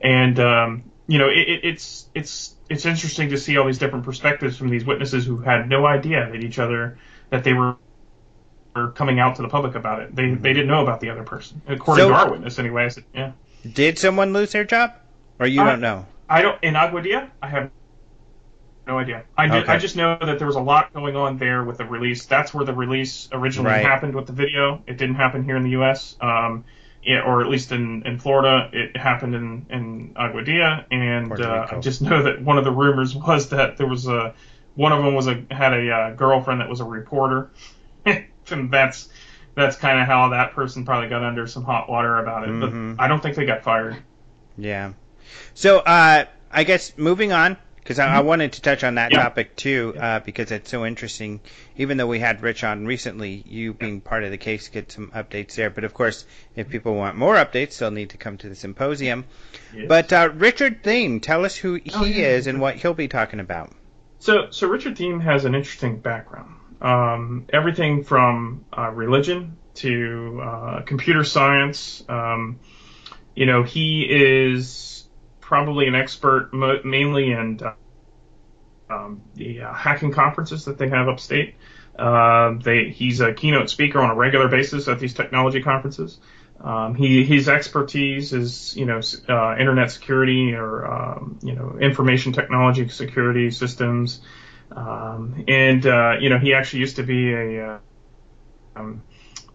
And 0.00 0.40
um, 0.40 0.90
you 1.06 1.18
know, 1.18 1.28
it, 1.28 1.60
it's 1.62 2.08
it's 2.14 2.55
it's 2.68 2.86
interesting 2.86 3.30
to 3.30 3.38
see 3.38 3.56
all 3.56 3.66
these 3.66 3.78
different 3.78 4.04
perspectives 4.04 4.56
from 4.56 4.68
these 4.68 4.84
witnesses 4.84 5.24
who 5.24 5.38
had 5.38 5.68
no 5.68 5.86
idea 5.86 6.28
that 6.30 6.42
each 6.42 6.58
other 6.58 6.98
that 7.30 7.44
they 7.44 7.52
were 7.52 7.76
coming 8.94 9.18
out 9.20 9.36
to 9.36 9.42
the 9.42 9.48
public 9.48 9.74
about 9.74 10.02
it. 10.02 10.14
They 10.14 10.24
mm-hmm. 10.24 10.42
they 10.42 10.52
didn't 10.52 10.68
know 10.68 10.82
about 10.82 11.00
the 11.00 11.10
other 11.10 11.22
person, 11.22 11.62
according 11.66 12.04
so, 12.04 12.08
to 12.10 12.14
our 12.14 12.30
witness 12.30 12.58
anyway. 12.58 12.88
Said, 12.88 13.04
yeah. 13.14 13.32
Did 13.72 13.98
someone 13.98 14.32
lose 14.32 14.52
their 14.52 14.64
job, 14.64 14.94
or 15.38 15.46
you 15.46 15.62
I, 15.62 15.70
don't 15.70 15.80
know? 15.80 16.06
I 16.28 16.42
don't. 16.42 16.62
In 16.62 16.74
Aguadilla, 16.74 17.30
I 17.42 17.48
have 17.48 17.70
no 18.86 18.98
idea. 18.98 19.24
I 19.36 19.48
did, 19.48 19.64
okay. 19.64 19.72
I 19.72 19.78
just 19.78 19.96
know 19.96 20.16
that 20.20 20.38
there 20.38 20.46
was 20.46 20.56
a 20.56 20.60
lot 20.60 20.92
going 20.92 21.16
on 21.16 21.38
there 21.38 21.64
with 21.64 21.78
the 21.78 21.84
release. 21.84 22.26
That's 22.26 22.54
where 22.54 22.64
the 22.64 22.74
release 22.74 23.28
originally 23.32 23.70
right. 23.70 23.84
happened 23.84 24.14
with 24.14 24.26
the 24.26 24.32
video. 24.32 24.82
It 24.86 24.96
didn't 24.96 25.16
happen 25.16 25.42
here 25.42 25.56
in 25.56 25.64
the 25.64 25.70
U.S. 25.70 26.16
Um, 26.20 26.64
or 27.08 27.40
at 27.42 27.48
least 27.48 27.72
in, 27.72 28.04
in 28.06 28.18
Florida, 28.18 28.68
it 28.72 28.96
happened 28.96 29.34
in, 29.34 29.66
in 29.70 30.14
Aguadilla, 30.14 30.84
and 30.90 31.40
uh, 31.40 31.66
I 31.70 31.80
just 31.80 32.02
know 32.02 32.22
that 32.22 32.42
one 32.42 32.58
of 32.58 32.64
the 32.64 32.72
rumors 32.72 33.14
was 33.16 33.50
that 33.50 33.76
there 33.76 33.86
was 33.86 34.06
a 34.06 34.34
one 34.74 34.92
of 34.92 35.02
them 35.02 35.14
was 35.14 35.26
a 35.26 35.44
had 35.50 35.72
a 35.72 35.90
uh, 35.90 36.10
girlfriend 36.14 36.60
that 36.60 36.68
was 36.68 36.80
a 36.80 36.84
reporter, 36.84 37.50
and 38.06 38.70
that's 38.70 39.08
that's 39.54 39.76
kind 39.76 40.00
of 40.00 40.06
how 40.06 40.30
that 40.30 40.52
person 40.52 40.84
probably 40.84 41.08
got 41.08 41.22
under 41.22 41.46
some 41.46 41.64
hot 41.64 41.88
water 41.88 42.18
about 42.18 42.44
it. 42.44 42.50
Mm-hmm. 42.50 42.94
But 42.94 43.02
I 43.02 43.08
don't 43.08 43.22
think 43.22 43.36
they 43.36 43.46
got 43.46 43.62
fired. 43.62 43.96
Yeah. 44.58 44.92
So 45.54 45.78
uh, 45.78 46.26
I 46.52 46.64
guess 46.64 46.96
moving 46.96 47.32
on 47.32 47.56
because 47.86 48.00
I, 48.00 48.06
I, 48.06 48.18
mm-hmm. 48.18 48.26
wanted 48.26 48.52
to 48.54 48.62
touch 48.62 48.82
on 48.82 48.96
that 48.96 49.12
yeah. 49.12 49.22
topic 49.22 49.54
too, 49.54 49.94
uh, 49.96 50.18
because 50.18 50.50
it's 50.50 50.68
so 50.68 50.84
interesting. 50.84 51.40
Even 51.76 51.98
though 51.98 52.08
we 52.08 52.18
had 52.18 52.42
Rich 52.42 52.64
on 52.64 52.84
recently, 52.84 53.44
you 53.46 53.74
being 53.74 54.00
part 54.00 54.24
of 54.24 54.32
the 54.32 54.38
case, 54.38 54.68
get 54.68 54.90
some 54.90 55.12
updates 55.12 55.54
there. 55.54 55.70
But 55.70 55.84
of 55.84 55.94
course, 55.94 56.26
if 56.56 56.68
people 56.68 56.96
want 56.96 57.16
more 57.16 57.36
updates, 57.36 57.78
they'll 57.78 57.92
need 57.92 58.10
to 58.10 58.16
come 58.16 58.38
to 58.38 58.48
the 58.48 58.56
symposium. 58.56 59.24
Yes. 59.72 59.86
But 59.86 60.12
uh, 60.12 60.30
Richard 60.34 60.82
Thieme, 60.82 61.22
tell 61.22 61.44
us 61.44 61.54
who 61.54 61.74
he 61.74 61.92
oh, 61.94 62.04
yeah. 62.04 62.26
is 62.26 62.48
and 62.48 62.60
what 62.60 62.74
he'll 62.74 62.92
be 62.92 63.06
talking 63.06 63.38
about. 63.38 63.70
So, 64.18 64.50
so 64.50 64.66
Richard 64.66 64.96
Thieme 64.96 65.22
has 65.22 65.44
an 65.44 65.54
interesting 65.54 66.00
background. 66.00 66.56
Um, 66.80 67.46
everything 67.52 68.02
from 68.02 68.64
uh, 68.76 68.90
religion 68.90 69.58
to 69.74 70.40
uh, 70.42 70.80
computer 70.82 71.22
science. 71.22 72.02
Um, 72.08 72.58
you 73.36 73.46
know, 73.46 73.62
he 73.62 74.02
is 74.02 74.95
probably 75.46 75.86
an 75.86 75.94
expert 75.94 76.52
mo- 76.52 76.80
mainly 76.84 77.30
in 77.30 77.60
uh, 77.62 77.74
um, 78.92 79.22
the 79.34 79.62
uh, 79.62 79.72
hacking 79.72 80.12
conferences 80.12 80.64
that 80.64 80.76
they 80.76 80.88
have 80.88 81.08
upstate. 81.08 81.54
Uh, 81.96 82.54
they, 82.62 82.90
he's 82.90 83.20
a 83.20 83.32
keynote 83.32 83.70
speaker 83.70 84.00
on 84.00 84.10
a 84.10 84.14
regular 84.14 84.48
basis 84.48 84.88
at 84.88 84.98
these 84.98 85.14
technology 85.14 85.62
conferences. 85.62 86.18
Um, 86.60 86.94
he, 86.94 87.24
his 87.24 87.48
expertise 87.48 88.32
is, 88.32 88.76
you 88.76 88.86
know, 88.86 89.00
uh, 89.28 89.56
internet 89.56 89.90
security 89.90 90.52
or, 90.52 90.84
um, 90.86 91.38
you 91.42 91.54
know, 91.54 91.78
information 91.80 92.32
technology 92.32 92.88
security 92.88 93.50
systems. 93.50 94.20
Um, 94.72 95.44
and, 95.46 95.86
uh, 95.86 96.16
you 96.20 96.28
know, 96.28 96.38
he 96.38 96.54
actually 96.54 96.80
used 96.80 96.96
to 96.96 97.04
be 97.04 97.32
a, 97.32 97.66
uh, 97.66 97.78
um, 98.74 99.02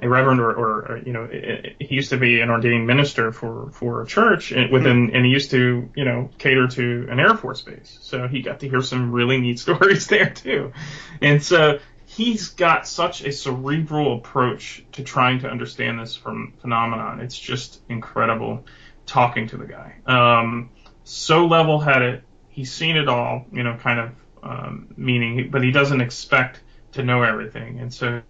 a 0.01 0.09
reverend 0.09 0.39
or, 0.39 0.51
or, 0.51 1.01
you 1.05 1.13
know 1.13 1.27
he 1.27 1.95
used 1.95 2.09
to 2.09 2.17
be 2.17 2.41
an 2.41 2.49
ordained 2.49 2.87
minister 2.87 3.31
for 3.31 3.69
for 3.71 4.01
a 4.01 4.05
church 4.05 4.51
within 4.51 5.07
mm-hmm. 5.07 5.15
and 5.15 5.25
he 5.25 5.31
used 5.31 5.51
to 5.51 5.89
you 5.95 6.05
know 6.05 6.29
cater 6.37 6.67
to 6.67 7.07
an 7.09 7.19
air 7.19 7.35
force 7.35 7.61
base. 7.61 7.99
So 8.01 8.27
he 8.27 8.41
got 8.41 8.61
to 8.61 8.69
hear 8.69 8.81
some 8.81 9.11
really 9.11 9.39
neat 9.39 9.59
stories 9.65 10.07
there 10.07 10.29
too. 10.29 10.73
And 11.21 11.43
so 11.43 11.79
he's 12.05 12.49
got 12.49 12.87
such 12.87 13.23
a 13.23 13.31
cerebral 13.31 14.17
approach 14.17 14.83
to 14.93 15.03
trying 15.03 15.39
to 15.41 15.49
understand 15.49 15.99
this 15.99 16.15
from 16.15 16.53
phenomenon. 16.61 17.19
It's 17.19 17.37
just 17.37 17.81
incredible 17.87 18.65
talking 19.05 19.47
to 19.49 19.57
the 19.57 19.65
guy. 19.65 19.95
Um, 20.05 20.71
so 21.03 21.45
level 21.45 21.79
headed 21.79 22.23
he's 22.49 22.71
seen 22.71 22.97
it 22.97 23.07
all 23.07 23.45
you 23.51 23.63
know 23.63 23.77
kind 23.77 23.99
of 23.99 24.11
um, 24.43 24.93
meaning 24.97 25.49
but 25.51 25.63
he 25.63 25.71
doesn't 25.71 26.01
expect 26.01 26.59
to 26.93 27.03
know 27.03 27.21
everything. 27.21 27.79
And 27.79 27.93
so 27.93 28.21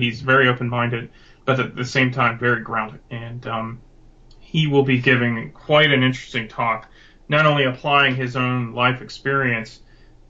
He's 0.00 0.20
very 0.20 0.48
open-minded, 0.48 1.10
but 1.44 1.60
at 1.60 1.76
the 1.76 1.84
same 1.84 2.10
time 2.12 2.38
very 2.38 2.62
grounded. 2.62 3.00
And 3.10 3.46
um, 3.46 3.80
he 4.38 4.66
will 4.66 4.82
be 4.82 5.00
giving 5.00 5.52
quite 5.52 5.92
an 5.92 6.02
interesting 6.02 6.48
talk, 6.48 6.88
not 7.28 7.46
only 7.46 7.64
applying 7.64 8.16
his 8.16 8.36
own 8.36 8.72
life 8.72 9.02
experience, 9.02 9.80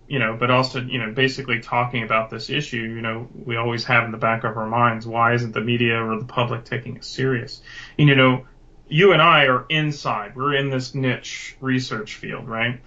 you 0.08 0.18
know, 0.18 0.36
but 0.38 0.50
also, 0.50 0.80
you 0.80 0.98
know, 0.98 1.12
basically 1.12 1.60
talking 1.60 2.02
about 2.02 2.30
this 2.30 2.50
issue. 2.50 2.76
You 2.76 3.00
know, 3.00 3.28
we 3.32 3.56
always 3.56 3.84
have 3.84 4.04
in 4.04 4.10
the 4.10 4.18
back 4.18 4.44
of 4.44 4.56
our 4.56 4.66
minds, 4.66 5.06
why 5.06 5.34
isn't 5.34 5.52
the 5.52 5.60
media 5.60 6.04
or 6.04 6.18
the 6.18 6.24
public 6.24 6.64
taking 6.64 6.96
it 6.96 7.04
serious? 7.04 7.62
And, 7.96 8.08
you 8.08 8.16
know, 8.16 8.46
you 8.88 9.12
and 9.12 9.22
I 9.22 9.44
are 9.44 9.66
inside. 9.68 10.34
We're 10.34 10.56
in 10.56 10.68
this 10.68 10.94
niche 10.94 11.56
research 11.60 12.16
field, 12.16 12.48
right? 12.48 12.80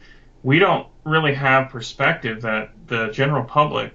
We 0.43 0.59
don't 0.59 0.87
really 1.05 1.33
have 1.33 1.69
perspective 1.69 2.41
that 2.41 2.71
the 2.87 3.07
general 3.11 3.45
public 3.45 3.93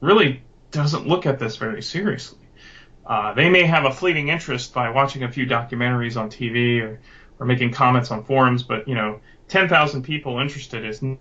really 0.00 0.42
doesn't 0.70 1.06
look 1.06 1.26
at 1.26 1.38
this 1.38 1.56
very 1.56 1.82
seriously. 1.82 2.38
Uh, 3.06 3.34
they 3.34 3.48
may 3.48 3.64
have 3.64 3.84
a 3.84 3.90
fleeting 3.90 4.28
interest 4.28 4.72
by 4.72 4.90
watching 4.90 5.22
a 5.24 5.32
few 5.32 5.46
documentaries 5.46 6.16
on 6.16 6.30
TV 6.30 6.80
or, 6.80 7.00
or 7.38 7.46
making 7.46 7.72
comments 7.72 8.10
on 8.10 8.22
forums, 8.24 8.62
but 8.62 8.86
you 8.86 8.94
know, 8.94 9.20
10,000 9.48 10.02
people 10.02 10.38
interested 10.38 10.84
is 10.84 11.02
n- 11.02 11.18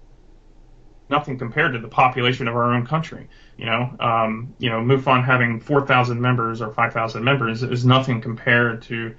nothing 1.09 1.39
compared 1.39 1.73
to 1.73 1.79
the 1.79 1.87
population 1.87 2.47
of 2.47 2.55
our 2.55 2.73
own 2.73 2.85
country. 2.85 3.27
You 3.57 3.65
know, 3.65 3.95
um, 3.99 4.53
you 4.59 4.69
know, 4.69 4.79
MUFON 4.81 5.23
having 5.23 5.59
4,000 5.59 6.21
members 6.21 6.61
or 6.61 6.71
5,000 6.71 7.23
members 7.23 7.63
is 7.63 7.85
nothing 7.85 8.21
compared 8.21 8.83
to 8.83 9.15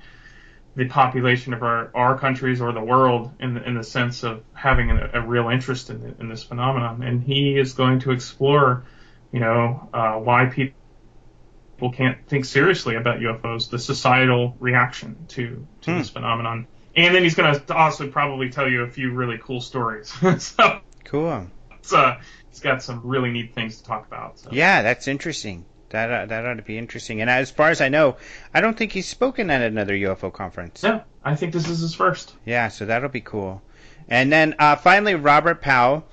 the 0.77 0.87
population 0.87 1.53
of 1.53 1.63
our, 1.63 1.91
our 1.95 2.17
countries 2.17 2.61
or 2.61 2.73
the 2.73 2.81
world 2.81 3.33
in 3.41 3.55
the, 3.55 3.67
in 3.67 3.75
the 3.75 3.83
sense 3.83 4.23
of 4.23 4.45
having 4.55 4.91
a, 4.91 5.11
a 5.15 5.21
real 5.21 5.49
interest 5.49 5.91
in, 5.91 6.01
the, 6.01 6.15
in 6.21 6.29
this 6.29 6.45
phenomenon. 6.45 7.03
And 7.03 7.23
he 7.23 7.59
is 7.59 7.73
going 7.73 7.99
to 8.01 8.13
explore 8.13 8.85
you 9.33 9.41
know, 9.41 9.89
uh, 9.93 10.15
why 10.15 10.47
people 10.47 11.93
can't 11.93 12.27
think 12.27 12.45
seriously 12.45 12.97
about 12.97 13.21
UFOs, 13.21 13.71
the 13.71 13.79
societal 13.79 14.57
reaction 14.61 15.17
to 15.29 15.67
to 15.83 15.93
hmm. 15.93 15.99
this 15.99 16.11
phenomenon. 16.11 16.67
And 16.97 17.15
then 17.15 17.23
he's 17.23 17.35
going 17.35 17.55
to 17.55 17.75
also 17.75 18.09
probably 18.09 18.51
tell 18.51 18.69
you 18.69 18.83
a 18.83 18.91
few 18.91 19.13
really 19.13 19.39
cool 19.39 19.61
stories. 19.61 20.13
so 20.39 20.81
cool. 21.05 21.47
So 21.83 22.17
he's 22.49 22.61
got 22.61 22.83
some 22.83 23.01
really 23.05 23.31
neat 23.31 23.55
things 23.55 23.79
to 23.79 23.85
talk 23.85 24.07
about. 24.07 24.39
So. 24.41 24.51
Yeah, 24.53 24.83
that's 24.83 25.07
interesting. 25.09 25.65
That 25.91 26.11
uh, 26.11 26.27
that 26.27 26.47
ought 26.47 26.55
to 26.55 26.63
be 26.63 26.79
interesting. 26.79 27.21
And 27.21 27.31
as 27.31 27.51
far 27.51 27.71
as 27.71 27.81
I 27.81 27.89
know, 27.89 28.17
I 28.55 28.61
don't 28.61 28.77
think 28.77 28.93
he's 28.93 29.09
spoken 29.09 29.51
at 29.51 29.63
another 29.63 29.95
UFO 29.95 30.33
conference. 30.33 30.83
No, 30.83 31.03
I 31.25 31.37
think 31.37 31.53
this 31.53 31.69
is 31.69 31.81
his 31.81 31.95
first. 31.95 32.35
Yeah, 32.45 32.69
so 32.69 32.87
that'll 32.87 33.09
be 33.09 33.21
cool. 33.21 33.63
And 34.09 34.33
then 34.33 34.55
uh, 34.59 34.77
finally, 34.77 35.15
Robert 35.15 35.61
Powell 35.61 36.05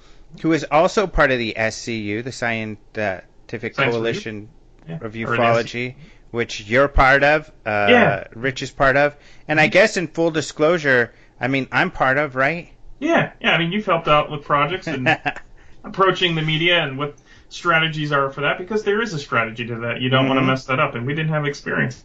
who 0.42 0.54
is 0.54 0.66
also 0.70 1.08
part 1.08 1.32
of 1.32 1.40
the 1.40 1.56
SCU, 1.58 2.24
the 2.24 2.32
Scientific 2.32 3.76
Science 3.76 3.96
Coalition 3.96 4.50
yeah. 4.88 5.00
of 5.02 5.14
Ufology, 5.14 5.96
which 6.32 6.62
you're 6.62 6.88
part 6.88 7.24
of, 7.24 7.50
uh, 7.66 7.88
yeah. 7.90 8.28
Rich 8.34 8.62
is 8.62 8.72
part 8.72 8.98
of, 8.98 9.16
and 9.48 9.60
I 9.60 9.68
guess 9.68 9.98
in 9.98 10.08
full 10.08 10.32
disclosure, 10.32 11.14
I 11.40 11.48
mean 11.48 11.68
I'm 11.72 11.92
part 11.92 12.18
of, 12.18 12.36
right? 12.36 12.70
Yeah, 13.00 13.32
yeah. 13.40 13.52
I 13.52 13.58
mean 13.58 13.72
you've 13.72 13.86
helped 13.86 14.08
out 14.08 14.30
with 14.30 14.44
projects 14.44 14.88
and 14.88 15.08
approaching 15.84 16.36
the 16.36 16.42
media 16.42 16.84
and 16.84 16.98
what 16.98 17.16
strategies 17.50 18.12
are 18.12 18.30
for 18.30 18.42
that 18.42 18.58
because 18.58 18.84
there 18.84 19.02
is 19.02 19.14
a 19.14 19.20
strategy 19.20 19.66
to 19.68 19.76
that. 19.76 20.02
You 20.02 20.10
don't 20.10 20.22
mm-hmm. 20.22 20.30
want 20.30 20.40
to 20.40 20.46
mess 20.46 20.66
that 20.66 20.80
up, 20.80 20.96
and 20.96 21.06
we 21.06 21.14
didn't 21.14 21.32
have 21.32 21.46
experience 21.46 22.04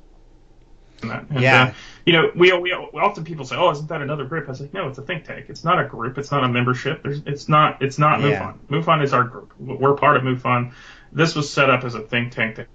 in 1.03 1.09
that. 1.09 1.27
and, 1.31 1.41
yeah. 1.41 1.63
Uh, 1.63 1.73
you 2.05 2.13
know, 2.13 2.31
we, 2.35 2.53
we 2.53 2.73
often 2.73 3.25
people 3.25 3.45
say, 3.45 3.57
"Oh, 3.57 3.71
isn't 3.71 3.89
that 3.89 4.03
another 4.03 4.25
group?" 4.25 4.47
I 4.47 4.51
was 4.51 4.61
like, 4.61 4.75
"No, 4.75 4.89
it's 4.89 4.99
a 4.99 5.03
think 5.03 5.25
tank. 5.25 5.47
It's 5.49 5.65
not 5.65 5.81
a 5.81 5.87
group. 5.87 6.19
It's 6.19 6.31
not 6.31 6.45
a 6.45 6.49
membership. 6.49 7.03
There's, 7.03 7.23
it's 7.27 7.49
not. 7.49 7.83
It's 7.83 7.99
not 7.99 8.21
yeah. 8.21 8.55
MUFON. 8.71 8.85
MUFON 8.85 9.05
is 9.05 9.13
our 9.13 9.25
group. 9.25 9.53
We're 9.59 9.95
part 9.95 10.17
of 10.17 10.23
MUFON. 10.23 10.73
This 11.13 11.35
was 11.35 11.51
set 11.51 11.71
up 11.71 11.85
as 11.85 11.95
a 11.95 12.01
think 12.01 12.33
tank 12.33 12.57
to 12.57 12.67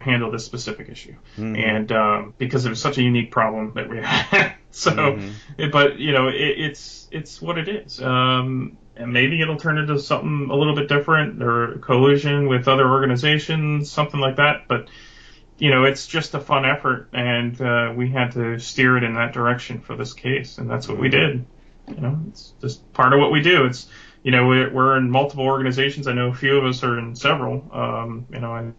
handle 0.00 0.30
this 0.30 0.46
specific 0.46 0.88
issue, 0.88 1.16
mm-hmm. 1.36 1.56
and 1.56 1.92
um, 1.92 2.34
because 2.38 2.64
it 2.64 2.70
was 2.70 2.80
such 2.80 2.96
a 2.96 3.02
unique 3.02 3.30
problem 3.30 3.72
that 3.74 3.88
we 3.88 3.98
had. 4.02 4.54
so, 4.70 4.92
mm-hmm. 4.92 5.30
it, 5.58 5.70
but 5.70 5.98
you 5.98 6.12
know, 6.12 6.28
it, 6.28 6.34
it's 6.34 7.08
it's 7.10 7.42
what 7.42 7.58
it 7.58 7.68
is. 7.68 8.00
Um, 8.00 8.78
and 8.96 9.12
maybe 9.12 9.40
it'll 9.40 9.56
turn 9.56 9.78
into 9.78 9.98
something 9.98 10.48
a 10.50 10.54
little 10.54 10.74
bit 10.74 10.88
different 10.88 11.42
or 11.42 11.78
collusion 11.78 12.48
with 12.48 12.68
other 12.68 12.88
organizations, 12.88 13.90
something 13.90 14.20
like 14.20 14.36
that. 14.36 14.68
But 14.68 14.88
you 15.60 15.70
know, 15.70 15.84
it's 15.84 16.06
just 16.06 16.34
a 16.34 16.40
fun 16.40 16.64
effort, 16.64 17.10
and 17.12 17.60
uh, 17.60 17.92
we 17.94 18.10
had 18.10 18.32
to 18.32 18.58
steer 18.58 18.96
it 18.96 19.04
in 19.04 19.14
that 19.14 19.32
direction 19.32 19.80
for 19.80 19.94
this 19.94 20.14
case, 20.14 20.56
and 20.58 20.68
that's 20.68 20.88
what 20.88 20.98
we 20.98 21.10
did. 21.10 21.44
You 21.86 22.00
know, 22.00 22.18
it's 22.28 22.54
just 22.62 22.92
part 22.94 23.12
of 23.12 23.20
what 23.20 23.30
we 23.30 23.42
do. 23.42 23.66
It's, 23.66 23.86
you 24.22 24.30
know, 24.32 24.46
we're, 24.46 24.72
we're 24.72 24.96
in 24.96 25.10
multiple 25.10 25.44
organizations. 25.44 26.08
I 26.08 26.14
know 26.14 26.28
a 26.28 26.34
few 26.34 26.56
of 26.56 26.64
us 26.64 26.82
are 26.82 26.98
in 26.98 27.14
several. 27.14 27.68
Um, 27.72 28.26
you 28.32 28.40
know, 28.40 28.52
I, 28.52 28.62
you 28.62 28.74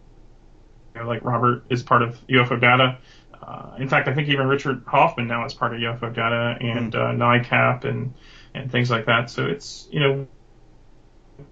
know, 0.96 1.06
like 1.06 1.24
Robert 1.24 1.64
is 1.70 1.84
part 1.84 2.02
of 2.02 2.18
UFO 2.26 2.60
Data. 2.60 2.98
Uh, 3.40 3.76
in 3.78 3.88
fact, 3.88 4.08
I 4.08 4.14
think 4.14 4.28
even 4.28 4.48
Richard 4.48 4.82
Hoffman 4.86 5.28
now 5.28 5.44
is 5.44 5.54
part 5.54 5.74
of 5.74 5.80
UFO 5.80 6.12
Data 6.12 6.56
and 6.60 6.92
mm-hmm. 6.92 7.22
uh, 7.22 7.26
NICAP 7.26 7.84
and 7.84 8.14
and 8.54 8.70
things 8.70 8.90
like 8.90 9.06
that. 9.06 9.30
So 9.30 9.46
it's, 9.46 9.88
you 9.90 10.00
know, 10.00 10.26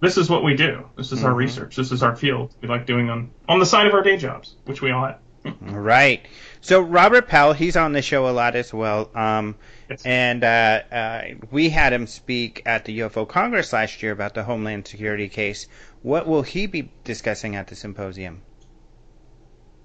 this 0.00 0.16
is 0.16 0.28
what 0.28 0.44
we 0.44 0.54
do. 0.54 0.88
This 0.96 1.12
is 1.12 1.18
mm-hmm. 1.18 1.28
our 1.28 1.34
research. 1.34 1.76
This 1.76 1.92
is 1.92 2.02
our 2.02 2.16
field. 2.16 2.54
We 2.60 2.68
like 2.68 2.86
doing 2.86 3.10
on 3.10 3.30
on 3.48 3.58
the 3.58 3.66
side 3.66 3.86
of 3.86 3.94
our 3.94 4.02
day 4.02 4.16
jobs, 4.16 4.56
which 4.64 4.82
we 4.82 4.90
all 4.90 5.06
have. 5.06 5.18
right. 5.60 6.24
So 6.60 6.80
Robert 6.80 7.28
Powell, 7.28 7.52
he's 7.52 7.76
on 7.76 7.92
the 7.92 8.02
show 8.02 8.28
a 8.28 8.32
lot 8.32 8.54
as 8.54 8.72
well. 8.72 9.10
Um, 9.14 9.56
yes. 9.88 10.04
And 10.04 10.44
uh, 10.44 10.82
uh, 10.92 11.22
we 11.50 11.70
had 11.70 11.92
him 11.92 12.06
speak 12.06 12.62
at 12.66 12.84
the 12.84 13.00
UFO 13.00 13.26
Congress 13.26 13.72
last 13.72 14.02
year 14.02 14.12
about 14.12 14.34
the 14.34 14.42
Homeland 14.42 14.86
Security 14.86 15.28
case. 15.28 15.66
What 16.02 16.26
will 16.26 16.42
he 16.42 16.66
be 16.66 16.90
discussing 17.04 17.56
at 17.56 17.68
the 17.68 17.76
symposium? 17.76 18.42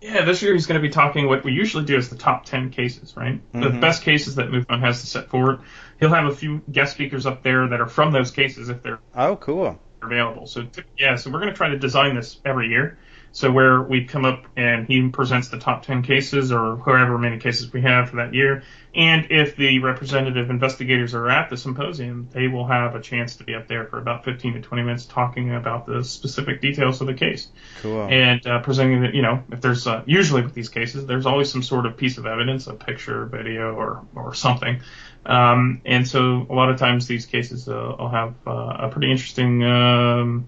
Yeah, 0.02 0.24
this 0.24 0.42
year 0.42 0.54
he's 0.54 0.68
going 0.68 0.80
to 0.80 0.88
be 0.88 0.94
talking 0.94 1.28
what 1.28 1.44
we 1.44 1.54
usually 1.54 1.86
do 1.86 1.98
is 1.98 2.10
the 2.10 2.18
top 2.18 2.46
10 2.46 2.70
cases, 2.70 3.16
right? 3.18 3.36
Mm-hmm. 3.36 3.62
The 3.62 3.70
best 3.80 4.04
cases 4.04 4.36
that 4.36 4.50
MUFON 4.50 4.82
has 4.82 5.02
to 5.02 5.08
set 5.08 5.30
forward. 5.30 5.62
He'll 6.00 6.14
have 6.14 6.26
a 6.26 6.36
few 6.36 6.62
guest 6.72 6.94
speakers 6.94 7.26
up 7.26 7.42
there 7.42 7.70
that 7.70 7.82
are 7.82 7.88
from 7.88 8.12
those 8.12 8.32
cases 8.32 8.70
if 8.70 8.84
they're 8.84 9.00
oh 9.16 9.38
cool 9.38 9.80
available. 10.06 10.48
So 10.48 10.68
yeah, 10.98 11.16
so 11.16 11.32
we're 11.32 11.40
going 11.40 11.52
to 11.52 11.58
try 11.58 11.70
to 11.70 11.80
design 11.80 12.16
this 12.16 12.40
every 12.46 12.68
year. 12.70 12.98
So 13.36 13.52
where 13.52 13.82
we 13.82 14.06
come 14.06 14.24
up 14.24 14.46
and 14.56 14.88
he 14.88 15.10
presents 15.10 15.50
the 15.50 15.60
top 15.60 15.84
10 15.84 16.04
cases 16.04 16.52
or 16.54 16.78
however 16.78 17.18
many 17.18 17.38
cases 17.38 17.72
we 17.72 17.82
have 17.82 18.10
for 18.10 18.16
that 18.16 18.34
year. 18.34 18.64
And 18.94 19.28
if 19.30 19.58
the 19.58 19.80
representative 19.80 20.50
investigators 20.50 21.14
are 21.14 21.30
at 21.30 21.50
the 21.50 21.58
symposium, 21.58 22.30
they 22.32 22.48
will 22.48 22.66
have 22.66 22.96
a 22.96 23.02
chance 23.02 23.36
to 23.36 23.44
be 23.44 23.54
up 23.54 23.68
there 23.68 23.88
for 23.88 23.98
about 24.00 24.24
15 24.24 24.54
to 24.54 24.62
20 24.62 24.84
minutes 24.84 25.06
talking 25.06 25.54
about 25.54 25.86
the 25.86 26.02
specific 26.04 26.62
details 26.62 27.02
of 27.02 27.08
the 27.08 27.14
case. 27.14 27.50
Cool. 27.82 28.08
And 28.10 28.48
uh, 28.48 28.62
presenting 28.62 29.02
that, 29.02 29.14
you 29.14 29.22
know, 29.22 29.44
if 29.52 29.60
there's 29.60 29.86
uh, 29.86 30.04
usually 30.06 30.42
with 30.42 30.54
these 30.54 30.70
cases, 30.70 31.06
there's 31.06 31.26
always 31.26 31.52
some 31.52 31.62
sort 31.62 31.86
of 31.86 31.98
piece 31.98 32.18
of 32.18 32.26
evidence, 32.26 32.68
a 32.68 32.74
picture, 32.74 33.26
video, 33.26 33.76
or, 33.76 34.06
or 34.16 34.34
something 34.34 34.82
um, 35.26 35.82
and 35.86 36.08
so 36.08 36.46
a 36.50 36.54
lot 36.54 36.70
of 36.70 36.78
times 36.78 37.08
these 37.08 37.26
cases 37.26 37.68
uh, 37.68 37.96
will 37.98 38.10
have 38.10 38.36
uh, 38.46 38.78
a 38.82 38.90
pretty 38.90 39.12
interesting, 39.12 39.64
um, 39.64 40.48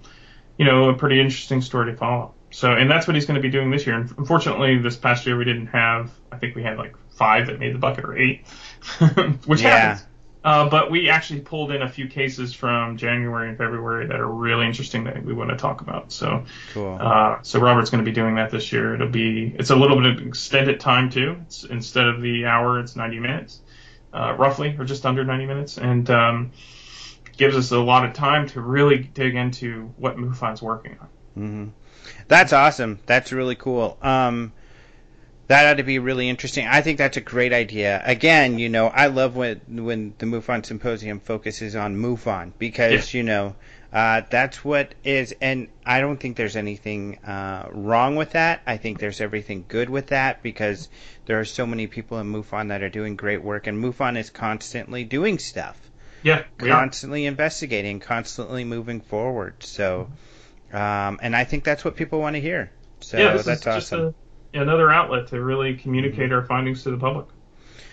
you 0.57 0.65
know, 0.65 0.89
a 0.89 0.93
pretty 0.93 1.19
interesting 1.19 1.61
story 1.61 1.91
to 1.91 1.97
follow. 1.97 2.33
So, 2.57 2.73
and 2.73 2.89
that's 2.89 3.05
what 3.05 3.13
he's 3.13 3.27
going 3.27 3.35
to 3.35 3.41
be 3.41 3.51
doing 3.51 3.69
this 3.69 3.85
year. 3.85 3.95
And 3.95 4.11
unfortunately, 4.17 4.79
this 4.79 4.95
past 4.95 5.27
year 5.27 5.37
we 5.37 5.45
didn't 5.45 5.67
have. 5.67 6.09
I 6.31 6.37
think 6.37 6.55
we 6.55 6.63
had 6.63 6.79
like 6.79 6.95
five 7.11 7.45
that 7.45 7.59
made 7.59 7.75
the 7.75 7.77
bucket 7.77 8.03
or 8.03 8.17
eight, 8.17 8.47
which 9.45 9.61
yeah. 9.61 9.69
happens. 9.69 10.07
Uh, 10.43 10.67
but 10.67 10.89
we 10.89 11.07
actually 11.07 11.41
pulled 11.41 11.71
in 11.71 11.83
a 11.83 11.87
few 11.87 12.07
cases 12.07 12.55
from 12.55 12.97
January 12.97 13.49
and 13.49 13.59
February 13.59 14.07
that 14.07 14.19
are 14.19 14.27
really 14.27 14.65
interesting 14.65 15.03
that 15.03 15.23
we 15.23 15.33
want 15.33 15.51
to 15.51 15.55
talk 15.55 15.81
about. 15.81 16.11
So, 16.11 16.45
cool. 16.73 16.97
uh, 16.99 17.43
so 17.43 17.59
Robert's 17.59 17.91
going 17.91 18.03
to 18.03 18.09
be 18.09 18.15
doing 18.15 18.33
that 18.37 18.49
this 18.49 18.71
year. 18.71 18.95
It'll 18.95 19.07
be 19.07 19.53
it's 19.59 19.69
a 19.69 19.75
little 19.75 20.01
bit 20.01 20.19
of 20.19 20.25
extended 20.25 20.79
time 20.79 21.11
too. 21.11 21.37
It's, 21.43 21.63
instead 21.63 22.07
of 22.07 22.23
the 22.23 22.45
hour, 22.47 22.79
it's 22.79 22.95
90 22.95 23.19
minutes 23.19 23.59
uh, 24.13 24.33
roughly, 24.35 24.75
or 24.79 24.83
just 24.83 25.05
under 25.05 25.23
90 25.23 25.45
minutes, 25.45 25.77
and 25.77 26.09
um, 26.09 26.51
gives 27.37 27.55
us 27.55 27.69
a 27.69 27.77
lot 27.77 28.03
of 28.03 28.13
time 28.13 28.47
to 28.47 28.61
really 28.61 28.97
dig 28.97 29.35
into 29.35 29.93
what 29.97 30.17
MUFON's 30.17 30.63
working 30.63 30.97
on. 30.99 31.07
Mm-hmm. 31.37 31.67
That's 32.27 32.53
awesome. 32.53 32.99
That's 33.05 33.31
really 33.31 33.55
cool. 33.55 33.97
Um, 34.01 34.51
that 35.47 35.65
ought 35.65 35.77
to 35.77 35.83
be 35.83 35.99
really 35.99 36.27
interesting. 36.27 36.67
I 36.67 36.81
think 36.81 36.97
that's 36.97 37.17
a 37.17 37.21
great 37.21 37.53
idea. 37.53 38.01
Again, 38.05 38.59
you 38.59 38.69
know, 38.69 38.87
I 38.87 39.07
love 39.07 39.35
when 39.35 39.61
when 39.85 40.13
the 40.17 40.25
MUFON 40.25 40.65
Symposium 40.65 41.19
focuses 41.19 41.75
on 41.75 41.95
MUFON 41.95 42.51
because 42.57 43.13
yeah. 43.13 43.17
you 43.17 43.23
know 43.23 43.55
Uh, 43.93 44.21
that's 44.29 44.65
what 44.65 44.93
is, 45.05 45.33
and 45.41 45.69
I 45.85 46.01
don't 46.01 46.19
think 46.19 46.35
there's 46.35 46.57
anything 46.57 47.19
uh, 47.25 47.69
wrong 47.71 48.17
with 48.17 48.31
that. 48.31 48.61
I 48.67 48.77
think 48.77 48.99
there's 48.99 49.21
everything 49.21 49.63
good 49.69 49.89
with 49.89 50.07
that 50.07 50.43
because 50.43 50.89
there 51.25 51.39
are 51.39 51.45
so 51.45 51.65
many 51.65 51.87
people 51.87 52.19
in 52.19 52.27
MUFON 52.27 52.67
that 52.67 52.83
are 52.83 52.89
doing 52.89 53.15
great 53.15 53.41
work, 53.41 53.65
and 53.65 53.81
MUFON 53.81 54.17
is 54.17 54.29
constantly 54.29 55.05
doing 55.05 55.39
stuff. 55.39 55.77
Yeah, 56.21 56.43
constantly 56.57 57.25
are. 57.25 57.29
investigating, 57.29 58.01
constantly 58.01 58.65
moving 58.65 58.99
forward. 58.99 59.63
So, 59.63 60.09
um, 60.73 61.19
and 61.21 61.35
I 61.35 61.43
think 61.43 61.63
that's 61.63 61.85
what 61.85 61.95
people 61.95 62.19
want 62.19 62.35
to 62.35 62.41
hear. 62.41 62.71
So 62.99 63.17
yeah, 63.17 63.37
that's 63.37 63.67
awesome. 63.67 64.13
Just 64.13 64.15
a, 64.53 64.59
another 64.59 64.91
outlet 64.91 65.27
to 65.27 65.41
really 65.41 65.75
communicate 65.75 66.25
mm-hmm. 66.25 66.33
our 66.33 66.45
findings 66.45 66.83
to 66.83 66.91
the 66.91 66.97
public. 66.97 67.27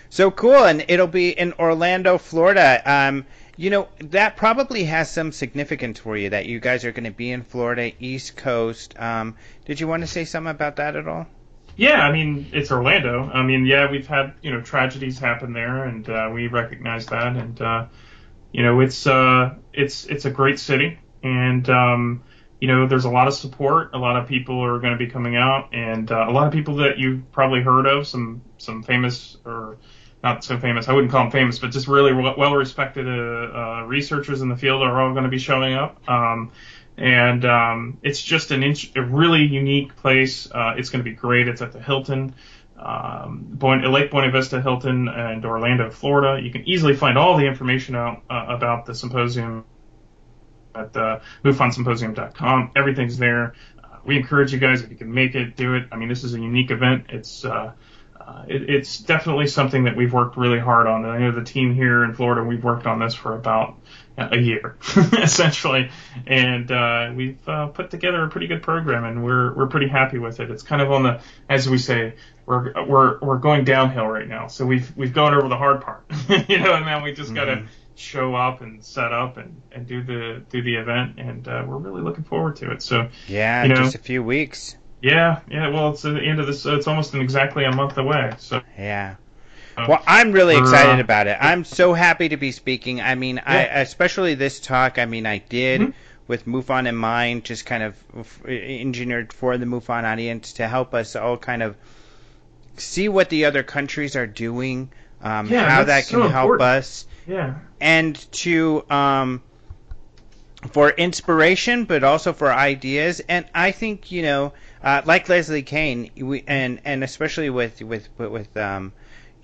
So 0.09 0.31
cool, 0.31 0.63
and 0.65 0.85
it'll 0.87 1.07
be 1.07 1.29
in 1.31 1.53
Orlando, 1.53 2.17
Florida. 2.17 2.81
Um, 2.85 3.25
you 3.57 3.69
know, 3.69 3.87
that 3.99 4.35
probably 4.35 4.83
has 4.83 5.09
some 5.09 5.31
significance 5.31 5.99
for 5.99 6.17
you 6.17 6.29
that 6.29 6.45
you 6.45 6.59
guys 6.59 6.85
are 6.85 6.91
going 6.91 7.05
to 7.05 7.11
be 7.11 7.31
in 7.31 7.43
Florida, 7.43 7.91
East 7.99 8.35
Coast. 8.35 8.95
Um, 8.99 9.35
did 9.65 9.79
you 9.79 9.87
want 9.87 10.03
to 10.03 10.07
say 10.07 10.25
something 10.25 10.51
about 10.51 10.75
that 10.77 10.95
at 10.95 11.07
all? 11.07 11.25
Yeah, 11.77 12.05
I 12.05 12.11
mean, 12.11 12.47
it's 12.53 12.71
Orlando. 12.71 13.29
I 13.33 13.43
mean, 13.43 13.65
yeah, 13.65 13.89
we've 13.91 14.07
had, 14.07 14.33
you 14.41 14.51
know, 14.51 14.61
tragedies 14.61 15.19
happen 15.19 15.53
there, 15.53 15.83
and 15.83 16.07
uh, 16.09 16.29
we 16.33 16.47
recognize 16.47 17.05
that. 17.07 17.35
And, 17.35 17.61
uh, 17.61 17.87
you 18.53 18.63
know, 18.63 18.79
it's, 18.79 19.05
uh, 19.07 19.55
it's, 19.73 20.05
it's 20.05 20.23
a 20.25 20.31
great 20.31 20.59
city. 20.59 20.99
And, 21.23 21.69
um, 21.69 22.23
you 22.59 22.67
know, 22.67 22.87
there's 22.87 23.05
a 23.05 23.09
lot 23.09 23.27
of 23.27 23.33
support. 23.33 23.93
A 23.93 23.97
lot 23.97 24.15
of 24.15 24.27
people 24.27 24.63
are 24.63 24.79
going 24.79 24.93
to 24.93 24.97
be 24.97 25.07
coming 25.07 25.35
out, 25.35 25.73
and 25.73 26.11
uh, 26.11 26.25
a 26.27 26.31
lot 26.31 26.47
of 26.47 26.53
people 26.53 26.77
that 26.77 26.97
you've 26.97 27.31
probably 27.31 27.61
heard 27.61 27.85
of, 27.85 28.07
some, 28.07 28.41
some 28.57 28.83
famous 28.83 29.37
or 29.45 29.77
not 30.23 30.43
so 30.43 30.57
famous. 30.57 30.87
I 30.87 30.93
wouldn't 30.93 31.11
call 31.11 31.23
them 31.23 31.31
famous, 31.31 31.59
but 31.59 31.69
just 31.71 31.87
really 31.87 32.11
well 32.11 32.55
respected 32.55 33.07
uh, 33.07 33.11
uh, 33.11 33.83
researchers 33.85 34.41
in 34.41 34.49
the 34.49 34.55
field 34.55 34.81
are 34.81 35.01
all 35.01 35.11
going 35.11 35.25
to 35.25 35.29
be 35.29 35.37
showing 35.37 35.75
up. 35.75 36.09
Um, 36.09 36.51
and 36.97 37.45
um, 37.45 37.99
it's 38.01 38.21
just 38.21 38.51
an 38.51 38.63
a 38.95 39.01
really 39.01 39.43
unique 39.43 39.95
place. 39.97 40.49
Uh, 40.49 40.73
it's 40.77 40.89
going 40.89 41.03
to 41.03 41.09
be 41.09 41.15
great. 41.15 41.47
It's 41.47 41.61
at 41.61 41.73
the 41.73 41.79
Hilton, 41.79 42.33
um, 42.77 43.59
Lake 43.61 44.09
Buena 44.09 44.31
Vista 44.31 44.61
Hilton, 44.61 45.07
and 45.09 45.45
Orlando, 45.45 45.91
Florida. 45.91 46.41
You 46.41 46.51
can 46.51 46.67
easily 46.67 46.95
find 46.95 47.17
all 47.17 47.37
the 47.37 47.45
information 47.45 47.95
out 47.95 48.23
uh, 48.29 48.45
about 48.49 48.85
the 48.85 48.95
symposium 48.95 49.65
at 50.75 50.95
uh, 50.95 51.19
MUFONsymposium.com. 51.43 52.71
Everything's 52.75 53.17
there. 53.17 53.53
Uh, 53.83 53.97
we 54.05 54.17
encourage 54.17 54.53
you 54.53 54.59
guys 54.59 54.81
if 54.81 54.89
you 54.89 54.95
can 54.95 55.13
make 55.13 55.35
it, 55.35 55.55
do 55.55 55.75
it. 55.75 55.87
I 55.91 55.95
mean, 55.95 56.09
this 56.09 56.23
is 56.23 56.33
a 56.33 56.39
unique 56.39 56.71
event. 56.71 57.05
It's 57.09 57.45
uh, 57.45 57.71
uh, 58.19 58.45
it, 58.47 58.69
it's 58.69 58.99
definitely 58.99 59.47
something 59.47 59.83
that 59.83 59.95
we've 59.95 60.13
worked 60.13 60.35
really 60.37 60.59
hard 60.59 60.87
on. 60.87 61.05
And 61.05 61.13
I 61.13 61.19
know 61.19 61.31
the 61.31 61.43
team 61.43 61.75
here 61.75 62.03
in 62.03 62.13
Florida, 62.13 62.43
we've 62.43 62.63
worked 62.63 62.87
on 62.87 62.99
this 62.99 63.13
for 63.13 63.35
about 63.35 63.75
a 64.17 64.37
year, 64.37 64.77
essentially, 65.21 65.89
and 66.25 66.71
uh, 66.71 67.11
we've 67.13 67.47
uh, 67.47 67.67
put 67.67 67.91
together 67.91 68.23
a 68.23 68.29
pretty 68.29 68.47
good 68.47 68.63
program, 68.63 69.03
and 69.03 69.23
we're 69.23 69.53
we're 69.53 69.67
pretty 69.67 69.87
happy 69.87 70.19
with 70.19 70.39
it. 70.39 70.49
It's 70.49 70.63
kind 70.63 70.81
of 70.81 70.91
on 70.91 71.03
the, 71.03 71.21
as 71.49 71.69
we 71.69 71.77
say, 71.77 72.15
we're 72.45 72.73
we're 72.85 73.19
we're 73.19 73.37
going 73.37 73.65
downhill 73.65 74.07
right 74.07 74.27
now. 74.27 74.47
So 74.47 74.65
we've 74.65 74.95
we've 74.95 75.13
gone 75.13 75.33
over 75.33 75.47
the 75.47 75.57
hard 75.57 75.81
part, 75.81 76.05
you 76.49 76.59
know, 76.59 76.75
and 76.75 76.85
now 76.85 77.03
we 77.03 77.13
just 77.13 77.33
mm-hmm. 77.33 77.35
got 77.35 77.45
to 77.45 77.67
show 77.95 78.35
up 78.35 78.61
and 78.61 78.83
set 78.83 79.11
up 79.13 79.37
and, 79.37 79.61
and 79.71 79.87
do 79.87 80.03
the 80.03 80.43
do 80.49 80.61
the 80.61 80.75
event, 80.75 81.19
and 81.19 81.47
uh, 81.47 81.63
we're 81.67 81.77
really 81.77 82.01
looking 82.01 82.23
forward 82.23 82.55
to 82.57 82.71
it. 82.71 82.81
So 82.81 83.09
yeah, 83.27 83.63
you 83.63 83.69
know, 83.69 83.75
just 83.75 83.95
a 83.95 83.99
few 83.99 84.23
weeks. 84.23 84.77
Yeah, 85.01 85.41
yeah. 85.49 85.67
Well, 85.69 85.91
it's 85.91 86.03
the 86.03 86.19
end 86.19 86.39
of 86.39 86.47
this. 86.47 86.65
It's 86.65 86.87
almost 86.87 87.13
an 87.13 87.21
exactly 87.21 87.65
a 87.65 87.71
month 87.71 87.97
away. 87.97 88.33
So 88.37 88.61
yeah. 88.77 89.15
Uh, 89.77 89.85
well, 89.89 90.03
I'm 90.07 90.31
really 90.31 90.57
excited 90.57 90.99
about 90.99 91.27
it. 91.27 91.37
I'm 91.39 91.63
so 91.63 91.93
happy 91.93 92.29
to 92.29 92.37
be 92.37 92.51
speaking. 92.51 93.01
I 93.01 93.15
mean, 93.15 93.37
yeah. 93.37 93.43
I 93.45 93.57
especially 93.81 94.35
this 94.35 94.59
talk. 94.59 94.97
I 94.97 95.05
mean, 95.05 95.25
I 95.25 95.39
did 95.39 95.81
mm-hmm. 95.81 95.91
with 96.27 96.45
MUFON 96.45 96.87
in 96.87 96.95
mind, 96.95 97.43
just 97.43 97.65
kind 97.65 97.83
of 97.83 98.45
engineered 98.47 99.33
for 99.33 99.57
the 99.57 99.65
MUFON 99.65 100.03
audience 100.03 100.53
to 100.53 100.67
help 100.67 100.93
us 100.93 101.15
all 101.15 101.37
kind 101.37 101.63
of 101.63 101.75
see 102.77 103.09
what 103.09 103.29
the 103.29 103.45
other 103.45 103.63
countries 103.63 104.15
are 104.15 104.27
doing, 104.27 104.89
um, 105.21 105.47
yeah, 105.47 105.69
how 105.69 105.83
that 105.83 106.07
can 106.07 106.21
so 106.21 106.27
help 106.27 106.51
important. 106.51 106.61
us, 106.61 107.07
yeah, 107.27 107.55
and 107.79 108.15
to 108.33 108.85
um, 108.89 109.41
for 110.71 110.89
inspiration, 110.89 111.85
but 111.85 112.03
also 112.03 112.33
for 112.33 112.51
ideas. 112.51 113.21
And 113.27 113.45
I 113.53 113.71
think 113.71 114.11
you 114.11 114.21
know 114.21 114.53
uh, 114.83 115.01
like 115.05 115.27
Leslie 115.27 115.63
Kean, 115.63 116.11
we, 116.15 116.43
and 116.47 116.79
and 116.85 117.03
especially 117.03 117.49
with 117.49 117.81
with 117.81 118.07
with 118.17 118.55
um, 118.55 118.93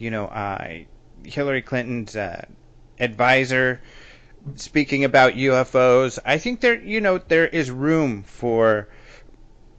you 0.01 0.11
know, 0.11 0.25
uh, 0.25 0.79
Hillary 1.23 1.61
Clinton's 1.61 2.15
uh, 2.15 2.45
advisor 2.99 3.81
speaking 4.55 5.03
about 5.03 5.33
UFOs. 5.33 6.17
I 6.25 6.39
think 6.39 6.61
there, 6.61 6.81
you 6.81 7.01
know, 7.01 7.19
there 7.19 7.47
is 7.47 7.69
room 7.69 8.23
for 8.23 8.89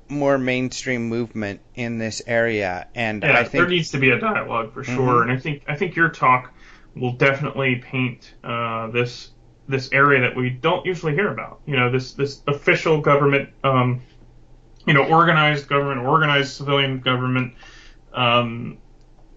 more 0.09 0.39
mainstream 0.39 1.09
movement 1.09 1.61
in 1.74 1.99
this 1.99 2.23
area, 2.27 2.86
and 2.94 3.23
yeah, 3.23 3.32
I 3.32 3.44
think 3.44 3.53
there 3.53 3.69
needs 3.69 3.90
to 3.90 3.99
be 3.99 4.11
a 4.11 4.19
dialogue 4.19 4.73
for 4.73 4.85
sure. 4.85 4.97
Mm-hmm. 4.97 5.31
And 5.31 5.32
I 5.32 5.40
think 5.40 5.62
I 5.66 5.77
think 5.77 5.97
your 5.97 6.11
talk 6.11 6.53
will 6.94 7.12
definitely 7.12 7.77
paint 7.77 8.32
uh, 8.44 8.89
this 8.89 9.31
this 9.66 9.90
area 9.93 10.20
that 10.20 10.36
we 10.36 10.51
don't 10.51 10.85
usually 10.86 11.15
hear 11.15 11.32
about. 11.32 11.61
You 11.66 11.77
know, 11.77 11.90
this 11.90 12.12
this 12.12 12.43
official 12.47 13.01
government 13.01 13.49
um, 13.65 14.03
you 14.86 14.94
know, 14.94 15.05
organized 15.05 15.69
government, 15.69 16.07
organized 16.07 16.53
civilian 16.53 17.01
government 17.01 17.55
um, 18.12 18.78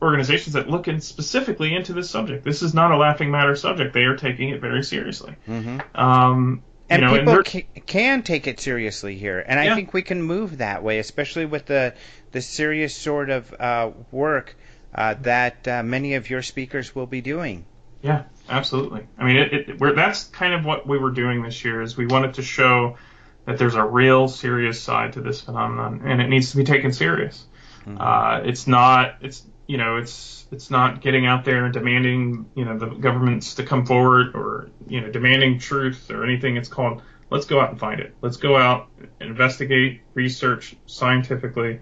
organizations 0.06 0.54
that 0.54 0.70
look 0.70 0.88
in 0.88 1.02
specifically 1.02 1.76
into 1.76 1.94
this 1.94 2.10
subject. 2.10 2.46
This 2.46 2.62
is 2.62 2.74
not 2.74 2.92
a 2.92 2.98
laughing 2.98 3.32
matter 3.32 3.56
subject. 3.56 3.94
They 3.94 4.04
are 4.04 4.16
taking 4.16 4.50
it 4.50 4.62
very 4.62 4.84
seriously. 4.84 5.36
Mm-hmm. 5.48 5.80
Um, 6.00 6.64
and 6.90 7.02
know, 7.02 7.18
people 7.18 7.34
and 7.34 7.46
ca- 7.46 7.68
can 7.86 8.24
take 8.24 8.48
it 8.48 8.60
seriously 8.60 9.16
here, 9.16 9.44
and 9.46 9.60
I 9.60 9.66
yeah. 9.66 9.76
think 9.76 9.94
we 9.94 10.04
can 10.04 10.22
move 10.22 10.60
that 10.60 10.84
way, 10.84 11.00
especially 11.00 11.46
with 11.46 11.66
the 11.66 11.96
the 12.32 12.42
serious 12.42 12.96
sort 12.96 13.30
of 13.30 13.54
uh, 13.54 13.92
work 14.12 14.56
uh, 14.94 15.16
that 15.22 15.68
uh, 15.68 15.84
many 15.84 16.14
of 16.14 16.30
your 16.30 16.42
speakers 16.42 16.94
will 16.94 17.08
be 17.08 17.22
doing. 17.22 17.66
Yeah, 18.02 18.24
absolutely. 18.48 19.08
I 19.18 19.26
mean, 19.26 19.38
it, 19.38 19.54
it, 19.54 19.96
that's 19.96 20.26
kind 20.26 20.54
of 20.54 20.64
what 20.64 20.86
we 20.86 21.00
were 21.00 21.12
doing 21.12 21.42
this 21.42 21.66
year. 21.66 21.82
Is 21.82 21.98
we 21.98 22.06
wanted 22.06 22.36
to 22.36 22.44
show 22.44 22.98
that 23.46 23.58
there's 23.58 23.76
a 23.76 23.84
real 23.84 24.28
serious 24.28 24.80
side 24.80 25.14
to 25.14 25.22
this 25.22 25.42
phenomenon, 25.42 26.02
and 26.06 26.22
it 26.22 26.28
needs 26.28 26.52
to 26.52 26.58
be 26.58 26.64
taken 26.64 26.94
serious. 26.94 27.46
Mm-hmm. 27.82 27.98
Uh, 28.00 28.48
it's 28.48 28.68
not. 28.68 29.16
It's 29.22 29.44
you 29.68 29.78
know. 29.78 29.98
It's 29.98 30.46
it's 30.52 30.70
not 30.70 31.02
getting 31.02 31.26
out 31.26 31.46
there 31.46 31.66
and 31.66 31.74
demanding 31.74 32.50
you 32.56 32.66
know 32.66 32.78
the 32.78 32.88
governments 32.88 33.56
to 33.56 33.64
come 33.64 33.86
forward 33.86 34.36
or 34.36 34.70
you 34.88 35.02
know 35.02 35.12
demanding 35.12 35.60
truth 35.60 36.10
or 36.12 36.24
anything. 36.24 36.58
It's 36.58 36.70
called 36.70 37.02
let's 37.30 37.46
go 37.46 37.60
out 37.60 37.72
and 37.72 37.80
find 37.80 38.00
it. 38.00 38.16
Let's 38.22 38.38
go 38.38 38.58
out, 38.58 38.88
and 39.20 39.30
investigate, 39.30 40.02
research 40.14 40.76
scientifically, 40.86 41.80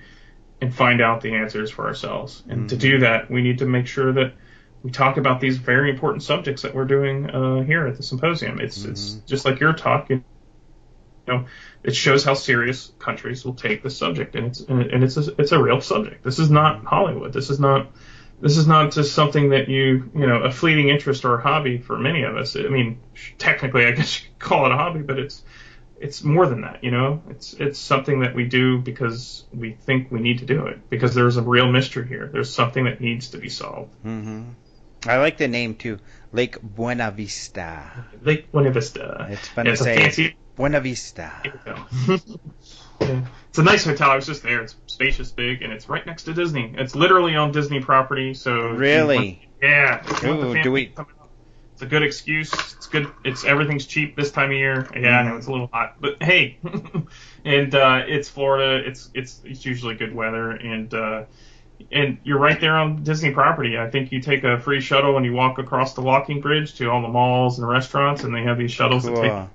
and 0.61 0.73
find 0.73 1.01
out 1.01 1.21
the 1.21 1.35
answers 1.35 1.71
for 1.71 1.87
ourselves. 1.87 2.43
And 2.47 2.59
mm-hmm. 2.59 2.67
to 2.67 2.77
do 2.77 2.99
that, 2.99 3.29
we 3.29 3.41
need 3.41 3.59
to 3.59 3.65
make 3.65 3.87
sure 3.87 4.13
that 4.13 4.33
we 4.83 4.91
talk 4.91 5.17
about 5.17 5.39
these 5.39 5.57
very 5.57 5.89
important 5.89 6.23
subjects 6.23 6.63
that 6.63 6.75
we're 6.75 6.85
doing 6.85 7.29
uh, 7.29 7.63
here 7.63 7.87
at 7.87 7.97
the 7.97 8.03
symposium. 8.03 8.59
It's 8.59 8.79
mm-hmm. 8.79 8.91
it's 8.91 9.13
just 9.25 9.45
like 9.45 9.59
your 9.59 9.73
talk 9.73 10.09
you 10.09 10.23
know, 11.27 11.45
it 11.83 11.95
shows 11.95 12.23
how 12.23 12.33
serious 12.33 12.91
countries 12.99 13.45
will 13.45 13.53
take 13.53 13.83
the 13.83 13.89
subject, 13.89 14.35
and 14.35 14.47
it's 14.47 14.59
and 14.61 15.03
it's 15.03 15.17
a, 15.17 15.33
it's 15.39 15.51
a 15.51 15.61
real 15.61 15.81
subject. 15.81 16.23
This 16.23 16.39
is 16.39 16.49
not 16.49 16.83
Hollywood. 16.83 17.33
This 17.33 17.49
is 17.49 17.59
not 17.59 17.91
this 18.41 18.57
is 18.57 18.67
not 18.67 18.91
just 18.91 19.13
something 19.13 19.49
that 19.49 19.69
you 19.69 20.11
you 20.13 20.27
know 20.27 20.43
a 20.43 20.51
fleeting 20.51 20.89
interest 20.89 21.23
or 21.23 21.35
a 21.35 21.41
hobby 21.41 21.77
for 21.77 21.97
many 21.97 22.23
of 22.23 22.35
us. 22.35 22.55
I 22.55 22.63
mean, 22.63 22.99
technically, 23.37 23.85
I 23.85 23.91
guess 23.91 24.21
you 24.21 24.27
could 24.29 24.39
call 24.39 24.65
it 24.65 24.71
a 24.71 24.75
hobby, 24.75 25.01
but 25.01 25.17
it's 25.17 25.43
it's 25.99 26.23
more 26.23 26.45
than 26.45 26.61
that. 26.61 26.83
You 26.83 26.91
know, 26.91 27.23
it's 27.29 27.53
it's 27.53 27.79
something 27.79 28.19
that 28.19 28.35
we 28.35 28.45
do 28.45 28.79
because 28.79 29.45
we 29.53 29.71
think 29.71 30.11
we 30.11 30.19
need 30.19 30.39
to 30.39 30.45
do 30.45 30.67
it 30.67 30.89
because 30.89 31.15
there's 31.15 31.37
a 31.37 31.41
real 31.41 31.71
mystery 31.71 32.07
here. 32.07 32.29
There's 32.31 32.53
something 32.53 32.83
that 32.83 32.99
needs 32.99 33.29
to 33.29 33.37
be 33.37 33.47
solved. 33.47 33.93
Mm-hmm. 34.05 34.43
I 35.05 35.17
like 35.17 35.37
the 35.37 35.47
name 35.47 35.75
too, 35.75 35.99
Lake 36.31 36.61
Buena 36.61 37.11
Vista. 37.11 38.05
Lake 38.21 38.51
Buena 38.51 38.71
Vista. 38.71 39.27
It's 39.29 39.47
fun 39.47 39.65
to 39.65 39.77
say. 39.77 39.95
Fancy, 39.95 40.35
Buena 40.55 40.79
Vista. 40.79 41.31
yeah. 43.01 43.25
It's 43.49 43.57
a 43.57 43.63
nice 43.63 43.85
hotel. 43.85 44.09
I 44.09 44.15
was 44.15 44.25
just 44.25 44.43
there. 44.43 44.61
It's 44.61 44.75
spacious, 44.87 45.31
big, 45.31 45.61
and 45.61 45.71
it's 45.71 45.89
right 45.89 46.05
next 46.05 46.23
to 46.23 46.33
Disney. 46.33 46.73
It's 46.77 46.95
literally 46.95 47.35
on 47.35 47.51
Disney 47.51 47.81
property. 47.81 48.33
So 48.33 48.69
really, 48.69 49.47
yeah. 49.61 50.03
Ooh, 50.25 50.61
do 50.61 50.71
we? 50.71 50.93
It's 51.73 51.81
a 51.81 51.85
good 51.85 52.03
excuse. 52.03 52.53
It's 52.53 52.87
good. 52.87 53.07
It's 53.23 53.45
everything's 53.45 53.85
cheap 53.85 54.15
this 54.15 54.31
time 54.31 54.51
of 54.51 54.57
year. 54.57 54.87
Yeah. 54.95 55.19
I 55.19 55.23
know 55.23 55.37
it's 55.37 55.47
a 55.47 55.51
little 55.51 55.69
hot, 55.71 55.95
but 55.99 56.21
hey, 56.21 56.59
and 57.45 57.73
uh, 57.73 58.03
it's 58.07 58.29
Florida. 58.29 58.87
It's 58.87 59.09
it's 59.13 59.41
it's 59.43 59.65
usually 59.65 59.95
good 59.95 60.13
weather, 60.13 60.51
and 60.51 60.93
uh, 60.93 61.23
and 61.91 62.19
you're 62.23 62.39
right 62.39 62.59
there 62.59 62.77
on 62.77 63.03
Disney 63.03 63.31
property. 63.31 63.77
I 63.77 63.89
think 63.89 64.11
you 64.11 64.21
take 64.21 64.43
a 64.43 64.59
free 64.59 64.81
shuttle 64.81 65.17
and 65.17 65.25
you 65.25 65.33
walk 65.33 65.57
across 65.57 65.95
the 65.95 66.01
walking 66.01 66.41
bridge 66.41 66.75
to 66.75 66.89
all 66.89 67.01
the 67.01 67.07
malls 67.07 67.57
and 67.57 67.67
restaurants, 67.67 68.23
and 68.23 68.33
they 68.35 68.43
have 68.43 68.57
these 68.57 68.71
shuttles 68.71 69.05
cool. 69.05 69.15
that 69.15 69.21
take 69.21 69.49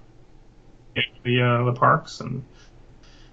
the 1.25 1.43
uh, 1.43 1.65
the 1.65 1.73
parks, 1.73 2.21
and 2.21 2.45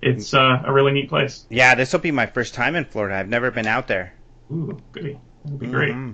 it's 0.02 0.34
uh, 0.34 0.62
a 0.66 0.72
really 0.72 0.92
neat 0.92 1.10
place. 1.10 1.46
Yeah, 1.50 1.76
this 1.76 1.94
will 1.94 2.00
be 2.00 2.12
my 2.12 2.26
first 2.26 2.54
time 2.54 2.76
in 2.76 2.86
Florida. 2.86 3.16
I've 3.16 3.30
never 3.30 3.52
been 3.52 3.68
out 3.68 3.88
there. 3.88 4.14
Ooh, 4.52 4.80
goody. 4.92 5.20
That'd 5.44 5.60
be 5.60 5.68
great. 5.68 5.94
Mm-hmm. 5.94 6.12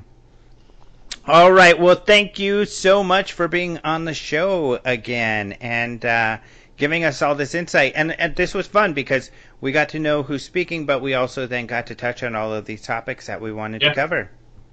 All 1.29 1.51
right. 1.51 1.79
Well, 1.79 1.95
thank 1.95 2.39
you 2.39 2.65
so 2.65 3.03
much 3.03 3.33
for 3.33 3.47
being 3.47 3.77
on 3.83 4.05
the 4.05 4.13
show 4.13 4.79
again 4.83 5.53
and 5.61 6.03
uh, 6.03 6.37
giving 6.77 7.03
us 7.03 7.21
all 7.21 7.35
this 7.35 7.53
insight. 7.53 7.93
And, 7.95 8.19
and 8.19 8.35
this 8.35 8.55
was 8.55 8.65
fun 8.65 8.93
because 8.93 9.29
we 9.61 9.71
got 9.71 9.89
to 9.89 9.99
know 9.99 10.23
who's 10.23 10.43
speaking, 10.43 10.85
but 10.87 11.01
we 11.01 11.13
also 11.13 11.45
then 11.45 11.67
got 11.67 11.85
to 11.87 11.95
touch 11.95 12.23
on 12.23 12.35
all 12.35 12.51
of 12.53 12.65
these 12.65 12.81
topics 12.81 13.27
that 13.27 13.39
we 13.39 13.51
wanted 13.53 13.83
Yeah. 13.83 13.89
to 13.89 13.95
cover. 13.95 14.31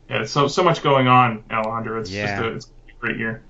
Yeah, 0.09 0.25
so 0.25 0.49
so 0.49 0.63
much 0.65 0.83
going 0.83 1.07
on, 1.07 1.45
Alejandro. 1.51 2.01
It's 2.01 2.11
Yeah. 2.11 2.27
just 2.27 2.43
a, 2.43 2.55
it's 2.55 2.67
a 2.97 3.01
great 3.01 3.19
year. 3.19 3.43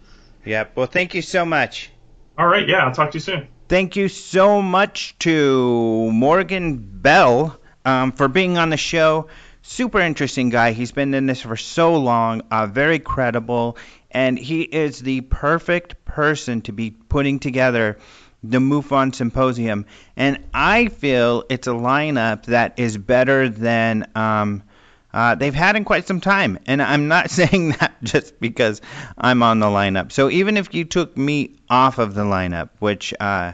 Yep. 0.44 0.72
Well, 0.74 0.86
thank 0.86 1.14
you 1.14 1.22
so 1.22 1.44
much. 1.44 1.92
All 2.38 2.46
right, 2.46 2.68
yeah, 2.68 2.84
I'll 2.84 2.94
talk 2.94 3.10
to 3.10 3.16
you 3.16 3.20
soon. 3.20 3.48
Thank 3.68 3.96
you 3.96 4.08
so 4.08 4.62
much 4.62 5.18
to 5.18 6.08
Morgan 6.12 6.76
Beall 6.76 7.56
um, 7.84 8.12
for 8.12 8.28
being 8.28 8.56
on 8.56 8.70
the 8.70 8.76
show. 8.76 9.26
Super 9.62 9.98
interesting 9.98 10.48
guy. 10.48 10.70
He's 10.70 10.92
been 10.92 11.14
in 11.14 11.26
this 11.26 11.40
for 11.40 11.56
so 11.56 11.96
long, 11.96 12.42
uh, 12.52 12.68
very 12.68 13.00
credible, 13.00 13.76
and 14.12 14.38
he 14.38 14.62
is 14.62 15.00
the 15.00 15.22
perfect 15.22 16.04
person 16.04 16.60
to 16.62 16.72
be 16.72 16.92
putting 16.92 17.40
together 17.40 17.98
the 18.44 18.58
MUFON 18.58 19.12
Symposium. 19.16 19.86
And 20.16 20.44
I 20.54 20.86
feel 20.86 21.42
it's 21.50 21.66
a 21.66 21.70
lineup 21.70 22.44
that 22.44 22.78
is 22.78 22.96
better 22.96 23.48
than 23.48 24.06
um, 24.14 24.62
uh, 25.12 25.34
they've 25.34 25.54
had 25.54 25.76
in 25.76 25.84
quite 25.84 26.06
some 26.06 26.20
time. 26.20 26.58
And 26.66 26.82
I'm 26.82 27.08
not 27.08 27.30
saying 27.40 27.72
that 27.72 28.02
just 28.02 28.38
because 28.40 28.80
I'm 29.16 29.42
on 29.42 29.60
the 29.60 29.66
lineup. 29.66 30.12
So 30.12 30.30
even 30.30 30.56
if 30.56 30.74
you 30.74 30.84
took 30.84 31.16
me 31.16 31.56
off 31.68 31.98
of 31.98 32.14
the 32.14 32.24
lineup, 32.24 32.70
which, 32.78 33.14
uh, 33.18 33.52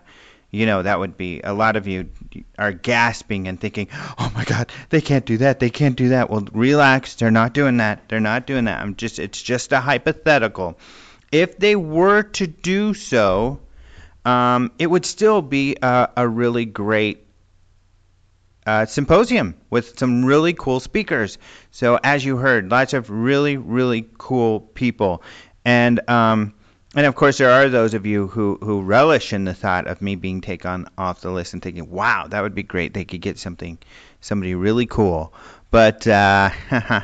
you 0.50 0.66
know, 0.66 0.82
that 0.82 0.98
would 0.98 1.16
be 1.16 1.40
a 1.42 1.52
lot 1.52 1.76
of 1.76 1.88
you 1.88 2.10
are 2.58 2.72
gasping 2.72 3.48
and 3.48 3.60
thinking, 3.60 3.88
oh 4.18 4.30
my 4.34 4.44
God, 4.44 4.72
they 4.90 5.00
can't 5.00 5.24
do 5.24 5.38
that. 5.38 5.60
They 5.60 5.70
can't 5.70 5.96
do 5.96 6.10
that. 6.10 6.30
Well, 6.30 6.46
relax. 6.52 7.14
They're 7.16 7.30
not 7.30 7.54
doing 7.54 7.78
that. 7.78 8.08
They're 8.08 8.20
not 8.20 8.46
doing 8.46 8.64
that. 8.64 8.80
I'm 8.80 8.94
just, 8.96 9.18
it's 9.18 9.40
just 9.42 9.72
a 9.72 9.80
hypothetical. 9.80 10.78
If 11.32 11.58
they 11.58 11.74
were 11.74 12.22
to 12.22 12.46
do 12.46 12.94
so, 12.94 13.60
um, 14.24 14.72
it 14.78 14.86
would 14.86 15.04
still 15.04 15.42
be 15.42 15.76
a, 15.82 16.10
a 16.16 16.28
really 16.28 16.64
great 16.64 17.23
uh, 18.66 18.86
symposium 18.86 19.54
with 19.70 19.98
some 19.98 20.24
really 20.24 20.52
cool 20.52 20.80
speakers. 20.80 21.38
So 21.70 21.98
as 22.02 22.24
you 22.24 22.36
heard, 22.36 22.70
lots 22.70 22.92
of 22.92 23.10
really 23.10 23.56
really 23.56 24.08
cool 24.18 24.60
people, 24.60 25.22
and 25.64 26.08
um, 26.08 26.54
and 26.94 27.06
of 27.06 27.14
course 27.14 27.38
there 27.38 27.50
are 27.50 27.68
those 27.68 27.94
of 27.94 28.06
you 28.06 28.26
who 28.28 28.58
who 28.60 28.82
relish 28.82 29.32
in 29.32 29.44
the 29.44 29.54
thought 29.54 29.86
of 29.86 30.00
me 30.02 30.16
being 30.16 30.40
taken 30.40 30.86
off 30.96 31.20
the 31.20 31.30
list 31.30 31.52
and 31.52 31.62
thinking, 31.62 31.90
wow, 31.90 32.26
that 32.28 32.40
would 32.40 32.54
be 32.54 32.62
great. 32.62 32.94
They 32.94 33.04
could 33.04 33.20
get 33.20 33.38
something 33.38 33.78
somebody 34.20 34.54
really 34.54 34.86
cool, 34.86 35.34
but. 35.70 36.06
Uh, 36.06 36.50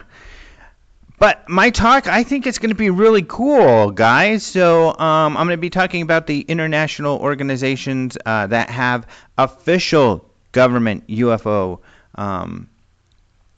But 1.21 1.51
my 1.51 1.69
talk, 1.69 2.07
I 2.07 2.23
think 2.23 2.47
it's 2.47 2.59
going 2.59 2.71
to 2.71 2.75
be 2.75 2.89
really 2.89 3.21
cool, 3.21 3.91
guys. 3.91 4.43
So 4.43 4.89
um, 4.89 5.37
I'm 5.37 5.47
going 5.47 5.49
to 5.51 5.59
be 5.59 5.69
talking 5.69 6.01
about 6.01 6.27
the 6.27 6.41
international 6.41 7.19
organizations 7.19 8.17
uh, 8.25 8.47
that 8.47 8.71
have 8.71 9.07
official 9.37 10.30
government 10.53 11.07
UFO 11.09 11.81
um, 12.15 12.69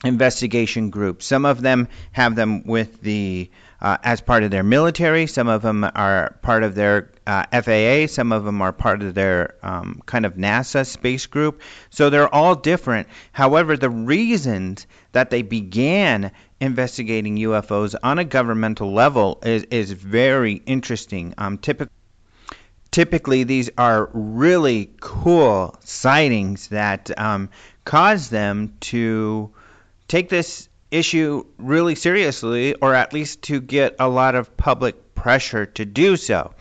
investigation 0.03 0.89
groups. 0.89 1.25
Some 1.25 1.45
of 1.45 1.61
them 1.61 1.87
have 2.11 2.35
them 2.35 2.65
with 2.65 3.01
the 3.01 3.49
uh, 3.81 3.97
as 4.01 4.21
part 4.21 4.43
of 4.43 4.51
their 4.51 4.63
military. 4.63 5.27
Some 5.27 5.49
of 5.49 5.61
them 5.61 5.83
are 5.83 6.37
part 6.41 6.63
of 6.63 6.73
their 6.73 7.11
uh, 7.27 7.45
FAA. 7.51 8.07
Some 8.07 8.31
of 8.31 8.45
them 8.45 8.61
are 8.61 8.71
part 8.71 9.01
of 9.03 9.13
their 9.13 9.55
um, 9.61 10.01
kind 10.05 10.25
of 10.25 10.35
NASA 10.35 10.85
space 10.87 11.25
group. 11.25 11.61
So 11.89 12.09
they're 12.09 12.33
all 12.33 12.55
different. 12.55 13.09
However, 13.33 13.75
the 13.75 13.89
reasons 13.89 14.87
that 15.11 15.29
they 15.29 15.41
began 15.41 16.31
investigating 16.61 17.35
UFOs 17.37 17.93
on 18.01 18.19
a 18.19 18.23
governmental 18.23 18.93
level 18.93 19.39
is, 19.43 19.63
is 19.63 19.91
very 19.91 20.53
interesting. 20.53 21.33
Um, 21.37 21.57
typically, 21.57 21.91
typically 22.93 23.43
these 23.43 23.71
are 23.75 24.07
really 24.13 24.91
cool 24.99 25.75
sightings 25.83 26.67
that 26.67 27.11
um, 27.19 27.49
cause 27.83 28.29
them 28.29 28.75
to 28.79 29.51
take 30.07 30.29
this 30.29 30.69
issue 30.91 31.43
really 31.57 31.95
seriously, 31.95 32.75
or 32.75 32.93
at 32.93 33.11
least 33.11 33.41
to 33.41 33.59
get 33.59 33.95
a 33.99 34.07
lot 34.07 34.35
of 34.35 34.55
public 34.55 35.15
pressure 35.15 35.65
to 35.65 35.85
do 35.85 36.15
so. 36.15 36.53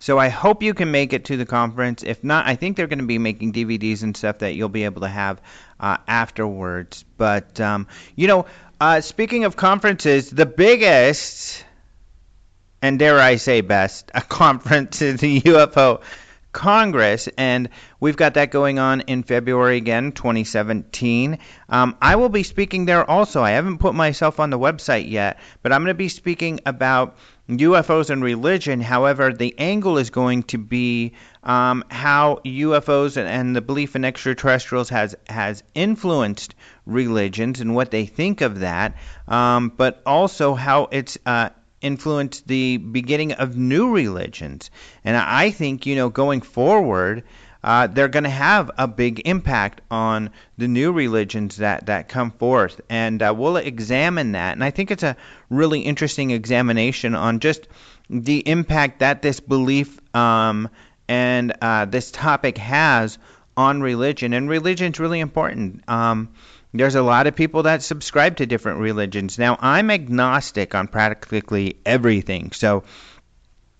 So 0.00 0.18
I 0.18 0.28
hope 0.28 0.64
you 0.64 0.74
can 0.74 0.90
make 0.90 1.12
it 1.12 1.26
to 1.26 1.36
the 1.36 1.46
conference. 1.46 2.02
If 2.02 2.24
not, 2.24 2.46
I 2.46 2.56
think 2.56 2.76
they're 2.76 2.88
going 2.88 2.98
to 2.98 3.06
be 3.06 3.18
making 3.18 3.52
DVDs 3.52 4.02
and 4.02 4.16
stuff 4.16 4.38
that 4.38 4.54
you'll 4.54 4.68
be 4.68 4.84
able 4.84 5.02
to 5.02 5.08
have 5.08 5.40
uh, 5.78 5.98
afterwards. 6.08 7.04
But 7.16 7.60
um, 7.60 7.86
you 8.16 8.26
know, 8.26 8.46
uh, 8.80 9.00
speaking 9.00 9.44
of 9.44 9.54
conferences, 9.54 10.28
the 10.28 10.46
biggest 10.46 11.64
and 12.82 12.98
dare 12.98 13.18
I 13.18 13.36
say 13.36 13.60
best, 13.60 14.10
a 14.14 14.20
conference 14.40 15.02
is 15.02 15.20
the 15.20 15.40
UFO 15.42 16.00
Congress, 16.52 17.28
and 17.36 17.68
we've 18.00 18.16
got 18.16 18.34
that 18.34 18.50
going 18.50 18.78
on 18.78 19.02
in 19.02 19.22
February 19.22 19.76
again, 19.76 20.12
2017. 20.12 21.38
Um, 21.68 21.96
I 22.00 22.16
will 22.16 22.30
be 22.30 22.42
speaking 22.42 22.86
there 22.86 23.08
also. 23.08 23.42
I 23.42 23.50
haven't 23.50 23.78
put 23.78 23.94
myself 23.94 24.40
on 24.40 24.50
the 24.50 24.58
website 24.58 25.10
yet, 25.10 25.38
but 25.62 25.72
I'm 25.72 25.82
going 25.82 25.94
to 25.94 25.94
be 25.94 26.08
speaking 26.08 26.60
about 26.64 27.16
UFOs 27.48 28.10
and 28.10 28.22
religion. 28.22 28.80
However, 28.80 29.32
the 29.32 29.54
angle 29.58 29.98
is 29.98 30.10
going 30.10 30.42
to 30.44 30.58
be 30.58 31.12
um, 31.44 31.84
how 31.90 32.40
UFOs 32.44 33.16
and, 33.16 33.28
and 33.28 33.54
the 33.54 33.62
belief 33.62 33.94
in 33.94 34.04
extraterrestrials 34.04 34.88
has 34.88 35.14
has 35.28 35.62
influenced 35.74 36.54
religions 36.86 37.60
and 37.60 37.74
what 37.74 37.90
they 37.90 38.06
think 38.06 38.40
of 38.40 38.60
that, 38.60 38.96
um, 39.28 39.70
but 39.74 40.02
also 40.04 40.54
how 40.54 40.88
it's 40.90 41.18
uh, 41.24 41.50
influenced 41.80 42.46
the 42.46 42.76
beginning 42.76 43.32
of 43.32 43.56
new 43.56 43.92
religions. 43.94 44.70
And 45.04 45.16
I 45.16 45.50
think, 45.50 45.86
you 45.86 45.96
know, 45.96 46.08
going 46.08 46.40
forward, 46.40 47.24
uh, 47.62 47.88
they're 47.88 48.08
going 48.08 48.24
to 48.24 48.30
have 48.30 48.70
a 48.78 48.86
big 48.86 49.22
impact 49.26 49.80
on 49.90 50.30
the 50.56 50.68
new 50.68 50.92
religions 50.92 51.56
that, 51.56 51.86
that 51.86 52.08
come 52.08 52.30
forth. 52.30 52.80
And 52.88 53.22
uh, 53.22 53.34
we'll 53.36 53.56
examine 53.56 54.32
that. 54.32 54.52
And 54.52 54.62
I 54.62 54.70
think 54.70 54.90
it's 54.90 55.02
a 55.02 55.16
really 55.50 55.80
interesting 55.80 56.30
examination 56.30 57.14
on 57.14 57.40
just 57.40 57.66
the 58.08 58.38
impact 58.48 59.00
that 59.00 59.22
this 59.22 59.40
belief 59.40 59.98
um, 60.14 60.68
and 61.08 61.52
uh, 61.60 61.84
this 61.86 62.10
topic 62.10 62.58
has 62.58 63.18
on 63.56 63.82
religion. 63.82 64.34
And 64.34 64.48
religion's 64.48 65.00
really 65.00 65.20
important. 65.20 65.82
Um, 65.88 66.30
there's 66.72 66.94
a 66.94 67.02
lot 67.02 67.26
of 67.26 67.34
people 67.34 67.64
that 67.64 67.82
subscribe 67.82 68.36
to 68.36 68.46
different 68.46 68.80
religions. 68.80 69.38
Now, 69.38 69.56
I'm 69.60 69.90
agnostic 69.90 70.74
on 70.74 70.88
practically 70.88 71.78
everything, 71.86 72.52
so 72.52 72.84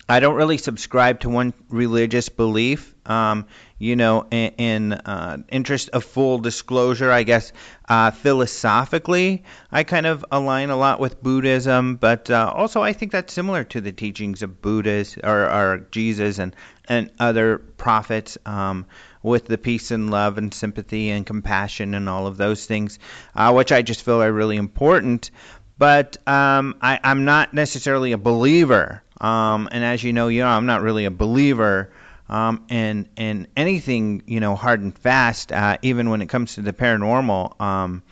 I 0.09 0.21
don't 0.21 0.37
really 0.37 0.57
subscribe 0.57 1.21
to 1.21 1.29
one 1.29 1.53
religious 1.69 2.31
belief. 2.31 2.95
Um, 3.05 3.47
you 3.79 3.95
know, 3.95 4.27
in, 4.31 4.53
in 4.59 4.93
uh, 4.93 5.39
interest 5.51 5.91
of 5.91 6.03
full 6.03 6.39
disclosure, 6.39 7.13
I 7.13 7.25
guess 7.25 7.53
uh, 7.89 8.11
philosophically, 8.11 9.45
I 9.71 9.85
kind 9.85 10.07
of 10.07 10.25
align 10.31 10.71
a 10.71 10.77
lot 10.77 10.99
with 10.99 11.23
Buddhism, 11.23 11.97
but 11.97 12.31
uh, 12.31 12.53
also 12.55 12.83
I 12.83 12.95
think 12.95 13.13
that's 13.13 13.33
similar 13.33 13.65
to 13.65 13.83
the 13.83 13.93
teachings 13.93 14.43
of 14.43 14.63
Buddhists 14.63 15.19
or, 15.23 15.45
or 15.51 15.87
Jesus 15.91 16.39
and 16.39 16.57
and 16.89 17.11
other 17.21 17.59
prophets. 17.59 18.39
Um, 18.47 18.87
with 19.23 19.47
the 19.47 19.59
peace 19.59 19.91
and 19.91 20.11
love 20.11 20.39
and 20.39 20.53
sympathy 20.53 21.11
and 21.11 21.27
compassion 21.27 21.95
and 21.95 22.09
all 22.09 22.27
of 22.27 22.37
those 22.37 22.67
things, 22.67 22.99
uh, 23.35 23.53
which 23.53 23.73
I 23.73 23.83
just 23.83 24.03
feel 24.03 24.23
are 24.23 24.33
really 24.33 24.57
important. 24.57 25.31
But 25.79 26.17
um, 26.27 26.77
I, 26.81 26.99
I'm 27.03 27.25
not 27.25 27.55
necessarily 27.55 28.13
a 28.13 28.19
believer, 28.19 29.03
um, 29.21 29.69
and 29.71 29.85
as 29.85 30.03
you 30.03 30.13
know, 30.13 30.29
you 30.29 30.41
know, 30.41 30.49
I'm 30.49 30.67
not 30.67 30.83
really 30.83 31.05
a 31.05 31.11
believer 31.11 31.91
um, 32.29 32.65
in 32.69 33.09
in 33.17 33.47
anything, 33.57 34.23
you 34.27 34.41
know, 34.41 34.57
hard 34.57 34.81
and 34.81 34.97
fast. 34.97 35.53
Uh, 35.53 35.79
even 35.83 36.11
when 36.11 36.21
it 36.21 36.27
comes 36.27 36.55
to 36.55 36.63
the 36.63 36.73
paranormal, 36.73 37.61
um, 37.61 38.03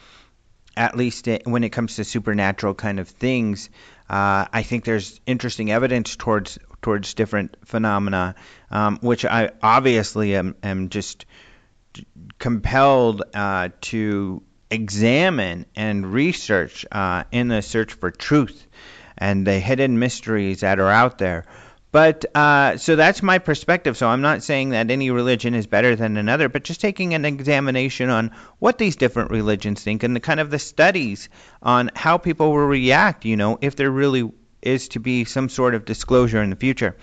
at 0.77 0.97
least 0.97 1.29
it, 1.29 1.47
when 1.47 1.65
it 1.65 1.71
comes 1.71 1.97
to 1.97 2.05
supernatural 2.05 2.75
kind 2.75 3.01
of 3.01 3.09
things, 3.09 3.69
uh, 4.09 4.47
I 4.53 4.63
think 4.63 4.85
there's 4.85 5.21
interesting 5.27 5.71
evidence 5.71 6.17
towards 6.17 6.59
towards 6.83 7.15
different 7.15 7.57
phenomena, 7.65 8.37
um, 8.71 8.99
which 9.01 9.25
I 9.25 9.51
obviously 9.63 10.37
am, 10.37 10.57
am 10.63 10.89
just 10.89 11.27
compelled 12.39 13.23
uh, 13.35 13.71
to 13.83 14.43
examine 14.71 15.67
and 15.75 16.13
research 16.13 16.85
uh, 16.91 17.25
in 17.31 17.49
the 17.49 17.63
search 17.63 17.93
for 17.93 18.11
truth 18.11 18.67
and 19.17 19.47
the 19.47 19.59
hidden 19.59 19.99
mysteries 19.99 20.61
that 20.61 20.79
are 20.79 20.91
out 20.91 21.19
there. 21.19 21.47
But 21.93 22.27
uh, 22.35 22.77
so 22.77 22.97
that's 22.97 23.23
my 23.23 23.39
perspective. 23.39 23.97
So 23.97 24.07
I'm 24.07 24.21
not 24.21 24.43
saying 24.43 24.71
that 24.71 24.91
any 24.91 25.11
religion 25.11 25.55
is 25.55 25.67
better 25.67 25.97
than 25.97 26.19
another, 26.19 26.51
but 26.51 26.65
just 26.65 26.81
taking 26.81 27.15
an 27.15 27.25
examination 27.25 28.11
on 28.11 28.33
what 28.59 28.77
these 28.77 28.97
different 28.97 29.31
religions 29.31 29.83
think 29.83 30.03
and 30.03 30.15
the 30.15 30.21
kind 30.21 30.41
of 30.41 30.51
the 30.51 30.59
studies 30.59 31.31
on 31.63 31.91
how 31.95 32.19
people 32.19 32.51
will 32.51 32.67
react. 32.67 33.25
You 33.25 33.37
know, 33.37 33.59
if 33.63 33.77
there 33.77 33.91
really 33.91 34.31
is 34.61 34.89
to 34.89 35.01
be 35.01 35.25
some 35.25 35.49
sort 35.49 35.75
of 35.75 35.85
disclosure 35.85 36.43
in 36.43 36.51
the 36.51 36.57
future. 36.57 36.97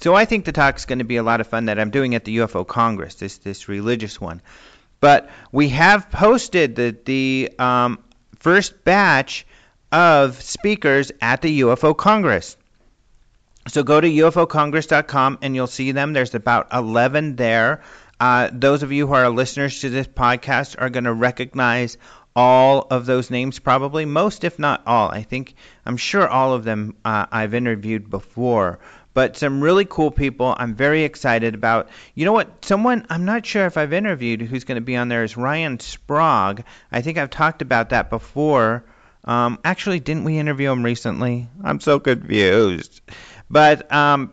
So 0.00 0.14
I 0.14 0.24
think 0.24 0.44
the 0.44 0.52
talk 0.52 0.76
is 0.76 0.86
going 0.86 0.98
to 0.98 1.04
be 1.04 1.16
a 1.16 1.22
lot 1.22 1.40
of 1.40 1.46
fun 1.46 1.66
that 1.66 1.78
I'm 1.78 1.90
doing 1.90 2.14
at 2.14 2.24
the 2.24 2.38
UFO 2.38 2.66
Congress, 2.66 3.14
this 3.16 3.38
this 3.38 3.68
religious 3.68 4.20
one. 4.20 4.42
But 5.00 5.30
we 5.52 5.68
have 5.70 6.10
posted 6.10 6.76
the 6.76 6.96
the 7.04 7.52
um, 7.58 7.98
first 8.38 8.84
batch 8.84 9.46
of 9.92 10.42
speakers 10.42 11.12
at 11.20 11.40
the 11.42 11.60
UFO 11.60 11.96
Congress. 11.96 12.56
So 13.68 13.82
go 13.82 14.00
to 14.00 14.08
ufocongress.com 14.08 15.38
and 15.40 15.54
you'll 15.54 15.66
see 15.66 15.92
them. 15.92 16.12
There's 16.12 16.34
about 16.34 16.68
11 16.72 17.36
there. 17.36 17.82
Uh, 18.20 18.50
those 18.52 18.82
of 18.82 18.92
you 18.92 19.06
who 19.06 19.14
are 19.14 19.28
listeners 19.30 19.80
to 19.80 19.90
this 19.90 20.06
podcast 20.06 20.76
are 20.78 20.90
going 20.90 21.04
to 21.04 21.12
recognize 21.12 21.96
all 22.36 22.86
of 22.90 23.06
those 23.06 23.30
names, 23.30 23.58
probably 23.60 24.04
most, 24.04 24.44
if 24.44 24.58
not 24.58 24.82
all. 24.86 25.08
I 25.08 25.22
think 25.22 25.54
I'm 25.86 25.96
sure 25.96 26.28
all 26.28 26.52
of 26.52 26.64
them 26.64 26.96
uh, 27.04 27.26
I've 27.30 27.54
interviewed 27.54 28.10
before. 28.10 28.80
But 29.14 29.36
some 29.36 29.62
really 29.62 29.84
cool 29.84 30.10
people 30.10 30.54
I'm 30.58 30.74
very 30.74 31.04
excited 31.04 31.54
about. 31.54 31.88
You 32.14 32.24
know 32.24 32.32
what? 32.32 32.64
Someone 32.64 33.06
I'm 33.08 33.24
not 33.24 33.46
sure 33.46 33.64
if 33.66 33.76
I've 33.76 33.92
interviewed 33.92 34.42
who's 34.42 34.64
going 34.64 34.76
to 34.76 34.82
be 34.82 34.96
on 34.96 35.08
there 35.08 35.24
is 35.24 35.36
Ryan 35.36 35.78
Sprague. 35.78 36.64
I 36.92 37.00
think 37.00 37.16
I've 37.16 37.30
talked 37.30 37.62
about 37.62 37.90
that 37.90 38.10
before. 38.10 38.84
Um, 39.24 39.58
actually, 39.64 40.00
didn't 40.00 40.24
we 40.24 40.38
interview 40.38 40.70
him 40.70 40.82
recently? 40.82 41.48
I'm 41.62 41.80
so 41.80 41.98
confused. 41.98 43.00
But 43.48 43.90
um, 43.92 44.32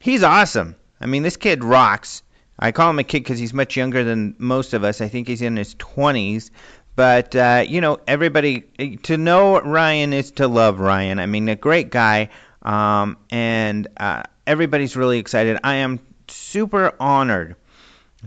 he's 0.00 0.22
awesome. 0.22 0.76
I 1.00 1.06
mean, 1.06 1.22
this 1.22 1.36
kid 1.36 1.62
rocks. 1.62 2.22
I 2.58 2.72
call 2.72 2.88
him 2.90 2.98
a 2.98 3.04
kid 3.04 3.20
because 3.20 3.38
he's 3.38 3.52
much 3.52 3.76
younger 3.76 4.02
than 4.02 4.34
most 4.38 4.72
of 4.72 4.82
us. 4.82 5.00
I 5.00 5.08
think 5.08 5.28
he's 5.28 5.42
in 5.42 5.56
his 5.56 5.74
20s. 5.74 6.50
But, 6.96 7.36
uh, 7.36 7.64
you 7.68 7.82
know, 7.82 7.98
everybody, 8.06 8.62
to 9.02 9.18
know 9.18 9.60
Ryan 9.60 10.14
is 10.14 10.30
to 10.32 10.48
love 10.48 10.80
Ryan. 10.80 11.18
I 11.18 11.26
mean, 11.26 11.50
a 11.50 11.54
great 11.54 11.90
guy. 11.90 12.30
Um, 12.66 13.16
and 13.30 13.88
uh, 13.96 14.24
everybody's 14.46 14.96
really 14.96 15.18
excited. 15.18 15.58
I 15.64 15.76
am 15.76 16.00
super 16.28 16.92
honored 17.00 17.56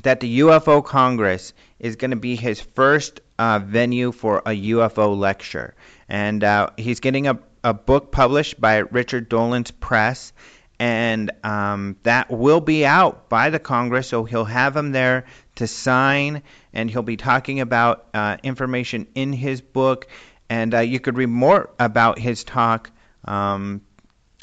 that 0.01 0.21
the 0.21 0.39
UFO 0.39 0.83
Congress 0.83 1.53
is 1.79 1.97
going 1.97 2.11
to 2.11 2.17
be 2.17 2.35
his 2.35 2.61
first 2.61 3.21
uh, 3.37 3.59
venue 3.59 4.11
for 4.11 4.39
a 4.39 4.51
UFO 4.51 5.17
lecture. 5.17 5.75
And 6.07 6.43
uh, 6.43 6.69
he's 6.77 7.01
getting 7.01 7.27
a, 7.27 7.37
a 7.63 7.73
book 7.73 8.11
published 8.11 8.59
by 8.59 8.77
Richard 8.77 9.29
Dolan's 9.29 9.71
Press 9.71 10.33
and 10.79 11.31
um, 11.43 11.97
that 12.03 12.31
will 12.31 12.61
be 12.61 12.85
out 12.85 13.27
by 13.27 13.49
the 13.49 13.59
Congress. 13.59 14.07
So 14.07 14.23
he'll 14.23 14.45
have 14.45 14.75
him 14.75 14.93
there 14.93 15.25
to 15.55 15.67
sign, 15.67 16.41
and 16.73 16.89
he'll 16.89 17.03
be 17.03 17.17
talking 17.17 17.59
about 17.59 18.07
uh, 18.13 18.37
information 18.43 19.07
in 19.13 19.33
his 19.33 19.59
book. 19.59 20.07
And 20.49 20.73
uh, 20.73 20.79
you 20.79 20.99
could 20.99 21.17
read 21.17 21.27
more 21.27 21.69
about 21.77 22.17
his 22.17 22.45
talk 22.45 22.91
um, 23.25 23.81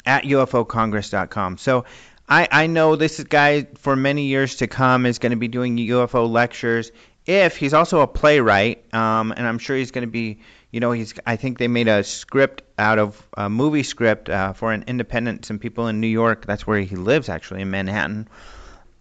at 0.07 0.23
UFOCongress.com. 0.23 1.57
So 1.57 1.85
I, 2.27 2.47
I 2.51 2.67
know 2.67 2.95
this 2.95 3.23
guy 3.23 3.67
for 3.75 3.95
many 3.95 4.25
years 4.25 4.57
to 4.57 4.67
come 4.67 5.05
is 5.05 5.19
going 5.19 5.31
to 5.31 5.37
be 5.37 5.47
doing 5.47 5.77
UFO 5.77 6.29
lectures. 6.29 6.91
If 7.25 7.57
he's 7.57 7.73
also 7.73 8.01
a 8.01 8.07
playwright, 8.07 8.93
um, 8.93 9.33
and 9.35 9.45
I'm 9.45 9.59
sure 9.59 9.75
he's 9.75 9.91
going 9.91 10.07
to 10.07 10.11
be 10.11 10.39
you 10.71 10.81
know, 10.81 10.91
he's. 10.91 11.13
I 11.25 11.37
think 11.37 11.57
they 11.57 11.67
made 11.67 11.87
a 11.87 12.03
script 12.03 12.61
out 12.77 12.99
of 12.99 13.27
a 13.35 13.49
movie 13.49 13.83
script 13.83 14.29
uh, 14.29 14.53
for 14.53 14.73
an 14.73 14.83
independent. 14.87 15.45
Some 15.45 15.59
people 15.59 15.87
in 15.87 16.01
New 16.01 16.07
York. 16.07 16.45
That's 16.45 16.67
where 16.67 16.79
he 16.79 16.95
lives, 16.95 17.29
actually, 17.29 17.61
in 17.61 17.69
Manhattan. 17.69 18.27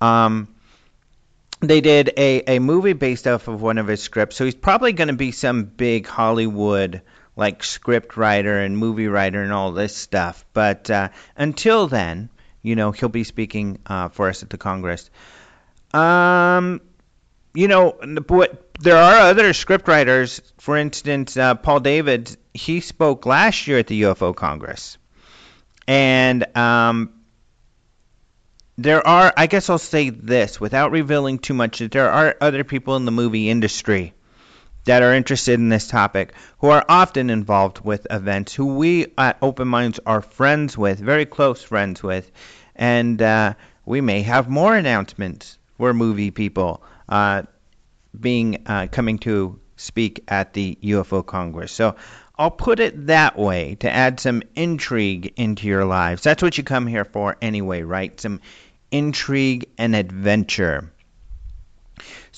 Um, 0.01 0.49
they 1.61 1.81
did 1.81 2.13
a, 2.17 2.57
a 2.57 2.59
movie 2.61 2.93
based 2.93 3.27
off 3.27 3.49
of 3.49 3.63
one 3.63 3.79
of 3.79 3.89
his 3.89 4.03
scripts. 4.03 4.37
So 4.37 4.45
he's 4.45 4.55
probably 4.55 4.93
going 4.93 5.09
to 5.09 5.15
be 5.15 5.33
some 5.33 5.65
big 5.65 6.07
Hollywood 6.07 7.03
like 7.37 7.63
script 7.63 8.17
writer 8.17 8.59
and 8.59 8.77
movie 8.77 9.09
writer 9.09 9.43
and 9.43 9.53
all 9.53 9.73
this 9.73 9.95
stuff. 9.95 10.45
But 10.55 10.91
uh, 10.91 11.11
until 11.37 11.87
then, 11.87 12.31
you 12.63 12.75
know, 12.75 12.91
he'll 12.91 13.11
be 13.11 13.25
speaking 13.25 13.79
uh, 13.87 14.09
for 14.09 14.29
us 14.29 14.43
at 14.43 14.51
the 14.51 14.59
Congress. 14.59 15.11
Um, 15.93 16.81
you 17.55 17.69
know, 17.69 17.97
there 18.81 18.97
are 18.97 19.17
other 19.31 19.51
scriptwriters. 19.51 20.41
For 20.59 20.77
instance, 20.77 21.37
uh, 21.37 21.55
Paul 21.55 21.81
Davids, 21.81 22.37
he 22.53 22.81
spoke 22.81 23.25
last 23.27 23.67
year 23.67 23.79
at 23.79 23.87
the 23.87 24.03
UFO 24.03 24.35
Congress, 24.35 24.99
and 25.87 26.57
um, 26.57 27.13
there 28.77 29.07
are. 29.07 29.33
I 29.37 29.47
guess 29.47 29.71
I'll 29.71 29.79
say 29.79 30.11
this 30.11 30.61
without 30.61 30.91
revealing 30.91 31.39
too 31.39 31.55
much. 31.55 31.79
That 31.79 31.93
there 31.93 32.11
are 32.11 32.37
other 32.41 32.65
people 32.65 32.97
in 32.97 33.05
the 33.05 33.13
movie 33.13 33.49
industry 33.49 34.13
that 34.87 35.03
are 35.03 35.15
interested 35.15 35.55
in 35.61 35.69
this 35.69 35.87
topic, 35.87 36.33
who 36.59 36.69
are 36.69 36.85
often 36.89 37.31
involved 37.31 37.85
with 37.85 38.07
events, 38.11 38.55
who 38.55 38.75
we 38.75 39.07
at 39.17 39.39
Open 39.43 39.69
Minds 39.69 40.01
are 40.05 40.23
friends 40.23 40.77
with, 40.77 40.99
very 40.99 41.27
close 41.27 41.63
friends 41.63 42.03
with, 42.03 42.33
and 42.75 43.23
uh, 43.23 43.55
we 43.85 44.01
may 44.01 44.23
have 44.23 44.49
more 44.49 44.75
announcements 44.75 45.59
for 45.77 45.95
movie 45.95 46.31
people. 46.31 46.83
Uh, 47.09 47.43
being 48.21 48.63
uh, 48.67 48.87
coming 48.91 49.19
to 49.19 49.59
speak 49.77 50.25
at 50.29 50.53
the 50.53 50.79
UFO 50.83 51.25
Congress. 51.25 51.73
So 51.73 51.97
I'll 52.39 52.51
put 52.51 52.81
it 52.81 53.07
that 53.07 53.39
way 53.39 53.77
to 53.77 53.91
add 53.91 54.21
some 54.21 54.43
intrigue 54.55 55.35
into 55.37 55.67
your 55.67 55.85
lives. 55.85 56.23
That's 56.23 56.43
what 56.43 56.59
you 56.59 56.65
come 56.65 56.87
here 56.87 57.05
for 57.05 57.37
anyway, 57.41 57.83
right? 57.83 58.19
Some 58.21 58.41
intrigue 58.91 59.67
and 59.79 59.95
adventure. 59.95 60.93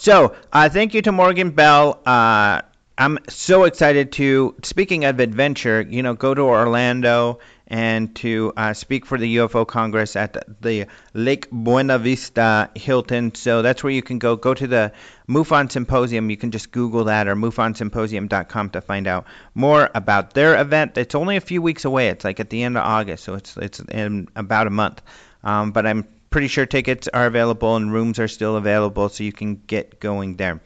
So, 0.00 0.36
uh, 0.52 0.68
thank 0.68 0.94
you 0.94 1.02
to 1.02 1.10
Morgan 1.10 1.50
Beall. 1.50 2.00
Uh, 2.06 2.62
I'm 2.96 3.18
so 3.28 3.64
excited 3.64 4.12
to, 4.12 4.54
speaking 4.62 5.04
of 5.04 5.18
adventure, 5.18 5.80
you 5.80 6.04
know, 6.04 6.14
go 6.14 6.34
to 6.34 6.42
Orlando 6.42 7.40
and 7.66 8.14
to 8.14 8.52
uh, 8.56 8.74
speak 8.74 9.06
for 9.06 9.18
the 9.18 9.38
UFO 9.38 9.66
Congress 9.66 10.14
at 10.14 10.36
the 10.62 10.86
Lake 11.14 11.50
Buena 11.50 11.98
Vista 11.98 12.70
Hilton. 12.76 13.34
So 13.34 13.62
that's 13.62 13.82
where 13.82 13.92
you 13.92 14.02
can 14.02 14.20
go. 14.20 14.36
Go 14.36 14.54
to 14.54 14.68
the 14.68 14.92
MUFON 15.28 15.68
Symposium. 15.68 16.30
You 16.30 16.36
can 16.36 16.52
just 16.52 16.70
Google 16.70 17.04
that 17.04 17.26
or 17.26 17.34
MUFONSymposium.com 17.34 18.70
to 18.70 18.80
find 18.80 19.08
out 19.08 19.26
more 19.56 19.90
about 19.96 20.32
their 20.32 20.60
event. 20.60 20.96
It's 20.96 21.16
only 21.16 21.36
a 21.36 21.40
few 21.40 21.60
weeks 21.60 21.84
away. 21.84 22.06
It's 22.06 22.24
like 22.24 22.38
at 22.38 22.50
the 22.50 22.62
end 22.62 22.76
of 22.76 22.84
August, 22.84 23.24
so 23.24 23.34
it's 23.34 23.56
it's 23.56 23.80
in 23.80 24.28
about 24.36 24.68
a 24.68 24.70
month. 24.70 25.02
Um, 25.42 25.72
but 25.72 25.88
I'm 25.88 26.06
pretty 26.30 26.48
sure 26.48 26.66
tickets 26.66 27.08
are 27.08 27.26
available 27.26 27.76
and 27.76 27.92
rooms 27.92 28.18
are 28.18 28.28
still 28.28 28.56
available, 28.56 29.08
so 29.08 29.24
you 29.24 29.32
can 29.32 29.56
get 29.56 30.00
going 30.00 30.36
there. 30.36 30.60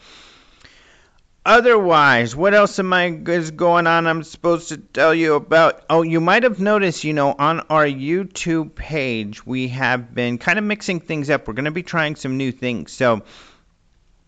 Otherwise, 1.45 2.37
what 2.37 2.55
else 2.55 2.79
am 2.79 2.93
I 2.93 3.07
is 3.07 3.51
going 3.51 3.89
on? 3.89 4.07
I'm 4.07 4.23
supposed 4.23 4.69
to 4.69 4.77
tell 4.77 5.13
you 5.13 5.35
about. 5.35 5.83
Oh, 5.91 6.03
you 6.03 6.21
might 6.21 6.45
have 6.45 6.61
noticed, 6.61 7.03
you 7.03 7.15
know, 7.15 7.35
on 7.37 7.61
our 7.69 7.85
YouTube 7.85 8.77
page, 8.77 9.45
we 9.45 9.69
have 9.69 10.15
been 10.15 10.39
kind 10.39 10.59
of 10.59 10.65
mixing 10.65 11.01
things 11.01 11.31
up. 11.31 11.49
We're 11.49 11.55
going 11.55 11.65
to 11.65 11.73
be 11.73 11.83
trying 11.83 12.15
some 12.15 12.37
new 12.37 12.53
things. 12.53 12.93
So, 12.93 13.23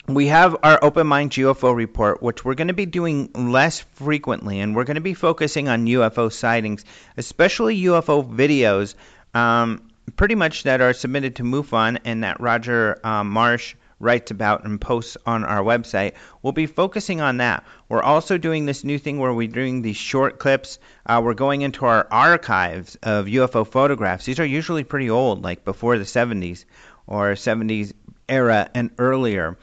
we 0.09 0.27
have 0.27 0.57
our 0.63 0.83
Open 0.83 1.07
Mind 1.07 1.31
UFO 1.31 1.75
report, 1.75 2.21
which 2.21 2.45
we're 2.45 2.55
going 2.55 2.69
to 2.69 2.75
be 2.75 2.87
doing 2.87 3.31
less 3.33 3.81
frequently, 3.95 4.61
and 4.61 4.75
we're 4.75 4.85
going 4.85 4.97
to 4.97 5.01
be 5.01 5.15
focusing 5.15 5.69
on 5.69 5.87
UFO 5.87 6.33
sightings, 6.33 6.85
especially 7.17 7.81
UFO 7.85 8.29
videos, 8.29 8.97
um, 9.35 9.89
pretty 10.17 10.35
much 10.35 10.65
that 10.65 10.81
are 10.81 10.93
submitted 10.93 11.37
to 11.37 11.43
MUFON 11.43 11.99
and 12.05 12.25
that 12.25 12.41
Roger 12.41 12.99
um, 13.05 13.31
Marsh 13.31 13.75
writes 14.01 14.31
about 14.31 14.65
and 14.65 14.81
posts 14.81 15.17
on 15.25 15.45
our 15.45 15.63
website. 15.63 16.13
We'll 16.43 16.53
be 16.53 16.67
focusing 16.67 17.21
on 17.21 17.39
that. 17.39 17.65
We're 17.89 18.03
also 18.03 18.39
doing 18.39 18.67
this 18.67 18.85
new 18.85 18.99
thing 18.99 19.19
where 19.19 19.33
we're 19.33 19.49
doing 19.49 19.83
these 19.83 19.97
short 19.97 20.39
clips. 20.39 20.79
Uh, 21.07 21.21
we're 21.25 21.35
going 21.35 21.63
into 21.63 21.87
our 21.87 22.07
archives 22.11 22.97
of 23.03 23.27
UFO 23.27 23.67
photographs. 23.67 24.25
These 24.27 24.41
are 24.41 24.47
usually 24.47 24.85
pretty 24.85 25.11
old, 25.11 25.43
like 25.43 25.65
before 25.65 25.99
the 25.99 26.05
70s 26.05 26.65
or 27.07 27.33
70s 27.33 27.93
era 28.29 28.69
and 28.75 28.91
earlier. 28.99 29.57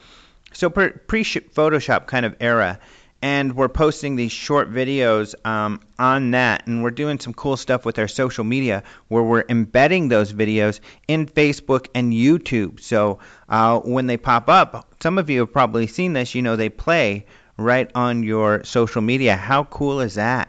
So 0.52 0.70
pre 0.70 0.90
Photoshop 1.24 2.06
kind 2.06 2.26
of 2.26 2.36
era 2.40 2.78
and 3.22 3.54
we're 3.54 3.68
posting 3.68 4.16
these 4.16 4.32
short 4.32 4.70
videos 4.70 5.34
um, 5.46 5.80
on 5.98 6.32
that 6.32 6.66
and 6.66 6.82
we're 6.82 6.90
doing 6.90 7.20
some 7.20 7.32
cool 7.32 7.56
stuff 7.56 7.84
with 7.84 7.98
our 7.98 8.08
social 8.08 8.42
media 8.42 8.82
where 9.08 9.22
we're 9.22 9.44
embedding 9.48 10.08
those 10.08 10.32
videos 10.32 10.80
in 11.06 11.26
facebook 11.26 11.86
and 11.94 12.12
youtube. 12.12 12.80
So 12.80 13.20
uh, 13.48 13.78
when 13.80 14.08
they 14.08 14.16
pop 14.16 14.48
up 14.48 14.94
some 15.00 15.18
of 15.18 15.30
you 15.30 15.40
have 15.40 15.52
probably 15.52 15.86
seen 15.86 16.12
this 16.12 16.34
you 16.34 16.42
know 16.42 16.56
they 16.56 16.68
play 16.68 17.26
right 17.56 17.90
on 17.94 18.22
your 18.24 18.64
social 18.64 19.02
media. 19.02 19.36
How 19.36 19.64
cool 19.64 20.00
is 20.00 20.14
that? 20.14 20.48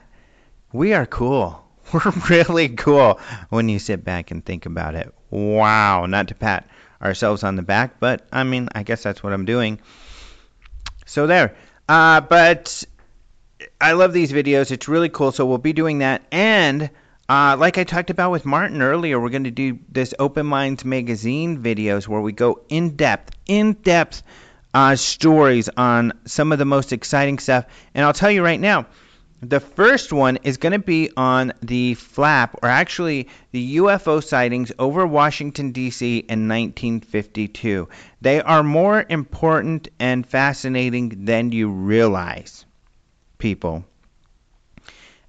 We 0.71 0.93
are 0.93 1.05
cool. 1.05 1.63
We're 1.93 2.11
really 2.29 2.69
cool. 2.69 3.19
When 3.49 3.69
you 3.69 3.77
sit 3.77 4.03
back 4.03 4.31
and 4.31 4.43
think 4.43 4.65
about 4.65 4.95
it 4.95 5.13
wow 5.33 6.05
not 6.05 6.27
to 6.27 6.35
pat 6.35 6.67
ourselves 7.01 7.43
on 7.43 7.55
the 7.55 7.63
back 7.63 7.99
but 7.99 8.23
i 8.31 8.43
mean 8.43 8.69
i 8.75 8.83
guess 8.83 9.01
that's 9.03 9.23
what 9.23 9.33
i'm 9.33 9.45
doing. 9.45 9.79
So 11.05 11.27
there 11.27 11.55
uh, 11.87 12.21
but 12.21 12.83
I 13.79 13.93
love 13.93 14.13
these 14.13 14.31
videos. 14.31 14.71
It's 14.71 14.87
really 14.87 15.09
cool. 15.09 15.31
So 15.31 15.45
we'll 15.45 15.57
be 15.57 15.73
doing 15.73 15.99
that. 15.99 16.23
And 16.31 16.89
uh, 17.29 17.55
like 17.59 17.77
I 17.77 17.83
talked 17.83 18.09
about 18.09 18.31
with 18.31 18.45
Martin 18.45 18.81
earlier, 18.81 19.19
we're 19.19 19.29
going 19.29 19.45
to 19.45 19.51
do 19.51 19.79
this 19.89 20.13
Open 20.19 20.45
Minds 20.45 20.85
magazine 20.85 21.63
videos 21.63 22.07
where 22.07 22.21
we 22.21 22.31
go 22.31 22.61
in 22.69 22.95
depth, 22.95 23.35
in 23.45 23.73
depth 23.73 24.23
uh, 24.73 24.95
stories 24.95 25.69
on 25.69 26.13
some 26.25 26.51
of 26.51 26.59
the 26.59 26.65
most 26.65 26.93
exciting 26.93 27.39
stuff. 27.39 27.65
And 27.93 28.05
I'll 28.05 28.13
tell 28.13 28.31
you 28.31 28.43
right 28.43 28.59
now, 28.59 28.87
the 29.49 29.59
first 29.59 30.13
one 30.13 30.37
is 30.43 30.57
going 30.57 30.71
to 30.71 30.79
be 30.79 31.11
on 31.17 31.53
the 31.61 31.95
flap, 31.95 32.55
or 32.63 32.69
actually 32.69 33.27
the 33.51 33.77
UFO 33.77 34.23
sightings 34.23 34.71
over 34.79 35.05
Washington, 35.05 35.71
D.C. 35.71 36.17
in 36.17 36.47
1952. 36.47 37.89
They 38.21 38.41
are 38.41 38.63
more 38.63 39.05
important 39.07 39.89
and 39.99 40.25
fascinating 40.25 41.25
than 41.25 41.51
you 41.51 41.69
realize, 41.69 42.65
people. 43.37 43.83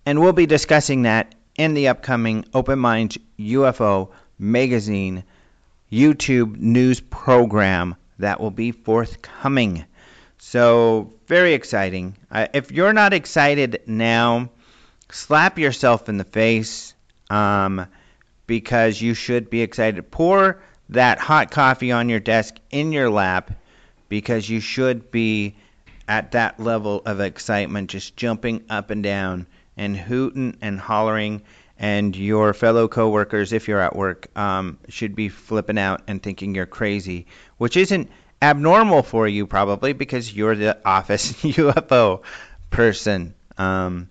And 0.07 0.21
we'll 0.21 0.33
be 0.33 0.47
discussing 0.47 1.03
that 1.03 1.35
in 1.57 1.75
the 1.75 1.89
upcoming 1.89 2.45
Open 2.55 2.79
Minds 2.79 3.19
UFO 3.39 4.11
magazine 4.39 5.25
YouTube 5.91 6.57
news 6.57 7.01
program 7.01 7.97
that 8.19 8.41
will 8.41 8.51
be 8.51 8.71
forthcoming. 8.71 9.85
So, 10.39 11.14
very 11.27 11.55
exciting. 11.55 12.17
Uh, 12.31 12.49
if 12.55 12.73
you're 12.73 12.93
not 12.93 13.13
excited 13.13 13.83
now, 13.87 14.51
slap 15.11 15.59
yourself 15.59 16.09
in 16.09 16.17
the 16.17 16.25
face 16.25 16.95
um, 17.31 17.87
because 18.47 19.01
you 19.01 19.15
should 19.15 19.51
be 19.51 19.63
excited. 19.63 20.11
Pour 20.11 20.63
that 20.91 21.19
hot 21.19 21.51
coffee 21.51 21.93
on 21.93 22.09
your 22.09 22.21
desk 22.21 22.57
in 22.71 22.93
your 22.93 23.11
lap 23.11 23.51
because 24.09 24.49
you 24.49 24.61
should 24.61 25.11
be 25.11 25.57
at 26.07 26.33
that 26.33 26.61
level 26.61 27.03
of 27.07 27.21
excitement, 27.21 27.91
just 27.91 28.17
jumping 28.17 28.63
up 28.69 28.91
and 28.91 29.03
down 29.03 29.47
and 29.77 29.97
hooting 29.97 30.57
and 30.61 30.79
hollering. 30.79 31.43
And 31.79 32.15
your 32.15 32.55
fellow 32.55 32.87
coworkers, 32.87 33.53
if 33.53 33.67
you're 33.67 33.81
at 33.81 33.97
work, 33.97 34.29
um, 34.37 34.79
should 34.89 35.17
be 35.17 35.29
flipping 35.29 35.79
out 35.79 36.03
and 36.07 36.23
thinking 36.23 36.55
you're 36.55 36.67
crazy, 36.67 37.27
which 37.59 37.77
isn't 37.77 38.11
abnormal 38.45 39.03
for 39.03 39.27
you 39.27 39.47
probably 39.47 39.93
because 39.93 40.33
you're 40.33 40.55
the 40.55 40.79
office 40.87 41.33
UFO 41.43 42.23
person. 42.71 43.35
Um, 43.57 44.09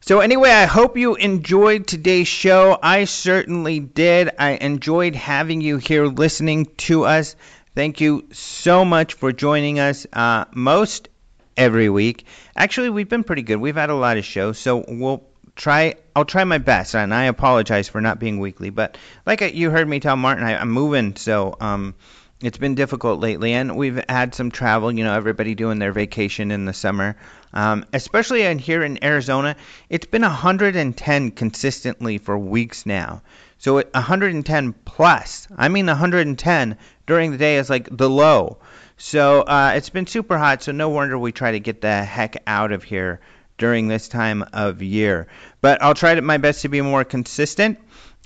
so 0.00 0.20
anyway, 0.20 0.50
I 0.50 0.66
hope 0.66 0.96
you 0.96 1.16
enjoyed 1.16 1.86
today's 1.86 2.28
show. 2.28 2.78
I 2.80 3.04
certainly 3.04 3.80
did. 3.80 4.30
I 4.38 4.52
enjoyed 4.52 5.14
having 5.16 5.60
you 5.60 5.78
here 5.78 6.06
listening 6.06 6.66
to 6.88 7.04
us. 7.04 7.34
Thank 7.74 8.00
you 8.00 8.28
so 8.32 8.84
much 8.84 9.14
for 9.14 9.32
joining 9.32 9.80
us 9.80 10.06
uh, 10.12 10.44
most 10.54 11.08
every 11.56 11.88
week. 11.88 12.24
Actually, 12.54 12.90
we've 12.90 13.08
been 13.08 13.24
pretty 13.24 13.42
good. 13.42 13.56
We've 13.56 13.74
had 13.74 13.90
a 13.90 13.94
lot 13.94 14.16
of 14.16 14.24
shows, 14.24 14.58
so 14.58 14.84
we'll 14.86 15.24
try. 15.56 15.96
I'll 16.14 16.24
try 16.24 16.44
my 16.44 16.58
best, 16.58 16.94
and 16.94 17.12
I 17.12 17.24
apologize 17.24 17.88
for 17.88 18.00
not 18.00 18.20
being 18.20 18.38
weekly. 18.38 18.70
But 18.70 18.96
like 19.26 19.40
you 19.54 19.70
heard 19.70 19.88
me 19.88 20.00
tell 20.00 20.16
Martin, 20.16 20.44
I, 20.44 20.52
am 20.52 20.70
moving, 20.70 21.16
so 21.16 21.56
um, 21.60 21.94
it's 22.42 22.58
been 22.58 22.74
difficult 22.74 23.20
lately, 23.20 23.54
and 23.54 23.76
we've 23.76 24.02
had 24.08 24.34
some 24.34 24.50
travel. 24.50 24.92
You 24.92 25.04
know, 25.04 25.14
everybody 25.14 25.54
doing 25.54 25.78
their 25.78 25.92
vacation 25.92 26.50
in 26.50 26.66
the 26.66 26.74
summer, 26.74 27.16
um, 27.54 27.86
especially 27.92 28.42
in 28.42 28.58
here 28.58 28.82
in 28.82 29.02
Arizona. 29.02 29.56
It's 29.88 30.06
been 30.06 30.22
110 30.22 31.30
consistently 31.30 32.18
for 32.18 32.38
weeks 32.38 32.84
now. 32.84 33.22
So 33.58 33.76
110 33.76 34.74
plus. 34.84 35.48
I 35.56 35.68
mean, 35.68 35.86
110 35.86 36.76
during 37.06 37.32
the 37.32 37.38
day 37.38 37.56
is 37.56 37.70
like 37.70 37.88
the 37.90 38.10
low. 38.10 38.58
So 38.98 39.40
uh, 39.40 39.72
it's 39.76 39.90
been 39.90 40.06
super 40.06 40.36
hot. 40.36 40.62
So 40.62 40.72
no 40.72 40.90
wonder 40.90 41.18
we 41.18 41.32
try 41.32 41.52
to 41.52 41.60
get 41.60 41.80
the 41.80 42.04
heck 42.04 42.42
out 42.46 42.72
of 42.72 42.82
here 42.82 43.20
during 43.56 43.88
this 43.88 44.08
time 44.08 44.44
of 44.52 44.82
year. 44.82 45.26
But 45.62 45.82
I'll 45.82 45.94
try 45.94 46.14
to, 46.14 46.20
my 46.22 46.36
best 46.36 46.62
to 46.62 46.68
be 46.68 46.82
more 46.82 47.04
consistent. 47.04 47.78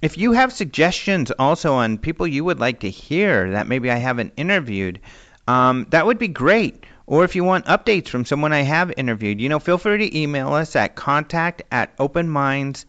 If 0.02 0.16
you 0.16 0.32
have 0.32 0.52
suggestions 0.52 1.31
also 1.39 1.74
on 1.74 1.98
people 1.98 2.27
you 2.27 2.43
would 2.44 2.59
like 2.59 2.81
to 2.81 2.90
hear 2.90 3.51
that 3.51 3.68
maybe 3.68 3.90
I 3.90 3.97
haven't 3.97 4.32
interviewed, 4.36 5.01
um, 5.47 5.86
that 5.90 6.06
would 6.06 6.18
be 6.18 6.28
great. 6.28 6.85
Or 7.06 7.24
if 7.24 7.35
you 7.36 7.44
want 7.44 7.66
updates 7.66 8.09
from 8.09 8.24
someone 8.24 8.52
I 8.52 8.62
have 8.62 8.93
interviewed, 8.97 9.40
you 9.40 9.48
know, 9.48 9.59
feel 9.59 9.78
free 9.78 9.98
to 9.98 10.18
email 10.18 10.52
us 10.55 10.77
at 10.77 10.94
contact 10.94 11.62
at 11.72 11.97
openminds.tv. 11.97 12.86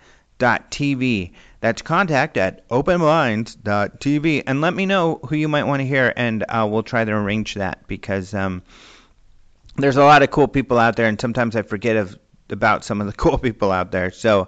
That's 1.60 1.82
contact 1.82 2.38
at 2.38 2.70
openminds.tv. 2.70 4.44
And 4.46 4.62
let 4.62 4.74
me 4.74 4.86
know 4.86 5.20
who 5.28 5.36
you 5.36 5.48
might 5.48 5.64
want 5.64 5.80
to 5.82 5.88
hear, 5.88 6.14
and 6.16 6.46
uh, 6.48 6.68
we'll 6.70 6.84
try 6.84 7.04
to 7.04 7.12
arrange 7.12 7.56
that 7.56 7.88
because 7.88 8.34
um, 8.36 8.62
there's 9.76 9.98
a 9.98 10.04
lot 10.04 10.22
of 10.24 10.32
cool 10.32 10.48
people 10.48 10.78
out 10.78 10.96
there, 10.96 11.08
and 11.08 11.20
sometimes 11.20 11.56
I 11.56 11.64
forget 11.64 11.98
of, 11.98 12.18
about 12.50 12.86
some 12.86 13.02
of 13.02 13.08
the 13.08 13.14
cool 13.18 13.38
people 13.38 13.72
out 13.72 13.92
there. 13.92 14.12
So 14.12 14.48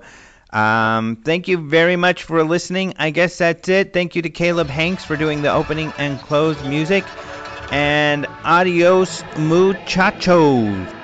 um, 0.53 1.17
thank 1.17 1.47
you 1.47 1.57
very 1.57 1.95
much 1.95 2.23
for 2.23 2.43
listening. 2.43 2.93
I 2.97 3.09
guess 3.09 3.37
that's 3.39 3.67
it. 3.69 3.93
Thank 3.93 4.15
you 4.15 4.21
to 4.21 4.29
Caleb 4.29 4.69
Hanks 4.69 5.03
for 5.03 5.17
doing 5.17 5.41
the 5.41 5.51
opening 5.51 5.93
and 5.97 6.21
closed 6.21 6.63
music. 6.63 7.13
And 7.71 8.27
adios, 8.45 9.23
muchachos. 9.35 11.02